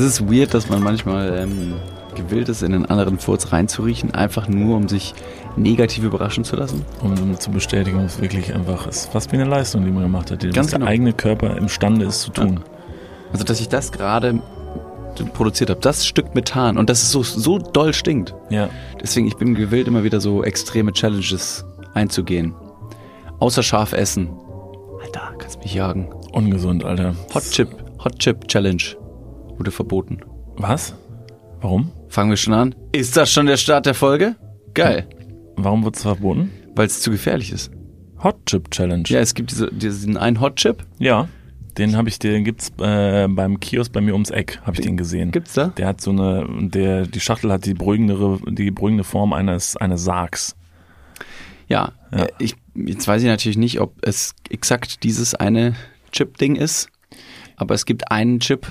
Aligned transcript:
Es 0.00 0.06
ist 0.06 0.32
weird, 0.32 0.54
dass 0.54 0.70
man 0.70 0.82
manchmal 0.82 1.40
ähm, 1.40 1.74
gewillt 2.14 2.48
ist, 2.48 2.62
in 2.62 2.72
einen 2.72 2.86
anderen 2.86 3.18
Furz 3.18 3.52
reinzuriechen, 3.52 4.14
einfach 4.14 4.48
nur, 4.48 4.74
um 4.78 4.88
sich 4.88 5.14
negativ 5.56 6.04
überraschen 6.04 6.42
zu 6.42 6.56
lassen. 6.56 6.86
Um 7.02 7.38
zu 7.38 7.50
bestätigen, 7.50 8.00
es 8.00 8.18
wirklich 8.18 8.54
einfach 8.54 8.86
ist 8.86 9.12
fast 9.12 9.30
wie 9.30 9.36
eine 9.36 9.44
Leistung, 9.44 9.84
die 9.84 9.90
man 9.90 10.04
gemacht 10.04 10.30
hat, 10.30 10.42
die 10.42 10.46
Ganz 10.46 10.68
was 10.68 10.70
der 10.70 10.78
genau. 10.78 10.90
eigene 10.90 11.12
Körper 11.12 11.54
imstande 11.58 12.06
ist 12.06 12.22
zu 12.22 12.30
tun. 12.30 12.60
Also, 13.30 13.44
dass 13.44 13.60
ich 13.60 13.68
das 13.68 13.92
gerade 13.92 14.40
produziert 15.34 15.68
habe, 15.68 15.80
das 15.80 16.06
Stück 16.06 16.34
Methan 16.34 16.78
und 16.78 16.88
dass 16.88 17.02
es 17.02 17.12
so, 17.12 17.22
so 17.22 17.58
doll 17.58 17.92
stinkt. 17.92 18.34
Ja. 18.48 18.70
Deswegen, 19.02 19.26
ich 19.26 19.36
bin 19.36 19.54
gewillt, 19.54 19.86
immer 19.86 20.02
wieder 20.02 20.22
so 20.22 20.42
extreme 20.42 20.94
Challenges 20.94 21.66
einzugehen. 21.92 22.54
Außer 23.38 23.62
scharf 23.62 23.92
essen. 23.92 24.30
Alter, 25.02 25.34
kannst 25.36 25.62
mich 25.62 25.74
jagen. 25.74 26.08
Ungesund, 26.32 26.86
Alter. 26.86 27.14
Hot 27.34 27.42
Chip, 27.50 27.68
Hot 28.02 28.18
Chip 28.18 28.48
Challenge 28.48 28.96
wurde 29.60 29.70
verboten. 29.70 30.20
Was? 30.56 30.94
Warum? 31.60 31.92
Fangen 32.08 32.30
wir 32.30 32.36
schon 32.38 32.54
an. 32.54 32.74
Ist 32.92 33.16
das 33.16 33.30
schon 33.30 33.44
der 33.46 33.58
Start 33.58 33.84
der 33.86 33.94
Folge? 33.94 34.36
Geil. 34.72 35.06
Warum 35.56 35.84
wurde 35.84 35.96
es 35.96 36.02
verboten? 36.02 36.50
Weil 36.74 36.86
es 36.86 37.00
zu 37.02 37.10
gefährlich 37.10 37.52
ist. 37.52 37.70
Hot 38.24 38.46
Chip 38.46 38.70
Challenge. 38.70 39.04
Ja, 39.08 39.20
es 39.20 39.34
gibt 39.34 39.50
diese, 39.50 39.70
diesen 39.70 40.16
einen 40.16 40.40
Hot 40.40 40.56
Chip. 40.56 40.84
Ja. 40.98 41.28
Den 41.76 41.96
habe 41.96 42.08
ich, 42.08 42.18
den 42.18 42.44
gibt's 42.44 42.72
äh, 42.80 43.28
beim 43.28 43.60
Kiosk 43.60 43.92
bei 43.92 44.00
mir 44.00 44.14
ums 44.14 44.30
Eck, 44.30 44.60
habe 44.62 44.76
ich 44.78 44.80
den 44.80 44.96
gesehen. 44.96 45.30
Gibt's 45.30 45.52
da? 45.52 45.68
Der 45.68 45.86
hat 45.86 46.00
so 46.00 46.10
eine, 46.10 46.46
der, 46.68 47.06
die 47.06 47.20
Schachtel 47.20 47.52
hat 47.52 47.66
die 47.66 47.74
beruhigendere, 47.74 48.40
die 48.48 48.70
beruhigende 48.70 49.04
Form 49.04 49.32
eines, 49.34 49.76
eines 49.76 50.02
Sargs. 50.02 50.56
Ja. 51.68 51.92
Ja. 52.12 52.24
Äh, 52.24 52.28
Ich, 52.38 52.56
jetzt 52.74 53.06
weiß 53.06 53.20
ich 53.22 53.28
natürlich 53.28 53.58
nicht, 53.58 53.78
ob 53.80 53.94
es 54.02 54.34
exakt 54.48 55.04
dieses 55.04 55.34
eine 55.34 55.74
Chip-Ding 56.12 56.56
ist. 56.56 56.88
Aber 57.56 57.74
es 57.74 57.84
gibt 57.84 58.10
einen 58.10 58.40
Chip. 58.40 58.66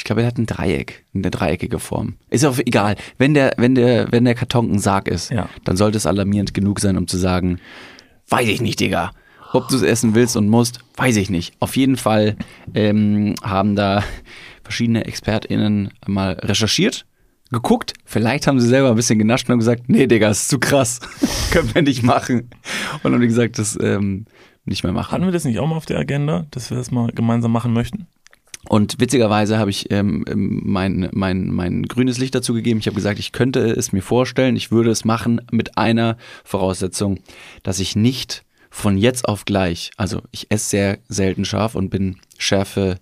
Ich 0.00 0.04
glaube, 0.04 0.22
er 0.22 0.28
hat 0.28 0.38
ein 0.38 0.46
Dreieck, 0.46 1.04
eine 1.14 1.30
dreieckige 1.30 1.78
Form. 1.78 2.14
Ist 2.30 2.46
auch 2.46 2.56
egal. 2.58 2.96
Wenn 3.18 3.34
der, 3.34 3.52
wenn 3.58 3.74
der, 3.74 4.10
wenn 4.10 4.24
der 4.24 4.34
Karton 4.34 4.72
ein 4.72 4.78
Sarg 4.78 5.08
ist, 5.08 5.30
Ja. 5.30 5.50
dann 5.64 5.76
sollte 5.76 5.98
es 5.98 6.06
alarmierend 6.06 6.54
genug 6.54 6.80
sein, 6.80 6.96
um 6.96 7.06
zu 7.06 7.18
sagen, 7.18 7.60
weiß 8.30 8.48
ich 8.48 8.62
nicht, 8.62 8.80
Digga. 8.80 9.10
Ob 9.52 9.68
du 9.68 9.76
es 9.76 9.82
essen 9.82 10.14
willst 10.14 10.38
und 10.38 10.48
musst, 10.48 10.78
weiß 10.96 11.16
ich 11.16 11.28
nicht. 11.28 11.52
Auf 11.60 11.76
jeden 11.76 11.98
Fall 11.98 12.36
ähm, 12.72 13.34
haben 13.42 13.76
da 13.76 14.02
verschiedene 14.64 15.04
ExpertInnen 15.04 15.90
mal 16.06 16.32
recherchiert, 16.32 17.04
geguckt. 17.52 17.92
Vielleicht 18.06 18.46
haben 18.46 18.58
sie 18.58 18.68
selber 18.68 18.88
ein 18.88 18.96
bisschen 18.96 19.18
genascht 19.18 19.48
und 19.48 19.52
haben 19.52 19.58
gesagt, 19.58 19.90
nee, 19.90 20.06
Digga, 20.06 20.30
ist 20.30 20.48
zu 20.48 20.58
krass. 20.58 21.00
Können 21.50 21.74
wir 21.74 21.82
nicht 21.82 22.02
machen. 22.04 22.48
Und 22.94 23.04
dann 23.04 23.12
haben 23.12 23.20
die 23.20 23.26
gesagt, 23.26 23.58
das 23.58 23.78
ähm, 23.82 24.24
nicht 24.64 24.82
mehr 24.82 24.94
machen. 24.94 25.12
Hatten 25.12 25.26
wir 25.26 25.32
das 25.32 25.44
nicht 25.44 25.58
auch 25.58 25.66
mal 25.66 25.76
auf 25.76 25.84
der 25.84 25.98
Agenda, 25.98 26.46
dass 26.52 26.70
wir 26.70 26.78
das 26.78 26.90
mal 26.90 27.10
gemeinsam 27.12 27.52
machen 27.52 27.74
möchten? 27.74 28.06
Und 28.68 29.00
witzigerweise 29.00 29.58
habe 29.58 29.70
ich 29.70 29.90
ähm, 29.90 30.24
ähm, 30.28 30.60
mein, 30.64 31.08
mein, 31.12 31.48
mein 31.48 31.84
grünes 31.84 32.18
Licht 32.18 32.34
dazu 32.34 32.52
gegeben. 32.52 32.78
Ich 32.78 32.86
habe 32.86 32.96
gesagt, 32.96 33.18
ich 33.18 33.32
könnte 33.32 33.60
es 33.70 33.92
mir 33.92 34.02
vorstellen, 34.02 34.54
ich 34.56 34.70
würde 34.70 34.90
es 34.90 35.04
machen 35.04 35.40
mit 35.50 35.78
einer 35.78 36.18
Voraussetzung, 36.44 37.20
dass 37.62 37.80
ich 37.80 37.96
nicht 37.96 38.44
von 38.70 38.98
jetzt 38.98 39.26
auf 39.26 39.44
gleich, 39.44 39.90
also 39.96 40.22
ich 40.30 40.50
esse 40.50 40.68
sehr 40.68 40.98
selten 41.08 41.44
scharf 41.44 41.74
und 41.74 41.90
bin 41.90 42.18
Schärfe, 42.38 42.98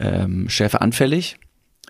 ähm, 0.00 0.48
Schärfe 0.48 0.80
anfällig. 0.80 1.36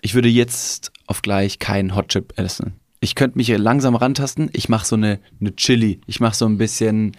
Ich 0.01 0.13
würde 0.13 0.29
jetzt 0.29 0.91
auf 1.07 1.21
gleich 1.21 1.59
keinen 1.59 1.95
Hot 1.95 2.09
Chip 2.09 2.33
essen. 2.37 2.73
Ich 2.99 3.15
könnte 3.15 3.37
mich 3.37 3.47
hier 3.47 3.57
langsam 3.57 3.95
rantasten. 3.95 4.49
Ich 4.53 4.69
mache 4.69 4.85
so 4.85 4.95
eine, 4.95 5.19
eine 5.39 5.55
Chili. 5.55 5.99
Ich 6.07 6.19
mache 6.19 6.35
so 6.35 6.45
ein 6.45 6.57
bisschen, 6.57 7.13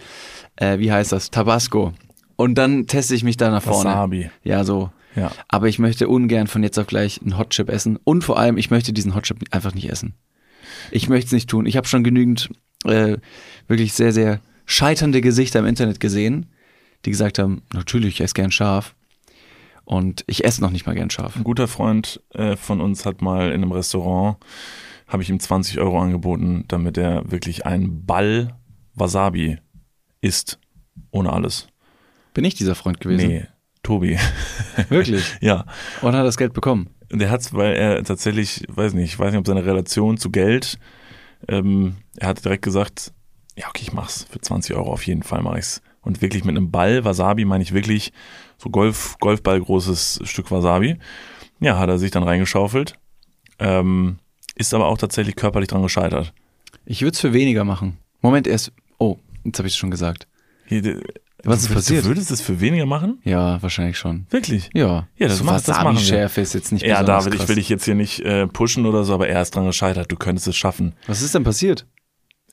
äh, 0.55 0.79
wie 0.79 0.91
heißt 0.91 1.11
das, 1.11 1.29
Tabasco. 1.29 1.93
Und 2.35 2.55
dann 2.55 2.87
teste 2.87 3.13
ich 3.15 3.23
mich 3.23 3.37
da 3.37 3.51
nach 3.51 3.61
vorne. 3.61 3.89
Wasabi. 3.89 4.31
Ja, 4.43 4.63
so. 4.63 4.91
Ja. 5.15 5.31
Aber 5.47 5.67
ich 5.67 5.79
möchte 5.79 6.07
ungern 6.07 6.47
von 6.47 6.63
jetzt 6.63 6.77
auf 6.77 6.87
gleich 6.87 7.21
einen 7.21 7.37
Hot 7.37 7.51
Chip 7.51 7.69
essen. 7.69 7.97
Und 8.03 8.23
vor 8.23 8.37
allem, 8.37 8.57
ich 8.57 8.69
möchte 8.69 8.93
diesen 8.93 9.15
Hot 9.15 9.23
Chip 9.23 9.37
einfach 9.51 9.73
nicht 9.73 9.89
essen. 9.89 10.13
Ich 10.91 11.09
möchte 11.09 11.27
es 11.27 11.31
nicht 11.31 11.49
tun. 11.49 11.65
Ich 11.65 11.77
habe 11.77 11.87
schon 11.87 12.03
genügend 12.03 12.49
äh, 12.85 13.17
wirklich 13.67 13.93
sehr, 13.93 14.11
sehr 14.11 14.41
scheiternde 14.65 15.21
Gesichter 15.21 15.59
im 15.59 15.65
Internet 15.65 15.99
gesehen, 15.99 16.47
die 17.05 17.11
gesagt 17.11 17.39
haben, 17.39 17.61
natürlich, 17.73 18.15
ich 18.15 18.21
esse 18.21 18.33
gern 18.33 18.51
scharf. 18.51 18.95
Und 19.85 20.23
ich 20.25 20.43
esse 20.43 20.61
noch 20.61 20.71
nicht 20.71 20.87
mal 20.87 20.95
gern 20.95 21.11
scharf. 21.11 21.35
Ein 21.35 21.43
guter 21.43 21.67
Freund 21.67 22.21
äh, 22.33 22.55
von 22.55 22.81
uns 22.81 23.05
hat 23.05 23.21
mal 23.21 23.49
in 23.49 23.61
einem 23.61 23.71
Restaurant, 23.71 24.37
habe 25.07 25.21
ich 25.21 25.29
ihm 25.29 25.39
20 25.39 25.79
Euro 25.79 25.99
angeboten, 26.01 26.65
damit 26.67 26.97
er 26.97 27.29
wirklich 27.31 27.67
einen 27.67 28.03
Ball 28.05 28.55
Wasabi 28.95 29.59
isst. 30.21 30.59
Ohne 31.11 31.31
alles. 31.31 31.67
Bin 32.33 32.43
ich 32.45 32.55
dieser 32.55 32.73
Freund 32.73 32.99
gewesen? 32.99 33.27
Nee, 33.27 33.47
Tobi. 33.85 34.17
Wirklich? 34.89 35.23
ja. 35.41 35.65
Und 36.01 36.15
hat 36.15 36.25
das 36.25 36.37
Geld 36.37 36.53
bekommen? 36.53 36.89
Der 37.11 37.29
hat's, 37.29 37.53
weil 37.53 37.75
er 37.75 38.03
tatsächlich, 38.03 38.65
weiß 38.67 38.93
nicht, 38.93 39.13
ich 39.13 39.19
weiß 39.19 39.31
nicht, 39.31 39.39
ob 39.39 39.45
seine 39.45 39.65
Relation 39.65 40.17
zu 40.17 40.31
Geld, 40.31 40.79
ähm, 41.47 41.97
er 42.17 42.29
hat 42.29 42.43
direkt 42.43 42.63
gesagt, 42.63 43.13
ja, 43.55 43.67
okay, 43.69 43.83
ich 43.83 43.93
mach's. 43.93 44.25
Für 44.29 44.41
20 44.41 44.75
Euro 44.75 44.91
auf 44.91 45.05
jeden 45.05 45.21
Fall 45.21 45.41
mache 45.43 45.59
ich's. 45.59 45.81
Und 46.01 46.21
wirklich 46.21 46.43
mit 46.43 46.57
einem 46.57 46.71
Ball 46.71 47.05
Wasabi 47.05 47.45
meine 47.45 47.63
ich 47.63 47.73
wirklich 47.73 48.11
so 48.57 48.69
Golf, 48.69 49.17
Golfball 49.19 49.61
großes 49.61 50.21
Stück 50.23 50.49
Wasabi. 50.49 50.97
Ja, 51.59 51.77
hat 51.77 51.89
er 51.89 51.99
sich 51.99 52.11
dann 52.11 52.23
reingeschaufelt. 52.23 52.95
Ähm, 53.59 54.17
ist 54.55 54.73
aber 54.73 54.87
auch 54.87 54.97
tatsächlich 54.97 55.35
körperlich 55.35 55.69
dran 55.69 55.83
gescheitert. 55.83 56.33
Ich 56.85 57.01
würde 57.01 57.13
es 57.13 57.21
für 57.21 57.33
weniger 57.33 57.63
machen. 57.63 57.97
Moment, 58.21 58.47
erst. 58.47 58.71
Oh, 58.97 59.17
jetzt 59.43 59.59
habe 59.59 59.67
ich 59.67 59.73
es 59.73 59.77
schon 59.77 59.91
gesagt. 59.91 60.27
Hier, 60.65 61.01
Was 61.45 61.61
ist 61.63 61.73
passiert? 61.73 62.03
Du 62.05 62.09
würdest 62.09 62.31
es 62.31 62.41
für 62.41 62.59
weniger 62.59 62.85
machen? 62.85 63.19
Ja, 63.23 63.61
wahrscheinlich 63.61 63.97
schon. 63.97 64.25
Wirklich? 64.29 64.69
Ja. 64.73 65.07
Ja, 65.17 65.27
das 65.27 65.37
so 65.39 65.43
macht- 65.43 65.67
das 65.67 65.67
machen. 65.67 65.95
Wasabi-Schärfe 65.95 66.41
ist 66.41 66.53
jetzt 66.53 66.71
nicht 66.71 66.85
Ja, 66.85 67.03
David, 67.03 67.33
ich 67.33 67.39
krass. 67.39 67.49
will 67.49 67.55
dich 67.57 67.69
jetzt 67.69 67.85
hier 67.85 67.95
nicht 67.95 68.19
äh, 68.21 68.47
pushen 68.47 68.85
oder 68.85 69.03
so, 69.03 69.13
aber 69.13 69.27
er 69.27 69.41
ist 69.41 69.55
dran 69.55 69.65
gescheitert. 69.65 70.11
Du 70.11 70.15
könntest 70.15 70.47
es 70.47 70.55
schaffen. 70.55 70.93
Was 71.07 71.21
ist 71.21 71.35
denn 71.35 71.43
passiert? 71.43 71.85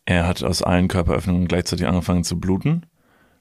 Er 0.04 0.26
hat 0.26 0.42
aus 0.42 0.62
allen 0.62 0.88
Körperöffnungen 0.88 1.48
gleichzeitig 1.48 1.86
angefangen 1.86 2.24
zu 2.24 2.38
bluten. 2.40 2.86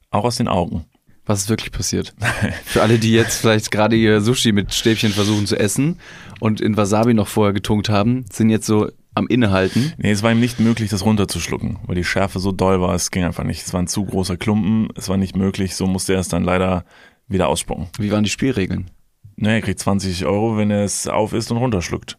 Auch 0.09 0.23
aus 0.25 0.35
den 0.37 0.47
Augen. 0.47 0.85
Was 1.25 1.41
ist 1.41 1.49
wirklich 1.49 1.71
passiert? 1.71 2.13
Für 2.65 2.81
alle, 2.81 2.97
die 2.99 3.11
jetzt 3.11 3.41
vielleicht 3.41 3.71
gerade 3.71 3.95
ihr 3.95 4.21
Sushi 4.21 4.51
mit 4.51 4.73
Stäbchen 4.73 5.11
versuchen 5.11 5.45
zu 5.47 5.57
essen 5.57 5.99
und 6.39 6.61
in 6.61 6.75
Wasabi 6.77 7.13
noch 7.13 7.27
vorher 7.27 7.53
getunkt 7.53 7.89
haben, 7.89 8.25
sind 8.31 8.49
jetzt 8.49 8.65
so 8.65 8.89
am 9.13 9.27
Innehalten. 9.27 9.93
Nee, 9.97 10.11
es 10.11 10.23
war 10.23 10.31
ihm 10.31 10.39
nicht 10.39 10.59
möglich, 10.59 10.89
das 10.89 11.03
runterzuschlucken, 11.05 11.79
weil 11.85 11.95
die 11.95 12.03
Schärfe 12.03 12.39
so 12.39 12.51
doll 12.51 12.79
war, 12.81 12.93
es 12.95 13.11
ging 13.11 13.23
einfach 13.23 13.43
nicht. 13.43 13.65
Es 13.65 13.73
war 13.73 13.81
ein 13.81 13.87
zu 13.87 14.05
großer 14.05 14.37
Klumpen, 14.37 14.89
es 14.95 15.09
war 15.09 15.17
nicht 15.17 15.35
möglich, 15.35 15.75
so 15.75 15.85
musste 15.87 16.13
er 16.13 16.19
es 16.19 16.27
dann 16.29 16.43
leider 16.43 16.85
wieder 17.27 17.47
ausspucken. 17.49 17.87
Wie 17.97 18.11
waren 18.11 18.23
die 18.23 18.29
Spielregeln? 18.29 18.89
Naja, 19.35 19.55
er 19.55 19.61
kriegt 19.61 19.79
20 19.79 20.25
Euro, 20.25 20.57
wenn 20.57 20.71
er 20.71 20.83
es 20.83 21.07
auf 21.07 21.33
isst 21.33 21.51
und 21.51 21.57
runterschluckt. 21.57 22.17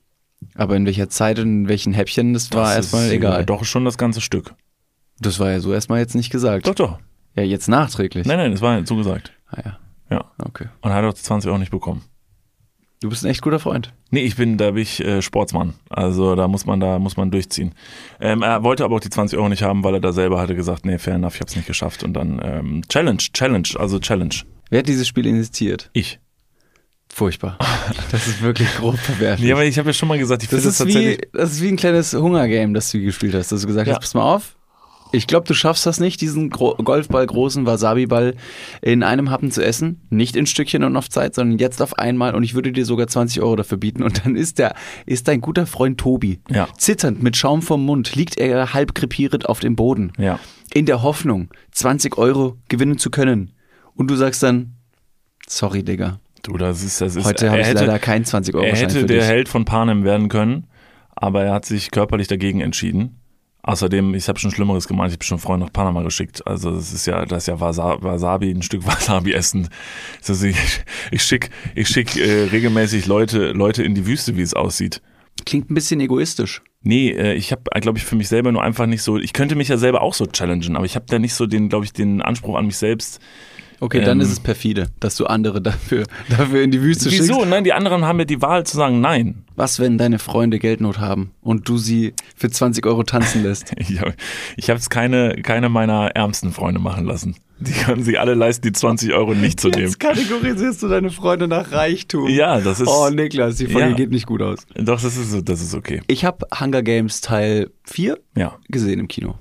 Aber 0.55 0.75
in 0.77 0.85
welcher 0.87 1.09
Zeit 1.09 1.39
und 1.39 1.47
in 1.47 1.69
welchen 1.69 1.93
Häppchen, 1.93 2.33
das 2.35 2.53
war 2.53 2.65
Das 2.65 2.77
erstmal 2.77 3.07
ist, 3.07 3.13
egal. 3.13 3.45
Doch 3.47 3.65
schon 3.65 3.85
das 3.85 3.97
ganze 3.97 4.21
Stück. 4.21 4.55
Das 5.21 5.39
war 5.39 5.51
ja 5.53 5.61
so 5.61 5.73
erstmal 5.73 6.01
jetzt 6.01 6.15
nicht 6.17 6.31
gesagt. 6.31 6.67
Doch, 6.67 6.75
doch. 6.75 6.99
Ja, 7.37 7.43
jetzt 7.45 7.69
nachträglich. 7.69 8.27
Nein, 8.27 8.39
nein, 8.39 8.53
es 8.53 8.61
war 8.61 8.85
so 8.85 8.97
gesagt. 8.97 9.33
Ah 9.47 9.61
ja, 9.65 9.79
Ja. 10.11 10.25
okay. 10.45 10.67
Und 10.81 10.91
er 10.91 10.97
hat 10.97 11.05
auch 11.05 11.15
die 11.15 11.23
20 11.23 11.49
Euro 11.49 11.59
nicht 11.59 11.71
bekommen. 11.71 12.03
Du 13.03 13.09
bist 13.09 13.25
ein 13.25 13.31
echt 13.31 13.43
guter 13.43 13.59
Freund. 13.59 13.93
Nee, 14.11 14.21
ich 14.21 14.37
bin, 14.37 14.59
da 14.59 14.71
bin 14.71 14.83
ich 14.83 15.05
äh, 15.05 15.23
Sportsmann. 15.23 15.75
Also 15.91 16.37
da 16.37 16.47
muss 16.47 16.67
man, 16.67 16.79
da 16.79 17.01
muss 17.01 17.17
man 17.17 17.33
durchziehen. 17.33 17.75
Ähm, 18.21 18.43
er 18.43 18.63
wollte 18.63 18.85
aber 18.85 18.95
auch 18.95 19.01
die 19.01 19.11
20 19.11 19.37
Euro 19.39 19.49
nicht 19.49 19.63
haben, 19.65 19.83
weil 19.83 19.95
er 19.95 20.01
da 20.01 20.13
selber 20.13 20.41
hatte 20.41 20.55
gesagt, 20.55 20.87
nee, 20.87 20.99
fair 20.99 21.15
enough, 21.17 21.35
ich 21.35 21.41
hab's 21.41 21.57
nicht 21.57 21.67
geschafft. 21.67 22.05
Und 22.05 22.15
dann 22.15 22.41
ähm, 22.45 22.83
Challenge, 22.89 23.19
Challenge, 23.19 23.69
also 23.77 23.99
Challenge. 23.99 24.35
Wer 24.71 24.79
hat 24.79 24.89
dieses 24.89 25.09
Spiel 25.09 25.27
initiiert? 25.27 25.91
Ich. 25.93 26.21
Furchtbar. 27.13 27.59
Das 28.11 28.27
ist 28.29 28.41
wirklich 28.41 28.73
grob 28.77 28.97
verwerflich. 28.97 29.49
Ja, 29.49 29.55
aber 29.57 29.65
ich 29.65 29.79
habe 29.79 29.89
ja 29.89 29.93
schon 29.93 30.09
mal 30.09 30.17
gesagt, 30.19 30.45
ich 30.45 30.49
das, 30.49 30.61
finde 30.61 30.69
ist 30.71 30.81
das 30.81 30.87
wie, 30.87 30.93
tatsächlich. 30.93 31.29
das 31.33 31.53
ist 31.53 31.63
wie 31.63 31.69
ein 31.69 31.77
kleines 31.77 32.15
Hungergame, 32.15 32.73
das 32.73 32.91
du 32.93 33.01
gespielt 33.01 33.35
hast. 33.35 33.51
Dass 33.53 33.61
du 33.63 33.67
gesagt 33.67 33.89
Ja. 33.89 33.95
hast, 33.95 34.01
pass 34.01 34.15
mal 34.15 34.23
auf, 34.35 34.57
ich 35.13 35.27
glaube, 35.27 35.47
du 35.47 35.55
schaffst 35.55 35.87
das 35.87 36.01
nicht, 36.01 36.21
diesen 36.21 36.51
Gro 36.51 36.75
Golfball, 36.77 37.27
großen 37.27 37.67
Wasabi-Ball 37.67 38.35
in 38.81 39.03
einem 39.03 39.31
Happen 39.31 39.51
zu 39.51 39.65
essen. 39.65 40.01
Nicht 40.11 40.37
in 40.37 40.47
Stückchen 40.47 40.83
und 40.85 40.97
auf 40.97 41.09
Zeit, 41.11 41.35
sondern 41.35 41.59
jetzt 41.59 41.81
auf 41.83 41.99
einmal. 41.99 42.35
Und 42.35 42.43
ich 42.43 42.55
würde 42.55 42.73
dir 42.73 42.85
sogar 42.85 43.07
20 43.07 43.43
Euro 43.43 43.57
dafür 43.57 43.79
bieten. 43.79 44.03
Und 44.03 44.25
dann 44.25 44.35
ist 44.37 44.59
der, 44.59 44.75
ist 45.07 45.29
dein 45.29 45.41
guter 45.41 45.67
Freund 45.67 45.99
Tobi, 45.99 46.41
Ja. 46.51 46.69
zitternd 46.79 47.23
mit 47.23 47.37
Schaum 47.37 47.63
vom 47.63 47.85
Mund, 47.85 48.15
liegt 48.15 48.39
er 48.39 48.75
halb 48.75 48.95
krepierend 48.95 49.49
auf 49.49 49.61
dem 49.61 49.77
Boden. 49.77 50.13
Ja. 50.19 50.41
In 50.75 50.87
der 50.87 51.03
Hoffnung, 51.03 51.49
20 51.73 52.17
Euro 52.19 52.57
gewinnen 52.69 52.99
zu 52.99 53.11
können. 53.11 53.53
Und 53.95 54.11
du 54.11 54.17
sagst 54.17 54.43
dann, 54.43 54.75
sorry, 55.47 55.83
Digga. 55.83 56.19
Du, 56.43 56.57
das 56.57 56.83
ist, 56.83 57.01
das 57.01 57.15
ist. 57.15 57.25
Heute 57.25 57.51
habe 57.51 57.61
ich 57.61 57.67
hätte, 57.69 57.85
leider 57.85 57.99
keinen 57.99 58.25
20 58.25 58.55
Euro 58.55 58.65
Er 58.65 58.75
hätte 58.75 59.05
der 59.05 59.19
dich. 59.19 59.27
Held 59.27 59.49
von 59.49 59.65
Panem 59.65 60.03
werden 60.05 60.29
können, 60.29 60.67
aber 61.15 61.45
er 61.45 61.53
hat 61.53 61.67
sich 61.67 61.91
körperlich 61.91 62.27
dagegen 62.27 62.61
entschieden. 62.61 63.21
Außerdem, 63.65 64.15
ich 64.15 64.29
habe 64.29 64.41
schon 64.41 64.51
Schlimmeres 64.51 64.89
gemacht, 64.89 65.09
ich 65.09 65.15
habe 65.15 65.25
schon 65.25 65.39
Freunde 65.39 65.67
nach 65.67 65.73
Panama 65.73 66.03
geschickt. 66.03 66.45
Also 66.47 66.73
das 66.73 66.93
ist 66.93 67.07
ja, 67.07 67.25
das 67.25 67.45
ist 67.45 67.47
ja 67.47 67.61
Wasa 67.61 67.97
Wasabi, 68.03 68.51
ein 68.51 68.63
Stück 68.63 68.85
Wasabi 68.87 69.33
essen. 69.33 69.69
Also 70.27 70.47
ich, 70.47 70.57
ich 71.13 71.23
schick, 71.23 71.51
ich 71.77 71.89
schick 71.89 72.17
äh, 72.17 72.49
regelmäßig 72.51 73.07
Leute, 73.07 73.53
Leute 73.53 73.85
in 73.85 73.95
die 73.95 74.07
Wüste, 74.07 74.37
wie 74.37 74.43
es 74.43 74.55
aussieht. 74.55 75.01
Klingt 75.47 75.71
ein 75.71 75.75
bisschen 75.75 76.01
egoistisch. 76.01 76.63
Nee, 76.83 77.11
äh, 77.11 77.35
ich 77.35 77.53
habe, 77.53 77.63
glaube 77.81 77.99
ich, 77.99 78.05
für 78.05 78.17
mich 78.17 78.29
selber 78.29 78.51
nur 78.51 78.63
einfach 78.63 78.87
nicht 78.87 79.03
so, 79.03 79.17
ich 79.17 79.33
könnte 79.33 79.55
mich 79.55 79.69
ja 79.69 79.77
selber 79.77 80.03
auch 80.03 80.15
so 80.15 80.27
challengen, 80.27 80.77
aber 80.77 80.85
ich 80.85 80.97
habe 80.97 81.07
da 81.09 81.21
nicht 81.21 81.35
so 81.35 81.47
den, 81.47 81.69
glaube 81.69 81.85
ich, 81.85 81.93
den 81.93 82.21
Anspruch 82.21 82.57
an 82.57 82.67
mich 82.67 82.77
selbst, 82.77 83.21
Okay, 83.85 84.01
dann 84.01 84.19
Ähm, 84.19 84.27
ist 84.27 84.31
es 84.31 84.39
perfide, 84.39 84.91
dass 85.01 85.17
du 85.17 85.27
andere 85.27 85.61
dafür, 85.61 86.05
dafür 86.29 86.63
in 86.63 86.71
die 86.71 86.81
Wüste 86.83 87.11
Wieso? 87.11 87.35
schickst. 87.35 87.51
Nein, 87.51 87.65
die 87.65 87.73
anderen 87.73 88.05
haben 88.05 88.21
ja 88.21 88.25
die 88.25 88.41
Wahl 88.41 88.65
zu 88.65 88.77
sagen 88.77 89.01
Nein. 89.01 89.45
Was, 89.57 89.81
wenn 89.81 89.99
deine 89.99 90.19
Freunde 90.21 90.59
Geldnot 90.61 91.01
haben 91.01 91.33
und 91.41 91.69
du 91.69 91.77
sie 91.79 92.15
für 92.37 92.49
20 92.49 92.87
Euro 92.87 93.03
tanzen 93.03 93.43
lässt? 93.43 93.73
Ich 93.79 93.99
habe 94.01 94.15
hab's 94.69 94.89
keine, 94.89 95.35
keine 95.43 95.69
meiner 95.69 96.13
ärmsten 96.15 96.53
Freunde 96.53 96.79
machen 96.81 97.07
lassen. 97.07 97.35
Die 97.59 97.73
können 97.73 98.03
sich 98.05 98.19
alle 98.21 98.35
leisten, 98.35 98.63
die 98.63 98.73
20 98.73 99.13
Euro 99.15 99.35
nicht 99.35 99.59
zu 99.61 99.69
nehmen. 99.69 99.83
Jetzt 99.83 99.99
kategorisierst 100.01 100.83
du 100.83 100.89
deine 100.89 101.11
Freunde 101.11 101.49
nach 101.49 101.73
Reichtum. 101.73 102.29
Ja, 102.29 102.61
das 102.61 102.81
ist. 102.81 102.89
Oh, 102.89 103.09
Niklas, 103.11 103.57
die 103.57 103.67
Folge 103.67 103.91
Ja. 103.91 103.95
geht 103.97 104.11
nicht 104.11 104.27
gut 104.27 104.43
aus. 104.43 104.61
Doch, 104.75 105.01
das 105.01 105.17
ist, 105.17 105.49
das 105.49 105.61
ist 105.61 105.75
okay. 105.75 106.03
Ich 106.07 106.25
habe 106.25 106.47
Hunger 106.59 106.83
Games 106.83 107.21
Teil 107.21 107.71
4 107.85 108.19
Ja. 108.37 108.59
gesehen 108.69 109.01
im 109.01 109.09
Kino. 109.09 109.35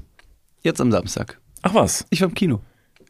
Jetzt 0.63 0.81
am 0.81 0.91
Samstag. 0.91 1.39
Ach 1.61 1.73
was? 1.75 2.05
Ich 2.09 2.21
war 2.21 2.27
im 2.29 2.33
Kino. 2.35 2.59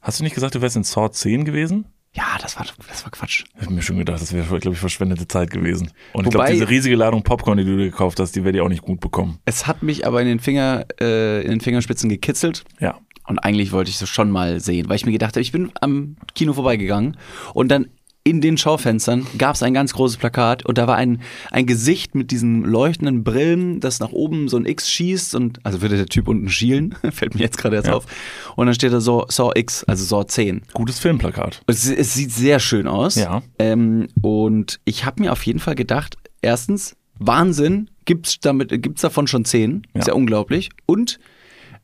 Hast 0.01 0.19
du 0.19 0.23
nicht 0.23 0.33
gesagt, 0.33 0.55
du 0.55 0.61
wärst 0.61 0.75
in 0.75 0.83
Saw 0.83 1.09
10 1.11 1.45
gewesen? 1.45 1.85
Ja, 2.13 2.25
das 2.41 2.57
war, 2.57 2.65
das 2.89 3.03
war 3.05 3.11
Quatsch. 3.11 3.45
Ich 3.55 3.61
habe 3.65 3.73
mir 3.73 3.81
schon 3.81 3.97
gedacht, 3.97 4.21
das 4.21 4.33
wäre, 4.33 4.59
glaube 4.59 4.73
ich, 4.73 4.79
verschwendete 4.79 5.27
Zeit 5.27 5.49
gewesen. 5.49 5.91
Und 6.11 6.27
ich 6.27 6.33
Wobei- 6.33 6.45
glaube, 6.47 6.51
diese 6.53 6.69
riesige 6.69 6.95
Ladung 6.97 7.23
Popcorn, 7.23 7.57
die 7.57 7.63
du 7.63 7.77
dir 7.77 7.85
gekauft 7.89 8.19
hast, 8.19 8.35
die 8.35 8.43
werde 8.43 8.57
ich 8.57 8.61
auch 8.61 8.67
nicht 8.69 8.81
gut 8.81 8.99
bekommen. 8.99 9.39
Es 9.45 9.65
hat 9.65 9.81
mich 9.81 10.05
aber 10.05 10.21
in 10.21 10.27
den, 10.27 10.39
Finger, 10.39 10.85
äh, 10.99 11.41
in 11.43 11.51
den 11.51 11.61
Fingerspitzen 11.61 12.09
gekitzelt. 12.09 12.65
Ja. 12.79 12.99
Und 13.27 13.39
eigentlich 13.39 13.71
wollte 13.71 13.91
ich 13.91 13.97
so 13.97 14.05
schon 14.05 14.29
mal 14.29 14.59
sehen, 14.59 14.89
weil 14.89 14.97
ich 14.97 15.05
mir 15.05 15.13
gedacht 15.13 15.35
habe, 15.35 15.41
ich 15.41 15.53
bin 15.53 15.71
am 15.79 16.17
Kino 16.35 16.51
vorbeigegangen 16.51 17.15
und 17.53 17.69
dann 17.69 17.87
in 18.23 18.39
den 18.39 18.55
Schaufenstern 18.57 19.25
gab 19.39 19.55
es 19.55 19.63
ein 19.63 19.73
ganz 19.73 19.93
großes 19.93 20.17
Plakat 20.17 20.63
und 20.65 20.77
da 20.77 20.85
war 20.85 20.95
ein, 20.95 21.21
ein 21.49 21.65
Gesicht 21.65 22.13
mit 22.13 22.29
diesen 22.29 22.63
leuchtenden 22.63 23.23
Brillen, 23.23 23.79
das 23.79 23.99
nach 23.99 24.11
oben 24.11 24.47
so 24.47 24.57
ein 24.57 24.65
X 24.67 24.89
schießt 24.91 25.33
und 25.33 25.59
also 25.65 25.81
würde 25.81 25.97
der 25.97 26.05
Typ 26.05 26.27
unten 26.27 26.47
schielen, 26.49 26.93
fällt 27.11 27.33
mir 27.33 27.41
jetzt 27.41 27.57
gerade 27.57 27.77
erst 27.77 27.87
Ja. 27.87 27.95
auf. 27.95 28.05
Und 28.55 28.67
dann 28.67 28.75
steht 28.75 28.93
da 28.93 29.01
so 29.01 29.25
Saw 29.27 29.51
X, 29.59 29.83
also 29.85 30.03
Saw 30.05 30.25
10. 30.27 30.61
Gutes 30.73 30.99
Filmplakat. 30.99 31.61
Es, 31.65 31.89
es 31.89 32.13
sieht 32.13 32.31
sehr 32.31 32.59
schön 32.59 32.87
aus. 32.87 33.15
Ja. 33.15 33.41
Ähm, 33.57 34.07
und 34.21 34.79
ich 34.85 35.05
habe 35.05 35.23
mir 35.23 35.31
auf 35.31 35.43
jeden 35.45 35.59
Fall 35.59 35.73
gedacht, 35.75 36.15
erstens, 36.43 36.95
Wahnsinn, 37.17 37.89
gibt's 38.05 38.39
damit, 38.39 38.69
gibt's 38.83 39.01
davon 39.01 39.25
schon 39.27 39.45
zehn? 39.45 39.81
Ist 39.93 40.07
ja 40.07 40.13
Ja. 40.13 40.13
unglaublich. 40.13 40.69
Und 40.85 41.19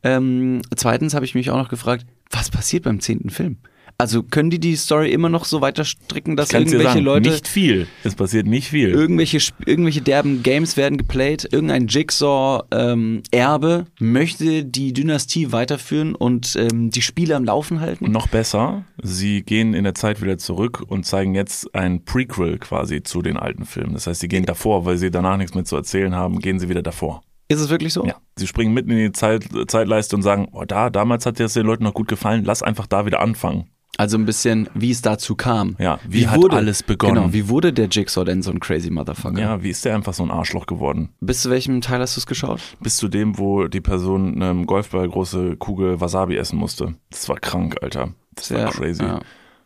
ähm, 0.03 0.61
zweitens 0.75 1.13
habe 1.15 1.25
ich 1.25 1.33
mich 1.33 1.49
auch 1.49 1.57
noch 1.57 1.69
gefragt, 1.69 2.05
was 2.29 2.51
passiert 2.51 2.83
beim 2.83 2.99
zehnten 2.99 3.29
Film? 3.31 3.57
Also 3.99 4.21
können 4.21 4.51
die 4.51 4.59
die 4.59 4.75
Story 4.75 5.11
immer 5.11 5.29
noch 5.29 5.43
so 5.43 5.59
weiter 5.61 5.83
stricken, 5.83 6.35
dass 6.35 6.49
dir 6.49 6.59
irgendwelche 6.59 6.83
sagen, 6.83 6.99
Leute 7.03 7.31
nicht 7.31 7.47
viel. 7.47 7.87
Es 8.03 8.13
passiert 8.13 8.45
nicht 8.45 8.69
viel. 8.69 8.89
irgendwelche 8.89 9.39
irgendwelche 9.65 10.01
derben 10.01 10.43
Games 10.43 10.77
werden 10.77 10.99
geplayt, 10.99 11.49
irgendein 11.51 11.87
Jigsaw 11.87 12.63
ähm, 12.69 13.23
Erbe 13.31 13.85
möchte 13.99 14.63
die 14.65 14.93
Dynastie 14.93 15.51
weiterführen 15.51 16.13
und 16.13 16.55
ähm, 16.57 16.91
die 16.91 17.01
Spiele 17.01 17.35
am 17.35 17.43
Laufen 17.43 17.79
halten? 17.79 18.05
Und 18.05 18.11
noch 18.11 18.27
besser, 18.27 18.85
sie 19.01 19.41
gehen 19.41 19.73
in 19.73 19.83
der 19.83 19.95
Zeit 19.95 20.21
wieder 20.21 20.37
zurück 20.37 20.83
und 20.87 21.07
zeigen 21.07 21.33
jetzt 21.33 21.73
ein 21.73 22.05
Prequel 22.05 22.59
quasi 22.59 23.01
zu 23.01 23.23
den 23.23 23.35
alten 23.35 23.65
Filmen. 23.65 23.93
Das 23.93 24.05
heißt, 24.05 24.19
sie 24.19 24.27
gehen 24.27 24.45
davor, 24.45 24.85
weil 24.85 24.97
sie 24.97 25.09
danach 25.09 25.37
nichts 25.37 25.55
mehr 25.55 25.65
zu 25.65 25.75
erzählen 25.75 26.13
haben, 26.13 26.37
gehen 26.37 26.59
sie 26.59 26.69
wieder 26.69 26.83
davor. 26.83 27.23
Ist 27.49 27.61
es 27.61 27.69
wirklich 27.69 27.93
so? 27.93 28.05
Ja. 28.05 28.17
Sie 28.35 28.45
springen 28.45 28.75
mitten 28.75 28.91
in 28.91 28.97
die 28.97 29.11
Zeit, 29.11 29.47
Zeitleiste 29.67 30.15
und 30.15 30.21
sagen, 30.21 30.49
oh, 30.51 30.65
da, 30.65 30.91
damals 30.91 31.25
hat 31.25 31.39
das 31.39 31.53
den 31.53 31.65
Leuten 31.65 31.83
noch 31.83 31.95
gut 31.95 32.07
gefallen, 32.07 32.43
lass 32.43 32.61
einfach 32.61 32.85
da 32.85 33.07
wieder 33.07 33.21
anfangen. 33.21 33.69
Also 33.99 34.17
ein 34.17 34.25
bisschen, 34.25 34.69
wie 34.75 34.91
es 34.91 35.01
dazu 35.01 35.35
kam. 35.35 35.75
Ja, 35.79 35.99
wie 36.07 36.27
hat 36.27 36.39
alles 36.51 36.83
begonnen? 36.83 37.15
Genau, 37.15 37.33
wie 37.33 37.49
wurde 37.49 37.73
der 37.73 37.87
Jigsaw 37.87 38.23
denn 38.25 38.43
so 38.43 38.51
ein 38.51 38.59
crazy 38.59 38.91
Motherfucker? 38.91 39.39
Ja, 39.39 39.63
wie 39.63 39.69
ist 39.71 39.85
der 39.85 39.95
einfach 39.95 40.13
so 40.13 40.21
ein 40.23 40.29
Arschloch 40.29 40.67
geworden? 40.67 41.09
Bis 41.19 41.41
zu 41.41 41.49
welchem 41.49 41.81
Teil 41.81 41.99
hast 42.01 42.15
du 42.15 42.19
es 42.19 42.27
geschaut? 42.27 42.59
Bis 42.79 42.97
zu 42.97 43.07
dem, 43.07 43.39
wo 43.39 43.67
die 43.67 43.81
Person 43.81 44.41
einem 44.41 44.67
Golfball 44.67 45.07
große 45.09 45.55
Kugel 45.57 45.99
Wasabi 45.99 46.35
essen 46.37 46.59
musste. 46.59 46.93
Das 47.09 47.27
war 47.27 47.37
krank, 47.39 47.77
Alter. 47.81 48.13
Das 48.35 48.51
war 48.51 48.59
Ja, 48.59 48.69
crazy. 48.69 49.01
ja. 49.03 49.19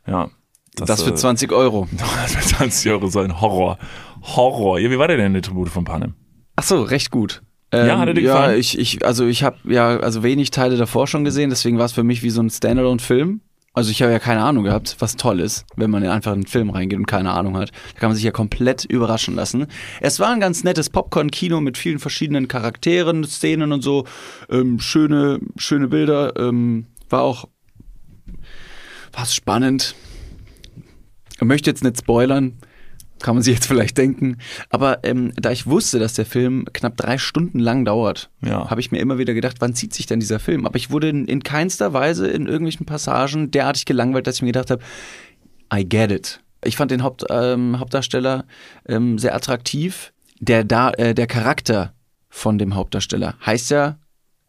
Ja. 0.08 0.30
Das, 0.76 1.04
für 1.04 1.12
äh, 1.12 1.16
20 1.16 1.52
Euro. 1.52 1.90
Das 1.98 2.34
für 2.36 2.56
20 2.56 2.90
Euro 2.92 3.08
so 3.08 3.20
ein 3.20 3.42
Horror. 3.42 3.78
Horror. 4.22 4.80
Ja, 4.80 4.90
wie 4.90 4.98
war 4.98 5.10
der 5.10 5.18
denn 5.18 5.28
in 5.28 5.34
der 5.34 5.42
Tribute 5.42 5.68
von 5.70 5.84
Panem? 5.84 6.14
Ach 6.56 6.64
so, 6.64 6.82
recht 6.84 7.12
gut. 7.12 7.42
Ähm, 7.74 7.88
Ja, 7.88 8.00
hat 8.00 8.08
er 8.08 8.14
dir 8.14 8.22
ja, 8.22 8.34
gefallen? 8.36 8.60
ich, 8.60 8.80
ich, 8.80 9.06
also 9.06 9.26
ich 9.28 9.44
habe 9.44 9.58
ja 9.66 9.98
also 10.00 10.24
wenig 10.24 10.52
Teile 10.52 10.78
davor 10.78 11.08
schon 11.08 11.26
gesehen, 11.26 11.50
deswegen 11.50 11.78
war 11.78 11.86
es 11.86 11.92
für 11.92 12.04
mich 12.04 12.24
wie 12.24 12.30
so 12.30 12.42
ein 12.42 12.50
Standalone-Film. 12.50 13.42
Also 13.74 13.90
ich 13.90 14.02
habe 14.02 14.12
ja 14.12 14.20
keine 14.20 14.44
Ahnung 14.44 14.66
gehabt, 14.66 14.98
was 15.00 15.16
toll 15.16 15.40
ist, 15.40 15.66
wenn 15.78 15.90
man 15.90 16.04
in 16.04 16.10
einfach 16.10 16.32
in 16.32 16.40
einen 16.40 16.48
Film 16.48 16.72
reingeht 16.72 17.00
und 17.00 17.06
keine 17.06 17.32
Ahnung 17.32 17.56
hat. 17.56 17.72
Da 17.94 18.00
kann 18.00 18.10
man 18.10 18.16
sich 18.16 18.26
ja 18.26 18.32
komplett 18.32 18.84
überraschen 18.84 19.36
lassen. 19.36 19.68
Es 20.02 20.20
war 20.20 20.34
ein 20.34 20.42
ganz 20.42 20.66
nettes 20.66 20.90
Popcorn-Kino 20.90 21.62
mit 21.62 21.78
vielen 21.78 22.00
verschiedenen 22.00 22.50
Charakteren, 22.50 23.24
Szenen 23.24 23.72
und 23.72 23.82
so. 23.82 24.06
Ähm, 24.50 24.80
schöne, 24.80 25.40
schöne 25.56 25.88
Bilder. 25.88 26.36
Ähm, 26.38 26.88
war 27.10 27.22
auch 27.22 27.48
war 29.14 29.26
spannend. 29.26 29.96
Ich 31.36 31.42
möchte 31.42 31.70
jetzt 31.70 31.84
nicht 31.84 32.00
spoilern, 32.00 32.58
kann 33.22 33.36
man 33.36 33.44
sich 33.44 33.54
jetzt 33.56 33.68
vielleicht 33.68 33.98
denken. 33.98 34.38
Aber 34.70 35.00
ähm, 35.04 35.32
da 35.36 35.52
ich 35.52 35.68
wusste, 35.68 36.00
dass 36.00 36.14
der 36.14 36.26
Film 36.26 36.66
knapp 36.74 36.98
drei 36.98 37.18
Stunden 37.18 37.60
lang 37.60 37.86
dauert, 37.86 38.30
Ja. 38.42 38.70
habe 38.70 38.82
ich 38.82 38.92
mir 38.92 39.00
immer 39.00 39.18
wieder 39.18 39.34
gedacht, 39.34 39.58
wann 39.60 39.74
zieht 39.76 39.94
sich 39.94 40.06
denn 40.06 40.20
dieser 40.20 40.40
Film? 40.40 40.66
Aber 40.66 40.76
ich 40.78 40.92
wurde 40.92 41.10
in, 41.10 41.26
in 41.26 41.44
keinster 41.44 41.94
Weise 41.94 42.28
in 42.28 42.46
irgendwelchen 42.48 42.86
Passagen 42.86 43.52
derartig 43.52 43.86
gelangweilt, 43.86 44.28
dass 44.28 44.36
ich 44.38 44.42
mir 44.42 44.48
gedacht 44.54 44.72
habe, 44.72 44.82
I 45.74 45.88
get 45.88 46.12
it. 46.12 46.42
Ich 46.64 46.76
fand 46.78 46.92
den 46.92 47.02
Haupt, 47.04 47.26
ähm, 47.30 47.80
Hauptdarsteller 47.80 48.46
ähm, 48.88 49.18
sehr 49.18 49.36
attraktiv. 49.36 50.14
Der, 50.40 50.64
da, 50.64 50.92
äh, 50.92 51.14
der 51.16 51.28
Charakter 51.28 51.94
von 52.30 52.58
dem 52.58 52.76
Hauptdarsteller 52.76 53.36
heißt 53.46 53.72
ja 53.72 53.98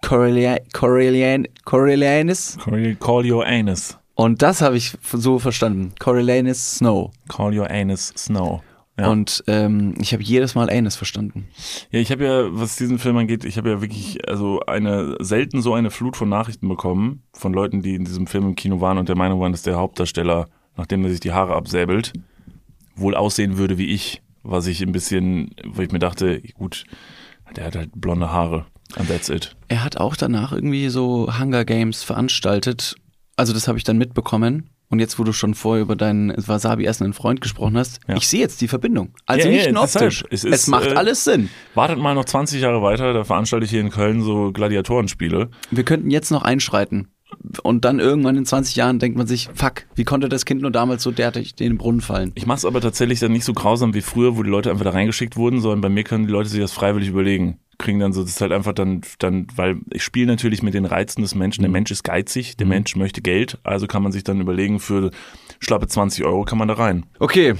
Corellia- 0.04 0.58
Corellian, 0.72 1.46
Corellianis. 1.64 2.58
Call, 2.62 2.96
call 2.96 3.30
your 3.30 3.46
anus. 3.46 3.96
Und 4.14 4.42
das 4.42 4.60
habe 4.60 4.76
ich 4.76 4.96
so 5.02 5.38
verstanden. 5.38 5.94
Corellianis 5.98 6.76
Snow. 6.76 7.10
Call 7.28 7.58
your 7.58 7.70
anus 7.70 8.12
snow. 8.16 8.62
Ja. 8.98 9.08
Und 9.08 9.42
ähm, 9.46 9.94
ich 10.00 10.12
habe 10.12 10.22
jedes 10.22 10.54
Mal 10.54 10.68
Anus 10.68 10.96
verstanden. 10.96 11.48
Ja, 11.90 11.98
ich 11.98 12.12
habe 12.12 12.24
ja, 12.24 12.44
was 12.50 12.76
diesen 12.76 12.98
Film 12.98 13.16
angeht, 13.16 13.44
ich 13.44 13.56
habe 13.56 13.70
ja 13.70 13.80
wirklich 13.80 14.28
also 14.28 14.60
eine 14.66 15.16
selten 15.20 15.62
so 15.62 15.72
eine 15.72 15.90
Flut 15.90 16.16
von 16.16 16.28
Nachrichten 16.28 16.68
bekommen 16.68 17.22
von 17.32 17.54
Leuten, 17.54 17.80
die 17.80 17.94
in 17.94 18.04
diesem 18.04 18.26
Film 18.26 18.48
im 18.48 18.54
Kino 18.54 18.82
waren 18.82 18.98
und 18.98 19.08
der 19.08 19.16
Meinung 19.16 19.40
waren, 19.40 19.52
dass 19.52 19.62
der 19.62 19.76
Hauptdarsteller, 19.76 20.46
nachdem 20.76 21.04
er 21.04 21.10
sich 21.10 21.20
die 21.20 21.32
Haare 21.32 21.54
absäbelt, 21.54 22.12
wohl 22.94 23.14
aussehen 23.14 23.56
würde 23.56 23.78
wie 23.78 23.86
ich, 23.86 24.20
was 24.42 24.66
ich 24.66 24.82
ein 24.82 24.92
bisschen, 24.92 25.54
wo 25.64 25.80
ich 25.80 25.90
mir 25.90 25.98
dachte, 25.98 26.42
gut, 26.54 26.84
der 27.56 27.64
hat 27.64 27.76
halt 27.76 27.90
blonde 27.94 28.30
Haare 28.30 28.66
and 28.96 29.08
that's 29.08 29.30
it. 29.30 29.56
Er 29.68 29.84
hat 29.84 29.96
auch 29.96 30.16
danach 30.16 30.52
irgendwie 30.52 30.90
so 30.90 31.32
Hunger 31.38 31.64
Games 31.64 32.02
veranstaltet. 32.02 32.96
Also 33.42 33.54
das 33.54 33.66
habe 33.66 33.76
ich 33.76 33.82
dann 33.82 33.98
mitbekommen. 33.98 34.70
Und 34.88 35.00
jetzt, 35.00 35.18
wo 35.18 35.24
du 35.24 35.32
schon 35.32 35.54
vorher 35.54 35.82
über 35.82 35.96
deinen 35.96 36.32
Wasabi 36.36 36.84
essenden 36.84 37.12
Freund 37.12 37.40
gesprochen 37.40 37.76
hast, 37.76 37.98
Ja. 38.06 38.14
ich 38.14 38.28
sehe 38.28 38.38
jetzt 38.38 38.60
die 38.60 38.68
Verbindung. 38.68 39.14
Also 39.26 39.48
Ja, 39.48 39.52
nicht 39.52 39.66
ja, 39.66 39.72
nur 39.72 39.82
optisch. 39.82 40.22
Es 40.30 40.44
Es, 40.44 40.52
ist, 40.62 40.68
macht 40.68 40.86
äh, 40.86 40.94
alles 40.94 41.24
Sinn. 41.24 41.48
Wartet 41.74 41.98
mal 41.98 42.14
noch 42.14 42.24
20 42.24 42.60
Jahre 42.60 42.82
weiter, 42.82 43.12
da 43.12 43.24
veranstalte 43.24 43.64
ich 43.64 43.70
hier 43.72 43.80
in 43.80 43.90
Köln 43.90 44.22
so 44.22 44.52
Gladiatorenspiele. 44.52 45.50
Wir 45.72 45.82
könnten 45.82 46.08
jetzt 46.12 46.30
noch 46.30 46.42
einschreiten. 46.42 47.08
Und 47.64 47.84
dann 47.84 47.98
irgendwann 47.98 48.36
in 48.36 48.44
20 48.46 48.76
Jahren 48.76 49.00
denkt 49.00 49.18
man 49.18 49.26
sich, 49.26 49.48
fuck, 49.54 49.86
wie 49.96 50.04
konnte 50.04 50.28
das 50.28 50.44
Kind 50.44 50.62
nur 50.62 50.70
damals 50.70 51.02
so 51.02 51.10
derartig 51.10 51.54
in 51.58 51.70
den 51.70 51.78
Brunnen 51.78 52.00
fallen? 52.00 52.30
Ich 52.36 52.46
mache 52.46 52.58
es 52.58 52.64
aber 52.64 52.80
tatsächlich 52.80 53.18
dann 53.18 53.32
nicht 53.32 53.44
so 53.44 53.54
grausam 53.54 53.94
wie 53.94 54.02
früher, 54.02 54.36
wo 54.36 54.44
die 54.44 54.50
Leute 54.50 54.70
einfach 54.70 54.84
da 54.84 54.90
reingeschickt 54.90 55.36
wurden, 55.36 55.60
sondern 55.60 55.80
bei 55.80 55.88
mir 55.88 56.04
können 56.04 56.28
die 56.28 56.32
Leute 56.32 56.48
sich 56.48 56.60
das 56.60 56.70
freiwillig 56.70 57.08
überlegen. 57.08 57.58
Kriegen 57.82 57.98
dann 57.98 58.12
so, 58.12 58.22
das 58.22 58.30
ist 58.30 58.40
halt 58.40 58.52
einfach 58.52 58.72
dann, 58.72 59.02
dann 59.18 59.46
weil 59.54 59.76
ich 59.90 60.02
spiele 60.02 60.26
natürlich 60.26 60.62
mit 60.62 60.74
den 60.74 60.86
Reizen 60.86 61.22
des 61.22 61.34
Menschen. 61.34 61.62
Der 61.62 61.70
Mensch 61.70 61.90
ist 61.90 62.04
geizig, 62.04 62.56
der 62.56 62.66
Mensch 62.66 62.96
möchte 62.96 63.20
Geld, 63.20 63.58
also 63.62 63.86
kann 63.86 64.02
man 64.02 64.12
sich 64.12 64.24
dann 64.24 64.40
überlegen, 64.40 64.80
für 64.80 65.10
schlappe 65.60 65.86
20 65.86 66.24
Euro 66.24 66.44
kann 66.44 66.58
man 66.58 66.68
da 66.68 66.74
rein. 66.74 67.04
Okay, 67.18 67.54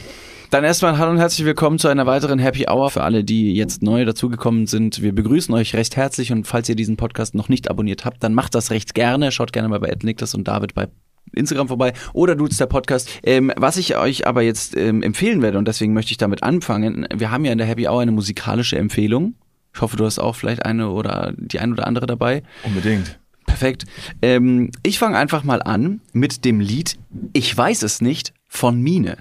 dann 0.52 0.64
erstmal 0.64 0.98
hallo 0.98 1.12
und 1.12 1.18
herzlich 1.18 1.46
willkommen 1.46 1.78
zu 1.78 1.88
einer 1.88 2.04
weiteren 2.04 2.38
Happy 2.38 2.66
Hour 2.68 2.90
für 2.90 3.02
alle, 3.02 3.24
die 3.24 3.54
jetzt 3.54 3.82
neu 3.82 4.04
dazugekommen 4.04 4.66
sind. 4.66 5.00
Wir 5.00 5.14
begrüßen 5.14 5.54
euch 5.54 5.74
recht 5.74 5.96
herzlich 5.96 6.30
und 6.30 6.46
falls 6.46 6.68
ihr 6.68 6.76
diesen 6.76 6.98
Podcast 6.98 7.34
noch 7.34 7.48
nicht 7.48 7.70
abonniert 7.70 8.04
habt, 8.04 8.22
dann 8.22 8.34
macht 8.34 8.54
das 8.54 8.70
recht 8.70 8.94
gerne. 8.94 9.32
Schaut 9.32 9.52
gerne 9.52 9.68
mal 9.68 9.80
bei 9.80 9.88
Ed 9.88 10.04
Niklas 10.04 10.34
und 10.34 10.46
David 10.48 10.74
bei 10.74 10.88
Instagram 11.34 11.68
vorbei 11.68 11.94
oder 12.12 12.36
Dudes 12.36 12.58
der 12.58 12.66
Podcast. 12.66 13.08
Ähm, 13.22 13.50
was 13.56 13.78
ich 13.78 13.96
euch 13.96 14.26
aber 14.26 14.42
jetzt 14.42 14.76
ähm, 14.76 15.02
empfehlen 15.02 15.40
werde 15.40 15.56
und 15.56 15.66
deswegen 15.66 15.94
möchte 15.94 16.12
ich 16.12 16.18
damit 16.18 16.42
anfangen. 16.42 17.06
Wir 17.14 17.30
haben 17.30 17.44
ja 17.44 17.52
in 17.52 17.58
der 17.58 17.66
Happy 17.66 17.88
Hour 17.88 18.02
eine 18.02 18.12
musikalische 18.12 18.76
Empfehlung. 18.76 19.34
Ich 19.74 19.80
hoffe, 19.80 19.96
du 19.96 20.04
hast 20.04 20.18
auch 20.18 20.36
vielleicht 20.36 20.64
eine 20.64 20.90
oder 20.90 21.32
die 21.36 21.58
ein 21.60 21.72
oder 21.72 21.86
andere 21.86 22.06
dabei. 22.06 22.42
Unbedingt. 22.64 23.18
Perfekt. 23.46 23.84
Ähm, 24.22 24.70
ich 24.82 24.98
fange 24.98 25.16
einfach 25.18 25.44
mal 25.44 25.62
an 25.62 26.00
mit 26.12 26.44
dem 26.44 26.60
Lied 26.60 26.96
Ich 27.32 27.56
weiß 27.56 27.82
es 27.82 28.00
nicht 28.00 28.32
von 28.48 28.80
Mine. 28.80 29.18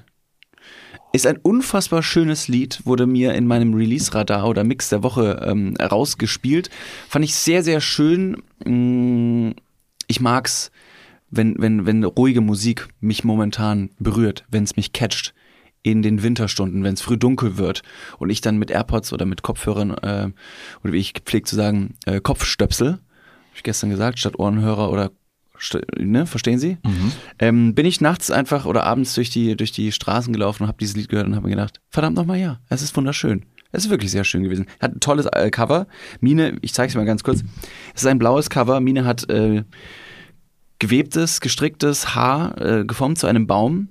Ist 1.13 1.27
ein 1.27 1.37
unfassbar 1.37 2.03
schönes 2.03 2.47
Lied, 2.47 2.85
wurde 2.85 3.05
mir 3.05 3.33
in 3.33 3.45
meinem 3.45 3.73
Release-Radar 3.73 4.47
oder 4.47 4.63
Mix 4.63 4.87
der 4.87 5.03
Woche 5.03 5.45
ähm, 5.45 5.75
rausgespielt. 5.75 6.69
Fand 7.09 7.25
ich 7.25 7.35
sehr, 7.35 7.63
sehr 7.63 7.81
schön. 7.81 8.41
Mm, 8.63 9.51
Ich 10.07 10.21
mag's, 10.21 10.71
wenn, 11.29 11.55
wenn, 11.57 11.85
wenn 11.85 12.03
ruhige 12.05 12.39
Musik 12.41 12.87
mich 13.01 13.23
momentan 13.25 13.89
berührt, 13.99 14.45
wenn 14.49 14.63
es 14.63 14.77
mich 14.77 14.93
catcht 14.93 15.33
in 15.83 16.01
den 16.01 16.23
Winterstunden, 16.23 16.83
wenn 16.83 16.93
es 16.93 17.01
früh 17.01 17.17
dunkel 17.17 17.57
wird 17.57 17.81
und 18.19 18.29
ich 18.29 18.41
dann 18.41 18.57
mit 18.57 18.71
AirPods 18.71 19.13
oder 19.13 19.25
mit 19.25 19.41
Kopfhörern 19.41 19.91
äh, 19.91 20.29
oder 20.83 20.93
wie 20.93 20.97
ich 20.97 21.13
pflege 21.25 21.45
zu 21.45 21.55
sagen, 21.55 21.95
äh, 22.05 22.21
Kopfstöpsel, 22.21 22.93
habe 22.93 22.99
ich 23.55 23.63
gestern 23.63 23.89
gesagt, 23.89 24.19
statt 24.19 24.37
Ohrenhörer 24.37 24.91
oder 24.91 25.11
ne, 25.97 26.25
verstehen 26.25 26.59
Sie? 26.59 26.77
Ähm, 27.39 27.75
bin 27.75 27.85
ich 27.85 28.01
nachts 28.01 28.31
einfach 28.31 28.65
oder 28.65 28.83
abends 28.83 29.13
durch 29.13 29.29
die, 29.29 29.55
durch 29.55 29.71
die 29.71 29.91
Straßen 29.91 30.33
gelaufen 30.33 30.63
und 30.63 30.67
habe 30.67 30.77
dieses 30.79 30.95
Lied 30.95 31.09
gehört 31.09 31.27
und 31.27 31.35
habe 31.35 31.45
mir 31.47 31.55
gedacht, 31.55 31.81
verdammt 31.89 32.15
nochmal 32.15 32.39
ja, 32.39 32.59
es 32.69 32.81
ist 32.81 32.95
wunderschön. 32.95 33.45
Es 33.71 33.85
ist 33.85 33.89
wirklich 33.89 34.11
sehr 34.11 34.25
schön 34.25 34.43
gewesen. 34.43 34.65
Hat 34.81 34.93
ein 34.95 34.99
tolles 34.99 35.27
äh, 35.27 35.49
Cover. 35.49 35.87
Mine, 36.19 36.57
ich 36.61 36.73
zeige 36.73 36.89
es 36.89 36.95
mal 36.95 37.05
ganz 37.05 37.23
kurz. 37.23 37.43
Es 37.95 38.01
ist 38.01 38.07
ein 38.07 38.19
blaues 38.19 38.49
Cover. 38.49 38.81
Mine 38.81 39.05
hat 39.05 39.29
äh, 39.29 39.63
gewebtes, 40.79 41.39
gestricktes 41.39 42.15
Haar 42.15 42.59
äh, 42.59 42.85
geformt 42.85 43.17
zu 43.19 43.27
einem 43.27 43.47
Baum, 43.47 43.87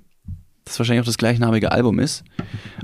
das 0.71 0.79
wahrscheinlich 0.79 1.01
auch 1.01 1.05
das 1.05 1.17
gleichnamige 1.17 1.71
Album 1.71 1.99
ist. 1.99 2.23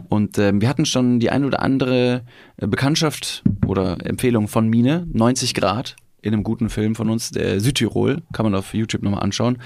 Und 0.09 0.37
ähm, 0.37 0.61
wir 0.61 0.69
hatten 0.69 0.85
schon 0.85 1.19
die 1.19 1.29
ein 1.29 1.45
oder 1.45 1.61
andere 1.61 2.23
äh, 2.57 2.67
Bekanntschaft 2.67 3.43
oder 3.65 3.97
Empfehlung 4.05 4.47
von 4.47 4.69
Mine, 4.69 5.07
90 5.11 5.53
Grad, 5.53 5.95
in 6.21 6.33
einem 6.33 6.43
guten 6.43 6.69
Film 6.69 6.95
von 6.95 7.09
uns, 7.09 7.31
der 7.31 7.59
Südtirol, 7.59 8.21
kann 8.33 8.43
man 8.43 8.55
auf 8.55 8.73
YouTube 8.73 9.03
nochmal 9.03 9.23
anschauen. 9.23 9.59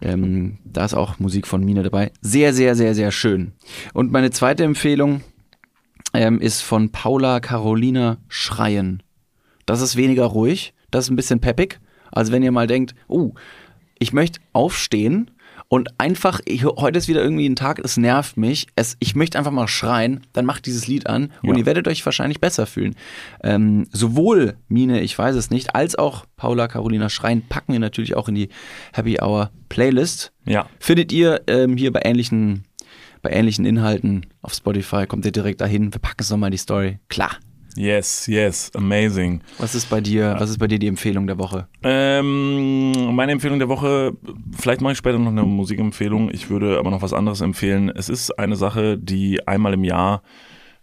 Ähm, 0.00 0.58
da 0.64 0.84
ist 0.84 0.94
auch 0.94 1.18
Musik 1.18 1.46
von 1.46 1.64
Mine 1.64 1.82
dabei. 1.82 2.12
Sehr, 2.20 2.52
sehr, 2.52 2.74
sehr, 2.76 2.94
sehr 2.94 3.10
schön. 3.10 3.52
Und 3.92 4.12
meine 4.12 4.30
zweite 4.30 4.64
Empfehlung 4.64 5.22
ähm, 6.12 6.40
ist 6.40 6.60
von 6.60 6.90
Paula 6.90 7.40
Carolina 7.40 8.18
Schreien. 8.28 9.02
Das 9.66 9.80
ist 9.80 9.96
weniger 9.96 10.26
ruhig, 10.26 10.74
das 10.90 11.06
ist 11.06 11.10
ein 11.10 11.16
bisschen 11.16 11.40
peppig. 11.40 11.80
Also 12.12 12.30
wenn 12.30 12.42
ihr 12.42 12.52
mal 12.52 12.66
denkt, 12.66 12.94
oh, 13.08 13.32
ich 13.98 14.12
möchte 14.12 14.40
aufstehen 14.52 15.30
und 15.74 15.88
einfach, 15.98 16.38
ich, 16.44 16.64
heute 16.64 16.98
ist 16.98 17.08
wieder 17.08 17.20
irgendwie 17.20 17.48
ein 17.48 17.56
Tag, 17.56 17.80
es 17.82 17.96
nervt 17.96 18.36
mich, 18.36 18.68
es, 18.76 18.96
ich 19.00 19.16
möchte 19.16 19.36
einfach 19.38 19.50
mal 19.50 19.66
schreien, 19.66 20.20
dann 20.32 20.44
macht 20.46 20.66
dieses 20.66 20.86
Lied 20.86 21.08
an 21.08 21.32
und 21.42 21.50
Ja. 21.50 21.56
ihr 21.56 21.66
werdet 21.66 21.88
euch 21.88 22.06
wahrscheinlich 22.06 22.40
besser 22.40 22.66
fühlen. 22.66 22.94
Ähm, 23.42 23.88
sowohl 23.90 24.54
Mine, 24.68 25.00
ich 25.00 25.18
weiß 25.18 25.34
es 25.34 25.50
nicht, 25.50 25.74
als 25.74 25.96
auch 25.96 26.26
Paula 26.36 26.68
Carolina 26.68 27.08
Schreien 27.08 27.42
packen 27.48 27.72
wir 27.72 27.80
natürlich 27.80 28.14
auch 28.14 28.28
in 28.28 28.36
die 28.36 28.50
Happy 28.92 29.18
Hour 29.20 29.50
Playlist. 29.68 30.30
Ja. 30.46 30.68
Findet 30.78 31.10
ihr 31.10 31.42
ähm, 31.48 31.76
hier 31.76 31.92
bei 31.92 32.02
ähnlichen, 32.04 32.62
bei 33.20 33.30
ähnlichen 33.30 33.64
Inhalten 33.64 34.26
auf 34.42 34.54
Spotify, 34.54 35.08
kommt 35.08 35.24
ihr 35.24 35.32
direkt 35.32 35.60
dahin, 35.60 35.92
wir 35.92 36.00
packen 36.00 36.20
es 36.22 36.30
nochmal 36.30 36.50
in 36.50 36.52
die 36.52 36.58
Story. 36.58 37.00
Klar. 37.08 37.32
Yes, 37.76 38.26
yes, 38.26 38.70
amazing. 38.74 39.40
Was 39.58 39.74
ist 39.74 39.90
bei 39.90 40.00
dir, 40.00 40.36
was 40.38 40.50
ist 40.50 40.58
bei 40.58 40.68
dir 40.68 40.78
die 40.78 40.86
Empfehlung 40.86 41.26
der 41.26 41.38
Woche? 41.38 41.66
Ähm, 41.82 43.14
meine 43.14 43.32
Empfehlung 43.32 43.58
der 43.58 43.68
Woche, 43.68 44.12
vielleicht 44.56 44.80
mache 44.80 44.92
ich 44.92 44.98
später 44.98 45.18
noch 45.18 45.30
eine 45.30 45.42
Musikempfehlung, 45.42 46.30
ich 46.30 46.50
würde 46.50 46.78
aber 46.78 46.90
noch 46.90 47.02
was 47.02 47.12
anderes 47.12 47.40
empfehlen. 47.40 47.88
Es 47.88 48.08
ist 48.08 48.38
eine 48.38 48.56
Sache, 48.56 48.96
die 48.96 49.46
einmal 49.48 49.74
im 49.74 49.82
Jahr 49.82 50.22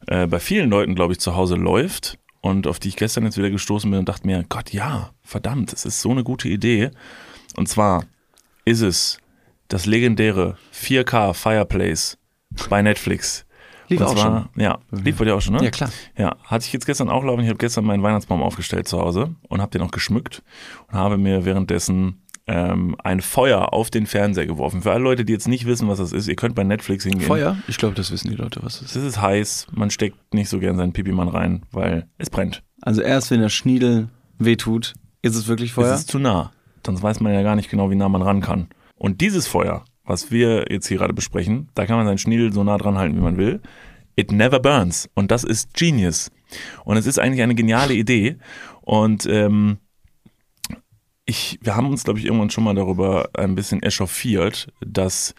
äh, 0.07 0.27
bei 0.27 0.39
vielen 0.39 0.69
Leuten, 0.69 0.95
glaube 0.95 1.13
ich, 1.13 1.19
zu 1.19 1.35
Hause 1.35 1.55
läuft 1.55 2.17
und 2.41 2.67
auf 2.67 2.79
die 2.79 2.89
ich 2.89 2.97
gestern 2.97 3.23
jetzt 3.23 3.37
wieder 3.37 3.49
gestoßen 3.49 3.89
bin 3.89 3.99
und 3.99 4.09
dachte 4.09 4.27
mir, 4.27 4.43
Gott, 4.49 4.73
ja, 4.73 5.11
verdammt, 5.23 5.71
es 5.71 5.85
ist 5.85 6.01
so 6.01 6.11
eine 6.11 6.23
gute 6.23 6.49
Idee. 6.49 6.91
Und 7.55 7.69
zwar 7.69 8.03
ist 8.65 8.81
es 8.81 9.19
das 9.67 9.85
legendäre 9.85 10.57
4K 10.73 11.33
Fireplace 11.33 12.17
bei 12.69 12.81
Netflix. 12.81 13.45
Lief 13.91 14.01
auch 14.01 14.15
zwar, 14.15 14.49
Ja, 14.55 14.79
lief 14.91 15.17
bei 15.17 15.25
dir 15.25 15.35
auch 15.35 15.41
schon, 15.41 15.55
ne? 15.55 15.63
Ja, 15.63 15.69
klar. 15.69 15.91
Ja, 16.17 16.35
hatte 16.45 16.65
ich 16.65 16.73
jetzt 16.73 16.85
gestern 16.85 17.09
auch 17.09 17.23
laufen. 17.23 17.41
Ich 17.41 17.49
habe 17.49 17.57
gestern 17.57 17.85
meinen 17.85 18.03
Weihnachtsbaum 18.03 18.41
aufgestellt 18.41 18.87
zu 18.87 18.99
Hause 18.99 19.35
und 19.49 19.61
habe 19.61 19.71
den 19.71 19.81
auch 19.81 19.91
geschmückt 19.91 20.43
und 20.87 20.97
habe 20.97 21.17
mir 21.17 21.45
währenddessen 21.45 22.21
ähm, 22.47 22.95
ein 23.03 23.21
Feuer 23.21 23.73
auf 23.73 23.89
den 23.91 24.05
Fernseher 24.05 24.47
geworfen. 24.47 24.81
Für 24.81 24.91
alle 24.91 25.03
Leute, 25.03 25.25
die 25.25 25.33
jetzt 25.33 25.47
nicht 25.47 25.65
wissen, 25.65 25.87
was 25.87 25.99
das 25.99 26.11
ist, 26.11 26.27
ihr 26.27 26.35
könnt 26.35 26.55
bei 26.55 26.63
Netflix 26.63 27.03
hingehen. 27.03 27.27
Feuer? 27.27 27.57
Ich 27.67 27.77
glaube, 27.77 27.95
das 27.95 28.11
wissen 28.11 28.29
die 28.29 28.35
Leute, 28.35 28.61
was 28.63 28.75
es 28.81 28.81
ist. 28.81 28.95
Es 28.95 29.03
ist 29.03 29.21
heiß, 29.21 29.67
man 29.71 29.89
steckt 29.89 30.33
nicht 30.33 30.49
so 30.49 30.59
gern 30.59 30.75
seinen 30.75 30.93
Pipimann 30.93 31.27
rein, 31.27 31.63
weil 31.71 32.07
es 32.17 32.29
brennt. 32.29 32.63
Also 32.81 33.01
erst 33.01 33.31
wenn 33.31 33.41
der 33.41 33.49
Schniedel 33.49 34.09
wehtut, 34.39 34.93
ist 35.21 35.35
es 35.35 35.47
wirklich 35.47 35.73
Feuer? 35.73 35.93
Es 35.93 36.01
ist 36.01 36.09
zu 36.11 36.19
nah. 36.19 36.51
Sonst 36.85 37.03
weiß 37.03 37.19
man 37.19 37.33
ja 37.33 37.43
gar 37.43 37.55
nicht 37.55 37.69
genau, 37.69 37.91
wie 37.91 37.95
nah 37.95 38.09
man 38.09 38.21
ran 38.23 38.41
kann. 38.41 38.67
Und 38.95 39.21
dieses 39.21 39.47
Feuer, 39.47 39.83
was 40.11 40.29
wir 40.29 40.65
jetzt 40.69 40.87
hier 40.87 40.97
gerade 40.97 41.13
besprechen, 41.13 41.69
da 41.73 41.85
kann 41.85 41.95
man 41.95 42.05
seinen 42.05 42.17
Schniedel 42.17 42.51
so 42.51 42.65
nah 42.65 42.77
dran 42.77 42.97
halten, 42.97 43.15
wie 43.15 43.21
man 43.21 43.37
will. 43.37 43.61
It 44.17 44.33
never 44.33 44.59
burns. 44.59 45.09
Und 45.13 45.31
das 45.31 45.45
ist 45.45 45.73
Genius. 45.73 46.31
Und 46.83 46.97
es 46.97 47.05
ist 47.05 47.17
eigentlich 47.17 47.41
eine 47.41 47.55
geniale 47.55 47.93
Idee. 47.93 48.35
Und 48.81 49.25
ähm, 49.25 49.77
ich, 51.23 51.59
wir 51.61 51.77
haben 51.77 51.87
uns, 51.87 52.03
glaube 52.03 52.19
ich, 52.19 52.25
irgendwann 52.25 52.49
schon 52.49 52.65
mal 52.65 52.75
darüber 52.75 53.29
ein 53.35 53.55
bisschen 53.55 53.81
echauffiert, 53.83 54.67
dass, 54.85 55.33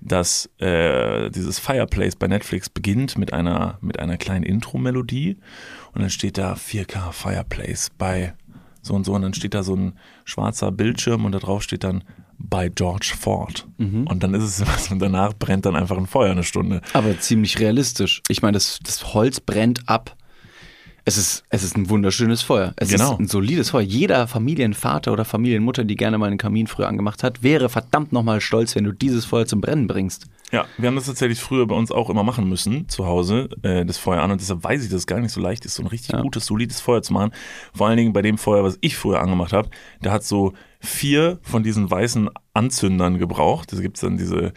dass 0.00 0.50
äh, 0.58 1.30
dieses 1.30 1.60
Fireplace 1.60 2.16
bei 2.16 2.26
Netflix 2.26 2.68
beginnt 2.68 3.16
mit 3.16 3.32
einer, 3.32 3.78
mit 3.80 4.00
einer 4.00 4.16
kleinen 4.16 4.44
Intro-Melodie 4.44 5.36
und 5.92 6.00
dann 6.00 6.10
steht 6.10 6.36
da 6.36 6.54
4K 6.54 7.12
Fireplace 7.12 7.90
bei 7.96 8.34
so 8.82 8.94
und 8.94 9.04
so 9.04 9.14
und 9.14 9.22
dann 9.22 9.34
steht 9.34 9.54
da 9.54 9.62
so 9.62 9.76
ein 9.76 9.92
schwarzer 10.24 10.72
Bildschirm 10.72 11.24
und 11.24 11.30
da 11.30 11.38
drauf 11.38 11.62
steht 11.62 11.84
dann 11.84 12.02
bei 12.48 12.68
George 12.68 13.12
Ford. 13.18 13.66
Und 13.78 14.22
dann 14.22 14.34
ist 14.34 14.42
es 14.42 14.66
was 14.66 14.90
und 14.90 14.98
danach 15.00 15.32
brennt 15.34 15.66
dann 15.66 15.76
einfach 15.76 15.96
ein 15.96 16.06
Feuer 16.06 16.30
eine 16.32 16.44
Stunde. 16.44 16.80
Aber 16.92 17.18
ziemlich 17.20 17.58
realistisch. 17.58 18.22
Ich 18.28 18.42
meine, 18.42 18.52
das, 18.56 18.78
das 18.82 19.14
Holz 19.14 19.40
brennt 19.40 19.88
ab. 19.88 20.16
Es 21.08 21.16
ist, 21.18 21.44
es 21.50 21.62
ist 21.62 21.76
ein 21.76 21.88
wunderschönes 21.88 22.42
Feuer. 22.42 22.72
Es 22.76 22.88
Genau. 22.90 23.12
ist 23.12 23.20
ein 23.20 23.28
solides 23.28 23.70
Feuer. 23.70 23.82
Jeder 23.82 24.26
Familienvater 24.26 25.12
oder 25.12 25.24
Familienmutter, 25.24 25.84
die 25.84 25.94
gerne 25.94 26.18
mal 26.18 26.26
einen 26.26 26.38
Kamin 26.38 26.66
früher 26.66 26.88
angemacht 26.88 27.22
hat, 27.22 27.44
wäre 27.44 27.68
verdammt 27.68 28.12
nochmal 28.12 28.40
stolz, 28.40 28.74
wenn 28.74 28.82
du 28.84 28.92
dieses 28.92 29.24
Feuer 29.24 29.46
zum 29.46 29.60
Brennen 29.60 29.86
bringst. 29.86 30.26
Ja, 30.52 30.64
wir 30.78 30.86
haben 30.86 30.94
das 30.94 31.06
tatsächlich 31.06 31.40
früher 31.40 31.66
bei 31.66 31.74
uns 31.74 31.90
auch 31.90 32.08
immer 32.08 32.22
machen 32.22 32.48
müssen, 32.48 32.88
zu 32.88 33.06
Hause, 33.06 33.48
äh, 33.62 33.84
das 33.84 33.98
Feuer 33.98 34.22
an. 34.22 34.30
Und 34.30 34.40
deshalb 34.40 34.62
weiß 34.62 34.84
ich, 34.84 34.88
dass 34.90 35.00
es 35.00 35.06
gar 35.06 35.18
nicht 35.18 35.32
so 35.32 35.40
leicht 35.40 35.64
ist, 35.64 35.74
so 35.74 35.82
ein 35.82 35.88
richtig 35.88 36.12
Ja. 36.12 36.22
gutes, 36.22 36.46
solides 36.46 36.80
Feuer 36.80 37.02
zu 37.02 37.12
machen. 37.12 37.32
Vor 37.74 37.88
allen 37.88 37.96
Dingen 37.96 38.12
bei 38.12 38.22
dem 38.22 38.38
Feuer, 38.38 38.62
was 38.62 38.78
ich 38.80 38.96
früher 38.96 39.20
angemacht 39.20 39.52
habe, 39.52 39.70
da 40.02 40.12
hat 40.12 40.22
so 40.22 40.52
vier 40.78 41.40
von 41.42 41.64
diesen 41.64 41.90
weißen 41.90 42.30
Anzündern 42.54 43.18
gebraucht. 43.18 43.72
Da 43.72 43.80
gibt's 43.80 44.00
dann 44.02 44.18
diese, 44.18 44.52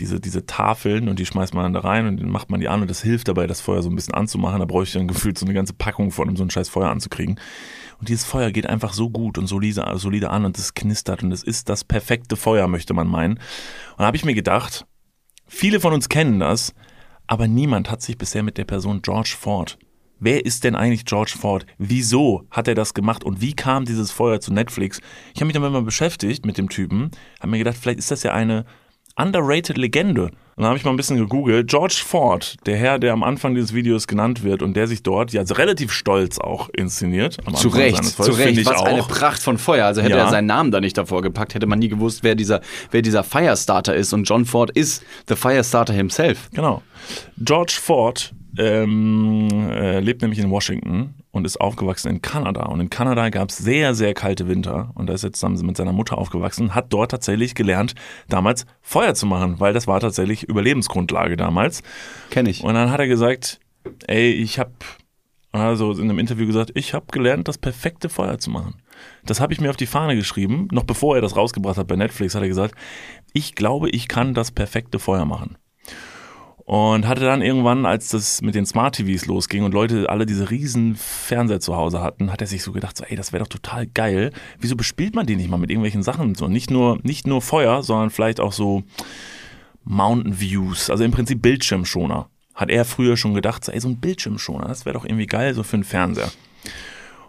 diese, 0.00 0.18
diese 0.18 0.46
Tafeln 0.46 1.08
und 1.08 1.20
die 1.20 1.26
schmeißt 1.26 1.54
man 1.54 1.62
dann 1.62 1.74
da 1.74 1.80
rein 1.88 2.08
und 2.08 2.18
dann 2.20 2.28
macht 2.28 2.50
man 2.50 2.58
die 2.58 2.68
an 2.68 2.80
und 2.82 2.90
das 2.90 3.02
hilft 3.02 3.28
dabei, 3.28 3.46
das 3.46 3.60
Feuer 3.60 3.82
so 3.82 3.88
ein 3.88 3.94
bisschen 3.94 4.14
anzumachen. 4.14 4.58
Da 4.58 4.64
brauche 4.64 4.82
ich 4.82 4.92
dann 4.92 5.06
gefühlt 5.06 5.38
so 5.38 5.46
eine 5.46 5.54
ganze 5.54 5.74
Packung 5.74 6.10
von, 6.10 6.28
um 6.28 6.36
so 6.36 6.42
ein 6.42 6.50
scheiß 6.50 6.68
Feuer 6.68 6.90
anzukriegen. 6.90 7.38
Und 8.00 8.08
dieses 8.08 8.24
Feuer 8.24 8.50
geht 8.50 8.66
einfach 8.66 8.94
so 8.94 9.10
gut 9.10 9.38
und 9.38 9.46
solide, 9.46 9.86
solide 9.96 10.30
an 10.30 10.44
und 10.44 10.58
es 10.58 10.74
knistert 10.74 11.22
und 11.22 11.30
es 11.30 11.44
ist 11.44 11.68
das 11.68 11.84
perfekte 11.84 12.34
Feuer, 12.34 12.66
möchte 12.66 12.94
man 12.94 13.06
meinen. 13.06 13.34
Und 13.34 13.98
da 13.98 14.06
habe 14.06 14.16
ich 14.16 14.24
mir 14.24 14.34
gedacht, 14.34 14.86
Viele 15.52 15.80
von 15.80 15.92
uns 15.92 16.08
kennen 16.08 16.38
das, 16.38 16.72
aber 17.26 17.48
niemand 17.48 17.90
hat 17.90 18.00
sich 18.00 18.16
bisher 18.16 18.44
mit 18.44 18.56
der 18.56 18.64
Person 18.64 19.02
George 19.02 19.34
Ford. 19.38 19.78
Wer 20.20 20.46
ist 20.46 20.62
denn 20.62 20.76
eigentlich 20.76 21.04
George 21.04 21.34
Ford? 21.38 21.66
Wieso 21.76 22.46
hat 22.52 22.68
er 22.68 22.76
das 22.76 22.94
gemacht 22.94 23.24
und 23.24 23.40
wie 23.40 23.54
kam 23.54 23.84
dieses 23.84 24.12
Feuer 24.12 24.40
zu 24.40 24.54
Netflix? 24.54 25.00
Ich 25.34 25.40
habe 25.40 25.46
mich 25.46 25.54
damit 25.54 25.72
mal 25.72 25.82
beschäftigt 25.82 26.46
mit 26.46 26.56
dem 26.56 26.68
Typen, 26.68 27.10
habe 27.40 27.50
mir 27.50 27.58
gedacht, 27.58 27.76
vielleicht 27.76 27.98
ist 27.98 28.12
das 28.12 28.22
ja 28.22 28.32
eine 28.32 28.64
underrated 29.16 29.76
Legende. 29.78 30.30
Und 30.56 30.64
dann 30.64 30.66
habe 30.66 30.78
ich 30.78 30.84
mal 30.84 30.90
ein 30.90 30.96
bisschen 30.98 31.16
gegoogelt. 31.16 31.68
George 31.70 32.02
Ford, 32.04 32.56
der 32.66 32.76
Herr, 32.76 32.98
der 32.98 33.14
am 33.14 33.22
Anfang 33.22 33.54
dieses 33.54 33.72
Videos 33.72 34.06
genannt 34.06 34.42
wird 34.42 34.62
und 34.62 34.74
der 34.74 34.86
sich 34.88 35.02
dort 35.02 35.32
ja 35.32 35.40
relativ 35.42 35.90
stolz 35.90 36.38
auch 36.38 36.68
inszeniert. 36.76 37.38
Zu 37.54 37.68
Recht, 37.68 38.04
zu 38.04 38.30
Recht. 38.32 38.66
Was 38.66 38.76
auch. 38.76 38.84
eine 38.84 39.02
Pracht 39.02 39.42
von 39.42 39.56
Feuer. 39.56 39.86
Also 39.86 40.02
hätte 40.02 40.16
Ja. 40.18 40.24
er 40.24 40.30
seinen 40.30 40.46
Namen 40.46 40.70
da 40.70 40.80
nicht 40.80 40.98
davor 40.98 41.22
gepackt, 41.22 41.54
hätte 41.54 41.66
man 41.66 41.78
nie 41.78 41.88
gewusst, 41.88 42.22
wer 42.24 42.34
dieser, 42.34 42.60
wer 42.90 43.00
dieser 43.00 43.24
Firestarter 43.24 43.94
ist. 43.94 44.12
Und 44.12 44.24
John 44.24 44.44
Ford 44.44 44.70
ist 44.70 45.02
the 45.28 45.34
Firestarter 45.36 45.94
himself. 45.94 46.50
Genau. 46.52 46.82
George 47.38 47.78
Ford 47.80 48.32
ähm, 48.58 49.48
äh, 49.70 50.00
lebt 50.00 50.22
nämlich 50.22 50.38
in 50.38 50.50
Washington 50.50 51.14
und 51.30 51.44
ist 51.44 51.60
aufgewachsen 51.60 52.08
in 52.10 52.22
Kanada. 52.22 52.66
Und 52.66 52.80
in 52.80 52.90
Kanada 52.90 53.28
gab 53.28 53.50
es 53.50 53.58
sehr, 53.58 53.94
sehr 53.94 54.14
kalte 54.14 54.48
Winter. 54.48 54.90
Und 54.94 55.06
da 55.06 55.14
ist 55.14 55.24
er 55.24 55.32
zusammen 55.32 55.64
mit 55.64 55.76
seiner 55.76 55.92
Mutter 55.92 56.18
aufgewachsen 56.18 56.74
hat 56.74 56.92
dort 56.92 57.10
tatsächlich 57.10 57.54
gelernt, 57.54 57.94
damals 58.28 58.66
Feuer 58.80 59.14
zu 59.14 59.26
machen, 59.26 59.60
weil 59.60 59.72
das 59.72 59.86
war 59.86 60.00
tatsächlich 60.00 60.44
Überlebensgrundlage 60.44 61.36
damals. 61.36 61.82
Kenn 62.30 62.46
ich. 62.46 62.64
Und 62.64 62.74
dann 62.74 62.90
hat 62.90 63.00
er 63.00 63.08
gesagt, 63.08 63.60
ey, 64.06 64.30
ich 64.30 64.58
habe 64.58 64.72
also 65.52 65.92
in 65.92 66.02
einem 66.02 66.20
Interview 66.20 66.46
gesagt, 66.46 66.70
ich 66.74 66.94
habe 66.94 67.06
gelernt, 67.10 67.48
das 67.48 67.58
perfekte 67.58 68.08
Feuer 68.08 68.38
zu 68.38 68.50
machen. 68.50 68.76
Das 69.24 69.40
habe 69.40 69.52
ich 69.52 69.60
mir 69.60 69.70
auf 69.70 69.76
die 69.76 69.86
Fahne 69.86 70.14
geschrieben. 70.14 70.68
Noch 70.70 70.84
bevor 70.84 71.16
er 71.16 71.22
das 71.22 71.36
rausgebracht 71.36 71.76
hat 71.76 71.88
bei 71.88 71.96
Netflix, 71.96 72.34
hat 72.34 72.42
er 72.42 72.48
gesagt, 72.48 72.74
ich 73.32 73.54
glaube, 73.54 73.90
ich 73.90 74.06
kann 74.06 74.34
das 74.34 74.52
perfekte 74.52 74.98
Feuer 74.98 75.24
machen. 75.24 75.56
Und 76.70 77.08
hatte 77.08 77.22
dann 77.22 77.42
irgendwann, 77.42 77.84
als 77.84 78.10
das 78.10 78.42
mit 78.42 78.54
den 78.54 78.64
Smart 78.64 78.94
TVs 78.94 79.26
losging 79.26 79.64
und 79.64 79.74
Leute 79.74 80.08
alle 80.08 80.24
diese 80.24 80.50
riesen 80.50 80.94
Fernseher 80.94 81.58
zu 81.58 81.74
Hause 81.74 82.00
hatten, 82.00 82.30
hat 82.30 82.40
er 82.42 82.46
sich 82.46 82.62
so 82.62 82.70
gedacht, 82.70 82.96
so, 82.96 83.02
ey, 83.02 83.16
das 83.16 83.32
wäre 83.32 83.42
doch 83.42 83.48
total 83.48 83.88
geil. 83.88 84.30
Wieso 84.60 84.76
bespielt 84.76 85.16
man 85.16 85.26
die 85.26 85.34
nicht 85.34 85.50
mal 85.50 85.56
mit 85.56 85.70
irgendwelchen 85.70 86.04
Sachen? 86.04 86.36
So, 86.36 86.46
nicht 86.46 86.70
nur, 86.70 87.00
nicht 87.02 87.26
nur 87.26 87.42
Feuer, 87.42 87.82
sondern 87.82 88.10
vielleicht 88.10 88.38
auch 88.38 88.52
so 88.52 88.84
Mountain 89.82 90.38
Views, 90.38 90.90
also 90.90 91.02
im 91.02 91.10
Prinzip 91.10 91.42
Bildschirmschoner. 91.42 92.28
Hat 92.54 92.70
er 92.70 92.84
früher 92.84 93.16
schon 93.16 93.34
gedacht, 93.34 93.64
so, 93.64 93.72
ey, 93.72 93.80
so 93.80 93.88
ein 93.88 93.98
Bildschirmschoner, 93.98 94.68
das 94.68 94.84
wäre 94.84 94.94
doch 94.94 95.04
irgendwie 95.04 95.26
geil, 95.26 95.54
so 95.54 95.64
für 95.64 95.74
einen 95.74 95.82
Fernseher. 95.82 96.30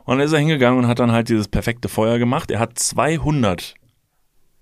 Und 0.03 0.19
dann 0.19 0.25
ist 0.27 0.33
er 0.33 0.39
hingegangen 0.39 0.77
und 0.77 0.87
hat 0.87 0.99
dann 0.99 1.11
halt 1.11 1.29
dieses 1.29 1.47
perfekte 1.47 1.89
Feuer 1.89 2.19
gemacht. 2.19 2.51
Er 2.51 2.59
hat 2.59 2.77
200 2.77 3.73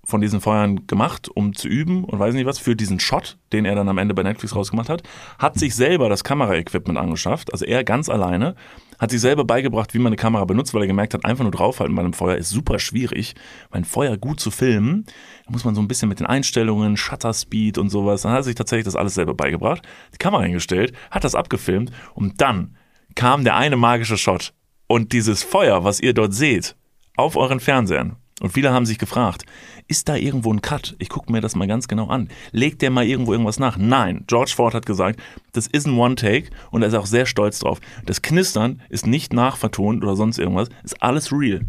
von 0.10 0.22
diesen 0.22 0.42
Feuern 0.42 0.88
gemacht, 0.88 1.30
um 1.30 1.54
zu 1.54 1.68
üben 1.68 2.04
und 2.04 2.20
weiß 2.20 2.34
nicht 2.34 2.46
was, 2.46 2.60
für 2.60 2.76
diesen 2.76 3.00
Shot, 3.00 3.38
den 3.54 3.66
er 3.66 3.76
dann 3.76 3.88
am 3.88 3.98
Ende 3.98 4.14
bei 4.14 4.24
Netflix 4.24 4.56
rausgemacht 4.56 4.90
hat, 4.90 5.04
hat 5.38 5.58
sich 5.58 5.76
selber 5.76 6.10
das 6.10 6.24
Kameraequipment 6.24 6.98
angeschafft, 6.98 7.54
also 7.54 7.66
er 7.66 7.84
ganz 7.84 8.10
alleine, 8.10 8.56
hat 9.00 9.12
sich 9.12 9.22
selber 9.22 9.46
beigebracht, 9.46 9.94
wie 9.94 10.00
man 10.00 10.08
eine 10.08 10.18
Kamera 10.18 10.44
benutzt, 10.46 10.74
weil 10.74 10.82
er 10.82 10.88
gemerkt 10.88 11.14
hat, 11.14 11.24
einfach 11.24 11.44
nur 11.44 11.52
draufhalten 11.52 11.96
bei 11.96 12.02
einem 12.02 12.14
Feuer 12.14 12.36
ist 12.36 12.50
super 12.50 12.80
schwierig, 12.80 13.36
weil 13.70 13.82
ein 13.82 13.86
Feuer 13.86 14.18
gut 14.18 14.40
zu 14.40 14.52
filmen, 14.52 15.06
da 15.46 15.52
muss 15.52 15.64
man 15.64 15.76
so 15.76 15.82
ein 15.82 15.88
bisschen 15.88 16.10
mit 16.10 16.20
den 16.20 16.28
Einstellungen, 16.28 16.98
Shutter 16.98 17.34
Speed 17.34 17.78
und 17.78 17.90
sowas, 17.90 18.24
dann 18.24 18.32
hat 18.32 18.40
er 18.40 18.44
sich 18.44 18.56
tatsächlich 18.56 18.86
das 18.86 18.96
alles 18.96 19.14
selber 19.14 19.36
beigebracht, 19.36 19.88
die 20.14 20.18
Kamera 20.18 20.44
hingestellt, 20.44 20.94
hat 21.12 21.24
das 21.24 21.36
abgefilmt 21.36 21.92
und 22.14 22.42
dann 22.42 22.76
kam 23.16 23.44
der 23.44 23.56
eine 23.56 23.78
magische 23.78 24.18
Shot 24.18 24.54
und 24.88 25.14
dieses 25.14 25.44
Feuer, 25.44 25.84
was 25.84 26.00
ihr 26.00 26.14
dort 26.14 26.34
seht, 26.34 26.76
auf 27.16 27.36
euren 27.36 27.60
Fernsehern, 27.60 28.16
und 28.40 28.52
viele 28.52 28.72
haben 28.72 28.86
sich 28.86 28.98
gefragt, 28.98 29.46
ist 29.88 30.08
da 30.08 30.16
irgendwo 30.16 30.54
ein 30.54 30.62
Cut? 30.62 30.96
Ich 31.00 31.10
gucke 31.10 31.32
mir 31.32 31.42
das 31.42 31.56
mal 31.56 31.68
ganz 31.68 31.88
genau 31.88 32.08
an. 32.08 32.30
Legt 32.52 32.82
der 32.82 32.90
mal 32.90 33.06
irgendwo 33.06 33.34
irgendwas 33.34 33.60
nach? 33.60 33.78
Nein, 33.78 34.24
George 34.28 34.54
Ford 34.56 34.74
hat 34.74 34.86
gesagt, 34.86 35.20
das 35.52 35.68
ist 35.68 35.88
ein 35.88 35.98
One-Take 35.98 36.50
und 36.72 36.82
er 36.82 36.90
ist 36.90 36.94
auch 36.94 37.06
sehr 37.06 37.26
stolz 37.26 37.60
drauf. 37.60 37.80
Das 38.06 38.22
Knistern 38.22 38.82
ist 38.90 39.08
nicht 39.08 39.34
nachvertont 39.34 40.04
oder 40.04 40.16
sonst 40.16 40.40
irgendwas, 40.40 40.70
ist 40.84 41.02
alles 41.02 41.32
real. 41.32 41.62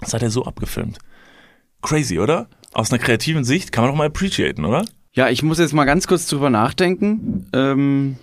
Das 0.00 0.12
hat 0.12 0.22
er 0.22 0.30
so 0.30 0.44
abgefilmt. 0.44 0.98
Crazy, 1.82 2.18
oder? 2.18 2.48
Aus 2.72 2.92
einer 2.92 2.98
kreativen 2.98 3.44
Sicht 3.44 3.72
kann 3.72 3.84
man 3.84 3.92
doch 3.92 3.98
mal 3.98 4.06
appreciaten, 4.06 4.64
oder? 4.64 4.84
Ja, 5.12 5.30
ich 5.30 5.42
muss 5.42 5.58
jetzt 5.58 5.72
mal 5.72 5.86
ganz 5.86 6.06
kurz 6.06 6.26
drüber 6.26 6.50
nachdenken. 6.50 7.48
Ähm, 7.54 8.18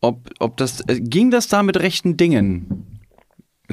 ob, 0.00 0.30
ob 0.38 0.56
das, 0.56 0.80
äh, 0.88 1.00
ging 1.00 1.30
das 1.30 1.48
da 1.48 1.62
mit 1.62 1.78
rechten 1.78 2.16
Dingen 2.16 3.00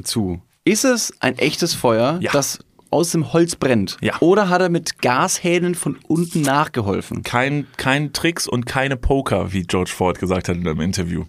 zu? 0.03 0.41
Ist 0.65 0.86
es 0.86 1.13
ein 1.20 1.38
echtes 1.38 1.74
Feuer, 1.74 2.20
Ja. 2.22 2.32
das 2.32 2.60
aus 2.89 3.12
dem 3.12 3.34
Holz 3.34 3.55
brennt? 3.55 3.98
Ja. 4.01 4.13
Oder 4.20 4.50
hat 4.50 4.62
er 4.62 4.70
mit 4.70 5.01
Gashähnen 5.01 5.75
von 5.75 5.98
unten 6.08 6.41
nachgeholfen? 6.41 7.24
Kein, 7.24 7.67
kein 7.77 8.13
Tricks 8.13 8.48
und 8.48 8.65
keine 8.65 8.96
Poker, 8.98 9.51
wie 9.51 9.63
George 9.63 9.91
Ford 9.93 10.20
gesagt 10.20 10.48
hat 10.48 10.55
in 10.55 10.67
einem 10.67 10.79
Interview. 10.82 11.25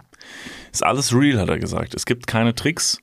Ist 0.71 0.83
alles 0.83 1.13
real, 1.13 1.39
hat 1.39 1.49
er 1.49 1.59
gesagt. 1.59 1.93
Es 1.95 2.05
gibt 2.05 2.27
keine 2.27 2.53
Tricks. 2.55 2.99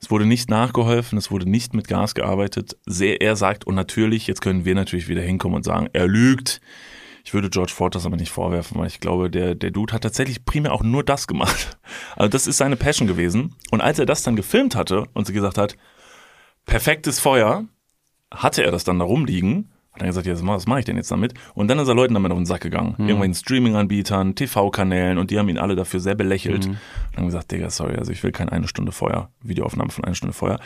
Es 0.00 0.10
wurde 0.12 0.26
nicht 0.26 0.48
nachgeholfen, 0.48 1.18
es 1.18 1.30
wurde 1.32 1.50
nicht 1.50 1.74
mit 1.74 1.88
Gas 1.88 2.14
gearbeitet. 2.14 2.76
Sehr, 2.86 3.20
er 3.20 3.34
sagt, 3.34 3.66
und 3.66 3.74
natürlich, 3.74 4.28
jetzt 4.28 4.40
können 4.42 4.64
wir 4.64 4.76
natürlich 4.76 5.08
wieder 5.08 5.22
hinkommen 5.22 5.56
und 5.56 5.64
sagen, 5.64 5.88
er 5.92 6.06
lügt. 6.06 6.60
Ich 7.24 7.34
würde 7.34 7.50
George 7.50 7.72
Ford 7.74 7.94
das 7.94 8.06
aber 8.06 8.16
nicht 8.16 8.30
vorwerfen, 8.30 8.78
weil 8.78 8.86
ich 8.86 9.00
glaube, 9.00 9.30
der, 9.30 9.54
der 9.54 9.70
Dude 9.70 9.92
hat 9.92 10.02
tatsächlich 10.02 10.44
primär 10.44 10.72
auch 10.72 10.82
nur 10.82 11.04
das 11.04 11.26
gemacht. 11.26 11.76
Also 12.16 12.28
das 12.28 12.46
ist 12.46 12.56
seine 12.58 12.76
Passion 12.76 13.06
gewesen. 13.06 13.54
Und 13.70 13.80
als 13.80 13.98
er 13.98 14.06
das 14.06 14.22
dann 14.22 14.34
gefilmt 14.36 14.74
hatte 14.74 15.04
und 15.14 15.26
sie 15.26 15.32
gesagt 15.32 15.56
hat, 15.56 15.76
perfektes 16.66 17.20
Feuer, 17.20 17.64
hatte 18.30 18.62
er 18.62 18.72
das 18.72 18.84
dann 18.84 18.98
da 18.98 19.04
rumliegen, 19.04 19.70
hat 19.92 20.02
dann 20.02 20.08
gesagt, 20.08 20.26
ja, 20.26 20.34
was 20.46 20.66
mache 20.66 20.80
ich 20.80 20.84
denn 20.84 20.96
jetzt 20.96 21.10
damit? 21.10 21.34
Und 21.54 21.68
dann 21.68 21.78
ist 21.78 21.88
er 21.88 21.94
Leuten 21.94 22.14
damit 22.14 22.30
auf 22.30 22.38
den 22.38 22.46
Sack 22.46 22.60
gegangen. 22.60 22.94
Irgendwelchen 22.98 23.34
Streaming-Anbietern, 23.34 24.34
TV-Kanälen 24.34 25.18
und 25.18 25.30
die 25.30 25.38
haben 25.38 25.48
ihn 25.48 25.58
alle 25.58 25.76
dafür 25.76 26.00
sehr 26.00 26.14
belächelt. 26.14 26.66
Und 26.66 27.16
haben 27.16 27.26
gesagt, 27.26 27.50
Digga, 27.50 27.70
sorry, 27.70 27.96
also 27.96 28.12
ich 28.12 28.22
will 28.22 28.32
keine 28.32 28.52
eine 28.52 28.68
Stunde 28.68 28.92
Feuer, 28.92 29.30
Videoaufnahme 29.42 29.90
von 29.90 30.04
einer 30.04 30.14
Stunde 30.14 30.34
Feuer. 30.34 30.60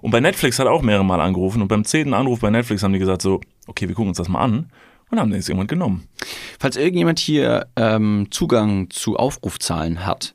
Und 0.00 0.10
bei 0.10 0.20
Netflix 0.20 0.58
hat 0.58 0.66
er 0.66 0.72
auch 0.72 0.82
mehrere 0.82 1.04
Mal 1.04 1.20
angerufen 1.20 1.62
und 1.62 1.68
beim 1.68 1.84
zehnten 1.84 2.14
Anruf 2.14 2.40
bei 2.40 2.50
Netflix 2.50 2.82
haben 2.82 2.92
die 2.92 2.98
gesagt 2.98 3.22
so, 3.22 3.40
okay, 3.66 3.88
wir 3.88 3.94
gucken 3.94 4.08
uns 4.08 4.18
das 4.18 4.28
mal 4.28 4.40
an 4.40 4.70
und 5.10 5.18
haben 5.20 5.30
den 5.30 5.38
jetzt 5.40 5.48
irgendwann 5.48 5.66
genommen. 5.66 6.08
Falls 6.58 6.76
irgendjemand 6.76 7.18
hier 7.18 7.66
ähm, 7.76 8.28
Zugang 8.30 8.90
zu 8.90 9.16
Aufrufzahlen 9.16 10.04
hat, 10.06 10.34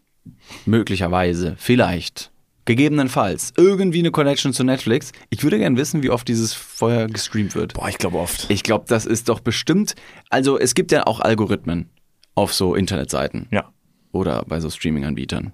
möglicherweise, 0.65 1.55
vielleicht, 1.57 2.31
gegebenenfalls, 2.65 3.53
irgendwie 3.57 3.99
eine 3.99 4.11
Connection 4.11 4.53
zu 4.53 4.63
Netflix, 4.63 5.11
ich 5.29 5.43
würde 5.43 5.57
gerne 5.57 5.77
wissen, 5.77 6.03
wie 6.03 6.09
oft 6.11 6.27
dieses 6.27 6.53
Feuer 6.53 7.07
gestreamt 7.07 7.55
wird. 7.55 7.73
Boah, 7.73 7.89
ich 7.89 7.97
glaube 7.97 8.17
oft. 8.19 8.49
Ich 8.49 8.63
glaube, 8.63 8.85
das 8.87 9.05
ist 9.05 9.29
doch 9.29 9.39
bestimmt. 9.39 9.95
Also 10.29 10.59
es 10.59 10.75
gibt 10.75 10.91
ja 10.91 11.07
auch 11.07 11.19
Algorithmen 11.19 11.89
auf 12.35 12.53
so 12.53 12.75
Internetseiten 12.75 13.47
Ja. 13.51 13.71
oder 14.11 14.43
bei 14.47 14.59
so 14.59 14.69
Streaming-Anbietern. 14.69 15.53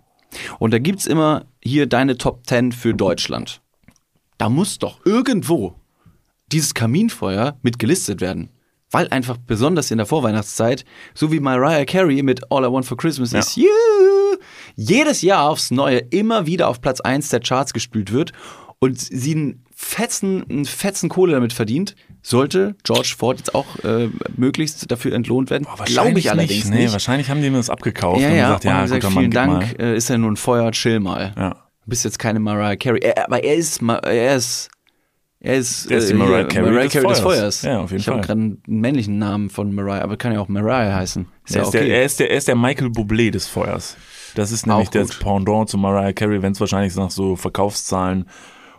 Und 0.60 0.72
da 0.74 0.80
gibt's 0.80 1.06
immer 1.06 1.46
hier 1.64 1.88
deine 1.88 2.18
Top 2.18 2.46
10 2.46 2.74
für 2.74 2.94
Deutschland. 2.94 3.62
Da 4.38 4.50
muss 4.50 4.80
doch 4.80 5.06
irgendwo 5.06 5.76
dieses 6.52 6.74
Kaminfeuer 6.74 7.58
mit 7.62 7.80
gelistet 7.80 8.20
werden. 8.20 8.50
Weil 8.92 9.08
einfach 9.10 9.38
besonders 9.38 9.92
in 9.92 9.98
der 9.98 10.06
Vorweihnachtszeit, 10.06 10.86
so 11.14 11.32
wie 11.32 11.40
Mariah 11.40 11.86
Carey 11.86 12.22
mit 12.24 12.52
All 12.52 12.64
I 12.64 12.72
Want 12.72 12.86
for 12.86 12.98
Christmas 12.98 13.32
Ja. 13.32 13.40
is 13.40 13.56
You, 13.56 13.68
jedes 14.76 15.22
Jahr 15.22 15.50
aufs 15.50 15.72
Neue 15.72 15.98
immer 15.98 16.46
wieder 16.46 16.68
auf 16.68 16.82
Platz 16.82 17.02
1 17.02 17.30
der 17.30 17.40
Charts 17.40 17.74
gespült 17.74 18.12
wird 18.12 18.32
und 18.80 19.00
sie 19.00 19.34
einen 19.36 19.66
fetzen, 19.76 20.46
einen 20.50 20.66
fetzen 20.66 21.10
Kohle 21.10 21.34
damit 21.34 21.52
verdient, 21.52 21.96
sollte 22.22 22.76
George 22.84 23.14
Ford 23.18 23.38
jetzt 23.40 23.56
auch 23.56 23.66
äh, 23.84 24.10
möglichst 24.38 24.90
dafür 24.90 25.14
entlohnt 25.14 25.50
werden. 25.50 25.68
Glaube 25.86 26.20
ich 26.20 26.32
allerdings 26.32 26.66
nicht. 26.66 26.70
Nee, 26.74 26.84
nicht. 26.84 26.94
wahrscheinlich 26.94 27.30
haben 27.30 27.42
die 27.42 27.50
mir 27.50 27.58
das 27.58 27.70
abgekauft 27.70 28.22
Ja, 28.22 28.30
und 28.30 28.36
ja, 28.36 28.46
gesagt, 28.58 28.66
und 28.66 28.70
ja, 28.72 28.76
gut, 28.78 28.84
gesagt, 28.86 29.04
dann 29.04 29.12
vielen 29.12 29.24
gib 29.26 29.34
Dank, 29.34 29.78
mal. 29.80 29.86
äh, 29.86 29.98
ist 29.98 30.10
ja 30.10 30.18
nur 30.18 30.32
ein 30.32 30.38
Feuer, 30.38 30.72
chill 30.72 31.00
mal. 31.00 31.34
Ja. 31.36 31.50
Du 31.50 31.90
bist 31.90 32.04
jetzt 32.06 32.18
keine 32.18 32.40
Mariah 32.40 32.76
Carey. 32.78 33.00
Er, 33.02 33.26
aber 33.26 33.44
er 33.44 33.56
ist, 33.56 33.82
er 33.82 34.36
ist, 34.36 34.70
er 35.46 35.58
ist, 35.58 35.92
Er 35.92 35.98
ist 36.00 36.10
die 36.10 36.14
äh, 36.14 36.18
Mariah 36.18 36.38
hier, 36.38 36.48
Carey 36.48 36.72
Mariah 36.72 36.84
des 36.84 36.94
Carey 36.94 37.08
des 37.08 37.20
Feuers. 37.20 37.40
Feuers. 37.40 37.62
Ja, 37.62 37.80
auf 37.80 37.92
jeden 37.92 38.02
ich 38.02 38.08
habe 38.08 38.18
Fall. 38.18 38.28
gerade 38.28 38.40
einen 38.42 38.62
männlichen 38.68 39.18
Namen 39.18 39.50
von 39.50 39.74
Mariah, 39.74 40.02
aber 40.04 40.18
kann 40.18 40.34
ja 40.34 40.40
auch 40.40 40.48
Mariah 40.48 40.96
heißen. 40.96 41.28
Ist 41.46 41.56
Er, 41.56 41.58
ja 41.58 41.62
ist 41.62 41.68
okay. 41.70 41.86
der, 41.88 41.98
er, 41.98 42.06
ist 42.06 42.20
der, 42.20 42.32
er 42.32 42.38
ist 42.38 42.48
der 42.48 42.56
Michael 42.56 42.88
Bublé 42.88 43.32
des 43.32 43.48
Feuers. 43.48 43.98
Das 44.36 44.52
ist 44.52 44.68
nämlich 44.68 44.90
das. 44.90 45.18
Pendant 45.20 45.70
zu 45.70 45.78
Mariah 45.78 46.12
Carey, 46.14 46.42
wenn 46.42 46.52
es 46.52 46.60
wahrscheinlich 46.60 46.96
nach 46.96 47.12
so 47.12 47.36
Verkaufszahlen 47.36 48.26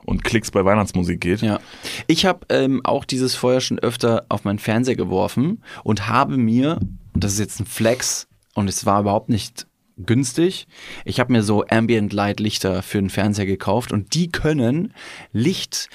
und 0.04 0.22
Klicks 0.22 0.50
bei 0.50 0.64
Weihnachtsmusik 0.64 1.20
geht. 1.20 1.40
Ja. 1.40 1.58
Ich 2.06 2.26
habe 2.26 2.46
ähm, 2.48 2.80
auch 2.84 3.04
dieses 3.04 3.34
Feuer 3.34 3.60
schon 3.60 3.78
öfter 3.78 4.26
auf 4.28 4.44
meinen 4.44 4.58
Fernseher 4.58 4.96
geworfen 4.96 5.62
und 5.82 6.08
habe 6.08 6.36
mir, 6.36 6.78
und 7.14 7.24
das 7.24 7.32
ist 7.32 7.38
jetzt 7.40 7.60
ein 7.60 7.66
Flex 7.66 8.28
und 8.54 8.68
es 8.68 8.86
war 8.86 9.00
überhaupt 9.00 9.28
nicht 9.30 9.66
günstig, 9.98 10.68
ich 11.04 11.18
habe 11.20 11.32
mir 11.32 11.42
so 11.42 11.64
Ambient 11.68 12.12
Light 12.12 12.38
Lichter 12.38 12.82
für 12.82 12.98
den 12.98 13.08
Fernseher 13.10 13.46
gekauft 13.46 13.92
und 13.92 14.14
die 14.14 14.28
können 14.28 14.92
Licht 15.32 15.88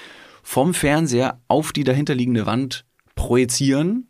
vom 0.52 0.74
Fernseher 0.74 1.40
auf 1.48 1.72
die 1.72 1.86
dahinterliegende 1.86 2.46
Wand 2.46 2.84
projizieren 3.16 4.10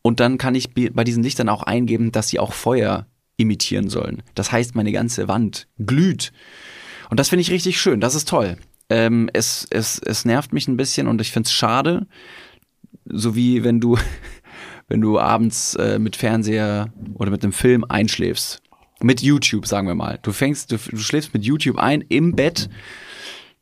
und 0.00 0.20
dann 0.20 0.38
kann 0.38 0.54
ich 0.54 0.72
be- 0.72 0.90
bei 0.90 1.04
diesen 1.04 1.22
Lichtern 1.22 1.50
auch 1.50 1.62
eingeben, 1.64 2.12
dass 2.12 2.28
sie 2.28 2.38
auch 2.38 2.54
Feuer 2.54 3.06
imitieren 3.36 3.90
sollen. 3.90 4.22
Das 4.34 4.50
heißt, 4.52 4.74
meine 4.74 4.90
ganze 4.90 5.28
Wand 5.28 5.68
glüht. 5.78 6.32
Und 7.10 7.20
das 7.20 7.28
finde 7.28 7.42
ich 7.42 7.50
richtig 7.50 7.78
schön. 7.78 8.00
Das 8.00 8.14
ist 8.14 8.26
toll. 8.26 8.56
Ähm, 8.88 9.28
es, 9.34 9.66
es, 9.68 9.98
es 9.98 10.24
nervt 10.24 10.54
mich 10.54 10.66
ein 10.66 10.78
bisschen 10.78 11.08
und 11.08 11.20
ich 11.20 11.30
finde 11.30 11.48
es 11.48 11.52
schade, 11.52 12.06
so 13.04 13.36
wie 13.36 13.62
wenn 13.62 13.78
du, 13.78 13.98
wenn 14.88 15.02
du 15.02 15.18
abends 15.18 15.74
äh, 15.74 15.98
mit 15.98 16.16
Fernseher 16.16 16.90
oder 17.14 17.30
mit 17.30 17.42
einem 17.42 17.52
Film 17.52 17.84
einschläfst. 17.84 18.62
Mit 19.02 19.20
YouTube, 19.20 19.66
sagen 19.66 19.88
wir 19.88 19.94
mal. 19.94 20.18
Du 20.22 20.32
fängst, 20.32 20.72
du, 20.72 20.78
du 20.78 20.96
schläfst 20.96 21.34
mit 21.34 21.44
YouTube 21.44 21.76
ein 21.76 22.00
im 22.08 22.34
Bett. 22.34 22.70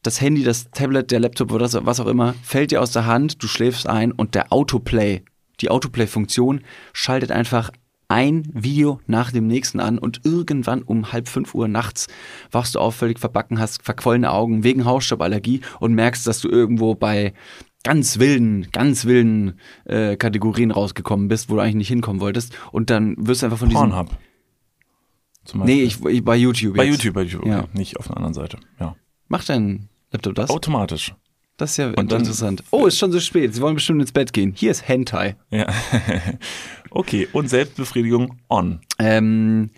Das 0.03 0.21
Handy, 0.21 0.45
das 0.45 0.71
Tablet, 0.71 1.11
der 1.11 1.21
Laptop 1.21 1.53
oder 1.53 1.69
was 1.85 2.01
auch 2.01 2.07
immer 2.07 2.35
fällt 2.43 2.71
dir 2.71 2.81
aus 2.81 2.93
der 2.93 3.07
Hand, 3.07 3.43
du 3.43 3.47
schläfst 3.47 3.87
ein 3.87 4.13
und 4.13 4.35
der 4.35 4.53
Autoplay, 4.53 5.23
die 5.61 5.71
Autoplay-Funktion 5.71 6.63
schaltet 6.93 7.31
einfach 7.31 7.71
ein 8.09 8.49
Video 8.53 9.01
nach 9.07 9.31
dem 9.31 9.47
nächsten 9.47 9.79
an 9.79 9.99
und 9.99 10.23
irgendwann 10.25 10.83
um 10.83 11.13
halb 11.13 11.29
fünf 11.29 11.55
Uhr 11.55 11.69
nachts 11.69 12.09
wachst 12.51 12.75
du 12.75 12.81
auf, 12.81 12.97
völlig 12.97 13.21
verbacken, 13.21 13.61
hast 13.61 13.85
verquollene 13.85 14.33
Augen 14.33 14.65
wegen 14.65 14.85
Hausstauballergie 14.85 15.61
und 15.79 15.95
merkst, 15.95 16.27
dass 16.27 16.41
du 16.41 16.49
irgendwo 16.49 16.95
bei 16.95 17.35
ganz 17.85 18.19
wilden, 18.19 18.69
ganz 18.73 19.05
wilden 19.05 19.61
äh, 19.85 20.17
Kategorien 20.17 20.71
rausgekommen 20.71 21.29
bist, 21.29 21.51
wo 21.51 21.55
du 21.55 21.61
eigentlich 21.61 21.77
nicht 21.77 21.89
hinkommen 21.89 22.21
wolltest 22.21 22.57
und 22.73 22.91
dann 22.91 23.15
wirst 23.19 23.43
du 23.43 23.47
einfach 23.47 23.59
von 23.59 23.69
diesem... 23.69 23.91
Pornhub. 23.91 24.19
Zum 25.45 25.61
Beispiel. 25.61 25.77
Nee, 25.77 25.83
ich, 25.83 26.05
ich 26.05 26.25
bei 26.25 26.37
YouTube 26.37 26.77
bei 26.77 26.85
jetzt. 26.85 27.03
YouTube, 27.03 27.15
bei 27.15 27.23
YouTube, 27.23 27.43
okay. 27.43 27.51
Ja. 27.51 27.65
nicht 27.75 27.97
auf 27.99 28.09
der 28.09 28.17
anderen 28.17 28.35
Seite. 28.35 28.59
Ja. 28.79 28.97
Macht 29.29 29.49
dein 29.49 29.89
Laptop 30.12 30.35
das? 30.35 30.51
Automatisch. 30.51 31.14
Das 31.57 31.73
ist 31.73 31.77
ja 31.77 31.88
Und 31.88 32.11
dann- 32.11 32.20
interessant. 32.20 32.64
Oh, 32.70 32.87
ist 32.87 32.99
schon 32.99 33.12
so 33.12 33.20
spät. 33.20 33.55
Sie 33.55 33.61
wollen 33.61 33.75
bestimmt 33.75 34.01
ins 34.01 34.12
Bett 34.12 34.33
gehen. 34.33 34.55
Hier 34.57 34.70
ist 34.70 34.88
Hentai. 34.88 35.37
Ja. 35.51 35.66
okay, 36.90 37.29
und 37.33 37.49
Selbstbefriedigung 37.49 38.38
on. 38.49 38.81
Ähm, 38.99 39.70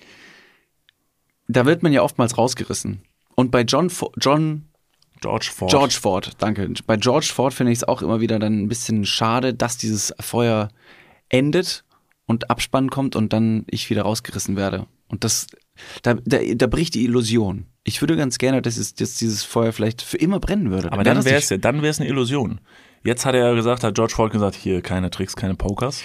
da 1.49 1.66
wird 1.66 1.83
man 1.83 1.92
ja 1.92 2.03
oftmals 2.03 2.38
rausgerissen. 2.38 3.03
Und 3.35 3.51
bei 3.51 3.62
John, 3.62 3.90
Fo 3.90 4.12
John 4.21 4.68
George 5.21 5.51
Ford. 5.53 5.71
George 5.71 5.99
Ford, 6.01 6.31
danke. 6.38 6.68
Bei 6.87 6.97
George 6.97 7.31
Ford 7.33 7.55
finde 7.55 7.73
ich 7.73 7.79
es 7.79 7.85
auch 7.85 8.03
immer 8.03 8.21
wieder 8.21 8.38
dann 8.38 8.62
ein 8.62 8.68
bisschen 8.68 9.05
schade, 9.05 9.55
dass 9.55 9.77
dieses 9.77 10.12
Feuer 10.21 10.68
endet 11.29 11.85
und 12.27 12.51
Abspann 12.51 12.90
kommt 12.90 13.14
und 13.16 13.33
dann 13.33 13.64
ich 13.68 13.88
wieder 13.90 14.03
rausgerissen 14.03 14.57
werde. 14.57 14.87
Und 15.12 15.22
das, 15.22 15.46
da, 16.03 16.14
da, 16.25 16.38
da 16.55 16.66
bricht 16.66 16.94
die 16.94 17.05
Illusion. 17.05 17.66
Ich 17.85 18.01
würde 18.01 18.16
ganz 18.16 18.38
gerne, 18.38 18.62
dass, 18.62 18.77
es, 18.77 18.94
dass 18.94 19.14
dieses 19.14 19.44
Feuer 19.44 19.72
vielleicht 19.72 20.03
für 20.03 20.16
immer 20.16 20.40
brennen 20.40 20.70
würde. 20.70 20.90
Aber 20.90 21.05
dann 21.05 21.25
wäre 21.25 21.37
es 21.37 21.48
dann 21.48 21.83
wäre 21.83 21.90
es 21.90 22.01
eine 22.01 22.09
Illusion. 22.09 22.61
Jetzt 23.05 23.27
hat 23.27 23.35
er 23.35 23.48
ja 23.48 23.55
gesagt, 23.55 23.85
hat 23.85 23.94
George 23.94 24.14
Ford 24.14 24.33
gesagt, 24.33 24.57
hier 24.57 24.83
keine 24.83 25.11
Tricks, 25.11 25.37
keine 25.37 25.55
Pokers. 25.55 26.03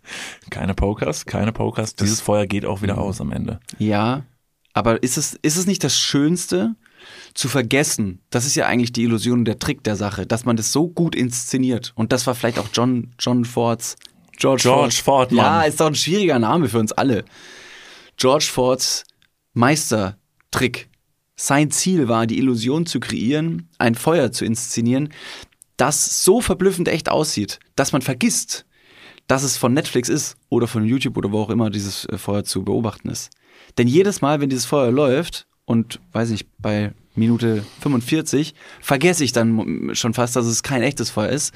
keine 0.50 0.74
Pokers, 0.74 1.24
keine 1.24 1.52
Pokers. 1.52 1.94
Dieses 1.94 2.20
Feuer 2.20 2.46
geht 2.46 2.66
auch 2.66 2.82
wieder 2.82 2.98
aus 2.98 3.20
am 3.20 3.32
Ende. 3.32 3.60
Ja, 3.78 4.24
aber 4.72 5.02
ist 5.02 5.16
es, 5.18 5.34
ist 5.42 5.56
es 5.56 5.66
nicht 5.66 5.84
das 5.84 5.98
Schönste, 5.98 6.74
zu 7.34 7.48
vergessen, 7.48 8.20
das 8.30 8.46
ist 8.46 8.54
ja 8.54 8.66
eigentlich 8.66 8.92
die 8.92 9.04
Illusion 9.04 9.40
und 9.40 9.44
der 9.44 9.58
Trick 9.58 9.84
der 9.84 9.96
Sache, 9.96 10.26
dass 10.26 10.44
man 10.44 10.56
das 10.56 10.72
so 10.72 10.88
gut 10.88 11.14
inszeniert. 11.14 11.92
Und 11.94 12.12
das 12.12 12.26
war 12.26 12.34
vielleicht 12.34 12.58
auch 12.58 12.68
John, 12.72 13.14
John 13.18 13.44
Fords. 13.44 13.96
George 14.36 14.62
Ford, 15.02 15.32
Mann. 15.32 15.44
Ja, 15.44 15.62
ist 15.62 15.80
doch 15.80 15.86
ein 15.86 15.94
schwieriger 15.94 16.38
Name 16.38 16.68
für 16.68 16.78
uns 16.78 16.92
alle. 16.92 17.24
George 18.18 18.48
Fords 18.52 19.04
Meistertrick. 19.54 20.88
Sein 21.36 21.70
Ziel 21.70 22.08
war, 22.08 22.26
die 22.26 22.38
Illusion 22.38 22.84
zu 22.84 22.98
kreieren, 22.98 23.68
ein 23.78 23.94
Feuer 23.94 24.32
zu 24.32 24.44
inszenieren, 24.44 25.10
das 25.76 26.24
so 26.24 26.40
verblüffend 26.40 26.88
echt 26.88 27.08
aussieht, 27.08 27.60
dass 27.76 27.92
man 27.92 28.02
vergisst, 28.02 28.66
dass 29.28 29.44
es 29.44 29.56
von 29.56 29.72
Netflix 29.72 30.08
ist 30.08 30.36
oder 30.48 30.66
von 30.66 30.84
YouTube 30.84 31.16
oder 31.16 31.30
wo 31.30 31.42
auch 31.42 31.50
immer 31.50 31.70
dieses 31.70 32.06
äh, 32.06 32.18
Feuer 32.18 32.42
zu 32.42 32.64
beobachten 32.64 33.08
ist. 33.08 33.30
Denn 33.76 33.86
jedes 33.86 34.20
Mal, 34.20 34.40
wenn 34.40 34.50
dieses 34.50 34.64
Feuer 34.64 34.90
läuft 34.90 35.46
und, 35.64 36.00
weiß 36.12 36.30
ich, 36.30 36.48
bei 36.58 36.92
Minute 37.14 37.64
45 37.82 38.54
vergesse 38.80 39.22
ich 39.22 39.32
dann 39.32 39.90
schon 39.92 40.14
fast, 40.14 40.34
dass 40.34 40.46
es 40.46 40.64
kein 40.64 40.82
echtes 40.82 41.10
Feuer 41.10 41.28
ist. 41.28 41.54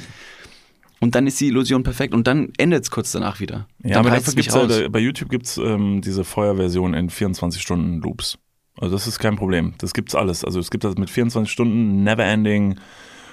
Und 1.03 1.15
dann 1.15 1.27
ist 1.27 1.41
die 1.41 1.49
Illusion 1.49 1.83
perfekt 1.83 2.15
und 2.15 2.27
dann 2.27 2.51
endet 2.59 2.85
es 2.85 2.91
kurz 2.91 3.13
danach 3.13 3.41
wieder. 3.41 3.67
Ja, 3.83 3.95
dann 3.95 4.07
aber 4.07 4.11
dafür 4.17 4.35
gibt's 4.35 4.55
ja, 4.55 4.67
da- 4.67 4.89
bei 4.89 5.01
YouTube 5.01 5.29
gibt 5.29 5.47
es 5.47 5.59
ähm, 5.59 6.01
diese 6.01 6.23
Feuerversion 6.25 6.95
in 6.95 7.11
24 7.11 7.61
Stunden 7.61 8.01
Loops. 8.01 8.39
Also 8.79 8.95
das 8.95 9.07
ist 9.07 9.19
kein 9.19 9.37
Problem. 9.37 9.75
Das 9.79 9.93
gibt's 9.95 10.15
alles. 10.15 10.45
Also 10.45 10.61
es 10.61 10.71
gibt 10.71 10.85
das 10.85 10.95
mit 10.97 11.11
24 11.11 11.51
Stunden, 11.53 12.05
never 12.05 12.25
ending, 12.25 12.77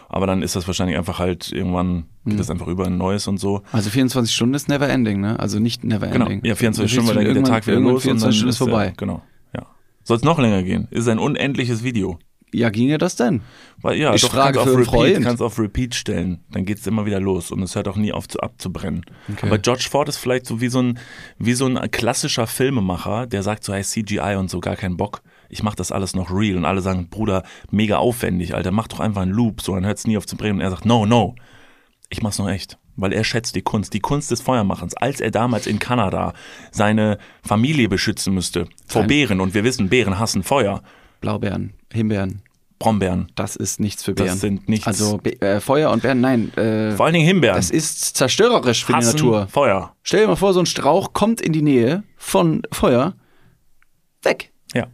aber 0.09 0.25
dann 0.27 0.41
ist 0.41 0.55
das 0.55 0.65
wahrscheinlich 0.67 0.97
einfach 0.97 1.19
halt 1.19 1.51
irgendwann 1.51 2.05
geht 2.25 2.33
Hm. 2.33 2.37
das 2.37 2.49
einfach 2.49 2.67
über 2.67 2.85
ein 2.87 2.97
neues 2.97 3.27
und 3.27 3.37
so. 3.39 3.61
Also 3.71 3.89
24 3.89 4.33
Stunden 4.35 4.55
ist 4.55 4.67
never 4.67 4.89
ending, 4.89 5.21
ne? 5.21 5.39
Also 5.39 5.59
nicht 5.59 5.83
never 5.83 6.07
Genau. 6.07 6.25
ending. 6.25 6.41
Ja, 6.43 6.55
24 6.55 6.91
Stunden, 6.91 7.07
weil 7.09 7.15
dann 7.23 7.25
geht 7.25 7.35
der 7.35 7.43
Tag 7.43 7.67
wieder 7.67 7.79
los 7.79 8.01
24 8.03 8.11
und 8.11 8.21
dann 8.23 8.33
Stunden 8.33 8.49
ist 8.49 8.57
vorbei. 8.57 8.85
Der, 8.87 8.93
genau. 8.97 9.21
Ja. 9.55 9.67
Soll 10.03 10.17
es 10.17 10.23
noch 10.23 10.39
länger 10.39 10.63
gehen? 10.63 10.87
Ist 10.91 11.07
ein 11.07 11.19
unendliches 11.19 11.83
Video. 11.83 12.17
Ja, 12.51 12.69
ginge 12.69 12.97
das 12.97 13.15
denn? 13.15 13.41
Weil, 13.81 13.97
ja, 13.97 14.13
Ich 14.13 14.21
doch, 14.21 14.31
frage 14.31 14.57
kannst 14.57 14.73
für 14.73 14.81
auf 14.81 14.93
Repeat, 14.93 15.23
kannst 15.23 15.41
auf 15.41 15.59
Repeat 15.59 15.95
stellen. 15.95 16.39
Dann 16.51 16.65
geht's 16.65 16.87
immer 16.87 17.05
wieder 17.05 17.19
los 17.19 17.51
und 17.51 17.61
es 17.61 17.75
hört 17.75 17.87
auch 17.87 17.95
nie 17.95 18.11
auf 18.11 18.27
zu, 18.27 18.39
abzubrennen. 18.39 19.05
Okay. 19.31 19.45
Aber 19.45 19.59
George 19.59 19.87
Ford 19.89 20.09
ist 20.09 20.17
vielleicht 20.17 20.45
so 20.45 20.59
wie 20.59 20.69
so 20.69 20.81
ein 20.81 20.99
wie 21.37 21.53
so 21.53 21.65
ein 21.65 21.91
klassischer 21.91 22.47
Filmemacher, 22.47 23.27
der 23.27 23.43
sagt 23.43 23.63
so, 23.63 23.73
hey, 23.73 23.83
CGI 23.83 24.35
und 24.37 24.49
so 24.49 24.59
gar 24.59 24.75
keinen 24.75 24.97
Bock. 24.97 25.21
Ich 25.49 25.63
mach 25.63 25.75
das 25.75 25.91
alles 25.91 26.15
noch 26.15 26.31
real 26.31 26.57
und 26.57 26.65
alle 26.65 26.81
sagen, 26.81 27.09
Bruder, 27.09 27.43
mega 27.71 27.97
aufwendig, 27.97 28.55
Alter, 28.55 28.71
mach 28.71 28.87
doch 28.87 28.99
einfach 28.99 29.21
einen 29.21 29.31
Loop, 29.31 29.61
so 29.61 29.73
dann 29.73 29.85
hört's 29.85 30.05
nie 30.07 30.17
auf 30.17 30.27
zu 30.27 30.35
brennen. 30.35 30.55
Und 30.55 30.61
er 30.61 30.71
sagt, 30.71 30.85
no, 30.85 31.05
no, 31.05 31.35
ich 32.09 32.21
mach's 32.21 32.39
noch 32.39 32.49
echt. 32.49 32.77
Weil 32.95 33.13
er 33.13 33.23
schätzt 33.23 33.55
die 33.55 33.61
Kunst, 33.61 33.93
die 33.93 34.01
Kunst 34.01 34.29
des 34.29 34.41
Feuermachens. 34.41 34.93
Als 34.95 35.21
er 35.21 35.31
damals 35.31 35.67
in 35.67 35.79
Kanada 35.79 36.33
seine 36.71 37.17
Familie 37.41 37.87
beschützen 37.87 38.33
müsste 38.33 38.67
vor 38.85 39.03
Bären 39.03 39.39
und 39.39 39.53
wir 39.53 39.63
wissen, 39.63 39.87
Bären 39.87 40.19
hassen 40.19 40.43
Feuer, 40.43 40.83
Blaubeeren, 41.19 41.73
Himbeeren, 41.91 42.41
Brombeeren, 42.79 43.31
das 43.35 43.55
ist 43.55 43.79
nichts 43.79 44.03
für 44.03 44.13
Bären. 44.13 44.29
das 44.29 44.39
sind 44.39 44.69
nichts. 44.69 44.87
also 44.87 45.19
äh, 45.23 45.59
Feuer 45.59 45.91
und 45.91 46.01
Beeren, 46.01 46.21
nein. 46.21 46.53
Äh, 46.55 46.91
vor 46.95 47.05
allen 47.05 47.13
Dingen 47.13 47.25
Himbeeren. 47.25 47.55
das 47.57 47.69
ist 47.71 48.15
zerstörerisch 48.15 48.85
für 48.85 48.93
hassen 48.93 49.17
die 49.17 49.23
Natur. 49.23 49.47
Feuer. 49.47 49.95
Stell 50.03 50.21
dir 50.21 50.27
mal 50.27 50.35
vor, 50.35 50.53
so 50.53 50.59
ein 50.61 50.65
Strauch 50.65 51.13
kommt 51.13 51.41
in 51.41 51.51
die 51.53 51.61
Nähe 51.61 52.03
von 52.15 52.61
Feuer, 52.71 53.15
weg. 54.23 54.51
Ja. 54.73 54.87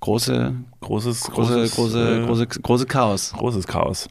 Große, 0.00 0.54
Großes, 0.80 1.20
große, 1.22 1.52
großes, 1.54 1.74
große, 1.74 2.18
äh, 2.22 2.26
große, 2.26 2.46
große 2.46 2.86
Chaos. 2.86 3.32
großes 3.36 3.66
Chaos. 3.66 4.08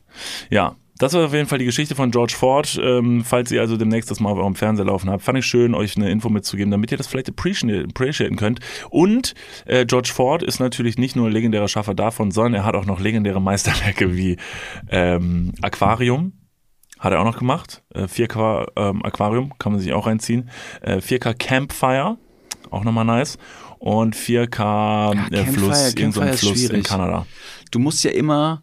Ja. 0.49 0.75
Das 0.99 1.13
war 1.13 1.25
auf 1.25 1.33
jeden 1.33 1.47
Fall 1.47 1.57
die 1.57 1.65
Geschichte 1.65 1.95
von 1.95 2.11
George 2.11 2.35
Ford. 2.37 2.79
Ähm, 2.81 3.23
falls 3.25 3.51
ihr 3.51 3.61
also 3.61 3.77
demnächst 3.77 4.11
das 4.11 4.19
mal 4.19 4.31
auf 4.31 4.37
eurem 4.37 4.55
Fernseher 4.55 4.85
laufen 4.85 5.09
habt, 5.09 5.23
fand 5.23 5.39
ich 5.39 5.45
schön, 5.45 5.73
euch 5.73 5.97
eine 5.97 6.09
Info 6.11 6.29
mitzugeben, 6.29 6.71
damit 6.71 6.91
ihr 6.91 6.97
das 6.97 7.07
vielleicht 7.07 7.29
appreciaten 7.29 8.35
könnt. 8.35 8.59
Und 8.89 9.33
äh, 9.65 9.85
George 9.85 10.11
Ford 10.13 10.43
ist 10.43 10.59
natürlich 10.59 10.97
nicht 10.97 11.15
nur 11.15 11.27
ein 11.27 11.33
legendärer 11.33 11.67
Schaffer 11.67 11.95
davon, 11.95 12.31
sondern 12.31 12.53
er 12.53 12.63
hat 12.65 12.75
auch 12.75 12.85
noch 12.85 12.99
legendäre 12.99 13.41
Meisterwerke 13.41 14.15
wie 14.15 14.37
ähm, 14.89 15.53
Aquarium. 15.61 16.33
Hat 16.99 17.11
er 17.11 17.19
auch 17.19 17.25
noch 17.25 17.39
gemacht. 17.39 17.83
Äh, 17.93 18.03
4K 18.03 18.67
ähm, 18.77 19.03
Aquarium 19.03 19.57
kann 19.57 19.73
man 19.73 19.81
sich 19.81 19.91
auch 19.93 20.07
reinziehen. 20.07 20.49
Äh, 20.81 20.97
4K 20.97 21.33
Campfire, 21.33 22.17
auch 22.69 22.83
nochmal 22.83 23.03
nice. 23.03 23.37
Und 23.79 24.15
4K 24.15 25.11
äh, 25.11 25.15
Campfire- 25.15 25.51
Fluss, 25.51 25.95
irgend 25.95 26.13
so 26.13 26.21
Campfire 26.21 26.37
Fluss 26.37 26.69
in. 26.69 26.83
Kanada. 26.83 27.25
Du 27.71 27.79
musst 27.79 28.03
ja 28.05 28.11
immer. 28.11 28.62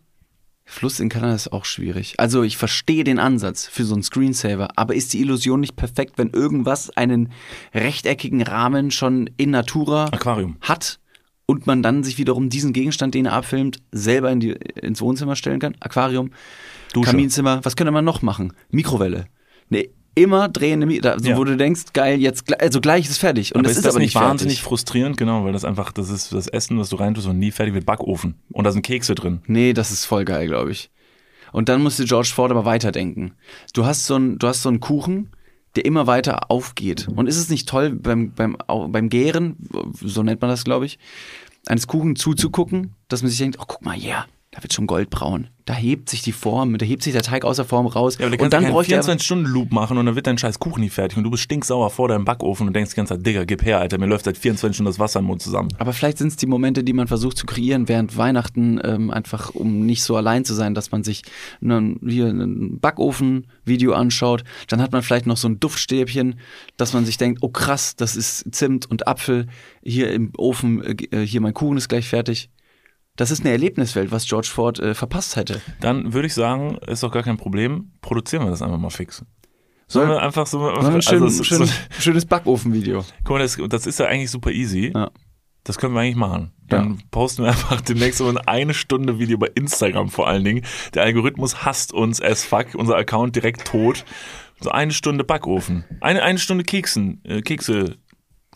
Fluss 0.70 1.00
in 1.00 1.08
Kanada 1.08 1.34
ist 1.34 1.52
auch 1.52 1.64
schwierig. 1.64 2.14
Also 2.18 2.44
ich 2.44 2.56
verstehe 2.56 3.02
den 3.02 3.18
Ansatz 3.18 3.66
für 3.66 3.84
so 3.84 3.94
einen 3.94 4.04
Screensaver, 4.04 4.68
aber 4.76 4.94
ist 4.94 5.12
die 5.12 5.20
Illusion 5.20 5.58
nicht 5.58 5.74
perfekt, 5.74 6.16
wenn 6.16 6.30
irgendwas 6.30 6.96
einen 6.96 7.32
rechteckigen 7.74 8.40
Rahmen 8.40 8.92
schon 8.92 9.28
in 9.36 9.50
Natura 9.50 10.04
Aquarium. 10.12 10.56
hat 10.60 11.00
und 11.46 11.66
man 11.66 11.82
dann 11.82 12.04
sich 12.04 12.18
wiederum 12.18 12.50
diesen 12.50 12.72
Gegenstand, 12.72 13.14
den 13.14 13.26
er 13.26 13.32
abfilmt, 13.32 13.82
selber 13.90 14.30
in 14.30 14.38
die, 14.38 14.52
ins 14.52 15.00
Wohnzimmer 15.00 15.34
stellen 15.34 15.58
kann? 15.58 15.74
Aquarium, 15.80 16.30
Dusche. 16.92 17.10
Kaminzimmer, 17.10 17.64
was 17.64 17.74
könnte 17.74 17.90
man 17.90 18.04
noch 18.04 18.22
machen? 18.22 18.52
Mikrowelle. 18.70 19.26
Nee, 19.70 19.90
immer 20.14 20.48
drehende 20.48 20.86
Mikrowelle, 20.86 21.20
so, 21.22 21.30
Ja. 21.30 21.36
wo 21.36 21.44
du 21.44 21.56
denkst, 21.56 21.92
geil, 21.92 22.20
jetzt 22.20 22.60
also 22.60 22.80
gleich 22.80 23.04
ist 23.04 23.12
es 23.12 23.18
fertig. 23.18 23.54
Und 23.54 23.60
aber 23.60 23.70
es 23.70 23.76
ist 23.76 23.86
das 23.86 23.94
aber 23.94 24.02
nicht 24.02 24.12
fertig. 24.12 24.28
wahnsinnig 24.28 24.62
frustrierend? 24.62 25.16
Genau, 25.16 25.44
weil 25.44 25.52
das 25.52 25.64
einfach, 25.64 25.92
das 25.92 26.10
ist 26.10 26.32
das 26.32 26.46
Essen, 26.48 26.78
was 26.78 26.88
du 26.90 26.96
reintust 26.96 27.26
und 27.28 27.38
nie 27.38 27.50
fertig 27.50 27.74
wird, 27.74 27.86
Backofen. 27.86 28.34
Und 28.52 28.64
da 28.64 28.72
sind 28.72 28.82
Kekse 28.82 29.14
drin. 29.14 29.40
Nee, 29.46 29.72
das 29.72 29.90
ist 29.90 30.04
voll 30.04 30.24
geil, 30.24 30.46
glaube 30.48 30.72
ich. 30.72 30.90
Und 31.52 31.68
dann 31.68 31.82
musste 31.82 32.04
George 32.04 32.30
Ford 32.34 32.50
aber 32.50 32.64
weiterdenken. 32.64 33.32
Du 33.72 33.84
hast 33.84 34.06
so 34.06 34.14
einen, 34.16 34.38
du 34.38 34.46
hast 34.46 34.62
so 34.62 34.68
einen 34.68 34.80
Kuchen, 34.80 35.30
der 35.76 35.84
immer 35.84 36.06
weiter 36.06 36.50
aufgeht. 36.50 37.08
Und 37.08 37.26
ist 37.28 37.36
es 37.38 37.48
nicht 37.48 37.68
toll, 37.68 37.90
beim, 37.90 38.32
beim, 38.32 38.56
beim 38.66 39.08
Gären, 39.08 39.56
so 40.00 40.22
nennt 40.22 40.40
man 40.40 40.50
das, 40.50 40.64
glaube 40.64 40.86
ich, 40.86 40.98
eines 41.66 41.86
Kuchen 41.86 42.16
zuzugucken, 42.16 42.94
dass 43.08 43.22
man 43.22 43.30
sich 43.30 43.38
denkt, 43.38 43.58
oh, 43.60 43.64
guck 43.66 43.84
mal, 43.84 43.96
ja, 43.96 44.26
da 44.52 44.60
wird 44.64 44.72
schon 44.72 44.88
goldbraun. 44.88 45.46
Da 45.64 45.74
hebt 45.74 46.08
sich 46.08 46.22
die 46.22 46.32
Form, 46.32 46.76
da 46.76 46.84
hebt 46.84 47.04
sich 47.04 47.12
der 47.12 47.22
Teig 47.22 47.44
aus 47.44 47.56
der 47.56 47.64
Form 47.64 47.86
raus. 47.86 48.18
Ja, 48.18 48.26
aber 48.26 48.36
du 48.36 48.42
und 48.42 48.52
dann 48.52 48.64
bräuchte 48.64 48.96
er 48.96 49.04
24-Stunden-Loop 49.04 49.70
machen 49.70 49.96
und 49.96 50.06
dann 50.06 50.16
wird 50.16 50.26
dein 50.26 50.38
scheiß 50.38 50.58
Kuchen 50.58 50.80
nicht 50.80 50.92
fertig 50.92 51.16
und 51.16 51.22
du 51.22 51.30
bist 51.30 51.44
stinksauer 51.44 51.90
vor 51.90 52.08
deinem 52.08 52.24
Backofen 52.24 52.66
und 52.66 52.74
denkst 52.74 52.90
die 52.90 52.96
ganze 52.96 53.14
Zeit, 53.14 53.24
Digga, 53.24 53.44
gib 53.44 53.64
her, 53.64 53.78
Alter, 53.78 53.98
mir 53.98 54.06
läuft 54.06 54.24
seit 54.24 54.36
24 54.36 54.74
Stunden 54.74 54.90
das 54.90 54.98
Wasser 54.98 55.20
im 55.20 55.26
Mund 55.26 55.40
zusammen. 55.40 55.68
Aber 55.78 55.92
vielleicht 55.92 56.18
sind 56.18 56.28
es 56.28 56.36
die 56.36 56.46
Momente, 56.46 56.82
die 56.82 56.92
man 56.92 57.06
versucht 57.06 57.36
zu 57.36 57.46
kreieren 57.46 57.88
während 57.88 58.16
Weihnachten, 58.16 58.80
ähm, 58.82 59.12
einfach 59.12 59.54
um 59.54 59.86
nicht 59.86 60.02
so 60.02 60.16
allein 60.16 60.44
zu 60.44 60.54
sein, 60.54 60.74
dass 60.74 60.90
man 60.90 61.04
sich 61.04 61.22
einen, 61.62 62.00
hier 62.04 62.26
ein 62.26 62.80
Backofen-Video 62.80 63.92
anschaut. 63.92 64.42
Dann 64.66 64.82
hat 64.82 64.90
man 64.90 65.02
vielleicht 65.02 65.26
noch 65.26 65.36
so 65.36 65.48
ein 65.48 65.60
Duftstäbchen, 65.60 66.40
dass 66.76 66.92
man 66.92 67.04
sich 67.04 67.16
denkt, 67.16 67.40
oh 67.42 67.48
krass, 67.50 67.94
das 67.94 68.16
ist 68.16 68.52
Zimt 68.52 68.90
und 68.90 69.06
Apfel. 69.06 69.46
Hier 69.84 70.10
im 70.10 70.32
Ofen, 70.36 70.82
äh, 70.82 71.24
hier 71.24 71.40
mein 71.40 71.54
Kuchen 71.54 71.76
ist 71.76 71.88
gleich 71.88 72.08
fertig. 72.08 72.50
Das 73.20 73.30
ist 73.30 73.40
eine 73.42 73.50
Erlebniswelt, 73.50 74.10
was 74.12 74.24
George 74.26 74.48
Ford 74.50 74.78
äh, 74.78 74.94
verpasst 74.94 75.36
hätte. 75.36 75.60
Dann 75.80 76.14
würde 76.14 76.26
ich 76.26 76.32
sagen, 76.32 76.78
ist 76.86 77.02
doch 77.02 77.12
gar 77.12 77.22
kein 77.22 77.36
Problem, 77.36 77.92
produzieren 78.00 78.44
wir 78.44 78.50
das 78.50 78.62
einfach 78.62 78.78
mal 78.78 78.88
fix. 78.88 79.22
Sollen 79.88 80.08
wir 80.08 80.22
einfach 80.22 80.46
so, 80.46 80.66
ein 80.70 80.86
also, 80.86 81.00
schön, 81.02 81.22
es- 81.24 81.46
schön, 81.46 81.66
so, 81.66 81.72
schönes 82.00 82.24
Backofen-Video. 82.24 83.04
guck 83.24 83.30
mal, 83.36 83.40
das, 83.40 83.58
das 83.68 83.86
ist 83.86 83.98
ja 83.98 84.06
eigentlich 84.06 84.30
super 84.30 84.52
easy. 84.52 84.92
Ja. 84.94 85.10
Das 85.64 85.76
können 85.76 85.92
wir 85.92 86.00
eigentlich 86.00 86.16
machen. 86.16 86.52
Dann 86.66 86.92
Ja. 86.92 86.96
posten 87.10 87.42
wir 87.42 87.50
einfach 87.50 87.80
demnächst 87.82 88.16
so 88.16 88.26
ein 88.28 88.38
eine 88.38 88.72
Stunde 88.72 89.18
Video 89.18 89.36
bei 89.36 89.48
Instagram 89.54 90.08
vor 90.08 90.26
allen 90.26 90.42
Dingen. 90.44 90.64
Der 90.94 91.02
Algorithmus 91.02 91.62
hasst 91.66 91.92
uns 91.92 92.22
as 92.22 92.44
fuck, 92.44 92.68
unser 92.74 92.96
Account 92.96 93.36
direkt 93.36 93.66
tot. 93.66 94.06
So 94.62 94.70
eine 94.70 94.92
Stunde 94.92 95.24
Backofen. 95.24 95.84
Eine, 96.00 96.22
eine 96.22 96.38
Stunde 96.38 96.64
Keksen, 96.64 97.20
äh, 97.24 97.42
Kekse, 97.42 97.96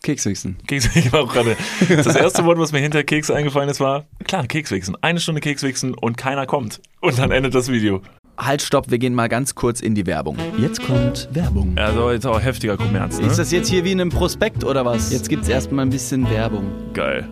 Kekswichsen. 0.04 0.56
Kekse, 0.68 0.90
ich 0.98 1.12
war 1.12 1.22
auch 1.22 1.32
gerade. 1.32 1.56
Das 1.88 2.06
erste 2.14 2.44
Wort, 2.44 2.58
was 2.58 2.70
mir 2.70 2.78
hinter 2.78 3.02
Kekse 3.02 3.34
eingefallen 3.34 3.68
ist, 3.68 3.80
war, 3.80 4.04
klar, 4.24 4.46
Kekswichsen. 4.46 4.96
Eine 5.02 5.18
Stunde 5.18 5.40
Kekswichsen 5.40 5.94
und 5.94 6.16
keiner 6.16 6.46
kommt. 6.46 6.80
Und 7.00 7.18
dann 7.18 7.32
endet 7.32 7.54
das 7.56 7.68
Video. 7.70 8.00
Halt, 8.36 8.62
stopp, 8.62 8.90
wir 8.90 8.98
gehen 8.98 9.14
mal 9.14 9.28
ganz 9.28 9.54
kurz 9.54 9.80
in 9.80 9.94
die 9.94 10.06
Werbung. 10.06 10.36
Jetzt 10.58 10.82
kommt 10.84 11.28
Werbung. 11.32 11.76
Also 11.76 12.10
jetzt 12.10 12.26
auch 12.26 12.40
heftiger 12.40 12.76
Kommerz, 12.76 13.18
ne? 13.20 13.26
Ist 13.26 13.38
das 13.38 13.50
jetzt 13.52 13.68
hier 13.68 13.84
wie 13.84 13.92
in 13.92 14.00
einem 14.00 14.10
Prospekt 14.10 14.64
oder 14.64 14.84
was? 14.84 15.12
Jetzt 15.12 15.28
gibt's 15.28 15.48
erstmal 15.48 15.84
ein 15.86 15.90
bisschen 15.90 16.28
Werbung. 16.30 16.64
geil. 16.94 17.28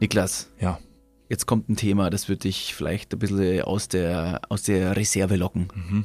Niklas, 0.00 0.48
Ja. 0.60 0.78
jetzt 1.28 1.46
kommt 1.46 1.68
ein 1.68 1.76
Thema, 1.76 2.10
das 2.10 2.28
wird 2.28 2.44
dich 2.44 2.74
vielleicht 2.74 3.12
ein 3.12 3.18
bisschen 3.18 3.62
aus 3.62 3.88
der, 3.88 4.40
aus 4.48 4.62
der 4.62 4.96
Reserve 4.96 5.36
locken. 5.36 5.68
Mhm. 5.74 6.04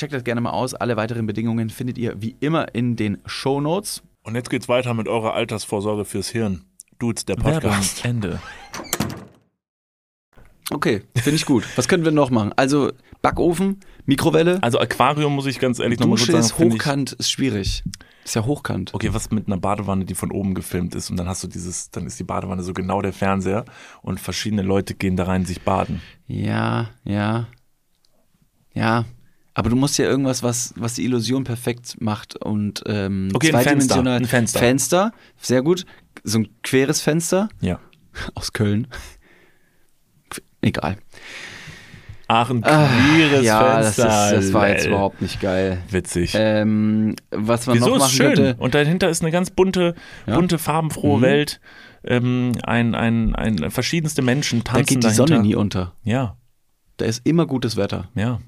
Checkt 0.00 0.14
das 0.14 0.24
gerne 0.24 0.40
mal 0.40 0.52
aus. 0.52 0.72
Alle 0.72 0.96
weiteren 0.96 1.26
Bedingungen 1.26 1.68
findet 1.68 1.98
ihr 1.98 2.22
wie 2.22 2.34
immer 2.40 2.74
in 2.74 2.96
den 2.96 3.18
Show 3.26 3.60
Notes. 3.60 4.02
Und 4.22 4.34
jetzt 4.34 4.48
geht's 4.48 4.66
weiter 4.66 4.94
mit 4.94 5.08
eurer 5.08 5.34
Altersvorsorge 5.34 6.06
fürs 6.06 6.30
Hirn. 6.30 6.64
Dudes, 6.98 7.26
der 7.26 7.36
Podcast. 7.36 8.02
Ende. 8.02 8.40
Okay, 10.70 11.02
finde 11.16 11.36
ich 11.36 11.44
gut. 11.44 11.66
Was 11.76 11.86
können 11.86 12.06
wir 12.06 12.12
noch 12.12 12.30
machen? 12.30 12.54
Also 12.56 12.92
Backofen, 13.20 13.80
Mikrowelle, 14.06 14.62
Also 14.62 14.78
Aquarium 14.78 15.34
muss 15.34 15.44
ich 15.44 15.58
ganz 15.58 15.78
ehrlich 15.78 16.00
nochmal 16.00 16.16
sagen. 16.16 16.38
ist 16.38 16.58
hochkant, 16.58 17.12
ist 17.12 17.30
schwierig. 17.30 17.84
Ist 18.24 18.34
ja 18.36 18.46
hochkant. 18.46 18.94
Okay, 18.94 19.12
was 19.12 19.30
mit 19.30 19.48
einer 19.48 19.58
Badewanne, 19.58 20.06
die 20.06 20.14
von 20.14 20.30
oben 20.32 20.54
gefilmt 20.54 20.94
ist 20.94 21.10
und 21.10 21.18
dann 21.18 21.28
hast 21.28 21.44
du 21.44 21.46
dieses, 21.46 21.90
dann 21.90 22.06
ist 22.06 22.18
die 22.18 22.24
Badewanne 22.24 22.62
so 22.62 22.72
genau 22.72 23.02
der 23.02 23.12
Fernseher 23.12 23.66
und 24.00 24.18
verschiedene 24.18 24.62
Leute 24.62 24.94
gehen 24.94 25.16
da 25.16 25.24
rein 25.24 25.44
sich 25.44 25.60
baden. 25.60 26.00
Ja, 26.26 26.88
ja. 27.04 27.48
Ja. 28.72 29.04
Aber 29.60 29.68
du 29.68 29.76
musst 29.76 29.98
ja 29.98 30.06
irgendwas, 30.06 30.42
was, 30.42 30.72
was 30.76 30.94
die 30.94 31.04
Illusion 31.04 31.44
perfekt 31.44 32.00
macht 32.00 32.34
und 32.34 32.82
ähm, 32.86 33.28
Okay, 33.34 33.52
ein 33.54 33.62
Fenster, 33.62 33.96
zweidimensional- 33.96 34.16
ein 34.16 34.24
Fenster. 34.24 34.58
Fenster, 34.58 35.12
sehr 35.38 35.60
gut. 35.62 35.84
So 36.24 36.38
ein 36.38 36.48
queres 36.62 37.02
Fenster 37.02 37.50
Ja. 37.60 37.78
aus 38.34 38.54
Köln. 38.54 38.86
Egal. 40.62 40.96
Ach, 42.26 42.48
ein 42.48 42.62
Ah, 42.64 42.88
queeres 43.12 43.44
ja, 43.44 43.78
das, 43.80 43.88
ist, 43.98 44.04
Fenster. 44.04 44.36
das 44.36 44.52
war 44.54 44.68
jetzt 44.70 44.86
überhaupt 44.86 45.20
nicht 45.20 45.40
geil. 45.40 45.82
Witzig. 45.90 46.32
Ähm, 46.34 47.16
was 47.30 47.66
man 47.66 47.76
Wieso 47.76 47.88
noch 47.88 47.96
ist 47.96 48.00
machen 48.02 48.12
schön? 48.16 48.26
könnte. 48.34 48.56
Und 48.58 48.74
dahinter 48.74 49.10
ist 49.10 49.20
eine 49.22 49.30
ganz 49.30 49.50
bunte, 49.50 49.94
Ja. 50.26 50.36
bunte, 50.36 50.56
farbenfrohe 50.58 51.18
Mhm. 51.18 51.22
Welt. 51.22 51.60
Ähm, 52.02 52.52
ein, 52.62 52.94
ein, 52.94 53.34
ein, 53.34 53.70
verschiedenste 53.70 54.22
Menschen 54.22 54.62
Da 54.64 54.72
tanzen 54.72 54.86
geht 54.86 54.96
die 54.98 55.00
dahinter. 55.08 55.26
Sonne 55.26 55.42
nie 55.42 55.54
unter. 55.54 55.94
Ja, 56.02 56.36
Da 56.96 57.04
ist 57.04 57.26
immer 57.26 57.46
gutes 57.46 57.76
Wetter. 57.76 58.08
ja. 58.14 58.40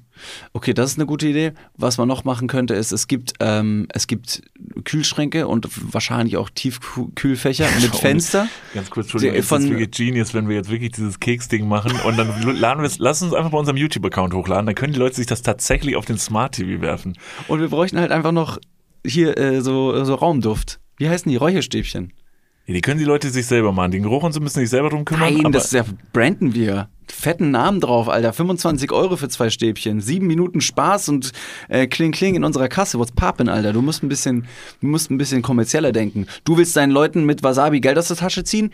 Okay, 0.53 0.73
das 0.73 0.91
ist 0.91 0.97
eine 0.97 1.05
gute 1.05 1.27
Idee. 1.27 1.53
Was 1.75 1.97
man 1.97 2.07
noch 2.07 2.23
machen 2.23 2.47
könnte, 2.47 2.73
ist, 2.73 2.91
es 2.91 3.07
gibt, 3.07 3.33
ähm, 3.39 3.87
es 3.89 4.07
gibt 4.07 4.43
Kühlschränke 4.83 5.47
und 5.47 5.67
wahrscheinlich 5.93 6.37
auch 6.37 6.49
Tiefkühlfächer 6.49 7.67
mit 7.81 7.95
Fenster. 7.95 8.47
Ganz 8.73 8.89
kurz, 8.89 9.07
Entschuldigung, 9.07 9.37
ist 9.37 9.51
wirklich 9.51 9.91
genius, 9.91 10.33
wenn 10.33 10.47
wir 10.47 10.55
jetzt 10.55 10.69
wirklich 10.69 10.91
dieses 10.91 11.19
Keksding 11.19 11.67
machen 11.67 11.99
und 12.05 12.17
dann 12.17 12.41
laden 12.57 12.81
wir 12.81 12.87
es, 12.87 12.99
lass 12.99 13.21
uns 13.21 13.33
einfach 13.33 13.51
bei 13.51 13.57
unserem 13.57 13.77
YouTube-Account 13.77 14.33
hochladen, 14.33 14.65
dann 14.65 14.75
können 14.75 14.93
die 14.93 14.99
Leute 14.99 15.15
sich 15.15 15.27
das 15.27 15.41
tatsächlich 15.41 15.95
auf 15.95 16.05
den 16.05 16.17
Smart 16.17 16.55
TV 16.55 16.81
werfen. 16.81 17.17
Und 17.47 17.59
wir 17.59 17.69
bräuchten 17.69 17.99
halt 17.99 18.11
einfach 18.11 18.31
noch 18.31 18.59
hier 19.05 19.37
äh, 19.37 19.61
so, 19.61 20.03
so 20.03 20.15
Raumduft. 20.15 20.79
Wie 20.97 21.09
heißen 21.09 21.29
die? 21.29 21.35
Räucherstäbchen. 21.35 22.13
Ja, 22.65 22.73
die 22.73 22.81
können 22.81 22.97
die 22.99 23.05
Leute 23.05 23.29
sich 23.29 23.45
selber 23.45 23.73
machen. 23.73 23.91
Den 23.91 24.03
Geruch 24.03 24.23
und 24.23 24.31
so 24.31 24.39
müssen 24.39 24.59
sich 24.59 24.69
selber 24.69 24.89
drum 24.89 25.03
kümmern. 25.03 25.33
Nein, 25.33 25.51
das 25.51 25.65
ist 25.65 25.73
ja 25.73 25.83
branden 26.13 26.53
wir. 26.53 26.87
Fetten 27.09 27.51
Namen 27.51 27.81
drauf, 27.81 28.07
Alter. 28.07 28.31
25 28.31 28.91
Euro 28.93 29.17
für 29.17 29.27
zwei 29.27 29.49
Stäbchen. 29.49 29.99
Sieben 29.99 30.27
Minuten 30.27 30.61
Spaß 30.61 31.09
und 31.09 31.33
äh, 31.67 31.87
kling 31.87 32.13
kling 32.13 32.35
in 32.35 32.45
unserer 32.45 32.69
Kasse. 32.69 32.97
What's 32.99 33.11
poppin', 33.11 33.49
Alter? 33.49 33.73
Du 33.73 33.81
musst 33.81 34.01
ein 34.01 34.07
bisschen, 34.09 34.47
du 34.79 34.87
musst 34.87 35.11
ein 35.11 35.17
bisschen 35.17 35.41
kommerzieller 35.41 35.91
denken. 35.91 36.25
Du 36.45 36.55
willst 36.57 36.75
deinen 36.77 36.91
Leuten 36.91 37.25
mit 37.25 37.43
Wasabi 37.43 37.81
Geld 37.81 37.97
aus 37.97 38.07
der 38.07 38.17
Tasche 38.17 38.45
ziehen? 38.45 38.71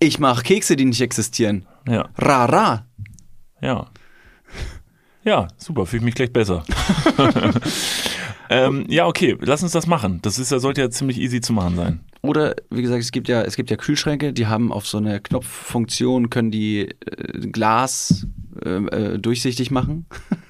Ich 0.00 0.18
mach 0.18 0.42
Kekse, 0.42 0.74
die 0.74 0.84
nicht 0.84 1.00
existieren. 1.00 1.64
ja, 1.88 2.08
Ra, 2.18 2.44
ra. 2.46 2.86
ja. 3.62 3.86
Ja, 5.22 5.48
super, 5.56 5.86
fühle 5.86 6.00
ich 6.00 6.04
mich 6.04 6.14
gleich 6.14 6.32
besser. 6.32 6.64
ähm, 8.50 8.84
ja, 8.88 9.06
okay, 9.06 9.36
lass 9.40 9.62
uns 9.62 9.72
das 9.72 9.86
machen. 9.86 10.20
Das 10.22 10.38
ist, 10.38 10.50
ja- 10.52 10.58
sollte 10.58 10.80
ja 10.80 10.90
ziemlich 10.90 11.18
easy 11.18 11.40
zu 11.40 11.52
machen 11.52 11.76
sein. 11.76 12.00
Oder, 12.28 12.56
wie 12.70 12.82
gesagt, 12.82 13.02
es 13.02 13.12
gibt 13.12 13.28
ja, 13.28 13.42
es 13.42 13.56
gibt 13.56 13.70
ja 13.70 13.76
Kühlschränke, 13.76 14.32
die 14.32 14.46
haben 14.46 14.72
auf 14.72 14.86
so 14.86 14.98
eine 14.98 15.20
Knopffunktion, 15.20 16.30
können 16.30 16.50
die 16.50 16.88
äh, 16.88 17.48
Glas 17.48 18.26
äh, 18.64 18.70
äh, 18.70 19.18
durchsichtig 19.18 19.70
machen. 19.70 20.06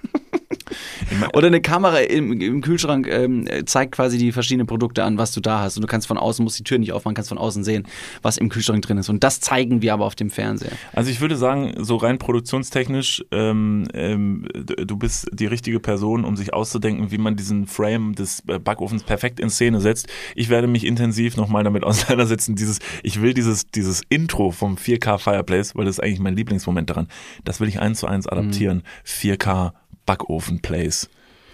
Oder 1.35 1.49
eine 1.49 1.61
Kamera 1.61 1.99
im, 1.99 2.41
im 2.41 2.61
Kühlschrank 2.61 3.07
ähm, 3.09 3.47
zeigt 3.67 3.93
quasi 3.93 4.19
die 4.19 4.33
verschiedenen 4.33 4.67
Produkte 4.67 5.05
an, 5.05 5.19
was 5.19 5.33
du 5.33 5.41
da 5.41 5.61
hast. 5.61 5.77
Und 5.77 5.83
du 5.83 5.87
kannst 5.87 6.07
von 6.07 6.19
außen, 6.19 6.43
musst 6.43 6.59
die 6.59 6.65
Tür 6.65 6.79
nicht 6.79 6.93
aufmachen, 6.93 7.15
kannst 7.15 7.29
von 7.29 7.39
außen 7.39 7.65
sehen, 7.65 7.87
was 8.23 8.39
im 8.39 8.49
Kühlschrank 8.49 8.83
drin 8.83 8.99
ist. 8.99 9.09
Und 9.09 9.23
das 9.25 9.41
zeigen 9.41 9.83
wir 9.83 9.93
aber 9.93 10.05
auf 10.05 10.15
dem 10.15 10.31
Fernseher. 10.31 10.73
Also 10.93 11.11
ich 11.11 11.21
würde 11.21 11.37
sagen, 11.37 11.75
so 11.79 11.97
rein 11.97 12.19
produktionstechnisch, 12.19 13.25
ähm, 13.31 13.87
ähm, 13.95 14.47
du 14.55 14.97
bist 14.97 15.29
die 15.33 15.47
richtige 15.47 15.81
Person, 15.81 16.25
um 16.25 16.37
sich 16.37 16.55
auszudenken, 16.55 17.11
wie 17.11 17.19
man 17.19 17.37
diesen 17.37 17.67
Frame 17.67 18.15
des 18.15 18.43
Backofens 18.43 19.05
perfekt 19.05 19.41
in 19.41 19.51
Szene 19.51 19.81
setzt. 19.81 20.09
Ich 20.35 20.49
werde 20.49 20.67
mich 20.67 20.85
intensiv 20.85 21.37
nochmal 21.37 21.65
damit 21.65 21.85
auseinandersetzen. 21.85 22.57
Dieses, 22.57 22.79
ich 23.03 23.23
will 23.23 23.35
dieses, 23.35 23.67
dieses 23.67 24.03
Intro 24.09 24.51
vom 24.51 24.77
4K 24.77 25.19
Fireplace, 25.19 25.75
weil 25.75 25.85
das 25.85 25.97
ist 25.97 26.03
eigentlich 26.03 26.21
mein 26.21 26.37
Lieblingsmoment 26.37 26.91
daran. 26.91 27.09
Das 27.45 27.61
will 27.61 27.69
ich 27.69 27.81
eins 27.81 28.01
zu 28.01 28.07
eins 28.07 28.27
adaptieren. 28.27 28.83
4K 29.07 29.73
Backofen 30.07 30.63
Plays 30.63 31.11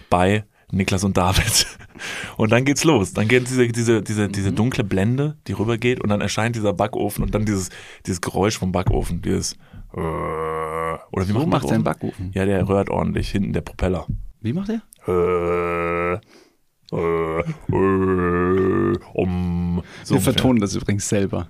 bei 0.09 0.45
Niklas 0.71 1.03
und 1.03 1.17
David. 1.17 1.67
Und 2.37 2.51
dann 2.51 2.65
geht's 2.65 2.83
los. 2.83 3.13
Dann 3.13 3.27
geht 3.27 3.47
diese, 3.47 3.67
diese, 3.67 4.01
diese, 4.01 4.27
diese 4.27 4.51
dunkle 4.51 4.83
Blende, 4.83 5.37
die 5.47 5.53
rübergeht 5.53 6.01
und 6.01 6.09
dann 6.09 6.21
erscheint 6.21 6.55
dieser 6.55 6.73
Backofen 6.73 7.23
und 7.23 7.35
dann 7.35 7.45
dieses, 7.45 7.69
dieses 8.07 8.19
Geräusch 8.19 8.57
vom 8.57 8.71
Backofen, 8.71 9.21
dieses 9.21 9.53
äh, 9.93 9.97
oder 9.97 11.27
wie 11.27 11.31
So 11.31 11.45
macht, 11.45 11.67
sein 11.67 11.83
Backofen? 11.83 11.83
Backofen. 11.83 12.31
Ja, 12.33 12.45
der 12.45 12.67
röhrt 12.67 12.89
ordentlich, 12.89 13.29
hinten 13.29 13.53
der 13.53 13.61
Propeller. 13.61 14.07
Wie 14.41 14.53
macht 14.53 14.69
er? 14.69 14.81
Äh, 15.07 16.19
Äh, 16.93 17.43
so 20.03 20.15
Wir 20.15 20.21
vertonen 20.21 20.59
das 20.59 20.75
übrigens 20.75 21.09
selber. 21.09 21.47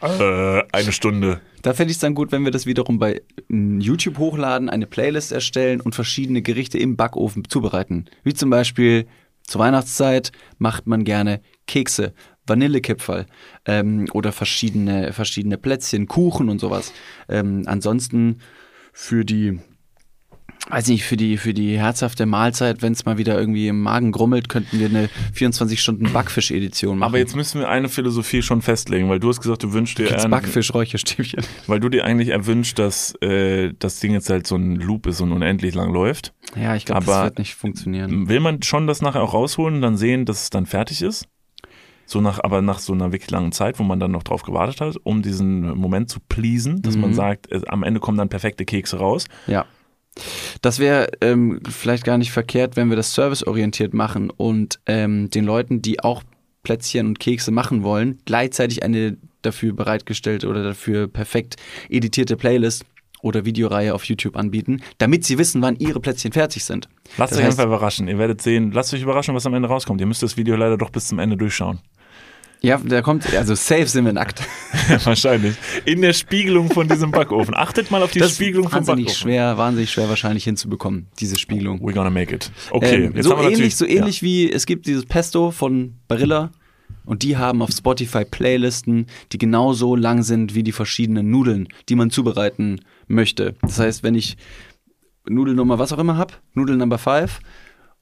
Äh, 0.00 0.62
eine 0.72 0.92
Stunde. 0.92 1.40
Da 1.62 1.74
fände 1.74 1.90
ich 1.90 1.96
es 1.96 2.00
dann 2.00 2.14
gut, 2.14 2.30
wenn 2.30 2.44
wir 2.44 2.52
das 2.52 2.66
wiederum 2.66 2.98
bei 2.98 3.22
mm, 3.48 3.80
YouTube 3.80 4.18
hochladen, 4.18 4.70
eine 4.70 4.86
Playlist 4.86 5.32
erstellen 5.32 5.80
und 5.80 5.94
verschiedene 5.94 6.42
Gerichte 6.42 6.78
im 6.78 6.96
Backofen 6.96 7.48
zubereiten. 7.48 8.06
Wie 8.22 8.34
zum 8.34 8.50
Beispiel 8.50 9.06
zur 9.42 9.60
Weihnachtszeit 9.60 10.30
macht 10.58 10.86
man 10.86 11.04
gerne 11.04 11.40
Kekse, 11.66 12.12
Vanillekipferl 12.46 13.26
ähm, 13.64 14.06
oder 14.12 14.32
verschiedene, 14.32 15.12
verschiedene 15.12 15.58
Plätzchen, 15.58 16.06
Kuchen 16.06 16.48
und 16.48 16.60
sowas. 16.60 16.92
Ähm, 17.28 17.62
ansonsten 17.66 18.40
für 18.92 19.24
die 19.24 19.58
weiß 20.70 20.88
nicht, 20.88 21.04
für 21.04 21.16
die, 21.16 21.36
für 21.36 21.54
die 21.54 21.78
herzhafte 21.78 22.26
Mahlzeit, 22.26 22.82
wenn 22.82 22.92
es 22.92 23.04
mal 23.04 23.16
wieder 23.18 23.38
irgendwie 23.38 23.68
im 23.68 23.80
Magen 23.82 24.12
grummelt, 24.12 24.48
könnten 24.48 24.78
wir 24.78 24.86
eine 24.88 25.08
24-Stunden-Backfisch-Edition 25.34 26.98
machen. 26.98 27.08
Aber 27.10 27.18
jetzt 27.18 27.34
müssen 27.36 27.60
wir 27.60 27.68
eine 27.68 27.88
Philosophie 27.88 28.42
schon 28.42 28.62
festlegen, 28.62 29.08
weil 29.08 29.20
du 29.20 29.28
hast 29.28 29.40
gesagt, 29.40 29.62
du 29.62 29.72
wünschst 29.72 29.98
dir, 29.98 30.22
ein- 30.22 30.30
Backfisch-Räucherstäbchen. 30.30 31.42
weil 31.66 31.80
du 31.80 31.88
dir 31.88 32.04
eigentlich 32.04 32.28
erwünscht, 32.30 32.78
dass 32.78 33.14
äh, 33.22 33.72
das 33.78 34.00
Ding 34.00 34.12
jetzt 34.12 34.30
halt 34.30 34.46
so 34.46 34.56
ein 34.56 34.76
Loop 34.76 35.06
ist 35.06 35.20
und 35.20 35.32
unendlich 35.32 35.74
lang 35.74 35.92
läuft. 35.92 36.32
Ja, 36.56 36.74
ich 36.76 36.84
glaube, 36.84 37.04
das 37.06 37.24
wird 37.24 37.38
nicht 37.38 37.54
funktionieren. 37.54 38.28
Will 38.28 38.40
man 38.40 38.62
schon 38.62 38.86
das 38.86 39.02
nachher 39.02 39.22
auch 39.22 39.34
rausholen 39.34 39.80
dann 39.82 39.96
sehen, 39.96 40.24
dass 40.24 40.42
es 40.44 40.50
dann 40.50 40.66
fertig 40.66 41.02
ist? 41.02 41.26
So 42.06 42.22
nach, 42.22 42.40
aber 42.42 42.62
nach 42.62 42.78
so 42.78 42.94
einer 42.94 43.12
wirklich 43.12 43.30
langen 43.30 43.52
Zeit, 43.52 43.78
wo 43.78 43.82
man 43.82 44.00
dann 44.00 44.10
noch 44.12 44.22
drauf 44.22 44.42
gewartet 44.42 44.80
hat, 44.80 44.96
um 45.02 45.20
diesen 45.20 45.76
Moment 45.76 46.08
zu 46.08 46.20
pleasen, 46.26 46.80
dass 46.80 46.96
man 46.96 47.10
Mhm. 47.10 47.14
sagt, 47.14 47.52
äh, 47.52 47.60
am 47.68 47.82
Ende 47.82 48.00
kommen 48.00 48.16
dann 48.16 48.30
perfekte 48.30 48.64
Kekse 48.64 48.98
raus. 48.98 49.26
Ja. 49.46 49.66
Das 50.62 50.78
wäre 50.78 51.08
ähm, 51.20 51.60
vielleicht 51.68 52.04
gar 52.04 52.18
nicht 52.18 52.32
verkehrt, 52.32 52.76
wenn 52.76 52.88
wir 52.90 52.96
das 52.96 53.14
serviceorientiert 53.14 53.94
machen 53.94 54.30
und 54.30 54.80
ähm, 54.86 55.30
den 55.30 55.44
Leuten, 55.44 55.82
die 55.82 56.00
auch 56.00 56.22
Plätzchen 56.62 57.06
und 57.06 57.20
Kekse 57.20 57.50
machen 57.50 57.82
wollen, 57.82 58.18
gleichzeitig 58.24 58.82
eine 58.82 59.16
dafür 59.42 59.72
bereitgestellte 59.72 60.48
oder 60.48 60.62
dafür 60.64 61.06
perfekt 61.08 61.56
editierte 61.88 62.36
Playlist 62.36 62.84
oder 63.22 63.44
Videoreihe 63.44 63.94
auf 63.94 64.04
YouTube 64.04 64.36
anbieten, 64.36 64.80
damit 64.98 65.24
sie 65.24 65.38
wissen, 65.38 65.62
wann 65.62 65.76
ihre 65.76 66.00
Plätzchen 66.00 66.32
fertig 66.32 66.64
sind. 66.64 66.88
Lasst 67.16 67.32
Das 67.32 67.38
euch 67.38 67.44
heißt- 67.44 67.50
einfach 67.50 67.64
überraschen. 67.66 68.06
Ihr 68.08 68.18
werdet 68.18 68.42
sehen, 68.42 68.70
lasst 68.72 68.92
euch 68.94 69.02
überraschen, 69.02 69.34
was 69.34 69.46
am 69.46 69.54
Ende 69.54 69.68
rauskommt. 69.68 70.00
Ihr 70.00 70.06
müsst 70.06 70.22
das 70.22 70.36
Video 70.36 70.56
leider 70.56 70.76
doch 70.76 70.90
bis 70.90 71.06
zum 71.08 71.18
Ende 71.18 71.36
durchschauen. 71.36 71.78
Ja, 72.60 72.80
da 72.84 73.02
kommt, 73.02 73.32
also 73.34 73.54
safe 73.54 73.86
sind 73.86 74.04
wir 74.04 74.12
nackt. 74.12 74.42
Wahrscheinlich. 75.04 75.54
In 75.84 76.02
der 76.02 76.12
Spiegelung 76.12 76.70
von 76.70 76.88
diesem 76.88 77.12
Backofen. 77.12 77.54
Achtet 77.56 77.90
mal 77.90 78.02
auf 78.02 78.10
die 78.10 78.18
Das 78.18 78.34
Spiegelung 78.34 78.68
vom 78.68 78.84
Backofen. 78.84 79.08
schwer, 79.08 79.56
wahnsinnig 79.58 79.90
schwer 79.92 80.08
wahrscheinlich 80.08 80.44
hinzubekommen, 80.44 81.06
diese 81.20 81.38
Spiegelung. 81.38 81.80
We're 81.80 81.92
gonna 81.94 82.10
make 82.10 82.34
it. 82.34 82.50
Okay, 82.70 83.10
Ähm, 83.14 83.22
so 83.22 83.36
ähnlich, 83.38 83.76
so 83.76 83.86
ähnlich 83.86 84.22
wie 84.22 84.50
es 84.50 84.66
gibt 84.66 84.86
dieses 84.86 85.06
Pesto 85.06 85.52
von 85.52 85.94
Barilla 86.08 86.50
und 87.04 87.22
die 87.22 87.36
haben 87.36 87.62
auf 87.62 87.70
Spotify 87.70 88.24
Playlisten, 88.24 89.06
die 89.32 89.38
genauso 89.38 89.94
lang 89.94 90.22
sind 90.22 90.54
wie 90.54 90.62
die 90.64 90.72
verschiedenen 90.72 91.30
Nudeln, 91.30 91.68
die 91.88 91.94
man 91.94 92.10
zubereiten 92.10 92.80
möchte. 93.06 93.54
Das 93.62 93.78
heißt, 93.78 94.02
wenn 94.02 94.14
ich 94.14 94.36
Nudelnummer 95.28 95.78
was 95.78 95.92
auch 95.92 95.98
immer 95.98 96.16
habe, 96.16 96.34
Nudel 96.54 96.76
Number 96.76 96.98
5 96.98 97.40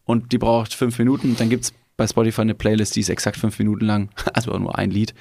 und 0.04 0.32
die 0.32 0.38
braucht 0.38 0.72
fünf 0.74 0.98
Minuten, 0.98 1.36
dann 1.36 1.50
gibt 1.50 1.64
es 1.64 1.74
bei 1.96 2.06
Spotify 2.06 2.42
eine 2.42 2.54
Playlist, 2.54 2.96
die 2.96 3.00
ist 3.00 3.08
exakt 3.08 3.36
fünf 3.36 3.58
Minuten 3.58 3.84
lang, 3.84 4.10
also 4.34 4.56
nur 4.58 4.76
ein 4.76 4.90
Lied. 4.90 5.14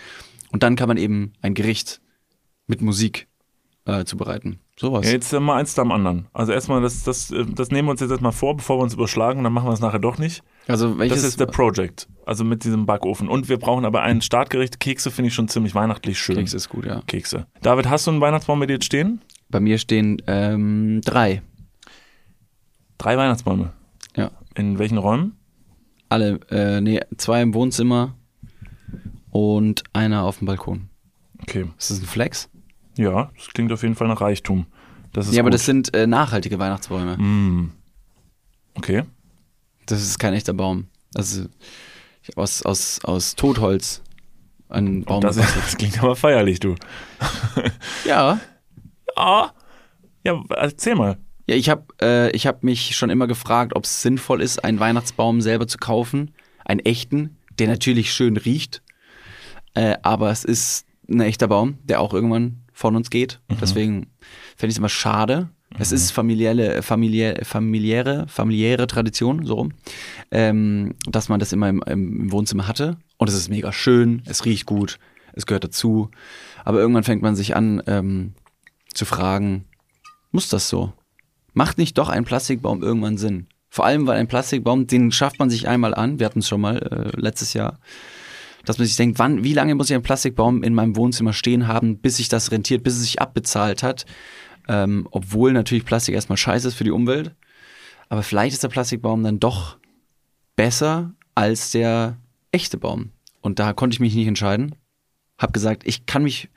Und 0.51 0.63
dann 0.63 0.75
kann 0.75 0.87
man 0.87 0.97
eben 0.97 1.33
ein 1.41 1.53
Gericht 1.53 2.01
mit 2.67 2.81
Musik 2.81 3.27
äh, 3.85 4.05
zubereiten. 4.05 4.59
Sowas. 4.77 5.05
Ja, 5.05 5.13
jetzt 5.13 5.31
äh, 5.31 5.39
mal 5.39 5.57
eins 5.57 5.73
da 5.73 5.83
am 5.83 5.91
anderen. 5.91 6.27
Also 6.33 6.51
erstmal, 6.51 6.81
das, 6.81 7.03
das, 7.03 7.31
äh, 7.31 7.45
das 7.45 7.69
nehmen 7.69 7.87
wir 7.87 7.91
uns 7.91 8.01
jetzt 8.01 8.11
erstmal 8.11 8.33
vor, 8.33 8.57
bevor 8.57 8.77
wir 8.77 8.83
uns 8.83 8.93
überschlagen, 8.93 9.43
dann 9.43 9.53
machen 9.53 9.67
wir 9.67 9.73
es 9.73 9.79
nachher 9.79 9.99
doch 9.99 10.17
nicht. 10.17 10.43
also 10.67 10.97
welches 10.97 11.21
Das 11.21 11.29
ist 11.29 11.39
der 11.39 11.45
Project, 11.45 12.07
also 12.25 12.43
mit 12.43 12.63
diesem 12.65 12.85
Backofen. 12.85 13.29
Und 13.29 13.47
wir 13.47 13.57
brauchen 13.57 13.85
aber 13.85 14.01
ein 14.01 14.21
Startgericht. 14.21 14.79
Kekse 14.79 15.11
finde 15.11 15.29
ich 15.29 15.33
schon 15.33 15.47
ziemlich 15.47 15.75
weihnachtlich 15.75 16.19
schön. 16.19 16.35
Keks 16.35 16.53
ist 16.53 16.69
gut, 16.69 16.85
ja. 16.85 17.01
Kekse. 17.07 17.47
David, 17.61 17.89
hast 17.89 18.07
du 18.07 18.11
einen 18.11 18.21
Weihnachtsbaum 18.21 18.59
mit 18.59 18.69
dir 18.69 18.73
jetzt 18.73 18.85
stehen? 18.85 19.21
Bei 19.49 19.59
mir 19.61 19.77
stehen 19.77 20.21
ähm, 20.27 20.99
drei. 21.05 21.41
Drei 22.97 23.17
Weihnachtsbäume. 23.17 23.71
Ja. 24.17 24.31
In 24.55 24.79
welchen 24.79 24.97
Räumen? 24.97 25.37
Alle, 26.15 26.39
äh, 26.49 26.79
nee, 26.79 27.01
zwei 27.17 27.41
im 27.41 27.53
Wohnzimmer 27.53 28.15
und 29.31 29.83
einer 29.91 30.23
auf 30.23 30.37
dem 30.37 30.47
Balkon. 30.47 30.87
Okay. 31.41 31.65
Ist 31.77 31.91
das 31.91 31.99
ein 31.99 32.05
Flex? 32.05 32.49
Ja, 32.97 33.31
das 33.35 33.47
klingt 33.49 33.71
auf 33.73 33.83
jeden 33.83 33.95
Fall 33.95 34.07
nach 34.07 34.21
Reichtum. 34.21 34.65
Das 35.11 35.27
ist 35.27 35.33
ja, 35.33 35.41
aber 35.41 35.49
gut. 35.49 35.55
das 35.55 35.65
sind 35.65 35.93
äh, 35.93 36.07
nachhaltige 36.07 36.57
Weihnachtsbäume. 36.57 37.17
Mm. 37.17 37.71
Okay. 38.75 39.03
Das 39.87 40.01
ist 40.01 40.17
kein 40.19 40.33
echter 40.33 40.53
Baum. 40.53 40.87
Also 41.13 41.47
aus, 42.37 42.61
aus, 42.63 43.03
aus 43.03 43.35
Totholz. 43.35 44.01
Ein 44.69 45.03
Baum. 45.03 45.19
Das, 45.21 45.35
mit- 45.35 45.45
das 45.45 45.75
klingt 45.77 46.01
aber 46.01 46.15
feierlich, 46.15 46.61
du. 46.61 46.75
ja. 48.05 48.39
Ah. 49.17 49.49
Ja, 50.23 50.41
erzähl 50.55 50.95
mal. 50.95 51.17
Ja, 51.47 51.55
ich 51.55 51.69
habe 51.69 51.85
äh, 52.01 52.31
ich 52.31 52.47
hab 52.47 52.63
mich 52.63 52.95
schon 52.95 53.09
immer 53.09 53.27
gefragt, 53.27 53.75
ob 53.75 53.83
es 53.83 54.01
sinnvoll 54.01 54.41
ist, 54.41 54.63
einen 54.63 54.79
Weihnachtsbaum 54.79 55.41
selber 55.41 55.67
zu 55.67 55.77
kaufen. 55.77 56.33
Einen 56.63 56.79
echten, 56.79 57.37
der 57.59 57.67
natürlich 57.67 58.11
schön 58.13 58.37
riecht. 58.37 58.81
Äh, 59.75 59.97
aber 60.01 60.31
es 60.31 60.43
ist 60.43 60.87
ein 61.07 61.21
echter 61.21 61.47
Baum, 61.47 61.77
der 61.83 62.01
auch 62.01 62.13
irgendwann 62.13 62.63
von 62.73 62.95
uns 62.95 63.09
geht. 63.09 63.39
Deswegen 63.61 64.07
fände 64.57 64.71
ich 64.71 64.75
es 64.75 64.77
immer 64.79 64.89
schade. 64.89 65.49
Es 65.77 65.91
ist 65.91 66.11
familiäre, 66.11 66.81
familiäre, 66.81 67.43
familiäre, 67.43 68.25
familiäre 68.27 68.87
Tradition, 68.87 69.45
so 69.45 69.55
rum, 69.55 69.73
ähm, 70.31 70.95
dass 71.05 71.27
man 71.27 71.39
das 71.39 71.51
immer 71.51 71.69
im, 71.69 71.83
im 71.85 72.31
Wohnzimmer 72.31 72.67
hatte. 72.67 72.97
Und 73.17 73.27
es 73.27 73.35
ist 73.35 73.49
mega 73.49 73.73
schön, 73.73 74.23
es 74.25 74.45
riecht 74.45 74.65
gut, 74.65 74.99
es 75.33 75.45
gehört 75.45 75.65
dazu. 75.65 76.09
Aber 76.63 76.79
irgendwann 76.79 77.03
fängt 77.03 77.21
man 77.21 77.35
sich 77.35 77.55
an 77.55 77.83
ähm, 77.87 78.33
zu 78.93 79.05
fragen, 79.05 79.65
muss 80.31 80.47
das 80.47 80.69
so? 80.69 80.93
Macht 81.55 81.77
nicht 81.77 81.97
doch 81.97 82.09
ein 82.09 82.25
Plastikbaum 82.25 82.83
irgendwann 82.83 83.17
Sinn? 83.17 83.47
Vor 83.69 83.85
allem, 83.85 84.05
weil 84.07 84.19
ein 84.19 84.27
Plastikbaum, 84.27 84.87
den 84.87 85.11
schafft 85.11 85.39
man 85.39 85.49
sich 85.49 85.69
einmal 85.69 85.95
an, 85.95 86.19
wir 86.19 86.25
hatten 86.25 86.39
es 86.39 86.49
schon 86.49 86.59
mal 86.59 86.77
äh, 86.77 87.19
letztes 87.19 87.53
Jahr, 87.53 87.79
dass 88.65 88.77
man 88.77 88.85
sich 88.85 88.97
denkt, 88.97 89.19
wann, 89.19 89.45
wie 89.45 89.53
lange 89.53 89.73
muss 89.73 89.89
ich 89.89 89.93
einen 89.93 90.03
Plastikbaum 90.03 90.63
in 90.63 90.73
meinem 90.73 90.97
Wohnzimmer 90.97 91.31
stehen 91.31 91.67
haben, 91.67 91.97
bis 91.99 92.17
sich 92.17 92.27
das 92.27 92.51
rentiert, 92.51 92.83
bis 92.83 92.95
es 92.95 93.03
sich 93.03 93.21
abbezahlt 93.21 93.83
hat. 93.83 94.05
Ähm, 94.67 95.07
obwohl 95.11 95.53
natürlich 95.53 95.85
Plastik 95.85 96.13
erstmal 96.13 96.37
scheiße 96.37 96.67
ist 96.67 96.75
für 96.75 96.83
die 96.83 96.91
Umwelt. 96.91 97.33
Aber 98.09 98.21
vielleicht 98.21 98.53
ist 98.53 98.63
der 98.63 98.69
Plastikbaum 98.69 99.23
dann 99.23 99.39
doch 99.39 99.77
besser 100.57 101.13
als 101.35 101.71
der 101.71 102.17
echte 102.51 102.77
Baum. 102.77 103.11
Und 103.39 103.59
da 103.59 103.71
konnte 103.71 103.95
ich 103.95 104.01
mich 104.01 104.13
nicht 104.13 104.27
entscheiden. 104.27 104.75
Hab 105.37 105.53
gesagt, 105.53 105.83
ich 105.85 106.05
kann 106.05 106.23
mich 106.23 106.49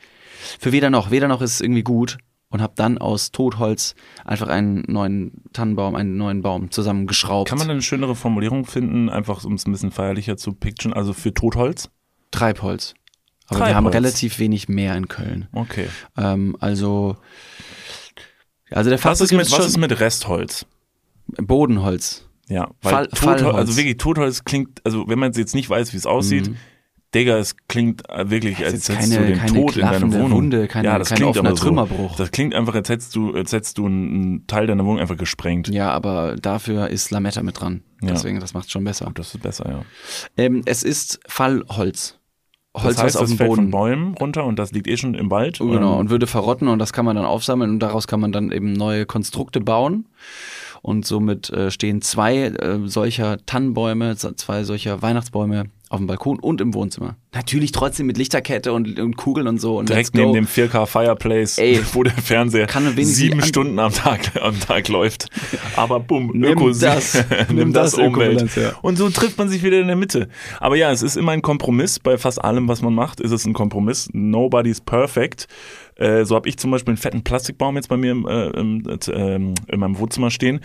für 0.59 0.73
weder 0.73 0.91
noch, 0.91 1.13
weder 1.13 1.29
noch 1.29 1.41
ist 1.41 1.61
irgendwie 1.61 1.85
gut 1.85 2.19
und 2.51 2.63
habe 2.63 2.73
dann 2.77 2.99
aus 2.99 3.31
Totholz 3.31 3.95
einfach 4.25 4.49
einen 4.49 4.85
neuen 4.89 5.43
Tannenbaum, 5.53 5.95
einen 5.95 6.17
neuen 6.17 6.43
Baum 6.43 6.71
zusammengeschraubt. 6.71 7.49
Kann 7.49 7.59
man 7.59 7.71
eine 7.71 7.83
schönere 7.83 8.15
Formulierung 8.15 8.65
finden, 8.65 9.09
einfach 9.11 9.45
um 9.45 9.55
es 9.55 9.67
ein 9.67 9.73
bisschen 9.73 9.91
feierlicher 9.91 10.37
zu 10.37 10.53
picturen, 10.53 10.93
also 10.95 11.13
für 11.13 11.35
Totholz? 11.35 11.91
Treibholz. 12.31 12.95
Aber 13.49 13.61
wir 13.61 13.67
haben 13.75 13.85
Treibholz. 13.85 13.95
relativ 13.95 14.39
wenig 14.39 14.69
mehr 14.69 14.95
in 14.97 15.09
Köln. 15.09 15.49
Okay. 15.53 15.89
Ähm, 16.17 16.57
also, 16.61 17.17
also 18.71 18.91
der 18.91 19.03
Was 19.03 19.21
ist, 19.21 19.33
mit, 19.33 19.51
was 19.51 19.67
ist 19.67 19.77
mit 19.79 19.99
Restholz? 20.01 20.67
Bodenholz. 21.27 22.25
Ja, 22.49 22.71
weil 22.81 22.93
Fall- 22.93 23.07
Totholz, 23.09 23.43
also 23.57 23.77
wirklich 23.77 23.99
Totholz 23.99 24.45
klingt, 24.45 24.81
also 24.85 25.07
wenn 25.07 25.19
man 25.19 25.33
jetzt 25.33 25.55
nicht 25.55 25.69
weiß, 25.69 25.93
wie 25.93 25.99
es 25.99 26.07
aussieht, 26.07 26.51
Digga, 27.15 27.39
es 27.39 27.57
klingt 27.69 28.09
äh, 28.11 28.29
wirklich, 28.29 28.59
als 28.59 28.89
hättest 28.89 28.89
keine- 29.13 29.17
du 29.17 29.27
den 29.27 29.39
keine 29.39 29.53
Tod 29.53 29.77
in 29.77 29.83
deiner 29.83 30.13
Wohnung. 30.13 30.31
Wunde, 30.33 30.69
keine- 30.69 30.89
ja, 30.89 30.99
das 30.99 31.09
kein 31.09 31.17
klingt 31.17 31.31
offener 31.31 31.49
aber 31.49 31.57
so. 31.57 31.65
Trümmerbruch. 31.65 32.17
Das 32.17 32.31
klingt 32.31 32.55
einfach, 32.55 32.75
als 32.75 32.89
hättest 32.91 33.17
du, 33.17 33.33
als 33.35 33.53
hättest 33.53 33.79
du 33.79 33.87
einen, 33.87 34.47
Teil 34.47 34.67
deiner 34.67 34.85
Wohnung 34.85 34.99
einfach 35.01 35.17
gesprengt. 35.17 35.69
Ja, 35.69 35.91
aber 35.91 36.37
dafür 36.37 36.89
ist 36.89 37.11
Lametta 37.11 37.43
mit 37.43 37.61
dran. 37.61 37.83
Ja. 38.03 38.09
Deswegen, 38.09 38.41
das 38.41 38.53
macht 38.53 38.71
schon 38.71 38.85
besser. 38.85 39.11
Das 39.15 39.35
ist 39.35 39.43
besser, 39.43 39.69
ja. 39.71 39.83
Ähm, 40.37 40.63
es 40.67 40.83
ist 40.83 41.19
Fallholz. 41.27 42.17
Holz, 42.77 42.97
das 42.97 43.03
heißt, 43.03 43.15
was 43.17 43.23
auf 43.23 43.29
dem 43.29 43.37
fällt 43.39 43.49
von 43.55 43.57
Boden. 43.57 43.71
Bäumen 43.71 44.15
runter 44.15 44.45
und 44.45 44.59
das 44.59 44.73
liegt 44.73 44.87
eh 44.87 44.97
schon 44.99 45.15
im 45.15 45.31
Wald. 45.31 45.59
Genau, 45.59 45.95
Ähm, 45.95 45.99
und 46.01 46.11
würde 46.11 46.27
verrotten 46.27 46.69
und 46.69 46.79
das 46.79 46.93
kann 46.93 47.07
man 47.07 47.17
dann 47.17 47.25
aufsammeln 47.25 47.71
und 47.71 47.81
daraus 47.81 48.07
kann 48.07 48.21
man 48.21 48.31
dann 48.33 48.53
eben 48.53 48.75
neue 48.75 49.07
Konstrukte 49.07 49.61
bauen. 49.61 50.07
Und 50.81 51.05
somit 51.07 51.51
äh, 51.51 51.73
stehen 51.73 52.03
zwei 52.03 52.37
äh, 52.37 52.79
solcher 52.87 53.39
Tannenbäume, 53.47 54.15
zwei 54.17 54.63
solcher 54.63 55.03
Weihnachtsbäume 55.03 55.65
auf 55.91 55.99
dem 55.99 56.07
Balkon 56.07 56.39
und 56.39 56.61
im 56.61 56.75
Wohnzimmer. 56.75 57.17
Natürlich 57.35 57.73
trotzdem 57.73 58.07
mit 58.07 58.19
Lichterkette 58.19 58.73
und, 58.73 58.99
und 58.99 59.17
Kugeln 59.17 59.47
und 59.47 59.61
so. 59.61 59.79
Und 59.79 59.89
Direkt 59.89 60.15
neben 60.15 60.33
dem 60.33 60.47
4K 60.47 60.87
Fireplace, 60.87 61.59
Ey. 61.59 61.81
wo 61.93 62.03
der 62.03 62.13
Fernseher 62.15 62.67
sieben 62.97 63.43
Stunden 63.43 63.79
am 63.79 63.93
Tag, 63.93 64.37
am 64.41 64.59
Tag 64.59 64.89
läuft. 64.89 65.29
Aber 65.77 66.01
bumm, 66.01 66.33
Nimm 66.35 66.59
das. 66.79 67.25
nimm 67.53 67.73
das 67.73 67.93
das, 67.93 68.01
Umwelt. 68.01 68.57
Ja. 68.57 68.73
Und 68.83 68.97
so 68.97 69.09
trifft 69.11 69.39
man 69.39 69.49
sich 69.49 69.63
wieder 69.63 69.81
in 69.81 69.87
der 69.87 69.97
Mitte. 69.97 70.29
Aber 70.61 70.77
ja, 70.77 70.91
es 70.91 71.03
ist 71.03 71.17
immer 71.17 71.33
ein 71.33 71.43
Kompromiss. 71.43 71.99
Bei 71.99 72.19
fast 72.19 72.43
allem, 72.43 72.69
was 72.69 72.83
man 72.83 72.95
macht, 72.95 73.21
ist 73.21 73.33
es 73.33 73.45
ein 73.47 73.53
Kompromiss. 73.53 74.09
Nobody's 74.13 74.81
perfect. 74.81 75.47
Äh, 75.99 76.25
so 76.25 76.35
habe 76.35 76.49
ich 76.49 76.57
zum 76.59 76.71
Beispiel 76.71 76.93
einen 76.93 76.97
fetten 76.99 77.23
Plastikbaum 77.23 77.77
jetzt 77.77 77.89
bei 77.89 77.97
mir 77.97 78.13
im, 78.13 78.27
äh, 78.27 78.47
im, 78.51 78.83
äh, 78.89 79.11
ähm, 79.13 79.55
in 79.67 79.81
meinem 79.81 79.99
Wohnzimmer 79.99 80.31
stehen, 80.31 80.61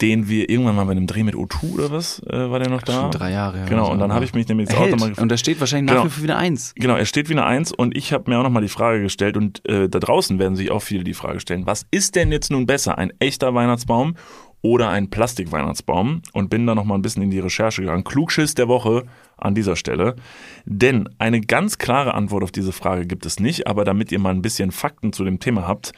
den 0.00 0.28
wir 0.28 0.48
irgendwann 0.48 0.76
mal 0.76 0.84
bei 0.84 0.92
einem 0.92 1.06
Dreh 1.06 1.22
mit 1.24 1.34
O2 1.34 1.74
oder 1.74 1.90
was, 1.90 2.22
äh, 2.30 2.50
war 2.50 2.58
der 2.58 2.68
noch 2.70 2.82
da? 2.82 3.02
Schon 3.02 3.10
drei 3.10 3.32
Jahre. 3.32 3.58
ja. 3.58 3.64
Genau, 3.64 3.90
und 3.90 3.98
dann 3.98 4.12
habe 4.12 4.24
ich 4.24 4.34
mich 4.34 4.46
nämlich 4.48 4.68
jetzt 4.68 4.76
er 4.76 4.80
auch 4.82 4.86
hält. 4.86 4.98
nochmal 5.00 5.12
Und 5.16 5.28
da 5.30 5.36
steht 5.36 5.58
wahrscheinlich 5.60 5.86
nach 5.92 6.02
Genau. 6.02 6.06
wie 6.06 6.14
vor 6.14 6.22
wieder 6.22 6.36
eins. 6.38 6.72
Genau, 6.76 6.94
er 6.96 7.06
steht 7.06 7.28
wie 7.28 7.32
eine 7.34 7.44
Eins 7.44 7.72
und 7.72 7.96
ich 7.96 8.12
habe 8.12 8.30
mir 8.30 8.38
auch 8.38 8.42
nochmal 8.42 8.62
die 8.62 8.68
Frage 8.68 9.00
gestellt 9.02 9.36
und 9.36 9.66
äh, 9.68 9.88
da 9.88 9.98
draußen 9.98 10.38
werden 10.38 10.54
sich 10.56 10.70
auch 10.70 10.80
viele 10.82 11.02
die 11.04 11.14
Frage 11.14 11.40
stellen, 11.40 11.66
was 11.66 11.86
ist 11.90 12.14
denn 12.14 12.30
jetzt 12.30 12.50
nun 12.50 12.66
besser, 12.66 12.98
ein 12.98 13.12
echter 13.18 13.54
Weihnachtsbaum 13.54 14.14
oder 14.62 14.88
ein 14.88 15.10
Plastikweihnachtsbaum? 15.10 16.22
Und 16.32 16.50
bin 16.50 16.66
da 16.66 16.74
nochmal 16.74 16.98
ein 16.98 17.02
bisschen 17.02 17.22
in 17.22 17.30
die 17.30 17.38
Recherche 17.40 17.82
gegangen. 17.82 18.04
Klugschiss 18.04 18.54
der 18.54 18.68
Woche 18.68 19.04
an 19.44 19.54
dieser 19.54 19.76
Stelle. 19.76 20.16
Denn 20.64 21.08
eine 21.18 21.40
ganz 21.40 21.78
klare 21.78 22.14
Antwort 22.14 22.42
auf 22.42 22.52
diese 22.52 22.72
Frage 22.72 23.06
gibt 23.06 23.26
es 23.26 23.40
nicht, 23.40 23.66
aber 23.66 23.84
damit 23.84 24.10
ihr 24.12 24.18
mal 24.18 24.30
ein 24.34 24.42
bisschen 24.42 24.72
Fakten 24.72 25.12
zu 25.12 25.24
dem 25.24 25.40
Thema 25.40 25.66
habt, 25.66 25.92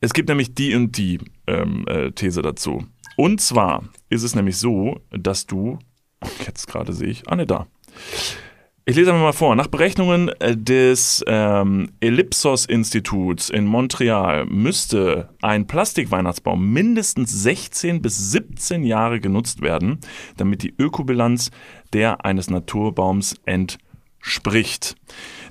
es 0.00 0.12
gibt 0.12 0.28
nämlich 0.28 0.54
die 0.54 0.74
und 0.74 0.96
die 0.96 1.18
ähm, 1.46 1.84
äh, 1.86 2.10
These 2.12 2.42
dazu. 2.42 2.86
Und 3.16 3.40
zwar 3.40 3.84
ist 4.08 4.22
es 4.22 4.34
nämlich 4.34 4.56
so, 4.56 5.00
dass 5.10 5.46
du, 5.46 5.78
jetzt 6.46 6.66
gerade 6.66 6.92
sehe 6.92 7.08
ich, 7.08 7.28
ah 7.28 7.36
ne, 7.36 7.46
da. 7.46 7.66
Ich 8.86 8.96
lese 8.96 9.10
einmal 9.10 9.26
mal 9.26 9.32
vor. 9.32 9.54
Nach 9.56 9.66
Berechnungen 9.66 10.30
äh, 10.40 10.56
des 10.56 11.22
ähm, 11.26 11.90
Ellipsos-Instituts 12.00 13.50
in 13.50 13.66
Montreal 13.66 14.46
müsste 14.46 15.28
ein 15.42 15.66
Plastikweihnachtsbaum 15.66 16.72
mindestens 16.72 17.42
16 17.42 18.00
bis 18.00 18.32
17 18.32 18.82
Jahre 18.82 19.20
genutzt 19.20 19.60
werden, 19.60 19.98
damit 20.38 20.62
die 20.62 20.74
Ökobilanz 20.78 21.50
der 21.92 22.24
eines 22.24 22.48
Naturbaums 22.48 23.36
entspricht. 23.44 24.96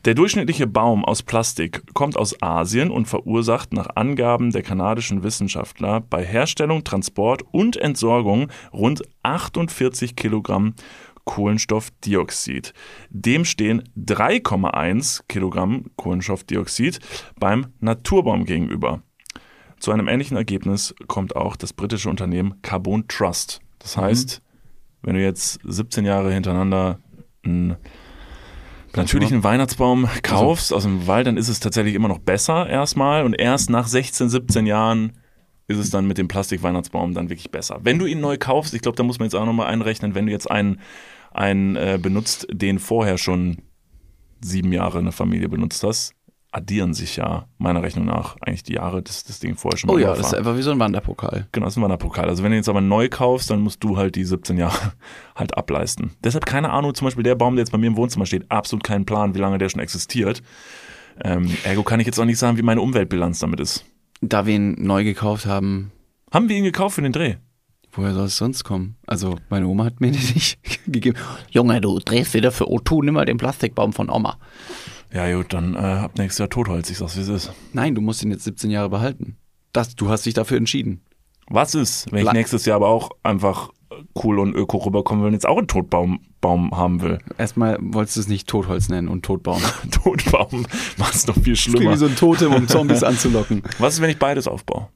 Der 0.05 0.15
durchschnittliche 0.15 0.65
Baum 0.65 1.03
aus 1.03 1.23
Plastik 1.23 1.83
kommt 1.93 2.17
aus 2.17 2.41
Asien 2.41 2.89
und 2.89 3.07
verursacht 3.07 3.73
nach 3.73 3.89
Angaben 3.95 4.51
der 4.51 4.63
kanadischen 4.63 5.23
Wissenschaftler 5.23 5.99
bei 6.01 6.25
Herstellung, 6.25 6.83
Transport 6.83 7.43
und 7.51 7.75
Entsorgung 7.77 8.49
rund 8.71 9.03
48 9.23 10.15
Kilogramm 10.15 10.73
Kohlenstoffdioxid. 11.25 12.73
Dem 13.09 13.45
stehen 13.45 13.83
3,1 13.97 15.21
Kilogramm 15.27 15.85
Kohlenstoffdioxid 15.95 16.99
beim 17.39 17.67
Naturbaum 17.79 18.45
gegenüber. 18.45 19.01
Zu 19.79 19.91
einem 19.91 20.07
ähnlichen 20.07 20.35
Ergebnis 20.35 20.93
kommt 21.07 21.35
auch 21.35 21.55
das 21.55 21.73
britische 21.73 22.09
Unternehmen 22.09 22.61
Carbon 22.61 23.07
Trust. 23.07 23.61
Das 23.79 23.95
heißt, 23.95 24.41
wenn 25.01 25.15
du 25.15 25.21
jetzt 25.21 25.59
17 25.63 26.03
Jahre 26.05 26.33
hintereinander 26.33 26.99
einen 27.43 27.77
natürlichen 28.95 29.43
Weihnachtsbaum 29.43 30.07
kaufst 30.23 30.73
aus 30.73 30.83
dem 30.83 31.07
Wald, 31.07 31.27
dann 31.27 31.37
ist 31.37 31.47
es 31.47 31.59
tatsächlich 31.59 31.95
immer 31.95 32.07
noch 32.07 32.19
besser 32.19 32.67
erstmal 32.67 33.23
und 33.23 33.33
erst 33.33 33.69
nach 33.69 33.87
16, 33.87 34.29
17 34.29 34.65
Jahren 34.65 35.13
ist 35.69 35.77
es 35.77 35.91
dann 35.91 36.07
mit 36.07 36.17
dem 36.17 36.27
Plastikweihnachtsbaum 36.27 37.13
dann 37.13 37.29
wirklich 37.29 37.51
besser. 37.51 37.79
Wenn 37.83 37.99
du 37.99 38.07
ihn 38.07 38.19
neu 38.19 38.37
kaufst, 38.37 38.73
ich 38.73 38.81
glaube, 38.81 38.95
da 38.95 39.03
muss 39.03 39.19
man 39.19 39.27
jetzt 39.27 39.35
auch 39.35 39.45
nochmal 39.45 39.67
einrechnen, 39.67 40.15
wenn 40.15 40.25
du 40.25 40.31
jetzt 40.31 40.49
einen, 40.49 40.81
einen 41.31 41.75
äh, 41.75 41.99
benutzt, 42.01 42.47
den 42.51 42.79
vorher 42.79 43.19
schon 43.19 43.59
sieben 44.41 44.73
Jahre 44.73 44.97
eine 44.97 45.11
Familie 45.11 45.47
benutzt 45.47 45.83
hast, 45.83 46.15
addieren 46.51 46.95
sich 46.95 47.17
ja 47.17 47.47
meiner 47.59 47.83
Rechnung 47.83 48.05
nach 48.05 48.35
eigentlich 48.41 48.63
die 48.63 48.73
Jahre, 48.73 49.03
dass 49.03 49.23
das 49.23 49.39
Ding 49.39 49.55
vorher 49.55 49.77
schon 49.77 49.89
mal 49.89 49.93
Oh 49.93 49.99
ja, 49.99 50.15
das 50.15 50.27
ist 50.27 50.33
einfach 50.33 50.57
wie 50.57 50.63
so 50.63 50.71
ein 50.71 50.79
Wanderpokal. 50.79 51.47
Genau, 51.51 51.67
das 51.67 51.73
ist 51.73 51.77
ein 51.77 51.83
Wanderpokal. 51.83 52.27
Also 52.27 52.43
wenn 52.43 52.49
du 52.49 52.57
jetzt 52.57 52.69
aber 52.69 52.81
neu 52.81 53.07
kaufst, 53.07 53.51
dann 53.51 53.61
musst 53.61 53.83
du 53.83 53.97
halt 53.97 54.15
die 54.15 54.23
17 54.23 54.57
Jahre 54.57 54.93
halt 55.35 55.55
ableisten. 55.55 56.13
Deshalb 56.23 56.47
keine 56.47 56.71
Ahnung, 56.71 56.95
zum 56.95 57.05
Beispiel 57.05 57.23
der 57.23 57.35
Baum, 57.35 57.55
der 57.55 57.61
jetzt 57.61 57.71
bei 57.71 57.77
mir 57.77 57.87
im 57.87 57.97
Wohnzimmer 57.97 58.25
steht, 58.25 58.49
absolut 58.49 58.83
keinen 58.83 59.05
Plan, 59.05 59.35
wie 59.35 59.39
lange 59.39 59.59
der 59.59 59.69
schon 59.69 59.81
existiert. 59.81 60.41
Ähm, 61.23 61.55
ergo 61.63 61.83
kann 61.83 61.99
ich 61.99 62.07
jetzt 62.07 62.19
auch 62.19 62.25
nicht 62.25 62.39
sagen, 62.39 62.57
wie 62.57 62.63
meine 62.63 62.81
Umweltbilanz 62.81 63.37
damit 63.37 63.59
ist. 63.59 63.85
Da 64.21 64.45
wir 64.45 64.55
ihn 64.55 64.75
neu 64.83 65.03
gekauft 65.03 65.45
haben, 65.45 65.91
Haben 66.31 66.49
wir 66.49 66.57
ihn 66.57 66.63
gekauft 66.63 66.95
für 66.95 67.01
den 67.01 67.13
Dreh? 67.13 67.35
woher 67.91 68.13
soll 68.13 68.25
es 68.25 68.37
sonst 68.37 68.63
kommen? 68.63 68.95
Also, 69.07 69.35
meine 69.49 69.67
Oma 69.67 69.85
hat 69.85 69.99
mir 69.99 70.11
den 70.11 70.21
nicht 70.21 70.59
gegeben. 70.85 71.17
Junge, 71.49 71.81
du 71.81 71.99
drehst 71.99 72.33
wieder 72.33 72.51
für 72.51 72.65
O2, 72.65 73.03
nimm 73.05 73.15
mal 73.15 73.25
den 73.25 73.37
Plastikbaum 73.37 73.93
von 73.93 74.09
Oma. 74.09 74.37
Ja 75.11 75.33
gut, 75.35 75.53
dann 75.53 75.73
äh, 75.75 75.79
ab 75.79 76.17
nächstes 76.17 76.37
Jahr 76.39 76.49
Totholz, 76.49 76.89
ich 76.89 76.97
sag's 76.99 77.17
wie 77.17 77.21
es 77.21 77.27
ist. 77.27 77.51
Nein, 77.73 77.95
du 77.95 78.01
musst 78.01 78.23
ihn 78.23 78.31
jetzt 78.31 78.43
17 78.43 78.69
Jahre 78.69 78.89
behalten. 78.89 79.37
Das, 79.73 79.95
du 79.95 80.09
hast 80.09 80.25
dich 80.25 80.33
dafür 80.35 80.57
entschieden. 80.57 81.01
Was 81.49 81.73
ist, 81.73 82.11
wenn 82.11 82.25
ich 82.25 82.31
nächstes 82.31 82.65
Jahr 82.65 82.75
aber 82.75 82.89
auch 82.89 83.09
einfach 83.23 83.71
cool 84.23 84.39
und 84.39 84.53
öko 84.55 84.77
rüberkommen 84.77 85.21
will 85.23 85.27
und 85.27 85.33
jetzt 85.33 85.47
auch 85.47 85.57
einen 85.57 85.67
Totbaum 85.67 86.19
Baum 86.41 86.71
haben 86.75 87.01
will? 87.01 87.19
Erstmal 87.37 87.77
wolltest 87.81 88.17
du 88.17 88.21
es 88.21 88.27
nicht 88.27 88.47
Totholz 88.47 88.89
nennen 88.89 89.07
und 89.07 89.23
Totbaum. 89.25 89.61
Totbaum 89.91 90.65
macht's 90.97 91.27
noch 91.27 91.35
viel 91.35 91.53
Das 91.53 91.63
klingt 91.63 91.77
schlimmer. 91.77 91.91
wie 91.93 91.97
so 91.97 92.05
ein 92.05 92.15
Totem, 92.15 92.53
um 92.53 92.67
Zombies 92.67 93.03
anzulocken. 93.03 93.63
Was 93.77 93.95
ist, 93.95 94.01
wenn 94.01 94.09
ich 94.09 94.19
beides 94.19 94.47
aufbaue? 94.47 94.87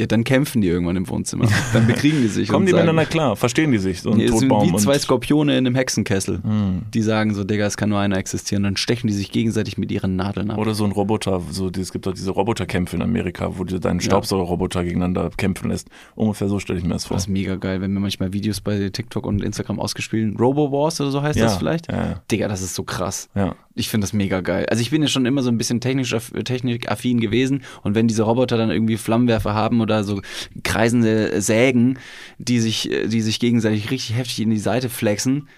Ja, 0.00 0.06
dann 0.06 0.22
kämpfen 0.22 0.60
die 0.62 0.68
irgendwann 0.68 0.96
im 0.96 1.08
Wohnzimmer. 1.08 1.48
Dann 1.72 1.88
bekriegen 1.88 2.22
die 2.22 2.28
sich. 2.28 2.48
Kommen 2.48 2.66
die 2.66 2.70
sagen, 2.70 2.82
miteinander 2.82 3.04
klar? 3.04 3.34
Verstehen 3.34 3.72
die 3.72 3.78
sich? 3.78 4.00
So 4.00 4.12
ein 4.12 4.18
Nee, 4.18 4.26
es 4.26 4.38
sind 4.38 4.48
wie 4.48 4.76
zwei 4.76 4.96
Skorpione 4.96 5.58
in 5.58 5.66
einem 5.66 5.74
Hexenkessel. 5.74 6.40
Hm. 6.40 6.82
Die 6.94 7.02
sagen 7.02 7.34
so, 7.34 7.42
Digga, 7.42 7.66
es 7.66 7.76
kann 7.76 7.88
nur 7.88 7.98
einer 7.98 8.16
existieren. 8.16 8.62
Dann 8.62 8.76
stechen 8.76 9.08
die 9.08 9.12
sich 9.12 9.32
gegenseitig 9.32 9.76
mit 9.76 9.90
ihren 9.90 10.14
Nadeln 10.14 10.52
ab. 10.52 10.58
Oder 10.58 10.74
so 10.74 10.84
ein 10.84 10.92
Roboter, 10.92 11.42
so, 11.50 11.68
es 11.68 11.92
gibt 11.92 12.06
doch 12.06 12.14
diese 12.14 12.30
Roboterkämpfe 12.30 12.94
in 12.94 13.02
Amerika, 13.02 13.58
wo 13.58 13.64
du 13.64 13.80
deinen 13.80 14.00
Staubsaugerroboter 14.00 14.84
gegeneinander 14.84 15.30
kämpfen 15.36 15.70
lässt. 15.70 15.88
Ungefähr 16.14 16.48
so 16.48 16.60
stelle 16.60 16.78
ich 16.78 16.84
mir 16.84 16.92
das 16.94 17.06
vor. 17.06 17.16
Das 17.16 17.24
ist 17.24 17.28
mega 17.28 17.56
geil, 17.56 17.80
wenn 17.80 17.92
mir 17.92 18.00
manchmal 18.00 18.32
Videos 18.32 18.60
bei 18.60 18.90
TikTok 18.90 19.26
und 19.26 19.42
Instagram 19.42 19.80
ausgespielt 19.80 20.38
Robo 20.38 20.70
Wars 20.70 21.00
oder 21.00 21.10
so 21.10 21.22
heißt 21.22 21.38
Ja, 21.38 21.46
das 21.46 21.56
vielleicht? 21.56 21.90
ja, 21.90 21.96
ja. 22.10 22.22
Digga, 22.30 22.46
das 22.46 22.62
ist 22.62 22.76
so 22.76 22.84
krass. 22.84 23.28
Ja. 23.34 23.56
Ich 23.78 23.88
finde 23.88 24.04
das 24.04 24.12
mega 24.12 24.40
geil. 24.40 24.66
Also 24.66 24.82
ich 24.82 24.90
bin 24.90 25.02
ja 25.02 25.08
schon 25.08 25.24
immer 25.24 25.42
so 25.42 25.50
ein 25.50 25.58
bisschen 25.58 25.80
technisch, 25.80 26.14
technikaffin 26.44 27.20
gewesen 27.20 27.62
und 27.82 27.94
wenn 27.94 28.08
diese 28.08 28.24
Roboter 28.24 28.56
dann 28.56 28.70
irgendwie 28.70 28.96
Flammenwerfer 28.96 29.54
haben 29.54 29.80
oder 29.80 30.04
so 30.04 30.20
kreisende 30.64 31.40
Sägen, 31.40 31.98
die 32.38 32.60
sich, 32.60 32.90
die 33.06 33.20
sich 33.20 33.38
gegenseitig 33.38 33.90
richtig 33.90 34.16
heftig 34.16 34.40
in 34.40 34.50
die 34.50 34.58
Seite 34.58 34.88
flexen 34.88 35.48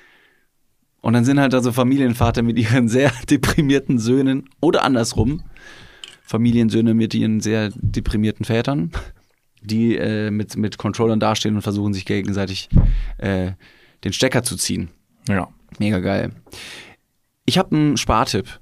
und 1.01 1.15
dann 1.15 1.25
sind 1.25 1.41
halt 1.41 1.53
da 1.53 1.63
so 1.63 1.73
Familienvater 1.73 2.43
mit 2.43 2.59
ihren 2.59 2.89
sehr 2.91 3.13
deprimierten 3.29 3.99
Söhnen 3.99 4.49
oder 4.61 4.85
andersrum, 4.85 5.43
Familiensöhne 6.23 6.95
mit 6.95 7.15
ihren 7.15 7.41
sehr 7.41 7.71
deprimierten 7.75 8.45
Vätern, 8.45 8.93
die 9.63 9.97
äh, 9.97 10.31
mit, 10.31 10.57
mit 10.57 10.79
Controllern 10.79 11.21
dastehen 11.21 11.57
und 11.57 11.63
versuchen 11.63 11.93
sich 11.93 12.05
gegenseitig 12.05 12.69
äh, 13.19 13.53
den 14.05 14.13
Stecker 14.13 14.43
zu 14.43 14.57
ziehen. 14.57 14.91
Ja. 15.29 15.49
Mega 15.79 15.99
geil. 16.01 16.33
Ich 17.51 17.59
habe 17.59 17.75
einen 17.75 17.97
Spartipp. 17.97 18.61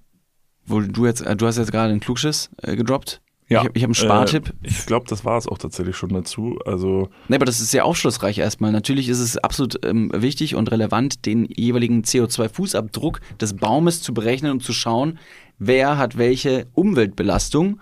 Wo 0.64 0.80
du 0.80 1.04
jetzt, 1.04 1.20
äh, 1.20 1.36
du 1.36 1.46
hast 1.46 1.58
jetzt 1.58 1.72
gerade 1.72 1.90
einen 1.90 2.00
Klugschiss 2.00 2.48
äh, 2.62 2.74
gedroppt. 2.74 3.20
ja. 3.50 3.60
Ich 3.60 3.66
habe 3.66 3.80
hab 3.80 3.84
einen 3.84 3.94
Spartipp. 3.94 4.48
Äh, 4.48 4.68
ich 4.68 4.86
glaube, 4.86 5.04
das 5.06 5.26
war 5.26 5.36
es 5.36 5.46
auch 5.46 5.58
tatsächlich 5.58 5.94
schon 5.94 6.08
dazu. 6.08 6.58
Also, 6.64 7.10
Nee, 7.28 7.36
aber 7.36 7.44
das 7.44 7.60
ist 7.60 7.70
sehr 7.70 7.84
aufschlussreich 7.84 8.38
erstmal. 8.38 8.72
Natürlich 8.72 9.10
ist 9.10 9.18
es 9.18 9.36
absolut 9.36 9.84
ähm, 9.84 10.10
wichtig 10.14 10.54
und 10.54 10.70
relevant, 10.70 11.26
den 11.26 11.44
jeweiligen 11.54 12.00
CO2-Fußabdruck 12.00 13.20
des 13.38 13.56
Baumes 13.56 14.00
zu 14.00 14.14
berechnen 14.14 14.52
und 14.52 14.62
zu 14.62 14.72
schauen, 14.72 15.18
wer 15.58 15.98
hat 15.98 16.16
welche 16.16 16.66
Umweltbelastung. 16.72 17.80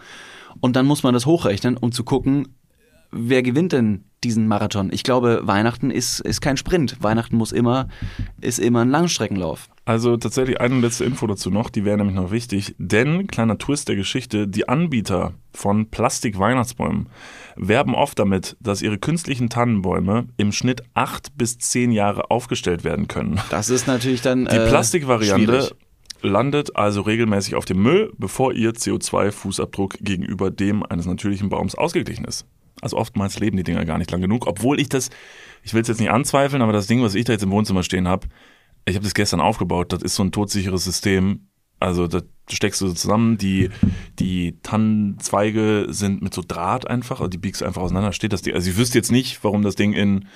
Und 0.59 0.75
dann 0.75 0.87
muss 0.87 1.05
man 1.05 1.15
das 1.15 1.25
hochrechnen, 1.25 1.77
um 1.77 1.93
zu 1.93 2.03
gucken, 2.03 2.49
wer 3.13 3.45
gewinnt 3.45 3.71
denn 3.71 4.07
diesen 4.27 4.49
Marathon. 4.49 4.91
Ich 4.93 5.05
glaube, 5.05 5.43
Weihnachten 5.45 5.93
ist, 5.93 6.19
ist 6.19 6.41
kein 6.41 6.57
Sprint. 6.57 6.97
Weihnachten 7.01 7.37
muss 7.37 7.53
immer, 7.53 7.89
ist 8.41 8.59
immer 8.59 8.81
ein 8.81 8.91
Langstreckenlauf. 8.91 9.69
also 9.85 10.17
tatsächlich 10.17 10.61
eine 10.61 10.81
letzte 10.81 11.05
Info 11.05 11.29
dazu 11.29 11.49
noch, 11.49 11.71
die 11.71 11.85
wäre 11.85 11.97
nämlich 11.97 12.17
noch 12.17 12.33
wichtig. 12.33 12.75
Denn, 12.79 13.29
kleiner 13.29 13.57
Twist 13.57 13.89
der 13.89 13.95
Geschichte, 13.95 14.49
die 14.49 14.69
Anbieter 14.69 15.35
von 15.53 15.89
Plastik-Weihnachtsbäumen 15.91 17.09
werben 17.55 17.95
oft 17.95 18.19
damit, 18.19 18.57
dass 18.59 18.83
ihre 18.83 18.99
künstlichen 18.99 19.49
Tannenbäume 19.49 20.27
im 20.37 20.51
Schnitt 20.51 20.83
acht 20.95 21.39
bis 21.39 21.59
zehn 21.59 21.93
Jahre 21.93 22.31
aufgestellt 22.31 22.83
werden 22.83 23.07
können. 23.07 23.41
Das 23.51 23.71
ist 23.71 23.87
natürlich 23.87 24.23
dann. 24.23 24.47
Die 24.47 24.57
äh, 24.57 24.69
Plastikvariante 24.69 25.45
schwierig. 25.45 25.71
landet 26.23 26.75
also 26.75 27.03
regelmäßig 27.03 27.55
auf 27.55 27.65
dem 27.65 27.81
Müll, 27.81 28.13
bevor 28.19 28.53
ihr 28.53 28.73
CO2-Fußabdruck 28.73 29.99
gegenüber 30.01 30.51
dem 30.51 30.83
eines 30.83 31.07
natürlichen 31.07 31.49
Baums 31.49 31.77
ausgeglichen 31.77 32.25
ist. 32.25 32.45
Also 32.81 32.97
oftmals 32.97 33.39
leben 33.39 33.57
die 33.57 33.63
Dinger 33.63 33.85
gar 33.85 33.99
nicht 33.99 34.11
lang 34.11 34.21
genug, 34.21 34.47
obwohl 34.47 34.81
ich 34.81 34.89
das, 34.89 35.11
ich 35.63 35.75
will 35.75 35.83
es 35.83 35.89
jetzt 35.89 36.01
nicht 36.01 36.11
anzweifeln, 36.11 36.63
aber 36.63 36.73
das 36.73 36.87
Ding, 36.87 37.03
was 37.03 37.15
ich 37.15 37.25
da 37.25 37.33
jetzt 37.33 37.43
im 37.43 37.51
Wohnzimmer 37.51 37.83
stehen 37.83 38.07
habe, 38.07 38.29
ich 38.85 38.95
habe 38.95 39.05
das 39.05 39.15
gestern 39.15 39.41
aufgebaut, 39.41 39.93
das 39.93 40.03
ist 40.03 40.15
so 40.15 40.23
ein 40.23 40.33
todsicheres 40.33 40.85
System. 40.85 41.49
Also 41.81 42.07
da 42.07 42.23
steckst 42.49 42.81
du 42.81 42.89
so 42.89 42.95
zusammen, 42.95 43.37
die, 43.37 43.71
die 44.19 44.59
Tannenzweige 44.63 45.87
sind 45.89 46.23
mit 46.23 46.33
so 46.33 46.43
Draht 46.47 46.89
einfach, 46.89 47.21
also 47.21 47.29
die 47.29 47.39
biegst 47.39 47.61
du 47.61 47.67
einfach 47.67 47.83
auseinander, 47.83 48.13
steht 48.13 48.33
das 48.33 48.43
Ding. 48.43 48.55
Also 48.55 48.71
ich 48.71 48.77
wüsste 48.77 48.99
jetzt 48.99 49.11
nicht, 49.11 49.43
warum 49.45 49.63
das 49.63 49.75
Ding 49.75 49.93
in 49.93 50.27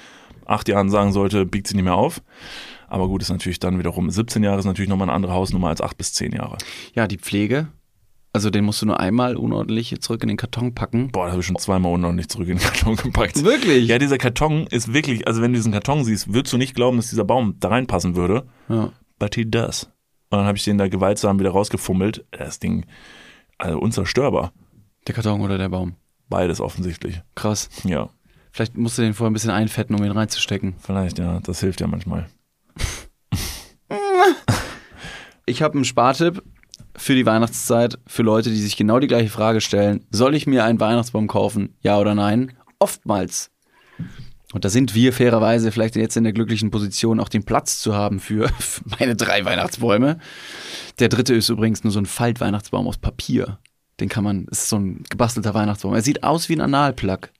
acht 0.44 0.68
Jahren 0.68 0.90
sagen 0.90 1.12
sollte, 1.12 1.46
biegt 1.46 1.68
sie 1.68 1.76
nicht 1.76 1.84
mehr 1.84 1.94
auf. 1.94 2.22
Aber 2.88 3.06
gut, 3.06 3.22
ist 3.22 3.30
natürlich 3.30 3.60
dann 3.60 3.78
wiederum, 3.78 4.10
17 4.10 4.42
Jahre 4.42 4.58
ist 4.58 4.64
natürlich 4.64 4.88
nochmal 4.88 5.08
eine 5.08 5.14
andere 5.14 5.32
Hausnummer 5.32 5.68
als 5.68 5.80
8 5.80 5.96
bis 5.96 6.12
10 6.12 6.32
Jahre. 6.32 6.58
Ja, 6.94 7.06
die 7.06 7.18
Pflege. 7.18 7.68
Also 8.32 8.50
den 8.50 8.64
musst 8.64 8.80
du 8.80 8.86
nur 8.86 9.00
einmal 9.00 9.36
unordentlich 9.36 10.00
zurück 10.00 10.22
in 10.22 10.28
den 10.28 10.36
Karton 10.36 10.74
packen. 10.74 11.08
Boah, 11.10 11.24
da 11.26 11.30
habe 11.32 11.40
ich 11.40 11.46
schon 11.46 11.58
zweimal 11.58 11.92
unordentlich 11.92 12.28
zurück 12.28 12.48
in 12.48 12.58
den 12.58 12.62
Karton 12.62 12.96
gepackt. 12.96 13.42
Wirklich? 13.42 13.88
Ja, 13.88 13.98
dieser 13.98 14.18
Karton 14.18 14.66
ist 14.68 14.92
wirklich, 14.92 15.26
also 15.26 15.42
wenn 15.42 15.52
du 15.52 15.56
diesen 15.58 15.72
Karton 15.72 16.04
siehst, 16.04 16.32
würdest 16.32 16.52
du 16.52 16.56
nicht 16.58 16.74
glauben, 16.74 16.96
dass 16.96 17.10
dieser 17.10 17.24
Baum 17.24 17.56
da 17.58 17.68
reinpassen 17.68 18.14
würde. 18.14 18.46
Ja. 18.68 18.92
But 19.18 19.34
he 19.34 19.44
does. 19.50 19.84
Und 20.30 20.38
dann 20.38 20.46
habe 20.46 20.56
ich 20.56 20.64
den 20.64 20.78
da 20.78 20.86
gewaltsam 20.88 21.40
wieder 21.40 21.50
rausgefummelt. 21.50 22.24
Das 22.30 22.60
Ding, 22.60 22.86
also 23.58 23.78
unzerstörbar. 23.80 24.52
Der 25.08 25.14
Karton 25.14 25.40
oder 25.40 25.58
der 25.58 25.68
Baum. 25.68 25.96
Beides 26.28 26.60
offensichtlich. 26.60 27.20
Krass. 27.34 27.68
Ja, 27.84 28.10
Vielleicht 28.52 28.76
musst 28.76 28.98
du 28.98 29.02
den 29.02 29.14
vorher 29.14 29.30
ein 29.30 29.34
bisschen 29.34 29.50
einfetten, 29.50 29.94
um 29.96 30.04
ihn 30.04 30.10
reinzustecken. 30.10 30.74
vielleicht, 30.80 31.18
ja, 31.18 31.38
das 31.40 31.60
hilft 31.60 31.80
ja 31.80 31.86
manchmal. 31.86 32.28
Ich 35.46 35.62
habe 35.62 35.74
einen 35.74 35.84
Spartipp 35.84 36.44
für 36.96 37.14
die 37.14 37.26
Weihnachtszeit, 37.26 37.98
für 38.06 38.22
Leute, 38.22 38.50
die 38.50 38.60
sich 38.60 38.76
genau 38.76 38.98
die 38.98 39.06
gleiche 39.06 39.30
Frage 39.30 39.60
stellen. 39.60 40.04
Soll 40.10 40.34
ich 40.34 40.46
mir 40.46 40.64
einen 40.64 40.80
Weihnachtsbaum 40.80 41.26
kaufen? 41.26 41.74
Ja 41.82 41.98
oder 41.98 42.14
nein? 42.14 42.52
Oftmals. 42.78 43.50
Und 44.52 44.64
da 44.64 44.68
sind 44.68 44.94
wir 44.94 45.12
fairerweise 45.12 45.70
vielleicht 45.70 45.96
jetzt 45.96 46.16
in 46.16 46.24
der 46.24 46.32
glücklichen 46.32 46.70
Position, 46.70 47.20
auch 47.20 47.28
den 47.28 47.44
Platz 47.44 47.80
zu 47.80 47.94
haben 47.94 48.18
für, 48.18 48.48
für 48.58 48.82
meine 48.98 49.16
drei 49.16 49.44
Weihnachtsbäume. 49.44 50.18
Der 50.98 51.08
dritte 51.08 51.34
ist 51.34 51.48
übrigens 51.48 51.84
nur 51.84 51.92
so 51.92 52.00
ein 52.00 52.06
Faltweihnachtsbaum 52.06 52.88
aus 52.88 52.98
Papier. 52.98 53.58
Den 54.00 54.08
kann 54.08 54.24
man, 54.24 54.46
ist 54.46 54.68
so 54.68 54.76
ein 54.76 55.04
gebastelter 55.08 55.54
Weihnachtsbaum. 55.54 55.94
Er 55.94 56.02
sieht 56.02 56.24
aus 56.24 56.48
wie 56.48 56.54
ein 56.54 56.60
Analplug. 56.60 57.30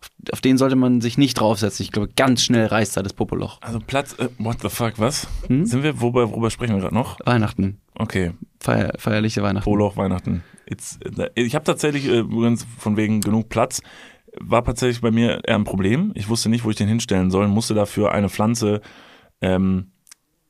Auf, 0.00 0.10
auf 0.32 0.40
den 0.40 0.56
sollte 0.56 0.76
man 0.76 1.00
sich 1.00 1.18
nicht 1.18 1.38
draufsetzen. 1.38 1.82
Ich 1.82 1.92
glaube, 1.92 2.08
ganz 2.16 2.42
schnell 2.42 2.66
reißt 2.66 2.96
da 2.96 3.02
das 3.02 3.12
Popoloch. 3.12 3.60
Also 3.60 3.80
Platz, 3.80 4.14
äh, 4.18 4.28
what 4.38 4.58
the 4.62 4.68
fuck, 4.68 4.94
was? 4.98 5.26
Hm? 5.48 5.66
Sind 5.66 5.82
wir, 5.82 6.00
worüber, 6.00 6.30
worüber 6.30 6.50
sprechen 6.50 6.74
wir 6.74 6.80
gerade 6.80 6.94
noch? 6.94 7.18
Weihnachten. 7.24 7.80
Okay, 7.98 8.32
Feier, 8.60 8.92
feierliche 8.98 9.42
Weihnachten. 9.42 9.64
Poloch, 9.64 9.96
Weihnachten. 9.96 10.42
It's, 10.68 10.98
ich 11.34 11.54
habe 11.54 11.64
tatsächlich 11.64 12.06
äh, 12.06 12.18
übrigens 12.18 12.66
von 12.78 12.96
wegen 12.96 13.20
genug 13.20 13.48
Platz. 13.48 13.80
War 14.38 14.64
tatsächlich 14.64 15.00
bei 15.00 15.10
mir 15.10 15.40
eher 15.44 15.54
ein 15.54 15.64
Problem. 15.64 16.12
Ich 16.14 16.28
wusste 16.28 16.48
nicht, 16.48 16.64
wo 16.64 16.70
ich 16.70 16.76
den 16.76 16.88
hinstellen 16.88 17.30
soll, 17.30 17.48
musste 17.48 17.74
dafür 17.74 18.12
eine 18.12 18.28
Pflanze 18.28 18.82
ähm, 19.40 19.92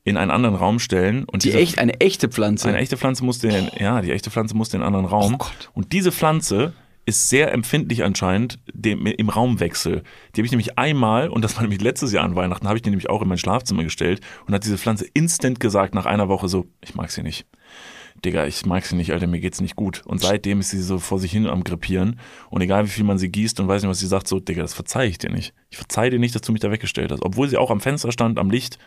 in 0.03 0.17
einen 0.17 0.31
anderen 0.31 0.55
Raum 0.57 0.79
stellen. 0.79 1.25
Und 1.25 1.45
Die 1.45 1.49
diese- 1.49 1.59
echt, 1.61 1.79
eine 1.79 2.01
echte 2.01 2.29
Pflanze. 2.29 2.69
Eine 2.69 2.79
echte 2.79 2.97
Pflanze 2.97 3.25
musste 3.25 3.49
in, 3.49 3.69
ja, 3.79 4.01
die 4.01 4.11
echte 4.11 4.31
Pflanze 4.31 4.57
musste 4.57 4.77
in 4.77 4.83
einen 4.83 4.95
anderen 4.95 5.07
Raum. 5.07 5.35
Oh 5.35 5.39
Gott. 5.39 5.71
Und 5.75 5.93
diese 5.93 6.11
Pflanze 6.11 6.73
ist 7.07 7.29
sehr 7.29 7.53
empfindlich 7.53 8.05
anscheinend 8.05 8.59
dem, 8.73 9.07
im 9.07 9.29
Raumwechsel. 9.29 10.03
Die 10.35 10.41
habe 10.41 10.47
ich 10.47 10.51
nämlich 10.51 10.77
einmal, 10.77 11.29
und 11.29 11.43
das 11.43 11.55
war 11.57 11.63
nämlich 11.63 11.81
letztes 11.81 12.13
Jahr 12.13 12.25
an 12.25 12.35
Weihnachten, 12.35 12.67
habe 12.67 12.77
ich 12.77 12.83
die 12.83 12.91
nämlich 12.91 13.09
auch 13.09 13.23
in 13.23 13.29
mein 13.29 13.39
Schlafzimmer 13.39 13.85
gestellt 13.85 14.21
und 14.47 14.55
hat 14.55 14.65
diese 14.65 14.77
Pflanze 14.77 15.07
instant 15.15 15.61
gesagt 15.61 15.95
nach 15.95 16.07
einer 16.07 16.29
Woche 16.29 16.49
so, 16.49 16.67
ich 16.81 16.95
mag 16.97 17.11
sie 17.11 17.23
nicht. 17.23 17.47
Digga, 18.25 18.47
ich 18.47 18.67
mag 18.67 18.85
sie 18.85 18.97
nicht, 18.97 19.13
Alter, 19.13 19.27
mir 19.27 19.41
geht's 19.41 19.61
nicht 19.61 19.77
gut. 19.77 20.03
Und 20.07 20.21
seitdem 20.21 20.61
ist 20.61 20.71
sie 20.71 20.83
so 20.83 20.99
vor 20.99 21.19
sich 21.19 21.31
hin 21.33 21.47
am 21.47 21.65
Grippieren. 21.65 22.19
Und 22.51 22.63
egal 22.63 22.87
wie 22.87 22.91
viel 22.91 23.05
man 23.05 23.19
sie 23.19 23.29
gießt 23.29 23.61
und 23.61 23.69
weiß 23.69 23.83
nicht, 23.83 23.91
was 23.91 24.01
sie 24.01 24.07
sagt, 24.07 24.27
so, 24.27 24.41
Digga, 24.41 24.63
das 24.63 24.75
verzeih 24.75 25.07
ich 25.07 25.19
dir 25.19 25.31
nicht. 25.31 25.55
Ich 25.71 25.77
verzeih 25.77 26.11
dir 26.11 26.19
nicht, 26.19 26.35
dass 26.35 26.43
du 26.43 26.53
mich 26.53 26.61
da 26.61 26.71
weggestellt 26.71 27.13
hast. 27.13 27.23
Obwohl 27.23 27.49
sie 27.49 27.59
auch 27.59 27.71
am 27.71 27.81
Fenster 27.81 28.11
stand, 28.13 28.39
am 28.39 28.51
Licht. 28.51 28.79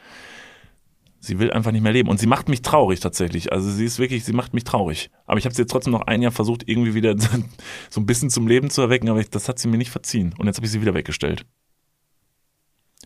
Sie 1.21 1.37
will 1.39 1.51
einfach 1.51 1.71
nicht 1.71 1.81
mehr 1.81 1.91
leben. 1.91 2.09
Und 2.09 2.19
sie 2.19 2.27
macht 2.27 2.47
mich 2.47 2.61
traurig 2.61 2.99
tatsächlich. 3.01 3.51
Also 3.51 3.69
sie 3.69 3.85
ist 3.85 3.99
wirklich, 3.99 4.23
sie 4.23 4.33
macht 4.33 4.53
mich 4.53 4.63
traurig. 4.63 5.09
Aber 5.25 5.37
ich 5.37 5.45
habe 5.45 5.53
sie 5.53 5.61
jetzt 5.63 5.71
trotzdem 5.71 5.91
noch 5.91 6.07
ein 6.07 6.21
Jahr 6.21 6.31
versucht, 6.31 6.63
irgendwie 6.67 6.93
wieder 6.93 7.15
so 7.89 7.99
ein 8.01 8.05
bisschen 8.05 8.29
zum 8.29 8.47
Leben 8.47 8.69
zu 8.69 8.81
erwecken, 8.81 9.09
aber 9.09 9.19
ich, 9.19 9.29
das 9.29 9.49
hat 9.49 9.59
sie 9.59 9.67
mir 9.67 9.77
nicht 9.77 9.91
verziehen. 9.91 10.33
Und 10.37 10.47
jetzt 10.47 10.57
habe 10.57 10.65
ich 10.65 10.71
sie 10.71 10.81
wieder 10.81 10.93
weggestellt. 10.93 11.45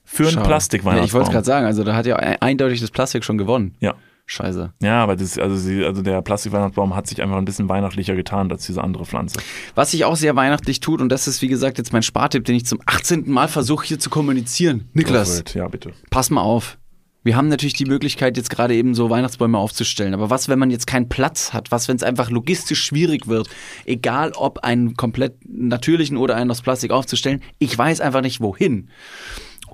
Für 0.05 0.27
einen 0.27 0.43
plastik 0.43 0.83
Ja, 0.83 1.03
ich 1.03 1.13
wollte 1.13 1.31
gerade 1.31 1.45
sagen, 1.45 1.65
also 1.65 1.83
da 1.83 1.95
hat 1.95 2.05
ja 2.05 2.17
eindeutig 2.17 2.81
das 2.81 2.91
Plastik 2.91 3.23
schon 3.23 3.37
gewonnen. 3.37 3.75
Ja. 3.79 3.95
Scheiße. 4.25 4.73
Ja, 4.81 5.03
aber 5.03 5.15
das, 5.17 5.37
also, 5.37 5.55
sie, 5.57 5.83
also 5.83 6.01
der 6.01 6.21
Plastik-Weihnachtsbaum 6.21 6.95
hat 6.95 7.07
sich 7.07 7.21
einfach 7.21 7.35
ein 7.35 7.45
bisschen 7.45 7.67
weihnachtlicher 7.67 8.15
getan 8.15 8.49
als 8.51 8.65
diese 8.65 8.81
andere 8.81 9.05
Pflanze. 9.05 9.39
Was 9.75 9.91
sich 9.91 10.05
auch 10.05 10.15
sehr 10.15 10.35
weihnachtlich 10.35 10.79
tut, 10.79 11.01
und 11.01 11.09
das 11.09 11.27
ist 11.27 11.41
wie 11.41 11.49
gesagt 11.49 11.77
jetzt 11.77 11.91
mein 11.91 12.03
Spartipp, 12.03 12.45
den 12.45 12.55
ich 12.55 12.65
zum 12.65 12.79
18. 12.85 13.29
Mal 13.29 13.49
versuche 13.49 13.85
hier 13.85 13.99
zu 13.99 14.09
kommunizieren. 14.09 14.89
Niklas, 14.93 15.43
Ja, 15.53 15.67
bitte. 15.67 15.91
pass 16.09 16.29
mal 16.29 16.41
auf. 16.41 16.77
Wir 17.23 17.37
haben 17.37 17.47
natürlich 17.47 17.73
die 17.73 17.85
Möglichkeit, 17.85 18.35
jetzt 18.35 18.49
gerade 18.49 18.75
eben 18.75 18.95
so 18.95 19.09
Weihnachtsbäume 19.09 19.57
aufzustellen. 19.57 20.13
Aber 20.13 20.29
was, 20.29 20.49
wenn 20.49 20.59
man 20.59 20.71
jetzt 20.71 20.87
keinen 20.87 21.07
Platz 21.07 21.53
hat? 21.53 21.71
Was, 21.71 21.87
wenn 21.87 21.95
es 21.95 22.03
einfach 22.03 22.29
logistisch 22.29 22.83
schwierig 22.83 23.27
wird? 23.27 23.49
Egal, 23.85 24.33
ob 24.35 24.59
einen 24.59 24.95
komplett 24.95 25.35
natürlichen 25.47 26.17
oder 26.17 26.35
einen 26.35 26.51
aus 26.51 26.61
Plastik 26.61 26.91
aufzustellen. 26.91 27.41
Ich 27.59 27.77
weiß 27.77 28.01
einfach 28.01 28.21
nicht, 28.21 28.41
wohin. 28.41 28.89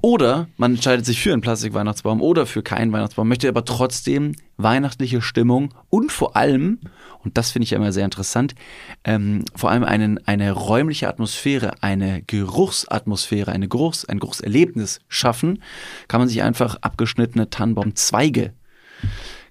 Oder 0.01 0.47
man 0.57 0.75
entscheidet 0.75 1.05
sich 1.05 1.19
für 1.19 1.33
einen 1.33 1.41
Plastik-Weihnachtsbaum 1.41 2.21
oder 2.21 2.45
für 2.45 2.63
keinen 2.63 2.91
Weihnachtsbaum, 2.93 3.27
möchte 3.27 3.49
aber 3.49 3.65
trotzdem 3.65 4.33
weihnachtliche 4.57 5.21
Stimmung 5.21 5.73
und 5.89 6.11
vor 6.11 6.37
allem, 6.37 6.79
und 7.23 7.37
das 7.37 7.51
finde 7.51 7.65
ich 7.65 7.73
immer 7.73 7.91
sehr 7.91 8.05
interessant, 8.05 8.55
ähm, 9.03 9.43
vor 9.55 9.69
allem 9.71 9.83
einen, 9.83 10.25
eine 10.27 10.51
räumliche 10.51 11.07
Atmosphäre, 11.07 11.81
eine 11.81 12.21
Geruchsatmosphäre, 12.23 13.51
eine 13.51 13.67
Geruchs-, 13.67 14.05
ein 14.05 14.19
Geruchserlebnis 14.19 14.99
schaffen, 15.07 15.61
kann 16.07 16.21
man 16.21 16.27
sich 16.27 16.41
einfach 16.41 16.77
abgeschnittene 16.81 17.49
Tannenbaumzweige 17.49 18.53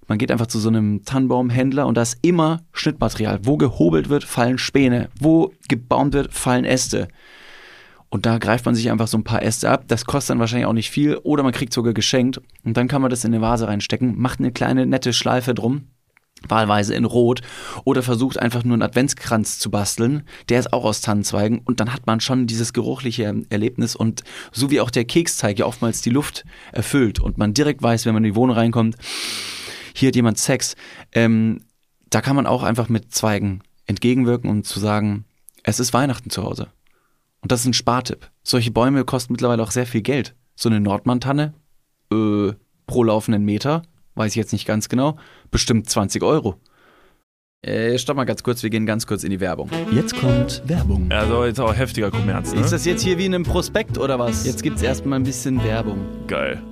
man 0.09 0.17
geht 0.17 0.33
einfach 0.33 0.47
zu 0.47 0.59
so 0.59 0.71
einem 0.71 1.05
Tannenbaumhändler 1.05 1.87
und 1.87 1.97
da 1.97 2.03
ist 2.03 2.19
immer 2.23 2.63
Schnittmaterial. 2.73 3.41
Wo 3.43 3.59
gehobelt 3.59 4.09
wird, 4.09 4.25
fallen 4.25 4.57
Späne. 4.57 5.11
Wo 5.21 5.53
gebaumt 5.69 6.15
wird, 6.15 6.33
fallen 6.33 6.65
Äste. 6.65 7.09
Und 8.09 8.25
da 8.25 8.39
greift 8.39 8.65
man 8.65 8.75
sich 8.75 8.91
einfach 8.91 9.07
so 9.07 9.19
ein 9.19 9.25
paar 9.25 9.43
Äste 9.43 9.69
ab. 9.69 9.85
Das 9.89 10.07
kostet 10.07 10.31
dann 10.31 10.41
wahrscheinlich 10.41 10.67
auch 10.67 10.73
nicht 10.73 10.91
viel. 10.91 11.19
Oder 11.19 11.43
man 11.43 11.53
kriegt 11.53 11.75
sogar 11.75 11.93
geschenkt. 11.93 12.41
Und 12.65 12.79
dann 12.79 12.89
kann 12.89 13.03
man 13.03 13.11
das 13.11 13.25
in 13.25 13.35
eine 13.35 13.43
Vase 13.43 13.69
reinstecken, 13.69 14.19
macht 14.19 14.41
eine 14.41 14.51
kleine 14.51 14.87
nette 14.87 15.13
Schleife 15.13 15.53
drum. 15.55 15.89
Wahlweise 16.47 16.95
in 16.95 17.05
Rot 17.05 17.41
oder 17.85 18.03
versucht 18.03 18.39
einfach 18.39 18.65
nur 18.65 18.75
einen 18.75 18.83
Adventskranz 18.83 19.59
zu 19.59 19.71
basteln. 19.71 20.23
Der 20.49 20.61
ist 20.61 20.73
auch 20.73 20.85
aus 20.85 21.01
Tannenzweigen 21.01 21.61
und 21.65 21.81
dann 21.81 21.93
hat 21.93 22.07
man 22.07 22.21
schon 22.21 22.47
dieses 22.47 22.73
geruchliche 22.73 23.43
Erlebnis 23.51 23.97
und 23.97 24.23
so 24.53 24.71
wie 24.71 24.81
auch 24.81 24.91
der 24.91 25.05
Keksteig 25.05 25.59
ja 25.59 25.67
oftmals 25.67 26.03
die 26.03 26.11
Luft 26.11 26.45
erfüllt 26.73 27.21
und 27.21 27.39
man 27.39 27.55
direkt 27.55 27.83
weiß, 27.83 28.07
wenn 28.07 28.15
man 28.15 28.25
in 28.25 28.33
die 28.33 28.37
Wohnung 28.37 28.57
reinkommt, 28.57 28.97
hier 29.95 30.09
hat 30.09 30.17
jemand 30.17 30.39
Sex. 30.39 30.77
Ähm, 31.13 31.63
da 32.11 32.21
kann 32.21 32.37
man 32.37 32.47
auch 32.47 32.63
einfach 32.63 32.89
mit 32.89 33.13
Zweigen 33.13 33.63
entgegenwirken, 33.87 34.49
um 34.49 34.65
zu 34.65 34.81
sagen, 34.81 35.25
es 35.63 35.81
ist 35.81 35.93
Weihnachten 35.93 36.31
zu 36.31 36.45
Hause. 36.45 36.69
Und 37.41 37.53
das 37.53 37.61
ist 37.61 37.67
ein 37.67 37.75
Spartipp. 37.75 38.31
Solche 38.43 38.71
Bäume 38.71 39.05
kosten 39.05 39.33
mittlerweile 39.33 39.63
auch 39.63 39.71
sehr 39.71 39.87
viel 39.87 40.03
Geld. 40.03 40.35
So 40.57 40.69
eine 40.69 40.81
Nordmann-Tanne 40.81 41.55
äh, 42.13 42.53
pro 42.87 43.05
laufenden 43.05 43.45
Meter, 43.45 43.83
weiß 44.19 44.33
ich 44.33 44.37
jetzt 44.37 44.53
nicht 44.53 44.67
ganz 44.67 44.89
genau, 44.89 45.17
bestimmt 45.51 45.89
20 45.89 46.23
Euro. 46.23 46.57
Äh, 47.63 47.99
stopp 47.99 48.17
mal 48.17 48.25
ganz 48.25 48.43
kurz, 48.45 48.63
wir 48.63 48.71
gehen 48.71 48.87
ganz 48.87 49.07
kurz 49.07 49.25
in 49.25 49.31
die 49.31 49.41
Werbung. 49.41 49.69
Jetzt 49.91 50.15
kommt 50.17 50.63
Werbung. 50.67 51.11
Also 51.11 51.45
jetzt 51.45 51.59
auch 51.61 51.75
heftiger 51.75 52.11
Kommerz, 52.11 52.53
ne? 52.55 52.61
Ist 52.61 52.71
das 52.73 52.85
jetzt 52.85 53.03
hier 53.03 53.19
wie 53.19 53.27
in 53.27 53.35
einem 53.35 53.45
Prospekt 53.45 53.99
oder 53.99 54.19
was? 54.19 54.47
Jetzt 54.47 54.63
gibt's 54.63 54.81
erstmal 54.83 55.19
ein 55.19 55.25
bisschen 55.25 55.63
Werbung. 55.65 55.99
Geil. 56.29 56.63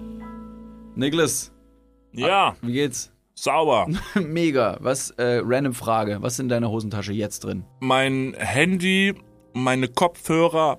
Niklas, 0.94 1.52
Ja, 2.12 2.54
wie 2.62 2.72
geht's? 2.72 3.12
sauber. 3.34 3.86
Mega. 4.14 4.78
Was, 4.80 5.10
äh, 5.10 5.40
random 5.44 5.74
Frage. 5.74 6.18
Was 6.22 6.34
ist 6.34 6.38
in 6.40 6.48
deiner 6.48 6.70
Hosentasche 6.70 7.12
jetzt 7.12 7.44
drin? 7.44 7.64
mein 7.80 8.34
Handy, 8.38 9.14
meine 9.52 9.88
Kopfhörer 9.88 10.78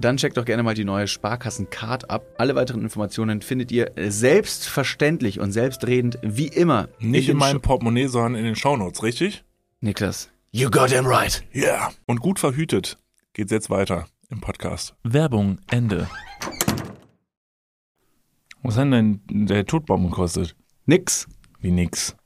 dann 0.00 0.16
checkt 0.16 0.36
doch 0.36 0.44
gerne 0.44 0.62
mal 0.62 0.74
die 0.74 0.84
neue 0.84 1.06
Sparkassen-Card 1.08 2.08
ab. 2.10 2.24
Alle 2.38 2.54
weiteren 2.54 2.82
Informationen 2.82 3.42
findet 3.42 3.72
ihr 3.72 3.92
selbstverständlich 3.96 5.40
und 5.40 5.52
selbstredend 5.52 6.18
wie 6.22 6.46
immer. 6.48 6.88
Nicht 7.00 7.28
in, 7.28 7.34
den 7.34 7.38
meinem 7.38 7.58
Sh- 7.58 7.62
Portemonnaie, 7.62 8.06
sondern 8.06 8.34
in 8.36 8.44
den 8.44 8.56
Shownotes, 8.56 9.02
richtig? 9.02 9.44
Niklas. 9.80 10.30
You 10.50 10.70
got 10.70 10.90
him 10.90 11.06
right. 11.06 11.44
Ja. 11.52 11.62
Yeah. 11.62 11.92
Und 12.06 12.20
gut 12.20 12.38
verhütet 12.38 12.98
geht's 13.32 13.52
jetzt 13.52 13.70
weiter 13.70 14.06
im 14.30 14.40
Podcast. 14.40 14.94
Werbung, 15.04 15.58
Ende. 15.70 16.08
Was 18.62 18.76
hat 18.76 18.90
denn 18.92 19.20
der 19.28 19.64
Totbaum 19.66 20.04
gekostet? 20.10 20.56
Nix. 20.86 21.26
Wie 21.60 21.70
nix. 21.70 22.16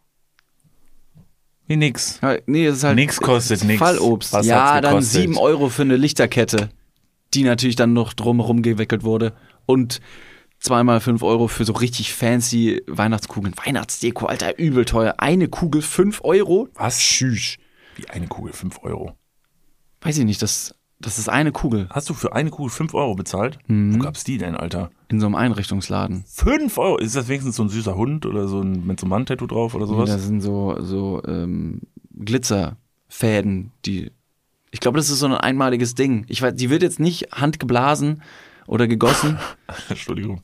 Wie 1.67 1.77
nix. 1.77 2.19
Ja, 2.23 2.37
Nee, 2.47 2.67
es 2.67 2.79
ist 2.79 2.85
halt 2.85 2.97
Nix 2.97 3.21
kostet 3.21 3.65
nix. 3.65 3.79
Fallobst. 3.79 4.33
Was 4.33 4.47
ja, 4.47 4.81
dann 4.81 4.95
gekostet? 4.95 5.23
7 5.23 5.37
Euro 5.39 5.69
für 5.69 5.83
eine 5.83 5.97
Lichterkette, 5.97 6.71
die 7.35 7.45
natürlich 7.45 7.77
dann 7.77 7.93
noch 7.93 8.13
drumherum 8.13 8.63
gewickelt 8.63 9.05
wurde. 9.05 9.35
Und 9.67 10.01
zweimal 10.59 11.01
5 11.01 11.23
Euro 11.23 11.49
für 11.49 11.65
so 11.65 11.73
richtig 11.73 12.13
fancy 12.13 12.83
Weihnachtskugeln. 12.87 13.55
Weihnachtsdeko, 13.65 14.27
Alter, 14.27 14.59
übel 14.59 14.85
teuer. 14.85 15.15
Eine 15.19 15.49
Kugel 15.49 15.83
5 15.83 16.21
Euro? 16.25 16.69
Was? 16.75 16.99
Tschüss. 16.99 17.57
Wie 17.97 18.09
eine 18.09 18.27
Kugel, 18.27 18.53
5 18.53 18.83
Euro. 18.83 19.13
Weiß 20.01 20.19
ich 20.19 20.25
nicht, 20.25 20.43
das, 20.43 20.75
das 20.99 21.19
ist 21.19 21.29
eine 21.29 21.53
Kugel 21.53 21.87
Hast 21.91 22.09
du 22.11 22.15
für 22.15 22.33
eine 22.33 22.51
Kugel 22.51 22.71
5 22.71 22.95
Euro 22.95 23.15
bezahlt? 23.15 23.59
Mhm. 23.67 23.95
Wo 23.95 23.99
gab's 23.99 24.25
die 24.25 24.39
denn, 24.39 24.57
Alter? 24.57 24.91
in 25.13 25.21
so 25.21 25.27
einem 25.27 25.35
Einrichtungsladen. 25.35 26.25
5 26.27 26.79
Euro? 26.79 26.97
Ist 26.97 27.15
das 27.15 27.29
wenigstens 27.29 27.57
so 27.57 27.63
ein 27.63 27.69
süßer 27.69 27.95
Hund 27.95 28.25
oder 28.25 28.49
so 28.49 28.63
ein 28.63 28.87
mit 28.87 28.99
so 28.99 29.05
einem 29.05 29.11
Mann-Tattoo 29.11 29.47
drauf 29.47 29.75
oder 29.75 29.87
sowas? 29.87 30.09
Da 30.09 30.19
sind 30.19 30.41
so, 30.41 30.77
so 30.81 31.23
ähm, 31.29 31.83
Glitzerfäden, 32.19 33.73
die. 33.85 34.11
Ich 34.73 34.81
glaube, 34.81 34.97
das 34.97 35.11
ist 35.11 35.19
so 35.19 35.27
ein 35.27 35.35
einmaliges 35.35 35.95
Ding. 35.95 36.25
Ich 36.29 36.41
weiß, 36.41 36.55
die 36.55 36.71
wird 36.71 36.83
jetzt 36.83 36.99
nicht 36.99 37.29
handgeblasen 37.33 38.23
oder 38.67 38.89
gegossen. 38.89 39.39
Entschuldigung. 39.91 40.41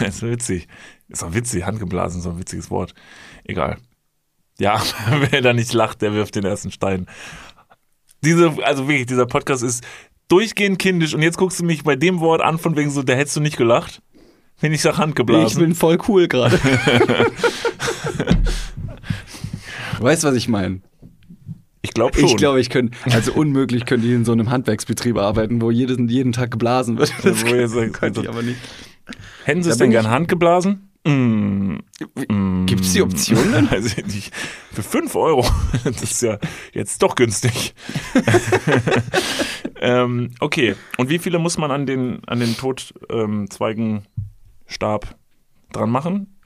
Das 0.00 0.16
ist 0.16 0.22
witzig. 0.22 0.68
Ist 1.08 1.22
auch 1.22 1.32
witzig, 1.32 1.64
handgeblasen 1.64 2.20
ist 2.20 2.26
auch 2.26 2.32
ein 2.32 2.40
witziges 2.40 2.70
Wort. 2.70 2.94
Egal. 3.44 3.78
Ja, 4.58 4.82
wer 5.30 5.40
da 5.40 5.52
nicht 5.52 5.72
lacht, 5.72 6.02
der 6.02 6.12
wirft 6.12 6.34
den 6.34 6.44
ersten 6.44 6.72
Stein. 6.72 7.06
Diese, 8.24 8.52
also 8.64 8.88
wirklich, 8.88 9.06
dieser 9.06 9.26
Podcast 9.26 9.62
ist 9.62 9.84
durchgehend 10.26 10.80
kindisch 10.80 11.14
und 11.14 11.22
jetzt 11.22 11.38
guckst 11.38 11.60
du 11.60 11.64
mich 11.64 11.84
bei 11.84 11.94
dem 11.94 12.18
Wort 12.18 12.42
an, 12.42 12.58
von 12.58 12.76
wegen 12.76 12.90
so, 12.90 13.04
da 13.04 13.14
hättest 13.14 13.36
du 13.36 13.40
nicht 13.40 13.56
gelacht. 13.56 14.02
Wenn 14.60 14.72
ich 14.72 14.82
sag 14.82 14.94
ich 14.94 14.98
handgeblasen. 14.98 15.62
bin 15.62 15.74
voll 15.76 15.96
cool 16.08 16.26
gerade. 16.28 16.58
weißt 20.00 20.24
du, 20.24 20.28
was 20.28 20.34
ich 20.34 20.48
meine? 20.48 20.82
Ich 21.82 21.94
glaube 21.94 22.18
schon. 22.18 22.28
Ich 22.28 22.36
glaube, 22.36 22.60
ich 22.60 22.68
könnte, 22.68 22.96
also 23.10 23.32
unmöglich 23.32 23.86
könnte 23.86 24.06
ich 24.06 24.12
in 24.12 24.24
so 24.24 24.32
einem 24.32 24.50
Handwerksbetrieb 24.50 25.16
arbeiten, 25.16 25.62
wo 25.62 25.70
jedes, 25.70 25.98
jeden 26.08 26.32
Tag 26.32 26.50
geblasen 26.50 26.98
wird. 26.98 27.12
Das 27.22 27.44
Wo 27.44 27.66
sagt, 27.66 27.92
könnte 27.94 28.22
ich 28.22 28.28
aber 28.28 28.42
nicht. 28.42 28.58
Hätten 29.44 29.62
sie 29.62 29.70
es 29.70 29.78
denn 29.78 29.90
gern 29.90 30.08
handgeblasen? 30.08 30.90
Mm, 31.04 31.78
mm, 32.28 32.66
Gibt 32.66 32.82
es 32.82 32.92
die 32.92 33.00
Option 33.00 33.52
denn? 33.52 33.70
Weiß 33.70 33.96
ich 33.96 34.06
nicht. 34.06 34.34
Für 34.72 34.82
5 34.82 35.14
Euro. 35.16 35.46
Das 35.84 36.02
ist 36.02 36.20
ja 36.22 36.38
jetzt 36.74 37.02
doch 37.02 37.14
günstig. 37.14 37.74
ähm, 39.80 40.32
okay. 40.40 40.74
Und 40.98 41.08
wie 41.08 41.18
viele 41.18 41.38
muss 41.38 41.56
man 41.56 41.70
an 41.70 41.86
den, 41.86 42.22
an 42.26 42.40
den 42.40 42.54
Totzweigenstab 42.56 45.16
dran 45.72 45.90
machen? 45.90 46.36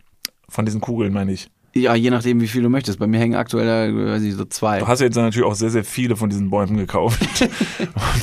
Von 0.48 0.64
diesen 0.64 0.80
Kugeln, 0.80 1.12
meine 1.12 1.32
ich. 1.32 1.50
Ja, 1.74 1.94
je 1.96 2.10
nachdem, 2.10 2.40
wie 2.40 2.46
viel 2.46 2.62
du 2.62 2.68
möchtest. 2.68 3.00
Bei 3.00 3.06
mir 3.06 3.18
hängen 3.18 3.34
aktuell, 3.34 3.90
äh, 3.90 4.10
weiß 4.12 4.22
ich, 4.22 4.34
so 4.34 4.44
zwei. 4.44 4.78
Du 4.78 4.86
hast 4.86 5.00
ja 5.00 5.06
jetzt 5.06 5.16
natürlich 5.16 5.46
auch 5.46 5.56
sehr, 5.56 5.70
sehr 5.70 5.84
viele 5.84 6.14
von 6.16 6.30
diesen 6.30 6.48
Bäumen 6.50 6.76
gekauft. 6.76 7.20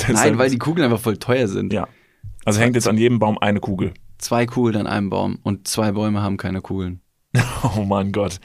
Nein, 0.07 0.37
weil 0.37 0.49
die 0.49 0.57
Kugeln 0.57 0.85
einfach 0.85 1.01
voll 1.01 1.17
teuer 1.17 1.47
sind. 1.47 1.73
Ja. 1.73 1.87
Also 2.45 2.59
hängt 2.61 2.75
jetzt 2.75 2.87
an 2.87 2.97
jedem 2.97 3.19
Baum 3.19 3.37
eine 3.37 3.59
Kugel. 3.59 3.93
Zwei 4.17 4.45
Kugeln 4.45 4.77
an 4.77 4.87
einem 4.87 5.09
Baum 5.09 5.39
und 5.43 5.67
zwei 5.67 5.91
Bäume 5.91 6.21
haben 6.21 6.37
keine 6.37 6.61
Kugeln. 6.61 7.01
Oh 7.75 7.83
mein 7.83 8.11
Gott. 8.11 8.39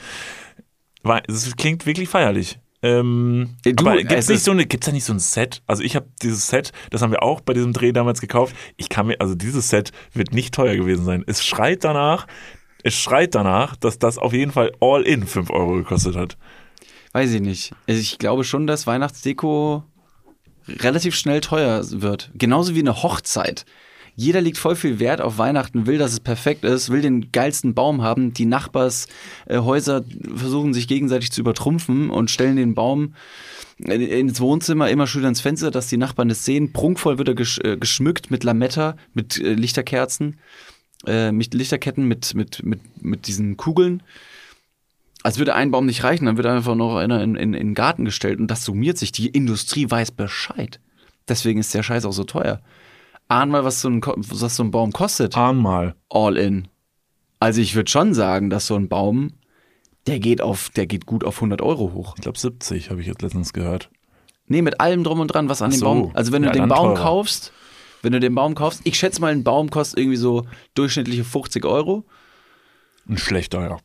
Weil, 1.03 1.23
Es 1.29 1.57
klingt 1.57 1.87
wirklich 1.87 2.09
feierlich. 2.09 2.59
Ähm, 2.83 3.57
Ey, 3.65 3.75
du, 3.75 3.87
aber 3.87 3.97
gibt's 3.97 4.15
es 4.15 4.29
nicht 4.29 4.45
so 4.45 4.51
eine, 4.51 4.67
gibt's 4.67 4.87
da 4.87 4.93
nicht 4.93 5.05
so 5.05 5.13
ein 5.13 5.19
Set? 5.19 5.63
Also 5.67 5.83
ich 5.83 5.97
habe 5.97 6.07
dieses 6.23 6.47
Set, 6.47 6.73
das 6.91 7.03
haben 7.03 7.11
wir 7.11 7.23
auch 7.23 7.41
bei 7.41 7.55
diesem 7.55 7.73
Dreh 7.73 7.93
damals 7.93 8.21
gekauft. 8.21 8.55
Ich 8.77 8.89
kann 8.89 9.07
mir, 9.07 9.21
also 9.21 9.35
dieses 9.35 9.71
Set 9.71 9.93
wird 10.13 10.33
nicht 10.33 10.55
teuer 10.55 10.77
gewesen 10.77 11.05
sein. 11.05 11.25
Es 11.27 11.45
schreit 11.45 11.85
danach, 11.85 12.27
es 12.87 12.95
schreit 12.95 13.35
danach, 13.35 13.77
dass 13.77 13.99
das 13.99 14.19
auf 14.19 14.33
jeden 14.33 14.53
Fall 14.53 14.73
all 14.81 15.03
in 15.03 15.27
5 15.27 15.51
Euro 15.51 15.75
gekostet 15.75 16.17
hat. 16.17 16.37
Weiß 17.13 17.33
ich 17.33 17.41
nicht. 17.41 17.73
Also 17.89 18.01
ich 18.01 18.19
glaube 18.19 18.45
schon, 18.45 18.67
dass 18.67 18.87
Weihnachtsdeko 18.87 19.83
relativ 20.69 21.15
schnell 21.15 21.41
teuer 21.41 21.83
wird. 21.91 22.31
Genauso 22.35 22.75
wie 22.75 22.81
eine 22.81 23.03
Hochzeit. 23.03 23.65
Jeder 24.19 24.41
legt 24.41 24.57
voll 24.57 24.77
viel 24.77 24.99
Wert 24.99 25.21
auf 25.21 25.37
Weihnachten, 25.37 25.87
will, 25.87 25.99
dass 25.99 26.13
es 26.13 26.21
perfekt 26.21 26.65
ist, 26.65 26.89
will 26.91 27.03
den 27.03 27.33
geilsten 27.33 27.75
Baum 27.75 28.01
haben. 28.03 28.33
Die 28.33 28.47
Nachbarshäuser 28.47 30.05
versuchen 30.35 30.73
sich 30.73 30.89
gegenseitig 30.89 31.31
zu 31.33 31.41
übertrumpfen 31.43 32.09
und 32.09 32.31
stellen 32.31 32.57
den 32.57 32.75
Baum 32.75 33.15
in- 33.79 34.01
ins 34.01 34.41
Wohnzimmer 34.41 34.89
immer 34.89 35.07
schön 35.07 35.25
ans 35.25 35.43
Fenster, 35.43 35.71
dass 35.71 35.89
die 35.89 35.99
Nachbarn 35.99 36.31
das 36.31 36.47
sehen. 36.47 36.73
Prunkvoll 36.73 37.19
wird 37.19 37.29
er 37.29 37.65
äh, 37.73 37.77
geschmückt 37.77 38.31
mit 38.31 38.43
Lametta, 38.43 38.97
mit 39.13 39.39
äh, 39.39 39.53
Lichterkerzen, 39.53 40.39
äh, 41.07 41.33
mit 41.33 41.55
Lichterketten, 41.55 42.07
mit, 42.07 42.35
mit, 42.35 42.63
mit, 42.65 42.81
mit 43.03 43.27
diesen 43.27 43.57
Kugeln. 43.57 44.03
Als 45.23 45.39
würde 45.39 45.55
ein 45.55 45.71
Baum 45.71 45.87
nicht 45.87 46.05
reichen, 46.05 46.27
dann 46.27 46.37
wird 46.37 46.47
einfach 46.47 46.75
noch 46.77 46.97
einer 46.97 47.23
in, 47.23 47.35
in, 47.35 47.53
in 47.55 47.69
den 47.69 47.75
Garten 47.75 48.05
gestellt 48.05 48.39
und 48.39 48.49
das 48.49 48.65
summiert 48.65 48.97
sich. 48.99 49.11
Die 49.13 49.29
Industrie 49.29 49.91
weiß 49.91 50.13
Bescheid. 50.13 50.79
Deswegen 51.29 51.59
ist 51.59 51.75
der 51.75 51.83
Scheiß 51.83 52.05
auch 52.05 52.13
so 52.13 52.25
teuer. 52.25 52.61
Ahn 53.29 53.51
mal, 53.51 53.65
was 53.65 53.81
so 53.81 53.89
ein, 53.89 54.01
was 54.05 54.55
so 54.55 54.63
ein 54.63 54.71
Baum 54.71 54.93
kostet. 54.93 55.37
Ahn 55.37 55.57
mal. 55.57 55.97
All 56.11 56.37
in. 56.37 56.69
Also 57.41 57.61
ich 57.61 57.75
würde 57.75 57.91
schon 57.91 58.15
sagen, 58.15 58.51
dass 58.51 58.69
so 58.69 58.77
ein 58.77 58.89
Baum, 58.89 59.33
der 60.07 60.21
geht 60.21 60.41
auf, 60.41 60.71
der 60.71 60.87
geht 60.87 61.07
gut 61.07 61.25
auf 61.25 61.37
100 61.39 61.61
Euro 61.61 61.93
hoch. 61.93 62.15
Ich 62.17 62.23
glaube 62.23 62.39
70 62.39 62.91
habe 62.91 63.01
ich 63.01 63.09
jetzt 63.09 63.23
letztens 63.23 63.53
gehört. 63.53 63.91
Nee, 64.47 64.63
mit 64.63 64.81
allem 64.81 65.03
drum 65.03 65.19
und 65.19 65.27
dran, 65.27 65.49
was 65.49 65.61
an 65.61 65.71
Ach 65.71 65.75
dem 65.75 65.81
so. 65.81 65.87
Baum. 65.87 66.11
Also 66.15 66.31
wenn 66.31 66.43
du 66.43 66.49
Ja, 66.49 66.53
den 66.53 66.61
dann 66.61 66.69
Baum 66.69 66.95
teurer. 66.95 67.03
kaufst, 67.03 67.53
wenn 68.07 68.13
du 68.13 68.21
den 68.21 68.37
Baum 68.37 68.55
kaufst, 68.55 68.83
ich 68.85 68.97
schätze 68.97 69.21
mal, 69.21 69.33
ein 69.33 69.43
Baum 69.43 69.69
kostet 69.69 69.99
irgendwie 69.99 70.17
so 70.17 70.47
durchschnittliche 70.75 71.25
50 71.25 71.65
Euro. 71.65 72.05
Ein 73.09 73.19
schlechter, 73.19 73.61
ja. 73.63 73.79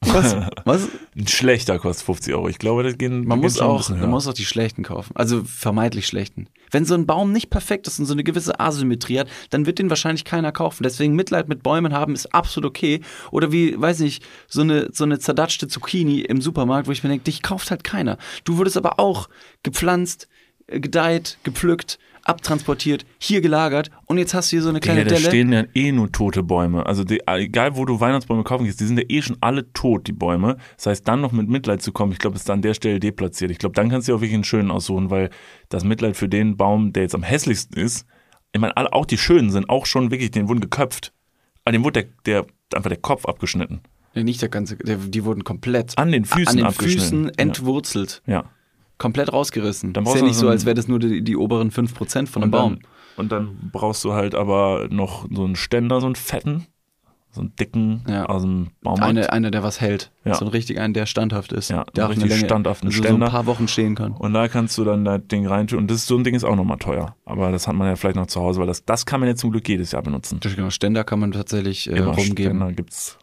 Was? 0.00 0.36
Was? 0.64 0.88
Ein 1.16 1.26
schlechter 1.26 1.80
kostet 1.80 2.06
50 2.06 2.34
Euro. 2.34 2.48
Ich 2.48 2.60
glaube, 2.60 2.84
das 2.84 2.96
gehen 2.98 3.26
Man 3.26 3.40
muss 3.40 3.58
auch, 3.58 3.88
man 3.88 4.10
muss 4.10 4.28
auch 4.28 4.32
die 4.32 4.44
schlechten 4.44 4.84
kaufen. 4.84 5.10
Also 5.16 5.42
vermeintlich 5.42 6.06
schlechten. 6.06 6.48
Wenn 6.70 6.84
so 6.84 6.94
ein 6.94 7.04
Baum 7.06 7.32
nicht 7.32 7.50
perfekt 7.50 7.88
ist 7.88 7.98
und 7.98 8.06
so 8.06 8.12
eine 8.12 8.22
gewisse 8.22 8.60
Asymmetrie 8.60 9.18
hat, 9.18 9.28
dann 9.50 9.66
wird 9.66 9.80
den 9.80 9.90
wahrscheinlich 9.90 10.24
keiner 10.24 10.52
kaufen. 10.52 10.84
Deswegen 10.84 11.16
Mitleid 11.16 11.48
mit 11.48 11.64
Bäumen 11.64 11.92
haben 11.92 12.14
ist 12.14 12.32
absolut 12.32 12.70
okay. 12.70 13.00
Oder 13.32 13.50
wie, 13.50 13.74
weiß 13.76 14.02
ich, 14.02 14.20
so 14.46 14.60
eine, 14.60 14.90
so 14.92 15.02
eine 15.02 15.18
zerdatschte 15.18 15.66
Zucchini 15.66 16.20
im 16.20 16.40
Supermarkt, 16.40 16.86
wo 16.86 16.92
ich 16.92 17.02
mir 17.02 17.10
denke, 17.10 17.24
dich 17.24 17.42
kauft 17.42 17.72
halt 17.72 17.82
keiner. 17.82 18.18
Du 18.44 18.56
wurdest 18.56 18.76
aber 18.76 19.00
auch 19.00 19.28
gepflanzt, 19.64 20.28
äh, 20.68 20.78
gedeiht, 20.78 21.38
gepflückt, 21.42 21.98
abtransportiert, 22.28 23.06
hier 23.18 23.40
gelagert 23.40 23.90
und 24.06 24.18
jetzt 24.18 24.34
hast 24.34 24.50
du 24.52 24.56
hier 24.56 24.62
so 24.62 24.68
eine 24.68 24.80
kleine 24.80 25.04
Digga, 25.04 25.10
da 25.10 25.16
Delle. 25.16 25.28
stehen 25.30 25.52
ja 25.52 25.64
eh 25.74 25.92
nur 25.92 26.10
tote 26.12 26.42
Bäume. 26.42 26.84
Also 26.86 27.04
die, 27.04 27.20
egal, 27.26 27.76
wo 27.76 27.84
du 27.84 28.00
Weihnachtsbäume 28.00 28.44
kaufen 28.44 28.64
gehst, 28.64 28.80
die 28.80 28.84
sind 28.84 28.98
ja 28.98 29.04
eh 29.08 29.22
schon 29.22 29.36
alle 29.40 29.72
tot, 29.72 30.06
die 30.06 30.12
Bäume. 30.12 30.56
Das 30.76 30.86
heißt, 30.86 31.06
dann 31.08 31.20
noch 31.20 31.32
mit 31.32 31.48
Mitleid 31.48 31.82
zu 31.82 31.92
kommen, 31.92 32.12
ich 32.12 32.18
glaube, 32.18 32.36
ist 32.36 32.48
da 32.48 32.52
an 32.52 32.62
der 32.62 32.74
Stelle 32.74 33.00
deplatziert. 33.00 33.50
Ich 33.50 33.58
glaube, 33.58 33.74
dann 33.74 33.88
kannst 33.88 34.08
du 34.08 34.12
dir 34.12 34.16
auch 34.16 34.20
wirklich 34.20 34.34
einen 34.34 34.44
schönen 34.44 34.70
aussuchen, 34.70 35.10
weil 35.10 35.30
das 35.68 35.84
Mitleid 35.84 36.16
für 36.16 36.28
den 36.28 36.56
Baum, 36.56 36.92
der 36.92 37.04
jetzt 37.04 37.14
am 37.14 37.22
hässlichsten 37.22 37.80
ist, 37.80 38.06
ich 38.52 38.60
meine, 38.60 38.76
alle, 38.76 38.92
auch 38.92 39.06
die 39.06 39.18
schönen 39.18 39.50
sind 39.50 39.68
auch 39.68 39.86
schon 39.86 40.10
wirklich, 40.10 40.30
den 40.30 40.48
wurden 40.48 40.60
geköpft. 40.60 41.12
Aber 41.64 41.72
dem 41.72 41.84
wurde 41.84 42.04
der, 42.04 42.42
der, 42.42 42.46
einfach 42.74 42.88
der 42.88 42.98
Kopf 42.98 43.26
abgeschnitten. 43.26 43.80
Nee, 44.14 44.24
nicht 44.24 44.40
der 44.40 44.48
ganze, 44.48 44.76
der, 44.76 44.96
die 44.96 45.24
wurden 45.24 45.44
komplett 45.44 45.98
An 45.98 46.10
den 46.10 46.24
Füßen 46.24 46.48
an 46.48 46.56
den 46.56 46.66
abgeschnitten. 46.66 47.00
Füßen 47.02 47.24
Ja. 47.26 47.32
entwurzelt. 47.36 48.22
Ja. 48.26 48.44
Komplett 48.98 49.32
rausgerissen. 49.32 49.92
Dann 49.92 50.06
ist 50.06 50.14
ja 50.16 50.22
nicht 50.22 50.36
so 50.36 50.48
als 50.48 50.64
wäre 50.64 50.74
das 50.74 50.88
nur 50.88 50.98
die, 50.98 51.22
die 51.22 51.36
oberen 51.36 51.70
5% 51.70 52.26
von 52.26 52.42
einem 52.42 52.50
Baum. 52.50 52.78
dann, 52.80 52.82
und 53.16 53.32
dann 53.32 53.70
brauchst 53.72 54.04
du 54.04 54.12
halt 54.12 54.34
aber 54.34 54.88
noch 54.90 55.26
so 55.30 55.44
einen 55.44 55.56
Ständer, 55.56 56.00
so 56.00 56.06
einen 56.06 56.14
fetten. 56.16 56.66
so 57.30 57.42
einen 57.42 57.54
dicken 57.56 58.02
Ja. 58.08 58.24
aus 58.26 58.40
dem 58.42 58.68
Baumarkt. 58.80 59.02
Eine, 59.10 59.30
einer, 59.30 59.50
der 59.50 59.62
was 59.62 59.80
hält. 59.82 60.10
Ja. 60.24 60.34
So 60.36 60.46
ein 60.46 60.48
richtig 60.50 60.80
einen, 60.80 60.94
der 60.94 61.04
standhaft 61.04 61.52
ist. 61.52 61.68
Ja, 61.68 61.84
der 61.94 62.04
eine 62.06 62.14
richtig 62.14 62.30
Länge, 62.30 62.44
standhaften 62.46 62.88
also 62.88 62.96
so 62.96 63.02
ein 63.02 63.08
Ständer. 63.08 63.28
paar 63.30 63.44
Wochen 63.44 63.68
stehen 63.68 63.94
kann. 63.94 64.12
Und 64.12 64.32
da 64.32 64.48
kannst 64.48 64.78
du 64.78 64.84
dann 64.84 65.04
das 65.04 65.20
Ding 65.30 65.46
reintun. 65.46 65.80
Und 65.80 65.90
das, 65.90 66.06
so 66.06 66.16
ein 66.16 66.24
Ding 66.24 66.34
ist 66.34 66.44
auch 66.44 66.56
nochmal 66.56 66.78
teuer. 66.78 67.14
Aber 67.26 67.52
das 67.52 67.68
hat 67.68 67.74
man 67.74 67.88
ja 67.88 67.96
vielleicht 67.96 68.16
noch 68.16 68.26
zu 68.28 68.40
Hause, 68.40 68.60
weil 68.60 68.66
das, 68.66 68.86
das 68.86 69.04
kann 69.04 69.20
man 69.20 69.28
jetzt 69.28 69.40
zum 69.42 69.50
Glück 69.50 69.68
jedes 69.68 69.92
Jahr 69.92 70.02
benutzen. 70.02 70.40
Genau, 70.40 70.70
Ständer 70.70 71.04
kann 71.04 71.20
man 71.20 71.32
tatsächlich 71.32 71.90
äh, 71.90 71.96
Immer 71.98 72.14
rumgeben. 72.14 72.56
Ständer 72.56 72.72
gibt's 72.72 73.18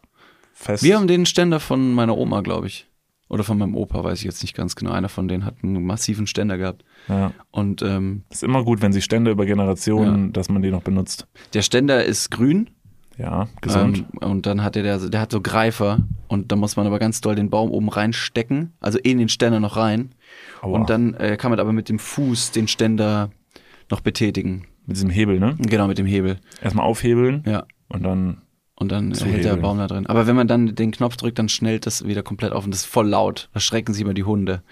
fest. 0.52 0.84
Wir 0.84 0.96
haben 0.96 1.08
den 1.08 1.26
Ständer 1.26 1.58
von 1.58 1.92
meiner 1.92 2.16
Oma, 2.16 2.40
glaube 2.42 2.68
ich. 2.68 2.86
Oder 3.34 3.42
von 3.42 3.58
meinem 3.58 3.74
Opa, 3.74 4.04
weiß 4.04 4.20
ich 4.20 4.24
jetzt 4.24 4.42
nicht 4.42 4.54
ganz 4.54 4.76
genau. 4.76 4.92
Einer 4.92 5.08
von 5.08 5.26
denen 5.26 5.44
hat 5.44 5.56
einen 5.64 5.84
massiven 5.84 6.28
Ständer 6.28 6.56
gehabt. 6.56 6.84
ja. 7.08 7.32
Und 7.50 7.82
ähm, 7.82 8.22
Ist 8.30 8.44
immer 8.44 8.62
gut, 8.62 8.80
wenn 8.80 8.92
sich 8.92 9.02
Stände 9.04 9.32
über 9.32 9.44
Generationen, 9.44 10.32
dass 10.32 10.48
man 10.48 10.62
die 10.62 10.70
noch 10.70 10.82
benutzt. 10.82 11.26
der 11.52 11.62
Ständer 11.62 12.04
ist 12.04 12.30
grün. 12.30 12.70
Ja, 13.18 13.48
gesund. 13.60 14.04
Ähm, 14.22 14.28
und 14.28 14.46
dann 14.46 14.62
hat 14.62 14.76
der, 14.76 14.98
der 14.98 15.20
hat 15.20 15.32
so 15.32 15.40
Greifer. 15.40 15.98
Und 16.28 16.52
da 16.52 16.56
muss 16.56 16.76
man 16.76 16.86
aber 16.86 16.98
ganz 17.00 17.20
doll 17.20 17.34
den 17.34 17.50
Baum 17.50 17.70
oben 17.72 17.88
reinstecken. 17.88 18.72
Also 18.80 18.98
in 18.98 19.18
den 19.18 19.28
Ständer 19.28 19.58
noch 19.60 19.76
rein. 19.76 20.10
Aua. 20.62 20.78
Und 20.78 20.88
dann 20.90 21.14
äh, 21.14 21.36
kann 21.36 21.50
man 21.50 21.58
aber 21.60 21.72
mit 21.72 21.88
dem 21.88 21.98
Fuß 21.98 22.52
den 22.52 22.68
Ständer 22.68 23.30
noch 23.90 24.00
betätigen. 24.00 24.66
Mit 24.86 24.96
diesem 24.96 25.10
Hebel, 25.10 25.38
ne? 25.40 25.56
Genau, 25.58 25.86
mit 25.88 25.98
dem 25.98 26.06
Hebel. 26.06 26.38
Erstmal 26.62 26.86
aufhebeln 26.86 27.42
Ja. 27.46 27.64
und 27.88 28.02
dann. 28.04 28.38
Und 28.84 28.92
dann 28.92 29.14
Zu 29.14 29.24
hält 29.24 29.46
der. 29.46 29.56
Baum 29.56 29.78
da 29.78 29.86
drin. 29.86 30.06
Aber 30.08 30.26
wenn 30.26 30.36
man 30.36 30.46
dann 30.46 30.74
den 30.74 30.90
Knopf 30.90 31.16
drückt, 31.16 31.38
dann 31.38 31.48
schnellt 31.48 31.86
das 31.86 32.06
wieder 32.06 32.22
komplett 32.22 32.52
auf 32.52 32.66
und 32.66 32.70
das 32.70 32.80
ist 32.80 32.86
voll 32.86 33.08
laut. 33.08 33.48
Da 33.54 33.60
schrecken 33.60 33.94
sich 33.94 34.02
immer 34.02 34.12
die 34.12 34.24
Hunde. 34.24 34.62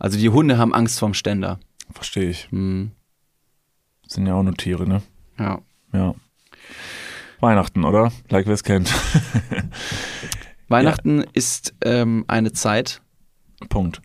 Also 0.00 0.18
die 0.18 0.28
Hunde 0.28 0.58
haben 0.58 0.74
Angst 0.74 0.98
vorm 0.98 1.14
Ständer. 1.14 1.60
Verstehe 1.92 2.30
ich. 2.30 2.48
Hm. 2.50 2.90
Sind 4.08 4.26
ja 4.26 4.34
auch 4.34 4.42
nur 4.42 4.54
Tiere, 4.54 4.88
ne? 4.88 5.02
Ja. 5.38 5.60
Ja. 5.92 6.16
Weihnachten, 7.38 7.84
oder? 7.84 8.10
Like 8.28 8.46
wer 8.46 8.54
es 8.54 8.64
kennt. 8.64 8.92
Weihnachten 10.68 11.24
ist 11.32 11.72
ähm, 11.84 12.24
eine 12.26 12.50
Zeit. 12.50 13.02
Punkt. 13.68 14.02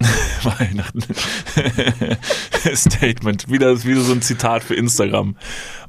Weihnachten. 0.44 1.02
Statement. 2.74 3.50
Wieder, 3.50 3.84
wieder 3.84 4.00
so 4.00 4.14
ein 4.14 4.22
Zitat 4.22 4.62
für 4.62 4.76
Instagram. 4.76 5.36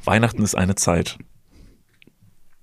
Weihnachten 0.04 0.44
ist 0.44 0.56
eine 0.56 0.76
Zeit. 0.76 1.18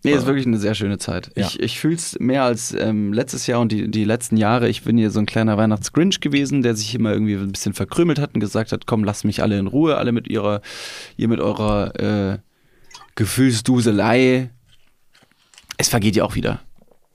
Nee, 0.07 0.16
ist 0.16 0.26
wirklich 0.26 0.46
eine 0.46 0.59
sehr 0.59 0.74
schöne 0.74 0.98
Zeit. 0.98 1.30
Ja. 1.36 1.46
Ich, 1.46 1.61
ich 1.61 1.80
fühle 1.80 1.96
es 1.96 2.18
mehr 2.18 2.44
als 2.44 2.72
ähm, 2.72 3.12
letztes 3.12 3.46
Jahr 3.46 3.61
und 3.61 3.72
die, 3.72 3.90
die 3.90 4.04
letzten 4.04 4.36
Jahre. 4.36 4.68
Ich 4.68 4.82
bin 4.82 4.96
hier 4.96 5.11
so 5.11 5.18
ein 5.18 5.26
kleiner 5.26 5.57
Weihnachtsgrinch 5.57 6.20
gewesen, 6.20 6.62
der 6.62 6.74
sich 6.74 6.94
immer 6.94 7.12
irgendwie 7.12 7.34
ein 7.34 7.52
bisschen 7.52 7.74
verkrümelt 7.74 8.18
hat 8.18 8.34
und 8.34 8.40
gesagt 8.40 8.72
hat, 8.72 8.86
komm, 8.86 9.04
lasst 9.04 9.24
mich 9.24 9.42
alle 9.42 9.59
in 9.59 9.66
Ruhe, 9.66 9.96
alle 9.96 10.12
mit 10.12 10.28
ihrer, 10.28 10.62
ihr 11.16 11.28
mit 11.28 11.40
eurer 11.40 11.94
äh, 11.98 12.38
Gefühlsduselei. 13.16 14.50
Es 15.76 15.88
vergeht 15.88 16.16
ja 16.16 16.24
auch 16.24 16.34
wieder. 16.34 16.61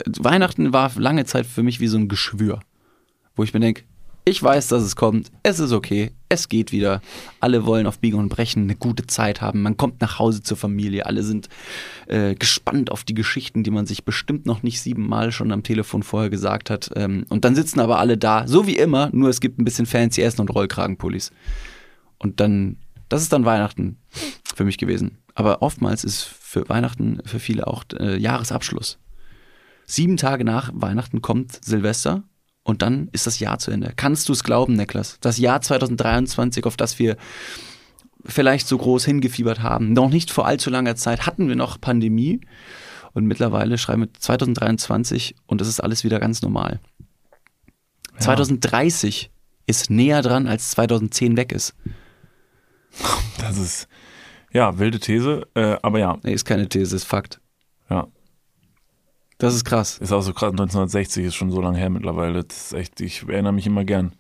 Weihnachten 0.06 0.74
war 0.74 0.92
lange 0.96 1.26
Zeit 1.26 1.46
für 1.46 1.64
mich 1.64 1.80
wie 1.80 1.88
so 1.88 1.98
ein 1.98 2.08
Geschwür, 2.08 2.60
wo 3.36 3.44
ich 3.44 3.54
mir 3.54 3.60
denke, 3.60 3.84
ich 4.24 4.42
weiß, 4.42 4.68
dass 4.68 4.84
es 4.84 4.96
kommt, 4.96 5.32
es 5.42 5.60
ist 5.60 5.72
okay, 5.72 6.12
es 6.30 6.48
geht 6.48 6.72
wieder. 6.72 7.02
Alle 7.40 7.66
wollen 7.66 7.88
auf 7.88 8.00
Biegen 8.00 8.20
und 8.20 8.30
Brechen 8.30 8.64
eine 8.64 8.76
gute 8.76 9.08
Zeit 9.08 9.42
haben. 9.42 9.64
Man 9.64 9.78
kommt 9.78 10.00
nach 10.00 10.20
Hause 10.20 10.44
zur 10.44 10.58
Familie, 10.58 11.08
alle 11.08 11.24
sind 11.24 11.50
äh, 12.08 12.36
gespannt 12.36 12.92
auf 12.92 13.04
die 13.04 13.16
Geschichten, 13.16 13.64
die 13.64 13.72
man 13.72 13.88
sich 13.88 14.06
bestimmt 14.06 14.46
noch 14.46 14.62
nicht 14.62 14.80
siebenmal 14.80 15.32
schon 15.32 15.52
am 15.52 15.64
Telefon 15.64 16.04
vorher 16.04 16.30
gesagt 16.30 16.70
hat. 16.70 16.92
Ähm, 16.96 17.26
und 17.30 17.46
dann 17.46 17.56
sitzen 17.56 17.80
aber 17.80 18.00
alle 18.00 18.18
da, 18.18 18.48
so 18.48 18.68
wie 18.68 18.78
immer, 18.78 19.10
nur 19.12 19.30
es 19.30 19.42
gibt 19.42 19.60
ein 19.60 19.66
bisschen 19.66 19.88
fancy 19.88 20.22
Essen 20.22 20.42
und 20.42 20.50
Rollkragenpullis. 20.50 21.32
Und 22.20 22.40
dann, 22.40 22.78
das 23.10 23.24
ist 23.24 23.34
dann 23.34 23.46
Weihnachten 23.46 23.98
für 24.56 24.66
mich 24.66 24.78
gewesen. 24.78 25.18
Aber 25.34 25.64
oftmals 25.64 26.04
ist 26.04 26.22
für 26.24 26.70
Weihnachten 26.70 27.20
für 27.26 27.40
viele 27.40 27.66
auch 27.66 27.84
äh, 27.98 28.18
Jahresabschluss. 28.18 29.00
Sieben 29.86 30.18
Tage 30.18 30.46
nach 30.46 30.72
Weihnachten 30.74 31.22
kommt 31.22 31.66
Silvester 31.66 32.24
und 32.64 32.82
dann 32.82 33.10
ist 33.12 33.28
das 33.28 33.40
Jahr 33.40 33.60
zu 33.60 33.72
Ende. 33.72 33.94
Kannst 33.96 34.30
du 34.30 34.34
es 34.34 34.44
glauben, 34.44 34.74
Niklas? 34.74 35.18
Das 35.22 35.38
Jahr 35.38 35.62
2023, 35.62 36.66
auf 36.66 36.78
das 36.78 37.00
wir 37.00 37.18
vielleicht 38.26 38.68
so 38.68 38.78
groß 38.78 39.06
hingefiebert 39.06 39.64
haben. 39.64 39.94
Noch 39.94 40.10
nicht 40.10 40.30
vor 40.32 40.46
allzu 40.46 40.70
langer 40.70 40.96
Zeit 40.96 41.26
hatten 41.26 41.48
wir 41.48 41.56
noch 41.56 41.82
Pandemie 41.82 42.42
und 43.14 43.26
mittlerweile 43.26 43.78
schreiben 43.78 44.04
wir 44.04 44.14
2023 44.14 45.36
und 45.48 45.60
es 45.62 45.68
ist 45.68 45.80
alles 45.80 46.04
wieder 46.04 46.20
ganz 46.20 46.42
normal. 46.42 46.80
2030 48.20 49.32
ist 49.66 49.90
näher 49.90 50.22
dran, 50.22 50.48
als 50.48 50.72
2010 50.72 51.38
weg 51.38 51.52
ist. 51.52 51.74
Das 53.40 53.58
ist, 53.58 53.88
ja, 54.52 54.78
wilde 54.78 55.00
These, 55.00 55.48
äh, 55.56 55.78
aber 55.82 56.00
ja, 56.00 56.18
Nee, 56.24 56.34
ist 56.34 56.46
keine 56.46 56.68
These, 56.70 56.96
ist 56.96 57.06
Fakt. 57.06 57.40
ja. 57.90 58.08
Das 59.42 59.56
ist 59.56 59.66
krass. 59.66 59.98
Ist 59.98 60.12
auch 60.12 60.22
so 60.22 60.34
krass, 60.34 60.52
1960 60.52 61.26
ist 61.26 61.36
schon 61.36 61.50
so 61.52 61.62
lange 61.62 61.78
her 61.78 61.90
mittlerweile. 61.90 62.44
Das 62.44 62.58
ist 62.58 62.74
echt, 62.74 63.02
ich 63.02 63.28
erinnere 63.28 63.54
mich 63.54 63.66
immer 63.66 63.84
gern. 63.84 64.14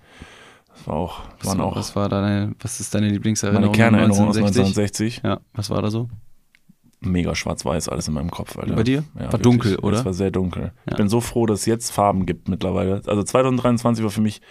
Das 0.73 0.87
war 0.87 0.95
auch, 0.95 1.19
waren 1.43 1.59
was, 1.59 1.59
auch 1.59 1.75
was 1.75 1.95
war 1.95 2.09
deine, 2.09 2.55
was 2.59 2.79
ist 2.79 2.95
deine 2.95 3.09
Lieblingserinnerung? 3.09 3.67
meine 3.67 3.77
Kernerinnerung 3.77 4.29
aus 4.29 4.37
1960? 4.37 5.19
1960. 5.19 5.21
Ja, 5.23 5.39
was 5.53 5.69
war 5.69 5.81
da 5.83 5.91
so? 5.91 6.09
Mega 7.01 7.35
schwarz-weiß 7.35 7.89
alles 7.89 8.07
in 8.07 8.15
meinem 8.15 8.31
Kopf, 8.31 8.57
Alter. 8.57 8.75
Bei 8.75 8.83
dir? 8.83 9.03
Ja, 9.13 9.25
War 9.25 9.33
wirklich. 9.33 9.41
dunkel, 9.43 9.75
oder? 9.77 9.99
Es 9.99 10.05
war 10.05 10.13
sehr 10.13 10.31
dunkel. 10.31 10.71
Ja. 10.85 10.91
Ich 10.91 10.97
bin 10.97 11.07
so 11.09 11.21
froh, 11.21 11.45
dass 11.45 11.61
es 11.61 11.65
jetzt 11.67 11.91
Farben 11.91 12.25
gibt 12.25 12.47
mittlerweile. 12.47 13.01
Also 13.05 13.21
2023 13.23 14.03
war 14.03 14.11
für 14.11 14.21
mich 14.21 14.41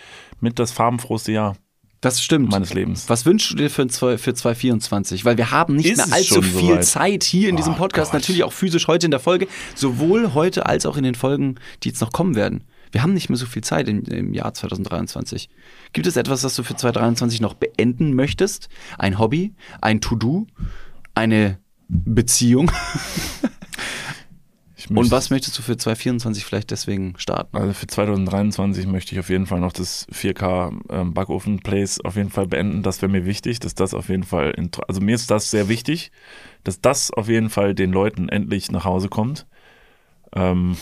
mit 0.41 0.59
das 0.61 0.71
farbenfrohste 0.71 1.33
Jahr 1.33 1.57
Das 2.01 2.23
stimmt. 2.23 2.51
meines 2.51 2.73
Lebens. 2.73 3.09
Was 3.09 3.27
wünschst 3.27 3.51
du 3.51 3.57
dir 3.57 3.69
für, 3.71 3.87
zwei- 3.89 4.17
für 4.17 4.33
2024? 4.33 5.25
Weil 5.27 5.37
wir 5.37 5.51
haben 5.51 5.77
nicht 5.77 5.87
Ist 5.91 6.07
mehr 6.07 6.17
allzu 6.17 6.41
viel 6.41 6.53
soweit? 6.71 6.85
Zeit 6.87 7.25
hier 7.25 7.49
in 7.51 7.57
diesem 7.57 7.75
Oh 7.75 7.77
Podcast, 7.77 8.13
Gott. 8.13 8.21
natürlich 8.23 8.43
auch 8.45 8.53
physisch 8.55 8.87
heute 8.89 9.07
in 9.07 9.11
der 9.11 9.21
Folge, 9.21 9.49
sowohl 9.75 10.33
heute 10.33 10.65
als 10.67 10.87
auch 10.87 10.97
in 10.97 11.05
den 11.05 11.15
Folgen, 11.15 11.57
die 11.83 11.89
jetzt 11.91 12.01
noch 12.01 12.13
kommen 12.13 12.37
werden. 12.37 12.65
Wir 12.93 13.03
haben 13.03 13.13
nicht 13.15 13.29
mehr 13.29 13.37
so 13.37 13.45
viel 13.47 13.63
Zeit 13.63 13.87
im, 13.89 14.03
im 14.05 14.33
Jahr 14.33 14.53
2023. 14.55 15.49
Gibt 15.93 16.07
es 16.07 16.17
etwas, 16.17 16.41
das 16.41 16.57
du 16.57 16.63
für 16.63 16.75
2023 16.75 17.41
noch 17.43 17.55
beenden 17.55 18.15
möchtest? 18.15 18.69
Ein 18.99 19.19
Hobby? 19.19 19.53
Ein 19.83 20.01
To-Do? 20.01 20.47
Eine 21.15 21.59
Beziehung? 21.89 22.71
Und 24.99 25.11
was 25.11 25.31
möchtest 25.31 25.57
du 25.57 25.63
für 25.63 25.77
2024 25.77 26.45
vielleicht 26.45 26.71
deswegen 26.71 27.15
starten? 27.17 27.57
Also 27.57 27.73
für 27.73 27.87
2023 27.87 28.87
möchte 28.87 29.15
ich 29.15 29.21
auf 29.21 29.31
jeden 29.31 29.47
Fall 29.47 29.61
noch 29.61 29.73
das 29.73 30.07
4K 30.09 30.73
ähm, 30.91 31.15
Backofen 31.15 31.61
Plays 31.61 32.01
auf 32.01 32.17
jeden 32.17 32.31
Fall 32.31 32.47
beenden. 32.47 32.83
Das 32.83 33.01
wäre 33.01 33.11
mir 33.11 33.25
wichtig, 33.25 33.61
dass 33.61 33.75
das 33.75 33.95
auf 33.95 34.09
jeden 34.09 34.25
Fall, 34.25 34.51
in, 34.51 34.71
also 34.89 35.01
mir 35.01 35.15
ist 35.15 35.31
das 35.31 35.51
sehr 35.51 35.69
wichtig, 35.69 36.11
dass 36.65 36.81
das 36.81 37.13
auf 37.13 37.29
jeden 37.29 37.51
Fall 37.51 37.75
den 37.75 37.93
Leuten 37.93 38.29
endlich 38.29 38.73
nach 38.73 38.85
Hause 38.85 39.09
kommt. 39.09 39.47
Ähm, 40.35 40.77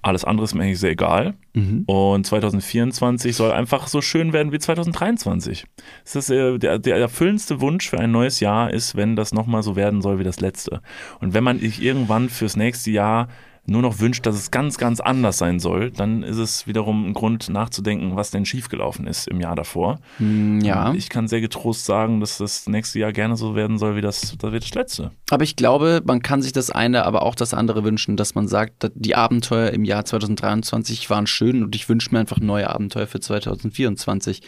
alles 0.00 0.24
andere 0.24 0.44
ist 0.44 0.54
mir 0.54 0.62
eigentlich 0.62 0.80
sehr 0.80 0.92
egal. 0.92 1.34
Mhm. 1.52 1.84
Und 1.86 2.26
2024 2.26 3.36
soll 3.36 3.52
einfach 3.52 3.86
so 3.86 4.00
schön 4.00 4.32
werden 4.32 4.52
wie 4.52 4.58
2023. 4.58 5.66
Das 6.04 6.16
ist, 6.16 6.30
äh, 6.30 6.58
der, 6.58 6.78
der 6.78 6.96
erfüllendste 6.96 7.60
Wunsch 7.60 7.90
für 7.90 7.98
ein 7.98 8.10
neues 8.10 8.40
Jahr 8.40 8.72
ist, 8.72 8.96
wenn 8.96 9.16
das 9.16 9.32
nochmal 9.32 9.62
so 9.62 9.76
werden 9.76 10.02
soll 10.02 10.18
wie 10.18 10.24
das 10.24 10.40
letzte. 10.40 10.80
Und 11.20 11.34
wenn 11.34 11.44
man 11.44 11.58
sich 11.58 11.82
irgendwann 11.82 12.30
fürs 12.30 12.56
nächste 12.56 12.90
Jahr 12.90 13.28
nur 13.64 13.80
noch 13.80 14.00
wünscht, 14.00 14.26
dass 14.26 14.34
es 14.34 14.50
ganz, 14.50 14.76
ganz 14.76 14.98
anders 14.98 15.38
sein 15.38 15.60
soll, 15.60 15.92
dann 15.92 16.24
ist 16.24 16.38
es 16.38 16.66
wiederum 16.66 17.06
ein 17.06 17.12
Grund 17.12 17.48
nachzudenken, 17.48 18.16
was 18.16 18.32
denn 18.32 18.44
schiefgelaufen 18.44 19.06
ist 19.06 19.28
im 19.28 19.40
Jahr 19.40 19.54
davor. 19.54 20.00
Hm, 20.16 20.60
Ja. 20.60 20.92
Ich 20.94 21.08
kann 21.08 21.28
sehr 21.28 21.40
getrost 21.40 21.84
sagen, 21.84 22.18
dass 22.18 22.38
das 22.38 22.66
nächste 22.68 22.98
Jahr 22.98 23.12
gerne 23.12 23.36
so 23.36 23.54
werden 23.54 23.78
soll 23.78 23.94
wie 23.94 24.00
das, 24.00 24.36
das, 24.36 24.52
wie 24.52 24.58
das 24.58 24.74
letzte. 24.74 25.12
Aber 25.30 25.44
ich 25.44 25.54
glaube, 25.54 26.02
man 26.04 26.22
kann 26.22 26.42
sich 26.42 26.52
das 26.52 26.70
eine, 26.70 27.04
aber 27.04 27.22
auch 27.22 27.36
das 27.36 27.54
andere 27.54 27.84
wünschen, 27.84 28.16
dass 28.16 28.34
man 28.34 28.48
sagt, 28.48 28.90
die 28.96 29.14
Abenteuer 29.14 29.70
im 29.70 29.84
Jahr 29.84 30.04
2023 30.04 31.08
waren 31.08 31.28
schön 31.28 31.62
und 31.62 31.76
ich 31.76 31.88
wünsche 31.88 32.10
mir 32.12 32.18
einfach 32.18 32.40
neue 32.40 32.68
Abenteuer 32.68 33.06
für 33.06 33.20
2024. 33.20 34.42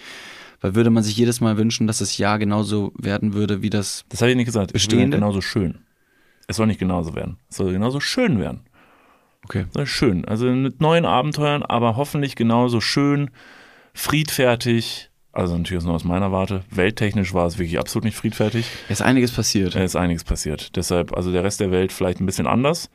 Weil 0.60 0.74
würde 0.74 0.90
man 0.90 1.02
sich 1.02 1.16
jedes 1.16 1.40
Mal 1.40 1.56
wünschen, 1.56 1.86
dass 1.86 1.98
das 1.98 2.16
Jahr 2.18 2.38
genauso 2.38 2.92
werden 2.98 3.34
würde, 3.34 3.62
wie 3.62 3.70
das. 3.70 4.04
Das 4.08 4.22
habe 4.22 4.30
ich 4.30 4.36
nicht 4.36 4.46
gesagt. 4.46 4.72
Es 4.74 4.82
soll 4.82 4.88
Bestehende? 4.90 5.18
genauso 5.18 5.40
schön. 5.40 5.78
Es 6.46 6.56
soll 6.56 6.66
nicht 6.66 6.80
genauso 6.80 7.14
werden. 7.14 7.36
Es 7.50 7.56
soll 7.56 7.72
genauso 7.72 8.00
schön 8.00 8.38
werden. 8.38 8.62
Okay. 9.44 9.66
Ist 9.76 9.88
schön. 9.90 10.24
Also 10.24 10.46
mit 10.46 10.80
neuen 10.80 11.04
Abenteuern, 11.04 11.62
aber 11.62 11.96
hoffentlich 11.96 12.34
genauso 12.36 12.80
schön, 12.80 13.30
friedfertig. 13.92 15.10
Also 15.32 15.56
natürlich 15.58 15.82
nur 15.84 15.94
aus 15.94 16.04
meiner 16.04 16.30
Warte. 16.30 16.62
Welttechnisch 16.70 17.34
war 17.34 17.46
es 17.46 17.58
wirklich 17.58 17.78
absolut 17.78 18.04
nicht 18.04 18.16
friedfertig. 18.16 18.66
Es 18.88 19.00
ist 19.00 19.02
einiges 19.02 19.32
passiert. 19.32 19.74
Ist 19.74 19.96
einiges 19.96 20.22
passiert. 20.24 20.76
Deshalb, 20.76 21.16
also 21.16 21.32
der 21.32 21.42
Rest 21.42 21.58
der 21.60 21.70
Welt 21.72 21.92
vielleicht 21.92 22.20
ein 22.20 22.26
bisschen 22.26 22.46
anders. 22.46 22.88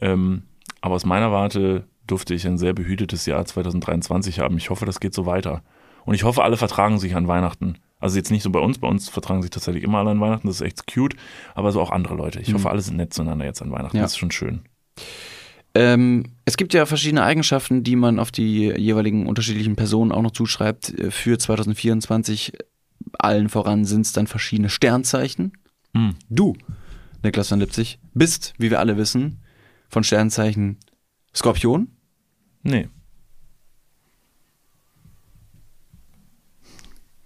Ähm, 0.00 0.44
aber 0.80 0.94
aus 0.94 1.04
meiner 1.04 1.32
Warte 1.32 1.84
durfte 2.06 2.34
ich 2.34 2.46
ein 2.46 2.58
sehr 2.58 2.72
behütetes 2.72 3.26
Jahr 3.26 3.44
2023 3.44 4.38
haben. 4.38 4.56
Ich 4.58 4.70
hoffe, 4.70 4.86
das 4.86 5.00
geht 5.00 5.14
so 5.14 5.26
weiter. 5.26 5.62
Und 6.04 6.14
ich 6.14 6.24
hoffe, 6.24 6.42
alle 6.44 6.56
vertragen 6.56 6.98
sich 6.98 7.14
an 7.16 7.26
Weihnachten. 7.28 7.78
Also 7.98 8.16
jetzt 8.16 8.30
nicht 8.30 8.42
so 8.42 8.50
bei 8.50 8.58
uns, 8.58 8.78
bei 8.78 8.88
uns 8.88 9.08
vertragen 9.08 9.42
sich 9.42 9.50
tatsächlich 9.52 9.84
immer 9.84 9.98
alle 9.98 10.10
an 10.10 10.20
Weihnachten, 10.20 10.48
das 10.48 10.56
ist 10.56 10.66
echt 10.66 10.92
cute, 10.92 11.14
aber 11.54 11.70
so 11.70 11.80
auch 11.80 11.90
andere 11.92 12.14
Leute. 12.16 12.40
Ich 12.40 12.52
hoffe, 12.52 12.68
alle 12.68 12.80
sind 12.80 12.96
nett 12.96 13.14
zueinander 13.14 13.44
jetzt 13.44 13.62
an 13.62 13.70
Weihnachten, 13.70 13.96
Ja. 13.96 14.02
das 14.02 14.12
ist 14.12 14.18
schon 14.18 14.32
schön. 14.32 14.62
Ähm, 15.74 16.24
es 16.44 16.56
gibt 16.56 16.74
ja 16.74 16.84
verschiedene 16.84 17.22
Eigenschaften, 17.22 17.82
die 17.82 17.96
man 17.96 18.18
auf 18.18 18.30
die 18.30 18.70
jeweiligen 18.70 19.26
unterschiedlichen 19.26 19.76
Personen 19.76 20.12
auch 20.12 20.22
noch 20.22 20.32
zuschreibt. 20.32 20.90
Äh, 20.98 21.10
Für 21.10 21.38
2024 21.38 22.52
allen 23.18 23.48
voran 23.48 23.84
sind 23.84 24.02
es 24.02 24.12
dann 24.12 24.26
verschiedene 24.26 24.68
Sternzeichen. 24.68 25.52
Hm. 25.94 26.14
Du 26.28 26.54
Niklas 27.22 27.48
von 27.48 27.60
Lipzig, 27.60 28.00
bist, 28.14 28.54
wie 28.58 28.70
wir 28.70 28.80
alle 28.80 28.96
wissen, 28.96 29.40
von 29.88 30.02
Sternzeichen 30.02 30.78
Skorpion. 31.34 31.88
Nee. 32.62 32.88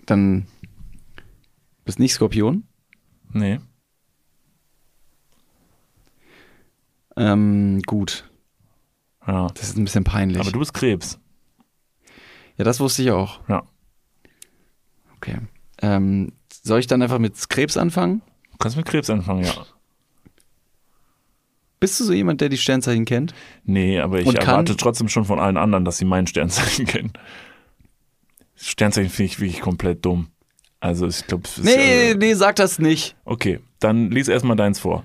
Dann 0.05 0.47
bist 1.85 1.99
nicht 1.99 2.13
Skorpion. 2.13 2.65
Nee. 3.33 3.59
Ähm, 7.17 7.81
gut, 7.87 8.29
Ja. 9.27 9.49
das 9.55 9.69
ist 9.71 9.77
ein 9.77 9.85
bisschen 9.85 10.05
peinlich. 10.05 10.41
Aber 10.41 10.51
du 10.53 10.59
bist 10.59 10.75
Krebs. 10.75 11.19
ja, 12.57 12.65
das 12.65 12.81
wusste 12.81 13.03
ich 13.03 13.11
auch. 13.11 13.41
Ja. 13.49 13.65
Okay. 15.17 15.39
Ähm, 15.83 16.33
soll 16.63 16.81
ich 16.81 16.87
dann 16.87 17.03
einfach 17.03 17.19
mit 17.19 17.49
Krebs 17.49 17.77
anfangen? 17.77 18.23
Du 18.53 18.59
kannst 18.59 18.77
mit 18.77 18.87
Krebs 18.87 19.11
anfangen, 19.11 19.45
ja. 19.45 19.53
Bist 21.79 22.01
du 22.01 22.05
so 22.05 22.13
jemand, 22.13 22.41
der 22.41 22.49
die 22.49 22.57
Sternzeichen 22.57 23.05
kennt? 23.05 23.35
Nee, 23.65 24.01
aber 24.01 24.21
ich 24.21 24.27
Und 24.27 24.39
kann- 24.39 24.49
erwarte 24.49 24.77
trotzdem 24.77 25.09
schon 25.09 25.25
von 25.27 25.39
allen 25.39 25.57
anderen, 25.59 25.85
dass 25.85 25.99
sie 25.99 26.07
mein 26.07 26.27
Sternzeichen 26.27 26.87
kennen. 26.87 27.13
Sternzeichen 28.55 29.11
finde 29.11 29.33
ich 29.33 29.41
wirklich 29.41 29.61
komplett 29.61 30.05
dumm. 30.05 30.29
Also 30.81 31.07
ich 31.07 31.27
glaube, 31.27 31.49
Nee, 31.63 32.15
nee, 32.15 32.35
sag 32.35 32.57
das 32.57 32.79
nicht. 32.79 33.17
Okay, 33.25 33.61
dann 33.81 34.11
lies 34.11 34.29
erstmal 34.29 34.57
deins 34.57 34.79
vor. 34.79 35.05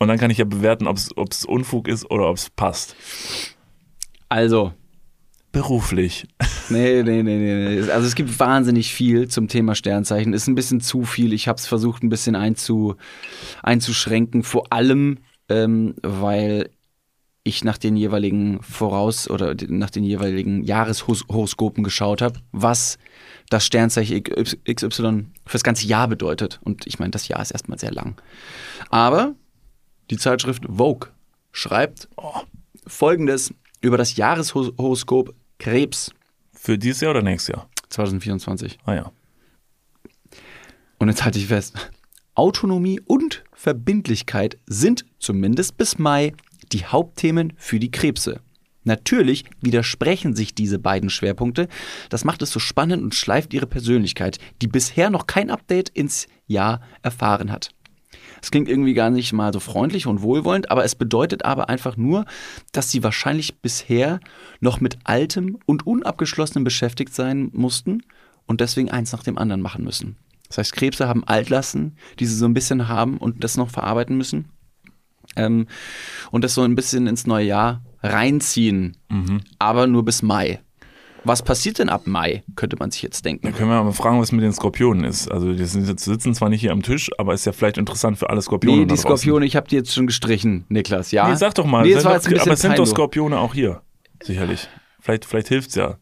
Und 0.00 0.08
dann 0.08 0.18
kann 0.18 0.30
ich 0.32 0.38
ja 0.38 0.44
bewerten, 0.44 0.88
ob 0.88 0.96
es 0.96 1.44
Unfug 1.44 1.86
ist 1.86 2.10
oder 2.10 2.28
ob 2.28 2.36
es 2.36 2.50
passt. 2.50 2.96
Also, 4.28 4.72
Beruflich. 5.52 6.28
nee, 6.68 7.02
nee, 7.02 7.22
nee, 7.22 7.36
nee. 7.36 7.80
nee. 7.80 7.90
Also 7.90 8.06
es 8.06 8.14
gibt 8.14 8.38
wahnsinnig 8.38 8.94
viel 8.94 9.26
zum 9.28 9.48
Thema 9.48 9.74
Sternzeichen. 9.74 10.32
Ist 10.32 10.46
ein 10.46 10.54
bisschen 10.54 10.80
zu 10.80 11.04
viel. 11.04 11.32
Ich 11.32 11.48
habe 11.48 11.58
es 11.58 11.66
versucht, 11.66 12.04
ein 12.04 12.08
bisschen 12.08 12.36
einzu, 12.36 12.94
einzuschränken. 13.62 14.44
Vor 14.44 14.72
allem, 14.72 15.18
ähm, 15.48 15.96
weil 16.02 16.70
ich 17.42 17.64
nach 17.64 17.78
den 17.78 17.96
jeweiligen 17.96 18.62
Voraus- 18.62 19.28
oder 19.28 19.56
nach 19.66 19.90
den 19.90 20.04
jeweiligen 20.04 20.62
Jahreshoroskopen 20.62 21.82
geschaut 21.82 22.22
habe, 22.22 22.38
was 22.52 22.98
das 23.48 23.66
Sternzeichen 23.66 24.22
XY 24.72 25.24
fürs 25.46 25.64
ganze 25.64 25.86
Jahr 25.86 26.06
bedeutet. 26.06 26.60
Und 26.62 26.86
ich 26.86 27.00
meine, 27.00 27.10
das 27.10 27.26
Jahr 27.26 27.42
ist 27.42 27.50
erstmal 27.50 27.78
sehr 27.78 27.92
lang. 27.92 28.20
Aber 28.88 29.34
die 30.10 30.18
Zeitschrift 30.18 30.64
Vogue 30.68 31.10
schreibt 31.52 32.08
folgendes 32.86 33.54
über 33.80 33.96
das 33.96 34.16
Jahreshoroskop 34.16 35.34
Krebs 35.58 36.10
Für 36.52 36.76
dieses 36.76 37.00
Jahr 37.00 37.12
oder 37.12 37.22
nächstes 37.22 37.54
Jahr? 37.54 37.68
2024. 37.88 38.78
Ah 38.84 38.94
ja. 38.94 39.12
Und 40.98 41.08
jetzt 41.08 41.24
halte 41.24 41.38
ich 41.38 41.46
fest. 41.46 41.90
Autonomie 42.34 43.00
und 43.00 43.44
Verbindlichkeit 43.52 44.58
sind 44.66 45.04
zumindest 45.18 45.76
bis 45.76 45.98
Mai 45.98 46.34
die 46.72 46.84
Hauptthemen 46.84 47.52
für 47.56 47.80
die 47.80 47.90
Krebse. 47.90 48.40
Natürlich 48.84 49.44
widersprechen 49.60 50.34
sich 50.34 50.54
diese 50.54 50.78
beiden 50.78 51.10
Schwerpunkte. 51.10 51.68
Das 52.08 52.24
macht 52.24 52.42
es 52.42 52.50
so 52.50 52.60
spannend 52.60 53.02
und 53.02 53.14
schleift 53.14 53.52
ihre 53.52 53.66
Persönlichkeit, 53.66 54.38
die 54.62 54.68
bisher 54.68 55.10
noch 55.10 55.26
kein 55.26 55.50
Update 55.50 55.90
ins 55.90 56.28
Jahr 56.46 56.80
erfahren 57.02 57.50
hat. 57.50 57.70
Es 58.42 58.50
klingt 58.50 58.68
irgendwie 58.68 58.94
gar 58.94 59.10
nicht 59.10 59.32
mal 59.32 59.52
so 59.52 59.60
freundlich 59.60 60.06
und 60.06 60.22
wohlwollend, 60.22 60.70
aber 60.70 60.84
es 60.84 60.94
bedeutet 60.94 61.44
aber 61.44 61.68
einfach 61.68 61.96
nur, 61.96 62.24
dass 62.72 62.90
sie 62.90 63.02
wahrscheinlich 63.02 63.60
bisher 63.60 64.20
noch 64.60 64.80
mit 64.80 64.98
Altem 65.04 65.58
und 65.66 65.86
Unabgeschlossenem 65.86 66.64
beschäftigt 66.64 67.14
sein 67.14 67.50
mussten 67.52 68.02
und 68.46 68.60
deswegen 68.60 68.90
eins 68.90 69.12
nach 69.12 69.22
dem 69.22 69.38
anderen 69.38 69.62
machen 69.62 69.84
müssen. 69.84 70.16
Das 70.48 70.58
heißt, 70.58 70.72
Krebse 70.72 71.06
haben 71.06 71.22
Altlasten, 71.24 71.96
die 72.18 72.26
sie 72.26 72.34
so 72.34 72.44
ein 72.44 72.54
bisschen 72.54 72.88
haben 72.88 73.18
und 73.18 73.44
das 73.44 73.56
noch 73.56 73.70
verarbeiten 73.70 74.16
müssen. 74.16 74.46
Ähm, 75.36 75.68
und 76.32 76.42
das 76.42 76.54
so 76.54 76.62
ein 76.62 76.74
bisschen 76.74 77.06
ins 77.06 77.26
neue 77.26 77.46
Jahr 77.46 77.82
reinziehen, 78.02 78.96
aber 79.60 79.86
nur 79.86 80.04
bis 80.04 80.22
Mai. 80.22 80.60
Was 81.24 81.42
passiert 81.42 81.78
denn 81.78 81.88
ab 81.90 82.06
Mai, 82.06 82.42
könnte 82.56 82.76
man 82.78 82.90
sich 82.90 83.02
jetzt 83.02 83.24
denken. 83.24 83.42
Dann 83.46 83.54
können 83.54 83.70
wir 83.70 83.82
mal 83.82 83.92
fragen, 83.92 84.20
was 84.20 84.32
mit 84.32 84.42
den 84.42 84.52
Skorpionen 84.52 85.04
ist. 85.04 85.30
Also 85.30 85.52
die 85.52 85.64
sind 85.64 85.86
jetzt, 85.86 86.04
sitzen 86.04 86.34
zwar 86.34 86.48
nicht 86.48 86.60
hier 86.62 86.72
am 86.72 86.82
Tisch, 86.82 87.10
aber 87.18 87.34
ist 87.34 87.44
ja 87.44 87.52
vielleicht 87.52 87.76
interessant 87.78 88.18
für 88.18 88.30
alle 88.30 88.40
Skorpione. 88.40 88.78
Nee, 88.78 88.86
da 88.86 88.94
die. 88.94 89.00
Skorpione, 89.00 89.44
ich 89.44 89.54
habe 89.56 89.68
die 89.68 89.76
jetzt 89.76 89.92
schon 89.92 90.06
gestrichen, 90.06 90.64
Niklas, 90.68 91.10
ja? 91.12 91.28
Nee, 91.28 91.36
sag 91.36 91.54
doch 91.54 91.66
mal. 91.66 91.82
Nee, 91.82 91.92
sind 91.92 92.04
doch, 92.04 92.10
aber 92.10 92.52
es 92.52 92.60
sind 92.60 92.78
doch. 92.78 92.86
Skorpione 92.86 93.38
auch 93.38 93.52
hier. 93.54 93.82
Sicherlich. 94.22 94.68
Vielleicht, 95.00 95.24
vielleicht 95.24 95.48
hilft's 95.48 95.74
ja 95.74 95.96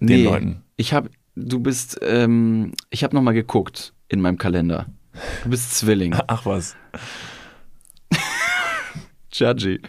den 0.00 0.06
Nee, 0.06 0.24
Leuten. 0.24 0.62
ich 0.76 0.92
habe, 0.92 1.10
du 1.34 1.60
bist, 1.60 1.98
ähm, 2.02 2.72
ich 2.90 3.04
habe 3.04 3.14
nochmal 3.14 3.34
geguckt 3.34 3.94
in 4.08 4.20
meinem 4.20 4.38
Kalender. 4.38 4.86
Du 5.44 5.50
bist 5.50 5.74
Zwilling. 5.76 6.14
Ach 6.26 6.44
was. 6.46 6.76
Judgy. 9.32 9.80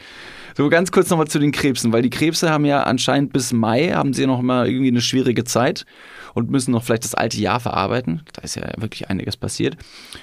So 0.57 0.69
ganz 0.69 0.89
kurz 0.93 1.09
nochmal 1.09 1.27
zu 1.27 1.37
den 1.37 1.51
Krebsen, 1.51 1.91
weil 1.91 2.01
die 2.01 2.09
Krebse 2.09 2.49
haben 2.49 2.63
ja 2.63 2.83
anscheinend 2.83 3.33
bis 3.33 3.51
Mai, 3.51 3.89
haben 3.89 4.13
sie 4.13 4.25
noch 4.25 4.41
mal 4.41 4.69
irgendwie 4.69 4.87
eine 4.87 5.01
schwierige 5.01 5.43
Zeit 5.43 5.85
und 6.33 6.49
müssen 6.49 6.71
noch 6.71 6.81
vielleicht 6.81 7.03
das 7.03 7.13
alte 7.13 7.37
Jahr 7.37 7.59
verarbeiten. 7.59 8.23
Da 8.31 8.41
ist 8.41 8.55
ja 8.55 8.71
wirklich 8.77 9.09
einiges 9.09 9.35
passiert. 9.35 9.75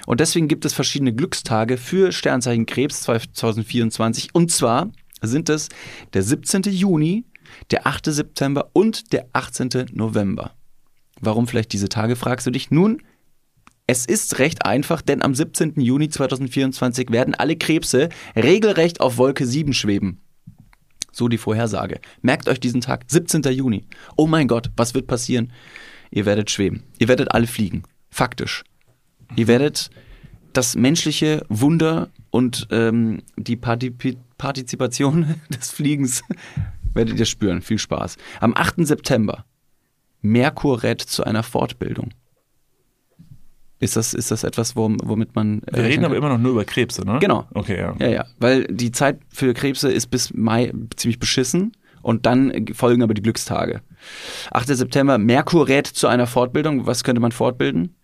Und 0.07 0.21
deswegen 0.21 0.47
gibt 0.47 0.65
es 0.65 0.73
verschiedene 0.73 1.13
Glückstage 1.13 1.77
für 1.77 2.11
Sternzeichen 2.11 2.65
Krebs 2.65 3.01
2024. 3.03 4.33
Und 4.33 4.51
zwar 4.51 4.89
sind 5.21 5.49
es 5.49 5.69
der 6.13 6.23
17. 6.23 6.63
Juni, 6.63 7.25
der 7.69 7.85
8. 7.85 8.05
September 8.07 8.71
und 8.73 9.13
der 9.13 9.27
18. 9.33 9.91
November. 9.91 10.55
Warum 11.21 11.47
vielleicht 11.47 11.73
diese 11.73 11.89
Tage, 11.89 12.15
fragst 12.15 12.47
du 12.47 12.51
dich? 12.51 12.71
Nun, 12.71 13.03
es 13.85 14.07
ist 14.07 14.39
recht 14.39 14.65
einfach, 14.65 15.03
denn 15.03 15.21
am 15.21 15.35
17. 15.35 15.73
Juni 15.79 16.09
2024 16.09 17.11
werden 17.11 17.35
alle 17.35 17.55
Krebse 17.55 18.09
regelrecht 18.35 18.99
auf 18.99 19.17
Wolke 19.17 19.45
7 19.45 19.73
schweben. 19.73 20.22
So 21.13 21.29
die 21.29 21.37
Vorhersage. 21.37 22.01
Merkt 22.21 22.49
euch 22.49 22.59
diesen 22.59 22.81
Tag, 22.81 23.05
17. 23.07 23.43
Juni. 23.43 23.85
Oh 24.17 24.27
mein 24.27 24.47
Gott, 24.47 24.71
was 24.75 24.93
wird 24.93 25.07
passieren? 25.07 25.53
Ihr 26.11 26.25
werdet 26.25 26.51
schweben. 26.51 26.83
Ihr 26.99 27.07
werdet 27.07 27.31
alle 27.31 27.47
fliegen. 27.47 27.83
Faktisch. 28.09 28.63
Ihr 29.35 29.47
werdet 29.47 29.89
das 30.51 30.75
menschliche 30.75 31.45
Wunder 31.49 32.09
und 32.31 32.67
ähm, 32.71 33.21
die 33.37 33.55
Partip 33.55 34.17
Partizipation 34.37 35.35
des 35.49 35.71
Fliegens 35.71 36.23
werdet 36.93 37.17
ihr 37.17 37.25
spüren. 37.25 37.61
Viel 37.61 37.79
Spaß. 37.79 38.17
Am 38.39 38.53
8. 38.55 38.85
September. 38.85 39.45
Merkur 40.21 40.83
rät 40.83 41.01
zu 41.01 41.23
einer 41.23 41.43
Fortbildung. 41.43 42.09
Ist 43.83 43.95
das, 43.95 44.13
ist 44.13 44.31
das 44.31 44.43
etwas, 44.43 44.75
wom- 44.75 44.97
womit 45.03 45.35
man. 45.35 45.61
äh, 45.67 45.75
Wir 45.77 45.83
reden 45.83 46.05
aber 46.05 46.15
immer 46.15 46.29
noch 46.29 46.37
nur 46.37 46.51
über 46.53 46.65
Krebse, 46.65 47.05
ne? 47.05 47.19
Genau. 47.19 47.45
Okay, 47.53 47.77
ja. 47.79 47.95
Ja, 47.99 48.07
ja. 48.07 48.25
Weil 48.39 48.63
die 48.65 48.91
Zeit 48.91 49.19
für 49.29 49.53
Krebse 49.53 49.91
ist 49.91 50.07
bis 50.07 50.33
Mai 50.33 50.71
ziemlich 50.95 51.19
beschissen 51.19 51.73
und 52.01 52.25
dann 52.25 52.65
folgen 52.73 53.03
aber 53.03 53.13
die 53.13 53.21
Glückstage. 53.21 53.81
8. 54.51 54.67
September, 54.67 55.17
Merkur 55.17 55.67
rät 55.67 55.87
zu 55.87 56.07
einer 56.07 56.27
Fortbildung. 56.27 56.85
Was 56.87 57.03
könnte 57.03 57.21
man 57.21 57.31
fortbilden? 57.31 57.95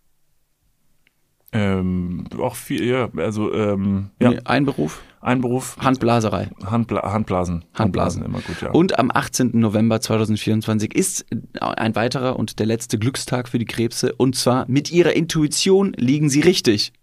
Ähm, 1.51 2.25
auch 2.39 2.55
viel, 2.55 2.83
ja, 2.85 3.09
also 3.17 3.51
ähm, 3.53 4.11
ja, 4.21 4.29
Nee, 4.31 4.39
Ein 4.45 4.65
Beruf? 4.65 5.01
Ein 5.21 5.41
Beruf, 5.41 5.77
Handblaserei. 5.79 6.49
Handbla 6.63 7.11
Handblasen. 7.11 7.65
Handblasen. 7.73 8.23
immer 8.23 8.39
gut, 8.39 8.61
ja. 8.61 8.71
Und 8.71 8.97
am 8.99 9.11
18. 9.13 9.51
November 9.53 9.99
2024 9.99 10.95
ist 10.95 11.25
ein 11.59 11.95
weiterer 11.95 12.37
und 12.37 12.59
der 12.59 12.65
letzte 12.65 12.97
Glückstag 12.97 13.49
für 13.49 13.59
die 13.59 13.65
Krebse. 13.65 14.13
Und 14.15 14.35
zwar 14.35 14.65
mit 14.69 14.91
ihrer 14.91 15.13
Intuition 15.13 15.93
liegen 15.97 16.29
sie 16.29 16.41
richtig. 16.41 16.93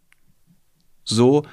So 1.05 1.45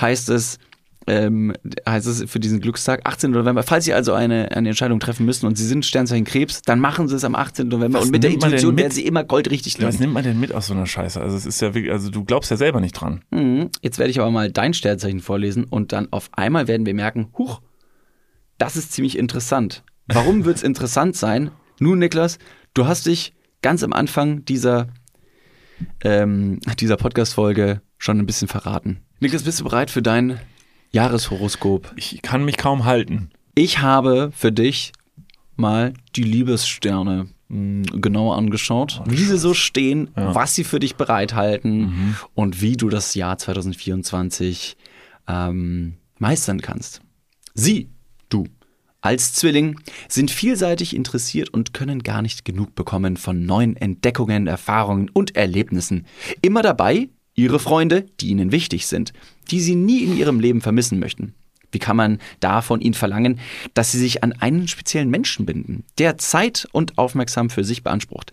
heißt 0.00 0.30
es, 0.30 0.58
ähm, 1.06 1.54
heißt 1.88 2.06
es 2.06 2.30
für 2.30 2.40
diesen 2.40 2.60
Glückstag, 2.60 3.00
18. 3.04 3.30
November. 3.30 3.62
Falls 3.62 3.84
Sie 3.84 3.94
also 3.94 4.12
eine, 4.12 4.50
eine 4.52 4.68
Entscheidung 4.68 5.00
treffen 5.00 5.24
müssen 5.24 5.46
und 5.46 5.56
Sie 5.56 5.66
sind 5.66 5.86
Sternzeichen 5.86 6.24
Krebs, 6.24 6.62
dann 6.62 6.78
machen 6.78 7.08
Sie 7.08 7.16
es 7.16 7.24
am 7.24 7.34
18. 7.34 7.68
November. 7.68 7.98
Was 7.98 8.06
und 8.06 8.12
mit 8.12 8.22
der 8.22 8.32
Intuition 8.32 8.76
werden 8.76 8.92
Sie 8.92 9.06
immer 9.06 9.24
goldrichtig 9.24 9.80
was 9.80 9.94
liegen. 9.94 10.04
nimmt 10.04 10.14
man 10.14 10.24
denn 10.24 10.38
mit 10.38 10.54
aus 10.54 10.66
so 10.66 10.74
einer 10.74 10.86
Scheiße? 10.86 11.20
Also 11.20 11.36
es 11.36 11.46
ist 11.46 11.60
ja 11.60 11.74
wirklich, 11.74 11.92
also 11.92 12.10
du 12.10 12.24
glaubst 12.24 12.50
ja 12.50 12.56
selber 12.56 12.80
nicht 12.80 12.92
dran. 12.92 13.22
Mhm. 13.30 13.70
Jetzt 13.80 13.98
werde 13.98 14.10
ich 14.10 14.20
aber 14.20 14.30
mal 14.30 14.50
dein 14.50 14.74
Sternzeichen 14.74 15.20
vorlesen 15.20 15.64
und 15.64 15.92
dann 15.92 16.08
auf 16.10 16.28
einmal 16.32 16.68
werden 16.68 16.86
wir 16.86 16.94
merken, 16.94 17.28
huch, 17.38 17.60
das 18.58 18.76
ist 18.76 18.92
ziemlich 18.92 19.16
interessant. 19.16 19.82
Warum 20.06 20.44
wird 20.44 20.58
es 20.58 20.62
interessant 20.62 21.16
sein? 21.16 21.50
Nun, 21.78 21.98
Niklas, 21.98 22.38
du 22.74 22.86
hast 22.86 23.06
dich 23.06 23.32
ganz 23.62 23.82
am 23.82 23.94
Anfang 23.94 24.44
dieser, 24.44 24.88
ähm, 26.04 26.60
dieser 26.78 26.96
Podcast-Folge 26.96 27.80
schon 27.96 28.18
ein 28.18 28.26
bisschen 28.26 28.48
verraten. 28.48 29.00
Niklas, 29.18 29.42
bist 29.42 29.60
du 29.60 29.64
bereit 29.64 29.90
für 29.90 30.02
dein 30.02 30.38
Jahreshoroskop? 30.92 31.92
Ich 31.96 32.20
kann 32.22 32.44
mich 32.44 32.56
kaum 32.56 32.84
halten. 32.84 33.30
Ich 33.54 33.80
habe 33.80 34.30
für 34.34 34.52
dich 34.52 34.92
mal 35.56 35.92
die 36.16 36.22
Liebessterne 36.22 37.28
mh, 37.48 37.98
genauer 38.00 38.36
angeschaut, 38.36 39.02
wie 39.06 39.22
sie 39.24 39.38
so 39.38 39.54
stehen, 39.54 40.10
was 40.14 40.54
sie 40.54 40.64
für 40.64 40.80
dich 40.80 40.96
bereithalten 40.96 42.16
und 42.34 42.60
wie 42.62 42.76
du 42.76 42.88
das 42.88 43.14
Jahr 43.14 43.38
2024 43.38 44.76
ähm, 45.28 45.94
meistern 46.18 46.60
kannst. 46.60 47.02
Sie, 47.54 47.88
du, 48.28 48.46
als 49.00 49.32
Zwilling 49.34 49.80
sind 50.08 50.30
vielseitig 50.30 50.94
interessiert 50.94 51.50
und 51.50 51.72
können 51.72 52.02
gar 52.02 52.22
nicht 52.22 52.44
genug 52.44 52.74
bekommen 52.74 53.16
von 53.16 53.44
neuen 53.46 53.76
Entdeckungen, 53.76 54.46
Erfahrungen 54.46 55.08
und 55.10 55.36
Erlebnissen. 55.36 56.06
Immer 56.42 56.62
dabei, 56.62 57.08
ihre 57.42 57.58
Freunde, 57.58 58.06
die 58.20 58.28
ihnen 58.28 58.52
wichtig 58.52 58.86
sind, 58.86 59.12
die 59.50 59.60
sie 59.60 59.74
nie 59.74 60.04
in 60.04 60.16
ihrem 60.16 60.40
Leben 60.40 60.60
vermissen 60.60 60.98
möchten. 60.98 61.34
Wie 61.72 61.78
kann 61.78 61.96
man 61.96 62.18
da 62.40 62.62
von 62.62 62.80
ihnen 62.80 62.94
verlangen, 62.94 63.38
dass 63.74 63.92
sie 63.92 63.98
sich 63.98 64.24
an 64.24 64.32
einen 64.32 64.68
speziellen 64.68 65.10
Menschen 65.10 65.46
binden, 65.46 65.84
der 65.98 66.18
Zeit 66.18 66.68
und 66.72 66.98
Aufmerksam 66.98 67.50
für 67.50 67.64
sich 67.64 67.82
beansprucht, 67.82 68.32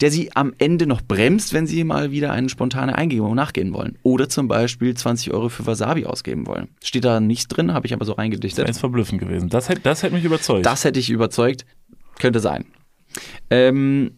der 0.00 0.10
sie 0.10 0.34
am 0.34 0.54
Ende 0.58 0.86
noch 0.86 1.02
bremst, 1.02 1.52
wenn 1.52 1.66
sie 1.66 1.82
mal 1.84 2.10
wieder 2.10 2.32
eine 2.32 2.48
spontane 2.48 2.94
Eingebung 2.94 3.34
nachgehen 3.34 3.72
wollen 3.72 3.98
oder 4.02 4.28
zum 4.28 4.48
Beispiel 4.48 4.94
20 4.94 5.32
Euro 5.32 5.48
für 5.48 5.66
Wasabi 5.66 6.06
ausgeben 6.06 6.46
wollen. 6.46 6.68
Steht 6.82 7.04
da 7.04 7.20
nichts 7.20 7.48
drin, 7.48 7.74
habe 7.74 7.86
ich 7.86 7.92
aber 7.92 8.04
so 8.04 8.12
reingedichtet. 8.12 8.68
Das 8.68 8.76
ist 8.76 8.80
verblüffend 8.80 9.20
gewesen. 9.20 9.48
Das 9.48 9.68
hätte, 9.68 9.80
das 9.80 10.02
hätte 10.02 10.14
mich 10.14 10.24
überzeugt. 10.24 10.64
Das 10.64 10.84
hätte 10.84 11.00
ich 11.00 11.10
überzeugt. 11.10 11.66
Könnte 12.18 12.40
sein. 12.40 12.64
Ähm, 13.50 14.12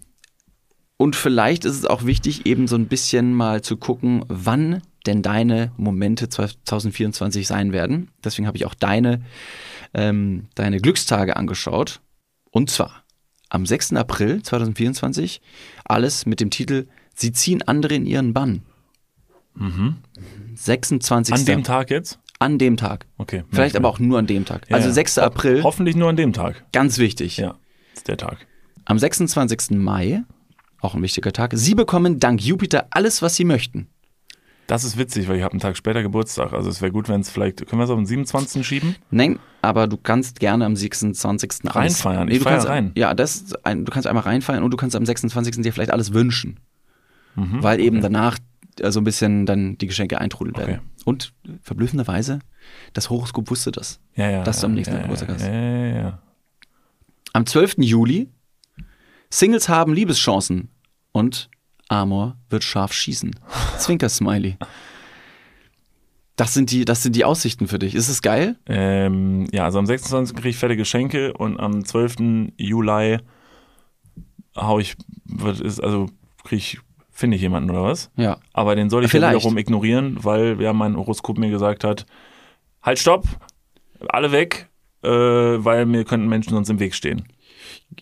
und 0.98 1.16
vielleicht 1.16 1.64
ist 1.64 1.76
es 1.76 1.84
auch 1.86 2.04
wichtig, 2.04 2.44
eben 2.44 2.66
so 2.66 2.76
ein 2.76 2.88
bisschen 2.88 3.32
mal 3.32 3.62
zu 3.62 3.76
gucken, 3.76 4.24
wann 4.28 4.82
denn 5.06 5.22
deine 5.22 5.72
Momente 5.76 6.28
2024 6.28 7.46
sein 7.46 7.72
werden. 7.72 8.10
Deswegen 8.22 8.46
habe 8.46 8.56
ich 8.58 8.66
auch 8.66 8.74
deine, 8.74 9.22
ähm, 9.94 10.48
deine 10.56 10.80
Glückstage 10.80 11.36
angeschaut. 11.36 12.00
Und 12.50 12.68
zwar 12.70 13.04
am 13.48 13.64
6. 13.64 13.94
April 13.94 14.42
2024 14.42 15.40
alles 15.84 16.26
mit 16.26 16.40
dem 16.40 16.50
Titel 16.50 16.86
Sie 17.14 17.32
ziehen 17.32 17.62
andere 17.62 17.94
in 17.94 18.06
ihren 18.06 18.32
Bann. 18.32 18.62
Mhm. 19.54 19.96
26. 20.54 21.34
An 21.34 21.44
dem 21.44 21.64
Tag 21.64 21.90
jetzt? 21.90 22.18
An 22.38 22.58
dem 22.58 22.76
Tag. 22.76 23.06
Okay. 23.18 23.44
Vielleicht 23.50 23.76
aber 23.76 23.88
auch 23.88 23.98
nur 23.98 24.18
an 24.18 24.26
dem 24.26 24.44
Tag. 24.44 24.68
Ja, 24.68 24.76
also 24.76 24.88
ja. 24.88 24.94
6. 24.94 25.18
April, 25.18 25.62
Hoffentlich 25.62 25.96
nur 25.96 26.08
an 26.08 26.16
dem 26.16 26.32
Tag. 26.32 26.64
ganz 26.72 26.98
wichtig. 26.98 27.36
Ja, 27.36 27.56
ist 27.94 28.08
der 28.08 28.16
Tag. 28.16 28.46
Am 28.84 28.98
26. 28.98 29.70
Mai, 29.78 30.22
auch 30.80 30.94
ein 30.94 31.02
wichtiger 31.02 31.32
Tag, 31.32 31.52
Sie 31.54 31.74
bekommen 31.74 32.20
dank 32.20 32.40
Jupiter 32.42 32.86
alles, 32.90 33.22
was 33.22 33.36
Sie 33.36 33.44
möchten. 33.44 33.88
Das 34.68 34.84
ist 34.84 34.98
witzig, 34.98 35.28
weil 35.28 35.36
ich 35.36 35.42
habe 35.42 35.52
einen 35.52 35.60
Tag 35.60 35.78
später 35.78 36.02
Geburtstag. 36.02 36.52
Also 36.52 36.68
es 36.68 36.82
wäre 36.82 36.92
gut, 36.92 37.08
wenn 37.08 37.22
es 37.22 37.30
vielleicht, 37.30 37.66
können 37.66 37.80
wir 37.80 37.84
es 37.84 37.90
auf 37.90 37.96
den 37.96 38.04
27. 38.04 38.66
schieben? 38.66 38.96
Nein, 39.10 39.38
aber 39.62 39.86
du 39.86 39.96
kannst 39.96 40.40
gerne 40.40 40.66
am 40.66 40.76
26. 40.76 41.62
alles- 41.64 41.74
Reinfeiern. 42.04 42.28
Ich 42.28 42.38
du 42.38 42.44
feier 42.44 42.52
kannst, 42.52 42.68
rein. 42.68 42.92
Ja, 42.94 43.14
das 43.14 43.54
ein, 43.64 43.86
du 43.86 43.92
kannst 43.92 44.06
einmal 44.06 44.24
reinfeiern 44.24 44.62
und 44.62 44.70
du 44.70 44.76
kannst 44.76 44.94
am 44.94 45.06
26. 45.06 45.62
dir 45.62 45.72
vielleicht 45.72 45.90
alles 45.90 46.12
wünschen. 46.12 46.60
Mhm. 47.34 47.62
Weil 47.62 47.80
eben 47.80 48.02
danach 48.02 48.36
äh, 48.78 48.90
so 48.90 49.00
ein 49.00 49.04
bisschen 49.04 49.46
dann 49.46 49.78
die 49.78 49.86
Geschenke 49.86 50.20
eintrudeln 50.20 50.54
werden. 50.58 50.74
Okay. 50.74 51.02
Und 51.06 51.32
verblüffenderweise, 51.62 52.40
das 52.92 53.08
Horoskop 53.08 53.48
wusste 53.50 53.72
das. 53.72 54.00
Ja, 54.16 54.28
ja. 54.28 54.44
Dass 54.44 54.60
du 54.60 54.66
am 54.66 54.74
nächsten 54.74 54.96
ja, 54.96 55.00
Geburtstag 55.00 55.30
hast. 55.30 55.46
Ja, 55.46 55.52
ja, 55.52 55.96
ja. 55.96 56.18
Am 57.32 57.46
12. 57.46 57.76
Juli, 57.78 58.28
Singles 59.30 59.68
haben 59.68 59.92
Liebeschancen 59.92 60.70
und 61.12 61.50
Amor 61.88 62.36
wird 62.50 62.64
scharf 62.64 62.92
schießen. 62.92 63.38
Zwinker-Smiley. 63.78 64.56
Das 66.36 66.54
sind, 66.54 66.70
die, 66.70 66.84
das 66.84 67.02
sind 67.02 67.16
die 67.16 67.24
Aussichten 67.24 67.66
für 67.66 67.80
dich. 67.80 67.94
Ist 67.94 68.08
es 68.08 68.22
geil? 68.22 68.56
Ähm, 68.66 69.48
ja, 69.52 69.64
also 69.64 69.80
am 69.80 69.86
26. 69.86 70.36
kriege 70.36 70.50
ich 70.50 70.56
fette 70.56 70.76
Geschenke 70.76 71.32
und 71.32 71.58
am 71.58 71.84
12. 71.84 72.52
Juli 72.56 73.18
hau 74.56 74.78
ich, 74.78 74.94
was 75.24 75.60
ist, 75.60 75.80
also 75.80 76.06
kriege 76.44 76.58
ich, 76.58 76.78
finde 77.10 77.36
ich 77.36 77.42
jemanden 77.42 77.70
oder 77.70 77.82
was? 77.82 78.10
Ja. 78.16 78.38
Aber 78.52 78.76
den 78.76 78.88
soll 78.88 79.04
ich 79.04 79.12
ja 79.12 79.18
Vielleicht. 79.18 79.36
wiederum 79.36 79.58
ignorieren, 79.58 80.18
weil 80.22 80.60
ja 80.60 80.72
mein 80.72 80.96
Horoskop 80.96 81.38
mir 81.38 81.50
gesagt 81.50 81.82
hat, 81.82 82.06
halt 82.82 83.00
stopp, 83.00 83.24
alle 84.08 84.30
weg, 84.30 84.68
äh, 85.02 85.08
weil 85.08 85.86
mir 85.86 86.04
könnten 86.04 86.28
Menschen 86.28 86.50
sonst 86.50 86.70
im 86.70 86.78
Weg 86.78 86.94
stehen. 86.94 87.26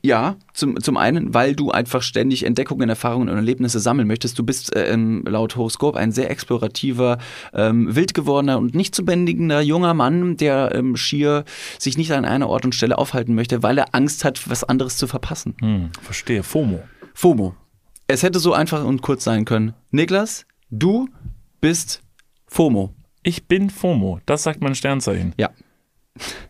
Ja, 0.02 0.36
zum, 0.52 0.80
zum 0.80 0.96
einen, 0.96 1.34
weil 1.34 1.54
du 1.54 1.70
einfach 1.70 2.02
ständig 2.02 2.44
Entdeckungen, 2.44 2.88
Erfahrungen 2.88 3.28
und 3.28 3.36
Erlebnisse 3.36 3.80
sammeln 3.80 4.08
möchtest. 4.08 4.38
Du 4.38 4.44
bist 4.44 4.74
äh, 4.74 4.92
ähm, 4.92 5.24
laut 5.26 5.56
Horoskop 5.56 5.96
ein 5.96 6.12
sehr 6.12 6.30
explorativer, 6.30 7.18
ähm, 7.54 7.94
wild 7.94 8.14
gewordener 8.14 8.58
und 8.58 8.74
nicht 8.74 8.94
zu 8.94 9.04
bändigender 9.04 9.60
junger 9.60 9.94
Mann, 9.94 10.36
der 10.36 10.74
ähm, 10.74 10.96
schier 10.96 11.44
sich 11.78 11.96
nicht 11.96 12.12
an 12.12 12.24
einer 12.24 12.48
Ort 12.48 12.64
und 12.64 12.74
Stelle 12.74 12.98
aufhalten 12.98 13.34
möchte, 13.34 13.62
weil 13.62 13.78
er 13.78 13.94
Angst 13.94 14.24
hat, 14.24 14.48
was 14.48 14.64
anderes 14.64 14.96
zu 14.96 15.06
verpassen. 15.06 15.54
Hm, 15.60 15.90
verstehe, 16.00 16.42
FOMO. 16.42 16.82
FOMO. 17.14 17.54
Es 18.08 18.22
hätte 18.22 18.38
so 18.38 18.52
einfach 18.52 18.84
und 18.84 19.02
kurz 19.02 19.24
sein 19.24 19.44
können. 19.44 19.74
Niklas, 19.90 20.46
du 20.70 21.08
bist 21.60 22.02
FOMO. 22.46 22.94
Ich 23.22 23.48
bin 23.48 23.70
FOMO, 23.70 24.20
das 24.26 24.44
sagt 24.44 24.60
mein 24.60 24.76
Sternzeichen. 24.76 25.34
Ja. 25.36 25.50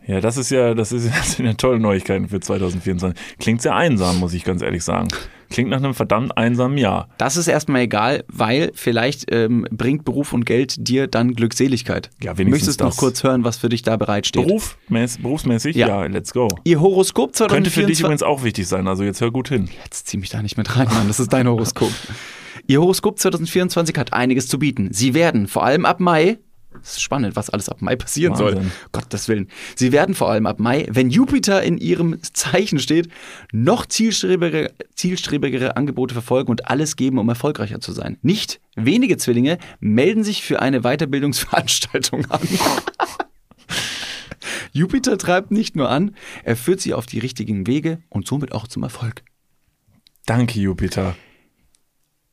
Ja, 0.05 0.21
das 0.21 0.37
ist 0.37 0.51
ja, 0.51 0.73
das, 0.73 0.91
ist, 0.91 1.07
das 1.17 1.33
sind 1.33 1.45
ja 1.45 1.53
tolle 1.53 1.79
Neuigkeiten 1.79 2.29
für 2.29 2.39
2024. 2.39 3.19
Klingt 3.39 3.61
sehr 3.61 3.75
einsam, 3.75 4.19
muss 4.19 4.33
ich 4.33 4.43
ganz 4.43 4.61
ehrlich 4.61 4.83
sagen. 4.83 5.09
Klingt 5.49 5.69
nach 5.69 5.77
einem 5.77 5.93
verdammt 5.93 6.37
einsamen 6.37 6.77
Jahr. 6.77 7.07
Das 7.17 7.37
ist 7.37 7.47
erstmal 7.47 7.81
egal, 7.81 8.25
weil 8.27 8.71
vielleicht 8.73 9.33
ähm, 9.33 9.65
bringt 9.71 10.03
Beruf 10.03 10.33
und 10.33 10.45
Geld 10.45 10.75
dir 10.77 11.07
dann 11.07 11.33
Glückseligkeit. 11.35 12.09
Ja, 12.21 12.37
wenigstens 12.37 12.67
Möchtest 12.67 12.81
du 12.81 12.85
noch 12.85 12.97
kurz 12.97 13.23
hören, 13.23 13.45
was 13.45 13.57
für 13.57 13.69
dich 13.69 13.81
da 13.81 13.95
bereitsteht? 13.95 14.45
Beruf, 14.45 14.77
mäß, 14.89 15.19
berufsmäßig? 15.19 15.75
Ja. 15.75 15.87
Ja. 15.87 16.05
let's 16.05 16.33
go. 16.33 16.49
Ihr 16.65 16.81
Horoskop 16.81 17.33
Könnte 17.33 17.69
für 17.69 17.85
dich 17.85 17.99
2024. 17.99 17.99
übrigens 18.01 18.23
auch 18.23 18.43
wichtig 18.43 18.67
sein, 18.67 18.87
also 18.87 19.03
jetzt 19.03 19.21
hör 19.21 19.31
gut 19.31 19.47
hin. 19.47 19.69
Jetzt 19.83 20.07
zieh 20.07 20.17
mich 20.17 20.29
da 20.29 20.41
nicht 20.41 20.57
mit 20.57 20.75
rein, 20.75 20.87
Mann. 20.87 21.07
Das 21.07 21.19
ist 21.19 21.31
dein 21.31 21.47
Horoskop. 21.47 21.91
Ihr 22.67 22.81
Horoskop 22.81 23.17
2024 23.17 23.97
hat 23.97 24.11
einiges 24.11 24.47
zu 24.49 24.59
bieten. 24.59 24.89
Sie 24.91 25.13
werden 25.13 25.47
vor 25.47 25.63
allem 25.63 25.85
ab 25.85 26.01
Mai, 26.01 26.37
das 26.81 26.93
ist 26.93 27.01
spannend, 27.01 27.35
was 27.35 27.49
alles 27.49 27.69
ab 27.69 27.81
Mai 27.81 27.95
passieren 27.95 28.35
soll. 28.35 28.55
Wahnsinn. 28.55 28.71
Gottes 28.91 29.27
Willen. 29.27 29.49
Sie 29.75 29.91
werden 29.91 30.15
vor 30.15 30.29
allem 30.29 30.45
ab 30.45 30.59
Mai, 30.59 30.87
wenn 30.89 31.09
Jupiter 31.09 31.63
in 31.63 31.77
ihrem 31.77 32.21
Zeichen 32.21 32.79
steht, 32.79 33.09
noch 33.51 33.85
zielstrebigere, 33.85 34.71
zielstrebigere 34.95 35.77
Angebote 35.77 36.13
verfolgen 36.13 36.51
und 36.51 36.69
alles 36.69 36.95
geben, 36.95 37.17
um 37.17 37.29
erfolgreicher 37.29 37.79
zu 37.79 37.91
sein. 37.91 38.17
Nicht 38.21 38.59
wenige 38.75 39.17
Zwillinge 39.17 39.57
melden 39.79 40.23
sich 40.23 40.43
für 40.43 40.61
eine 40.61 40.81
Weiterbildungsveranstaltung 40.81 42.25
an. 42.31 42.41
Jupiter 44.71 45.17
treibt 45.17 45.51
nicht 45.51 45.75
nur 45.75 45.89
an, 45.89 46.15
er 46.43 46.55
führt 46.55 46.81
sie 46.81 46.93
auf 46.93 47.05
die 47.05 47.19
richtigen 47.19 47.67
Wege 47.67 47.99
und 48.09 48.27
somit 48.27 48.51
auch 48.51 48.67
zum 48.67 48.83
Erfolg. 48.83 49.23
Danke, 50.25 50.59
Jupiter. 50.59 51.15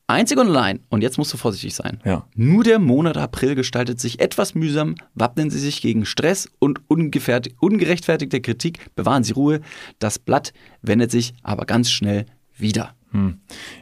Einzig 0.07 0.37
und 0.37 0.47
allein, 0.49 0.81
und 0.89 1.01
jetzt 1.01 1.17
musst 1.17 1.33
du 1.33 1.37
vorsichtig 1.37 1.73
sein. 1.73 1.99
Ja. 2.05 2.27
Nur 2.35 2.63
der 2.63 2.77
Monat 2.77 3.17
April 3.17 3.55
gestaltet 3.55 3.99
sich 3.99 4.19
etwas 4.19 4.53
mühsam, 4.53 4.95
wappnen 5.15 5.49
Sie 5.49 5.57
sich 5.57 5.81
gegen 5.81 6.05
Stress 6.05 6.47
und 6.59 6.81
ungerechtfertigte 6.87 8.41
Kritik, 8.41 8.93
bewahren 8.95 9.23
Sie 9.23 9.33
Ruhe. 9.33 9.61
Das 9.97 10.19
Blatt 10.19 10.53
wendet 10.83 11.09
sich 11.09 11.33
aber 11.41 11.65
ganz 11.65 11.89
schnell 11.89 12.27
wieder. 12.55 12.93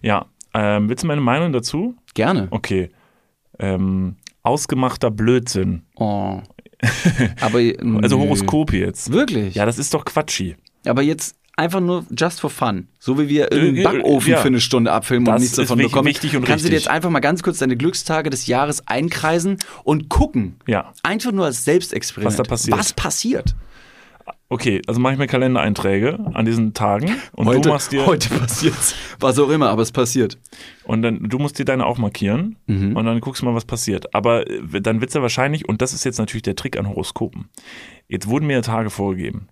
Ja, 0.01 0.27
ähm, 0.53 0.87
willst 0.87 1.03
du 1.03 1.07
meine 1.07 1.21
Meinung 1.21 1.51
dazu? 1.51 1.95
Gerne. 2.13 2.47
Okay. 2.51 2.89
Ähm, 3.59 4.15
ausgemachter 4.43 5.11
Blödsinn. 5.11 5.83
Oh. 5.95 6.41
Aber 7.41 7.59
Also 8.01 8.17
nö. 8.17 8.23
Horoskop 8.23 8.73
jetzt. 8.73 9.11
Wirklich? 9.11 9.55
Ja, 9.55 9.65
das 9.65 9.79
ist 9.79 9.93
doch 9.93 10.05
Quatschi. 10.05 10.55
Aber 10.85 11.01
jetzt 11.01 11.35
einfach 11.55 11.79
nur 11.79 12.05
just 12.17 12.39
for 12.41 12.49
fun. 12.49 12.87
So 12.99 13.19
wie 13.19 13.29
wir 13.29 13.51
irgendeinen 13.51 13.77
Äh, 13.77 13.83
Backofen 13.99 14.31
ja. 14.31 14.37
für 14.39 14.47
eine 14.47 14.59
Stunde 14.61 14.91
abfilmen 14.91 15.27
und 15.27 15.33
Das 15.33 15.41
nichts 15.41 15.57
ist 15.57 15.69
davon 15.69 15.77
bekommen. 15.83 16.07
wichtig 16.07 16.35
und 16.35 16.45
Kannst 16.45 16.65
du 16.65 16.69
dir 16.69 16.75
richtig. 16.75 16.85
jetzt 16.85 16.91
einfach 16.95 17.09
mal 17.09 17.19
ganz 17.19 17.43
kurz 17.43 17.59
deine 17.59 17.77
Glückstage 17.77 18.29
des 18.29 18.47
Jahres 18.47 18.87
einkreisen 18.87 19.57
und 19.83 20.09
gucken. 20.09 20.55
Ja. 20.67 20.91
Einfach 21.03 21.31
nur 21.31 21.45
als 21.45 21.63
Selbstexperiment. 21.65 22.31
Was 22.31 22.37
da 22.37 22.43
passiert. 22.43 22.77
Was 22.77 22.93
passiert? 22.93 23.55
Okay, 24.49 24.81
also 24.87 24.99
mache 24.99 25.13
ich 25.13 25.19
mir 25.19 25.27
Kalendereinträge 25.27 26.19
an 26.33 26.45
diesen 26.45 26.73
Tagen 26.73 27.15
und 27.33 27.47
heute, 27.47 27.61
du 27.61 27.69
machst 27.69 27.91
dir 27.91 28.05
heute 28.05 28.29
passiert's. 28.29 28.93
Was 29.19 29.39
auch 29.39 29.49
immer, 29.49 29.69
aber 29.69 29.81
es 29.81 29.91
passiert. 29.91 30.37
und 30.83 31.01
dann 31.01 31.23
du 31.27 31.39
musst 31.39 31.57
dir 31.57 31.65
deine 31.65 31.85
auch 31.85 31.97
markieren 31.97 32.57
Mhm. 32.67 32.95
und 32.95 33.05
dann 33.05 33.19
guckst 33.19 33.41
du 33.41 33.45
mal, 33.45 33.55
was 33.55 33.65
passiert. 33.65 34.13
Aber 34.13 34.47
äh, 34.47 34.79
dann 34.81 35.01
wird's 35.01 35.13
ja 35.15 35.21
wahrscheinlich 35.23 35.67
und 35.67 35.81
das 35.81 35.93
ist 35.93 36.03
jetzt 36.05 36.19
natürlich 36.19 36.43
der 36.43 36.55
Trick 36.55 36.77
an 36.77 36.87
Horoskopen. 36.87 37.49
Jetzt 38.07 38.27
wurden 38.27 38.45
mir 38.45 38.61
Tage 38.61 38.89
vorgegeben. 38.91 39.47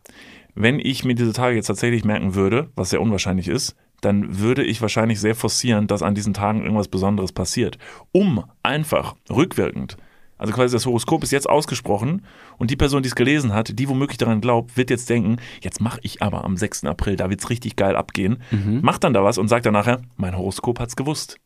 Wenn 0.56 0.80
ich 0.80 1.04
mir 1.04 1.16
diese 1.16 1.34
Tage 1.34 1.56
jetzt 1.56 1.68
tatsächlich 1.68 2.04
merken 2.04 2.36
würde, 2.36 2.70
was 2.76 2.90
sehr 2.90 3.02
unwahrscheinlich 3.02 3.48
ist, 3.48 3.76
dann 4.02 4.40
würde 4.40 4.64
ich 4.64 4.82
wahrscheinlich 4.82 5.20
sehr 5.20 5.36
forcieren, 5.36 5.88
dass 5.88 6.02
an 6.02 6.16
diesen 6.16 6.34
Tagen 6.34 6.62
irgendwas 6.62 6.88
Besonderes 6.88 7.32
passiert, 7.32 7.78
um 8.12 8.44
einfach 8.64 9.16
rückwirkend 9.30 9.98
also 10.42 10.54
quasi 10.54 10.76
das 10.76 10.88
Horoskop 10.88 11.22
ist 11.22 11.32
jetzt 11.32 11.48
ausgesprochen 11.48 12.26
und 12.58 12.72
die 12.72 12.76
Person, 12.76 13.04
die 13.04 13.10
es 13.10 13.16
gelesen 13.16 13.54
hat, 13.54 13.78
die 13.78 13.88
womöglich 13.88 14.18
daran 14.18 14.42
glaubt, 14.42 14.76
wird 14.76 14.90
jetzt 14.90 15.08
denken, 15.08 15.38
jetzt 15.62 15.80
mache 15.80 16.00
ich 16.02 16.24
aber 16.24 16.44
am 16.44 16.58
6. 16.58 16.86
April, 16.86 17.16
da 17.16 17.30
wird's 17.30 17.52
richtig 17.52 17.76
geil 17.76 17.96
abgehen. 17.96 18.42
Macht 18.82 19.04
dann 19.04 19.14
da 19.14 19.24
was 19.24 19.38
und 19.38 19.50
sagt 19.50 19.68
dann 19.68 19.74
nachher, 19.74 20.02
mein 20.18 20.36
Horoskop 20.36 20.80
hat's 20.80 20.96
gewusst. 20.96 21.38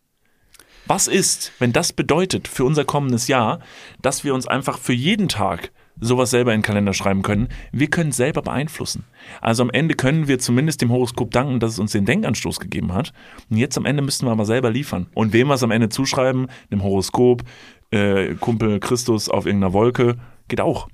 Was 0.87 1.09
ist, 1.09 1.51
wenn 1.59 1.73
das 1.73 1.91
bedeutet 1.91 2.47
für 2.47 2.63
unser 2.63 2.85
kommendes 2.85 3.27
Jahr, 3.27 3.59
dass 4.01 4.23
wir 4.23 4.33
uns 4.33 4.47
einfach 4.47 4.77
für 4.77 4.93
jeden 4.93 5.27
Tag 5.27 5.73
sowas 5.99 6.29
selber 6.29 6.53
in 6.53 6.59
den 6.59 6.65
Kalender 6.65 6.93
schreiben 6.93 7.21
können? 7.21 7.47
Wir 7.71 7.87
können 7.87 8.09
es 8.09 8.17
selber 8.17 8.41
beeinflussen. 8.41 9.05
Also 9.41 9.63
am 9.63 9.69
Ende 9.69 9.95
können 9.95 10.27
wir 10.27 10.39
zumindest 10.39 10.81
dem 10.81 10.91
Horoskop 10.91 11.31
danken, 11.31 11.59
dass 11.59 11.73
es 11.73 11.79
uns 11.79 11.91
den 11.93 12.05
Denkanstoß 12.05 12.59
gegeben 12.59 12.93
hat. 12.93 13.13
Und 13.49 13.57
jetzt 13.57 13.77
am 13.77 13.85
Ende 13.85 14.01
müssten 14.03 14.25
wir 14.25 14.31
aber 14.31 14.45
selber 14.45 14.69
liefern. 14.69 15.07
Und 15.13 15.33
wem 15.33 15.47
wir 15.47 15.55
es 15.55 15.63
am 15.63 15.71
Ende 15.71 15.89
zuschreiben, 15.89 16.47
dem 16.71 16.83
Horoskop, 16.83 17.43
äh, 17.91 18.35
Kumpel 18.35 18.79
Christus 18.79 19.29
auf 19.29 19.45
irgendeiner 19.45 19.73
Wolke, 19.73 20.17
geht 20.47 20.61
auch. 20.61 20.87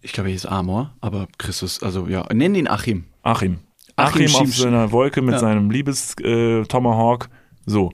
Ich 0.00 0.12
glaube, 0.12 0.28
hier 0.28 0.36
ist 0.36 0.46
Amor, 0.46 0.94
aber 1.00 1.28
Christus, 1.38 1.82
also 1.82 2.08
ja, 2.08 2.26
nenn 2.32 2.54
ihn 2.54 2.68
Achim. 2.68 3.04
Achim. 3.22 3.58
Achim 3.96 4.26
Achim, 4.26 4.36
auf 4.42 4.54
seiner 4.56 4.90
Wolke 4.92 5.22
mit 5.22 5.34
Ja. 5.34 5.38
seinem 5.38 5.70
Liebes-Tomahawk. 5.70 7.28
so. 7.66 7.92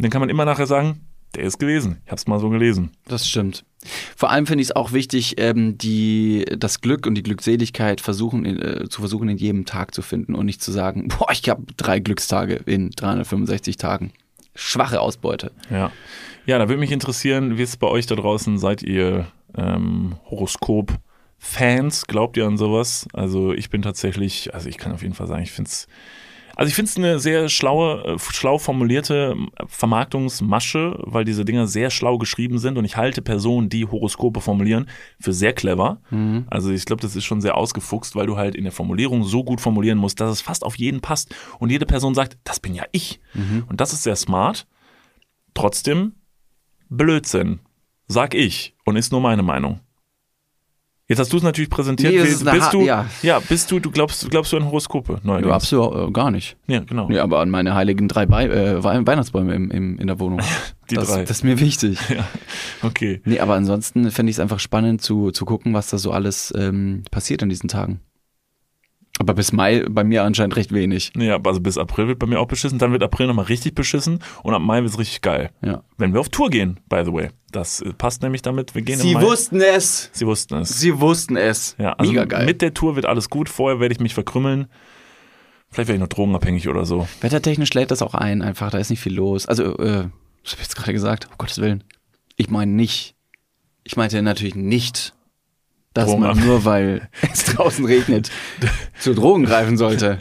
Dann 0.00 0.10
kann 0.10 0.20
man 0.20 0.28
immer 0.28 0.44
nachher 0.44 0.66
sagen, 0.68 1.00
der 1.34 1.44
ist 1.44 1.58
gewesen. 1.58 1.98
Ich 2.04 2.10
habe 2.10 2.18
es 2.18 2.26
mal 2.26 2.40
so 2.40 2.48
gelesen. 2.48 2.90
Das 3.06 3.26
stimmt. 3.28 3.64
Vor 4.16 4.30
allem 4.30 4.46
finde 4.46 4.62
ich 4.62 4.68
es 4.68 4.76
auch 4.76 4.92
wichtig, 4.92 5.34
ähm, 5.38 5.78
die, 5.78 6.44
das 6.56 6.80
Glück 6.80 7.06
und 7.06 7.14
die 7.14 7.22
Glückseligkeit 7.22 8.00
versuchen, 8.00 8.44
äh, 8.44 8.88
zu 8.88 9.00
versuchen, 9.00 9.28
in 9.28 9.36
jedem 9.36 9.66
Tag 9.66 9.94
zu 9.94 10.02
finden 10.02 10.34
und 10.34 10.46
nicht 10.46 10.62
zu 10.62 10.72
sagen, 10.72 11.08
boah, 11.18 11.30
ich 11.30 11.48
habe 11.48 11.62
drei 11.76 12.00
Glückstage 12.00 12.60
in 12.66 12.90
365 12.90 13.76
Tagen. 13.76 14.12
Schwache 14.54 15.00
Ausbeute. 15.00 15.52
Ja. 15.70 15.92
Ja, 16.46 16.58
da 16.58 16.68
würde 16.68 16.80
mich 16.80 16.90
interessieren, 16.92 17.58
wie 17.58 17.62
ist 17.62 17.70
es 17.70 17.76
bei 17.76 17.86
euch 17.86 18.06
da 18.06 18.16
draußen? 18.16 18.58
Seid 18.58 18.82
ihr 18.82 19.28
ähm, 19.56 20.16
Horoskop-Fans? 20.30 22.06
Glaubt 22.06 22.36
ihr 22.36 22.46
an 22.46 22.56
sowas? 22.56 23.06
Also 23.12 23.52
ich 23.52 23.70
bin 23.70 23.82
tatsächlich, 23.82 24.54
also 24.54 24.68
ich 24.68 24.78
kann 24.78 24.92
auf 24.92 25.02
jeden 25.02 25.14
Fall 25.14 25.26
sagen, 25.26 25.42
ich 25.42 25.52
finde 25.52 25.68
es 25.68 25.86
also 26.58 26.70
ich 26.70 26.74
finde 26.74 26.90
es 26.90 26.96
eine 26.96 27.20
sehr 27.20 27.48
schlaue, 27.48 28.04
äh, 28.04 28.18
schlau 28.18 28.58
formulierte 28.58 29.36
Vermarktungsmasche, 29.68 30.98
weil 31.04 31.24
diese 31.24 31.44
Dinger 31.44 31.68
sehr 31.68 31.88
schlau 31.88 32.18
geschrieben 32.18 32.58
sind 32.58 32.76
und 32.76 32.84
ich 32.84 32.96
halte 32.96 33.22
Personen, 33.22 33.68
die 33.68 33.86
Horoskope 33.86 34.40
formulieren, 34.40 34.88
für 35.20 35.32
sehr 35.32 35.52
clever. 35.52 36.00
Mhm. 36.10 36.46
Also 36.50 36.72
ich 36.72 36.84
glaube, 36.84 37.00
das 37.00 37.14
ist 37.14 37.24
schon 37.24 37.40
sehr 37.40 37.56
ausgefuchst, 37.56 38.16
weil 38.16 38.26
du 38.26 38.36
halt 38.36 38.56
in 38.56 38.64
der 38.64 38.72
Formulierung 38.72 39.22
so 39.22 39.44
gut 39.44 39.60
formulieren 39.60 39.98
musst, 39.98 40.18
dass 40.18 40.32
es 40.32 40.40
fast 40.40 40.64
auf 40.64 40.74
jeden 40.74 41.00
passt 41.00 41.32
und 41.60 41.70
jede 41.70 41.86
Person 41.86 42.16
sagt, 42.16 42.36
das 42.42 42.58
bin 42.58 42.74
ja 42.74 42.82
ich. 42.90 43.20
Mhm. 43.34 43.62
Und 43.68 43.80
das 43.80 43.92
ist 43.92 44.02
sehr 44.02 44.16
smart. 44.16 44.66
Trotzdem 45.54 46.14
Blödsinn, 46.88 47.60
sag 48.08 48.34
ich 48.34 48.74
und 48.84 48.96
ist 48.96 49.12
nur 49.12 49.20
meine 49.20 49.44
Meinung. 49.44 49.78
Jetzt 51.08 51.20
hast 51.20 51.32
du 51.32 51.38
es 51.38 51.42
natürlich 51.42 51.70
präsentiert. 51.70 52.12
Nee, 52.12 52.52
bist, 52.52 52.72
du, 52.74 52.82
ja. 52.82 53.06
ja, 53.22 53.40
bist 53.40 53.70
du, 53.70 53.80
du 53.80 53.90
glaubst, 53.90 54.30
glaubst 54.30 54.52
du 54.52 54.58
an 54.58 54.66
Horoskope? 54.66 55.20
Neuerdings? 55.22 55.48
Ja, 55.48 55.54
absolut 55.54 56.08
äh, 56.08 56.12
gar 56.12 56.30
nicht. 56.30 56.58
Ja, 56.66 56.80
genau. 56.80 57.10
Ja, 57.10 57.22
aber 57.22 57.40
an 57.40 57.48
meine 57.48 57.74
heiligen 57.74 58.08
drei 58.08 58.26
Be 58.26 58.44
äh, 58.44 58.84
Weihnachtsbäume 58.84 59.54
im, 59.54 59.70
im, 59.70 59.98
in 59.98 60.06
der 60.06 60.20
Wohnung. 60.20 60.40
Die 60.90 60.96
das, 60.96 61.08
drei. 61.08 61.22
Das 61.22 61.38
ist 61.38 61.44
mir 61.44 61.58
wichtig. 61.60 61.98
Ja, 62.10 62.26
okay. 62.82 63.20
Nee, 63.24 63.38
aber 63.40 63.54
ansonsten 63.54 64.10
fände 64.10 64.30
ich 64.30 64.36
es 64.36 64.40
einfach 64.40 64.58
spannend 64.60 65.02
zu, 65.02 65.30
zu 65.30 65.44
gucken, 65.44 65.74
was 65.74 65.88
da 65.88 65.98
so 65.98 66.10
alles 66.10 66.52
ähm, 66.56 67.04
passiert 67.10 67.42
in 67.42 67.48
diesen 67.48 67.68
Tagen. 67.68 68.00
Aber 69.18 69.34
bis 69.34 69.52
Mai 69.52 69.84
bei 69.88 70.04
mir 70.04 70.24
anscheinend 70.24 70.56
recht 70.56 70.72
wenig. 70.72 71.12
Ja, 71.16 71.38
also 71.42 71.60
bis 71.60 71.76
April 71.76 72.08
wird 72.08 72.18
bei 72.18 72.26
mir 72.26 72.40
auch 72.40 72.46
beschissen, 72.46 72.78
dann 72.78 72.92
wird 72.92 73.02
April 73.02 73.26
nochmal 73.26 73.46
richtig 73.46 73.74
beschissen 73.74 74.20
und 74.42 74.54
ab 74.54 74.62
Mai 74.62 74.82
wird 74.82 74.92
es 74.92 74.98
richtig 74.98 75.22
geil. 75.22 75.50
Ja. 75.62 75.82
Wenn 75.96 76.12
wir 76.12 76.20
auf 76.20 76.28
Tour 76.28 76.50
gehen, 76.50 76.80
by 76.88 77.02
the 77.04 77.12
way. 77.12 77.28
Das 77.50 77.82
passt 77.96 78.22
nämlich 78.22 78.42
damit, 78.42 78.74
wir 78.74 78.82
gehen 78.82 78.98
Sie 78.98 79.14
wussten 79.14 79.60
es. 79.60 80.10
Sie 80.12 80.26
wussten 80.26 80.54
es. 80.56 80.68
Sie 80.68 81.00
wussten 81.00 81.36
es. 81.36 81.76
Ja, 81.78 81.94
also 81.94 82.10
Mega 82.12 82.24
geil. 82.26 82.44
mit 82.44 82.60
der 82.60 82.74
Tour 82.74 82.94
wird 82.94 83.06
alles 83.06 83.30
gut. 83.30 83.48
Vorher 83.48 83.80
werde 83.80 83.94
ich 83.94 84.00
mich 84.00 84.12
verkrümmeln. 84.14 84.66
Vielleicht 85.70 85.88
werde 85.88 85.94
ich 85.94 86.00
noch 86.00 86.08
drogenabhängig 86.08 86.68
oder 86.68 86.84
so. 86.84 87.08
Wettertechnisch 87.22 87.72
lädt 87.74 87.90
das 87.90 88.02
auch 88.02 88.14
ein, 88.14 88.42
einfach, 88.42 88.70
da 88.70 88.78
ist 88.78 88.90
nicht 88.90 89.00
viel 89.00 89.14
los. 89.14 89.46
Also, 89.46 89.78
äh, 89.78 90.08
was 90.44 90.52
hab 90.52 90.58
ich 90.58 90.64
jetzt 90.64 90.76
gerade 90.76 90.92
gesagt? 90.92 91.26
Um 91.30 91.38
Gottes 91.38 91.58
Willen. 91.58 91.84
Ich 92.36 92.48
meine 92.50 92.72
nicht. 92.72 93.14
Ich 93.84 93.96
meinte 93.96 94.20
natürlich 94.22 94.54
nicht, 94.54 95.14
dass 95.94 96.06
Drogen 96.06 96.20
man 96.20 96.30
ab- 96.30 96.44
nur 96.44 96.64
weil 96.66 97.08
es 97.32 97.44
draußen 97.44 97.84
regnet, 97.86 98.30
zu 98.98 99.14
Drogen 99.14 99.44
greifen 99.44 99.76
sollte. 99.78 100.18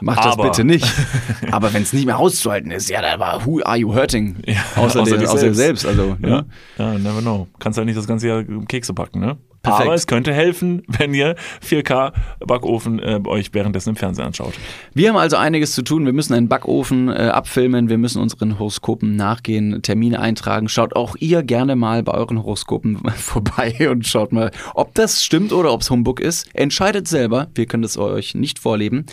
Macht 0.00 0.18
das 0.24 0.34
Aber- 0.34 0.44
bitte 0.44 0.64
nicht. 0.64 0.86
Aber 1.50 1.72
wenn 1.72 1.82
es 1.82 1.92
nicht 1.92 2.06
mehr 2.06 2.18
auszuhalten 2.18 2.70
ist, 2.70 2.88
ja, 2.90 3.00
dann 3.02 3.18
war 3.20 3.44
who 3.46 3.60
are 3.64 3.76
you 3.76 3.94
hurting? 3.94 4.36
Ja, 4.46 4.56
außer, 4.76 5.00
außer 5.02 5.16
dir 5.18 5.28
selbst. 5.28 5.56
selbst. 5.56 5.86
Also, 5.86 6.16
Ja, 6.22 6.28
ne? 6.28 6.46
ja 6.78 6.98
never 6.98 7.20
know. 7.20 7.46
Kannst 7.58 7.78
ja 7.78 7.84
nicht 7.84 7.96
das 7.98 8.06
ganze 8.06 8.28
Jahr 8.28 8.44
Kekse 8.68 8.92
backen, 8.92 9.20
ne? 9.20 9.36
Perfekt. 9.66 9.86
Aber 9.86 9.94
es 9.94 10.06
könnte 10.06 10.32
helfen, 10.32 10.82
wenn 10.86 11.14
ihr 11.14 11.34
4K 11.66 12.12
Backofen 12.46 12.98
äh, 12.98 13.20
euch 13.26 13.52
währenddessen 13.52 13.90
im 13.90 13.96
Fernsehen 13.96 14.26
anschaut. 14.26 14.54
Wir 14.94 15.08
haben 15.08 15.16
also 15.16 15.36
einiges 15.36 15.72
zu 15.72 15.82
tun. 15.82 16.06
Wir 16.06 16.12
müssen 16.12 16.34
einen 16.34 16.48
Backofen 16.48 17.08
äh, 17.08 17.12
abfilmen. 17.12 17.88
Wir 17.88 17.98
müssen 17.98 18.20
unseren 18.20 18.58
Horoskopen 18.58 19.16
nachgehen, 19.16 19.82
Termine 19.82 20.20
eintragen. 20.20 20.68
Schaut 20.68 20.94
auch 20.94 21.16
ihr 21.18 21.42
gerne 21.42 21.76
mal 21.76 22.02
bei 22.02 22.12
euren 22.12 22.42
Horoskopen 22.42 22.98
vorbei 23.16 23.90
und 23.90 24.06
schaut 24.06 24.32
mal, 24.32 24.50
ob 24.74 24.94
das 24.94 25.24
stimmt 25.24 25.52
oder 25.52 25.72
ob 25.72 25.82
es 25.82 25.90
Humbug 25.90 26.20
ist. 26.20 26.48
Entscheidet 26.54 27.08
selber. 27.08 27.48
Wir 27.54 27.66
können 27.66 27.82
das 27.82 27.96
euch 27.96 28.34
nicht 28.34 28.58
vorleben. 28.58 29.06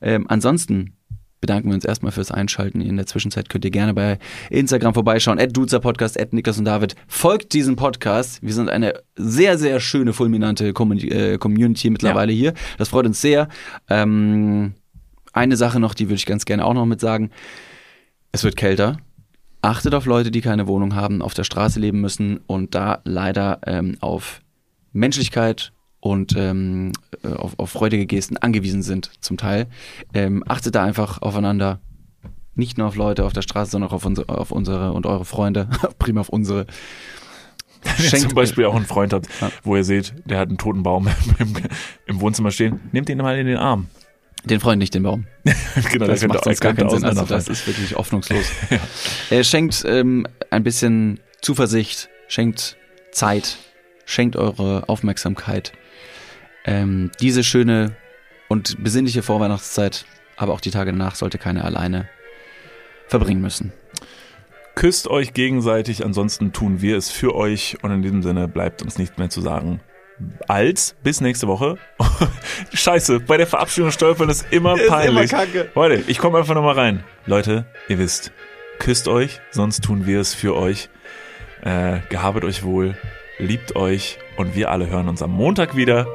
Ähm, 0.00 0.26
ansonsten 0.28 0.94
bedanken 1.40 1.68
wir 1.68 1.74
uns 1.74 1.84
erstmal 1.84 2.12
fürs 2.12 2.30
Einschalten. 2.30 2.80
In 2.80 2.96
der 2.96 3.06
Zwischenzeit 3.06 3.48
könnt 3.48 3.64
ihr 3.64 3.70
gerne 3.70 3.94
bei 3.94 4.18
Instagram 4.50 4.94
vorbeischauen. 4.94 5.38
At 5.38 5.52
Podcast, 5.52 6.20
at 6.20 6.32
Niklas 6.32 6.58
und 6.58 6.64
David. 6.64 6.94
Folgt 7.08 7.52
diesem 7.52 7.76
Podcast. 7.76 8.42
Wir 8.42 8.52
sind 8.52 8.68
eine 8.68 8.94
sehr, 9.16 9.58
sehr 9.58 9.80
schöne, 9.80 10.12
fulminante 10.12 10.72
Community, 10.72 11.08
äh, 11.08 11.38
Community 11.38 11.90
mittlerweile 11.90 12.32
hier. 12.32 12.54
Das 12.78 12.90
freut 12.90 13.06
uns 13.06 13.20
sehr. 13.20 13.48
Ähm, 13.88 14.74
eine 15.32 15.56
Sache 15.56 15.80
noch, 15.80 15.94
die 15.94 16.06
würde 16.06 16.16
ich 16.16 16.26
ganz 16.26 16.44
gerne 16.44 16.64
auch 16.64 16.74
noch 16.74 16.86
mit 16.86 17.00
sagen. 17.00 17.30
Es 18.32 18.44
wird 18.44 18.56
kälter. 18.56 18.98
Achtet 19.62 19.94
auf 19.94 20.06
Leute, 20.06 20.30
die 20.30 20.40
keine 20.40 20.66
Wohnung 20.66 20.94
haben, 20.94 21.20
auf 21.22 21.34
der 21.34 21.44
Straße 21.44 21.80
leben 21.80 22.00
müssen 22.00 22.40
und 22.46 22.74
da 22.74 23.00
leider 23.04 23.60
ähm, 23.66 23.96
auf 24.00 24.40
Menschlichkeit 24.92 25.72
und 26.00 26.34
ähm, 26.36 26.92
äh, 27.22 27.28
auf, 27.28 27.58
auf 27.58 27.70
freudige 27.70 28.06
Gesten 28.06 28.36
angewiesen 28.36 28.82
sind, 28.82 29.10
zum 29.20 29.36
Teil. 29.36 29.66
Ähm, 30.14 30.42
achtet 30.48 30.74
da 30.74 30.82
einfach 30.82 31.22
aufeinander. 31.22 31.80
Nicht 32.54 32.78
nur 32.78 32.88
auf 32.88 32.96
Leute 32.96 33.24
auf 33.24 33.32
der 33.32 33.42
Straße, 33.42 33.70
sondern 33.70 33.90
auch 33.90 33.94
auf 33.94 34.04
unsere, 34.04 34.28
auf 34.28 34.50
unsere 34.50 34.92
und 34.92 35.06
eure 35.06 35.24
Freunde. 35.24 35.68
Prima 35.98 36.22
auf 36.22 36.28
unsere. 36.28 36.66
Wenn 37.82 38.06
ihr 38.06 38.18
zum 38.18 38.34
Beispiel 38.34 38.64
auch 38.66 38.74
einen 38.74 38.86
Freund 38.86 39.12
habt, 39.12 39.28
wo 39.62 39.76
ihr 39.76 39.84
seht, 39.84 40.14
der 40.24 40.38
hat 40.38 40.48
einen 40.48 40.58
toten 40.58 40.82
Baum 40.82 41.08
im, 41.38 41.54
im 42.06 42.20
Wohnzimmer 42.20 42.50
stehen, 42.50 42.80
nehmt 42.92 43.08
ihn 43.08 43.18
mal 43.18 43.38
in 43.38 43.46
den 43.46 43.56
Arm. 43.56 43.88
Den 44.44 44.60
Freund 44.60 44.78
nicht 44.78 44.94
den 44.94 45.02
Baum. 45.02 45.26
genau, 45.92 46.06
Das 46.06 46.20
der 46.20 46.28
macht 46.28 46.44
sonst 46.44 46.60
gar 46.60 46.72
keinen 46.72 46.88
Sinn. 46.90 47.04
Also 47.04 47.24
das 47.24 47.48
ist 47.48 47.66
wirklich 47.66 47.94
hoffnungslos. 47.94 48.46
Er 49.28 49.44
schenkt 49.44 49.84
ähm, 49.86 50.26
ein 50.50 50.62
bisschen 50.62 51.20
Zuversicht, 51.42 52.08
schenkt 52.28 52.76
Zeit, 53.12 53.58
schenkt 54.06 54.36
eure 54.36 54.88
Aufmerksamkeit. 54.88 55.72
Ähm, 56.64 57.10
diese 57.20 57.42
schöne 57.42 57.96
und 58.48 58.82
besinnliche 58.82 59.22
Vorweihnachtszeit, 59.22 60.04
aber 60.36 60.52
auch 60.52 60.60
die 60.60 60.70
Tage 60.70 60.90
danach 60.90 61.14
sollte 61.14 61.38
keiner 61.38 61.64
alleine 61.64 62.08
verbringen 63.08 63.40
müssen. 63.40 63.72
Küsst 64.74 65.08
euch 65.08 65.34
gegenseitig, 65.34 66.04
ansonsten 66.04 66.52
tun 66.52 66.80
wir 66.80 66.96
es 66.96 67.10
für 67.10 67.34
euch 67.34 67.76
und 67.82 67.90
in 67.90 68.02
diesem 68.02 68.22
Sinne 68.22 68.48
bleibt 68.48 68.82
uns 68.82 68.98
nichts 68.98 69.18
mehr 69.18 69.28
zu 69.28 69.40
sagen. 69.40 69.80
Als 70.48 70.96
bis 71.02 71.20
nächste 71.20 71.48
Woche. 71.48 71.76
Scheiße, 72.72 73.20
bei 73.20 73.36
der 73.36 73.46
Verabschiedung 73.46 73.90
stolpern 73.90 74.28
ist 74.28 74.46
immer 74.50 74.76
peinlich. 74.76 75.30
kacke. 75.30 75.70
Leute, 75.74 76.04
ich 76.06 76.18
komme 76.18 76.38
einfach 76.38 76.54
nochmal 76.54 76.74
rein. 76.74 77.04
Leute, 77.26 77.66
ihr 77.88 77.98
wisst, 77.98 78.32
küsst 78.78 79.08
euch, 79.08 79.40
sonst 79.50 79.82
tun 79.82 80.06
wir 80.06 80.20
es 80.20 80.34
für 80.34 80.54
euch. 80.56 80.88
Äh, 81.62 82.00
gehabet 82.08 82.44
euch 82.44 82.62
wohl, 82.62 82.96
liebt 83.38 83.76
euch 83.76 84.18
und 84.36 84.54
wir 84.54 84.70
alle 84.70 84.88
hören 84.88 85.08
uns 85.08 85.22
am 85.22 85.30
Montag 85.30 85.76
wieder. 85.76 86.06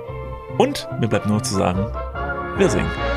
Und 0.57 0.87
mir 0.99 1.07
bleibt 1.07 1.27
nur 1.27 1.43
zu 1.43 1.55
sagen, 1.55 1.85
wir 2.57 2.69
singen. 2.69 3.14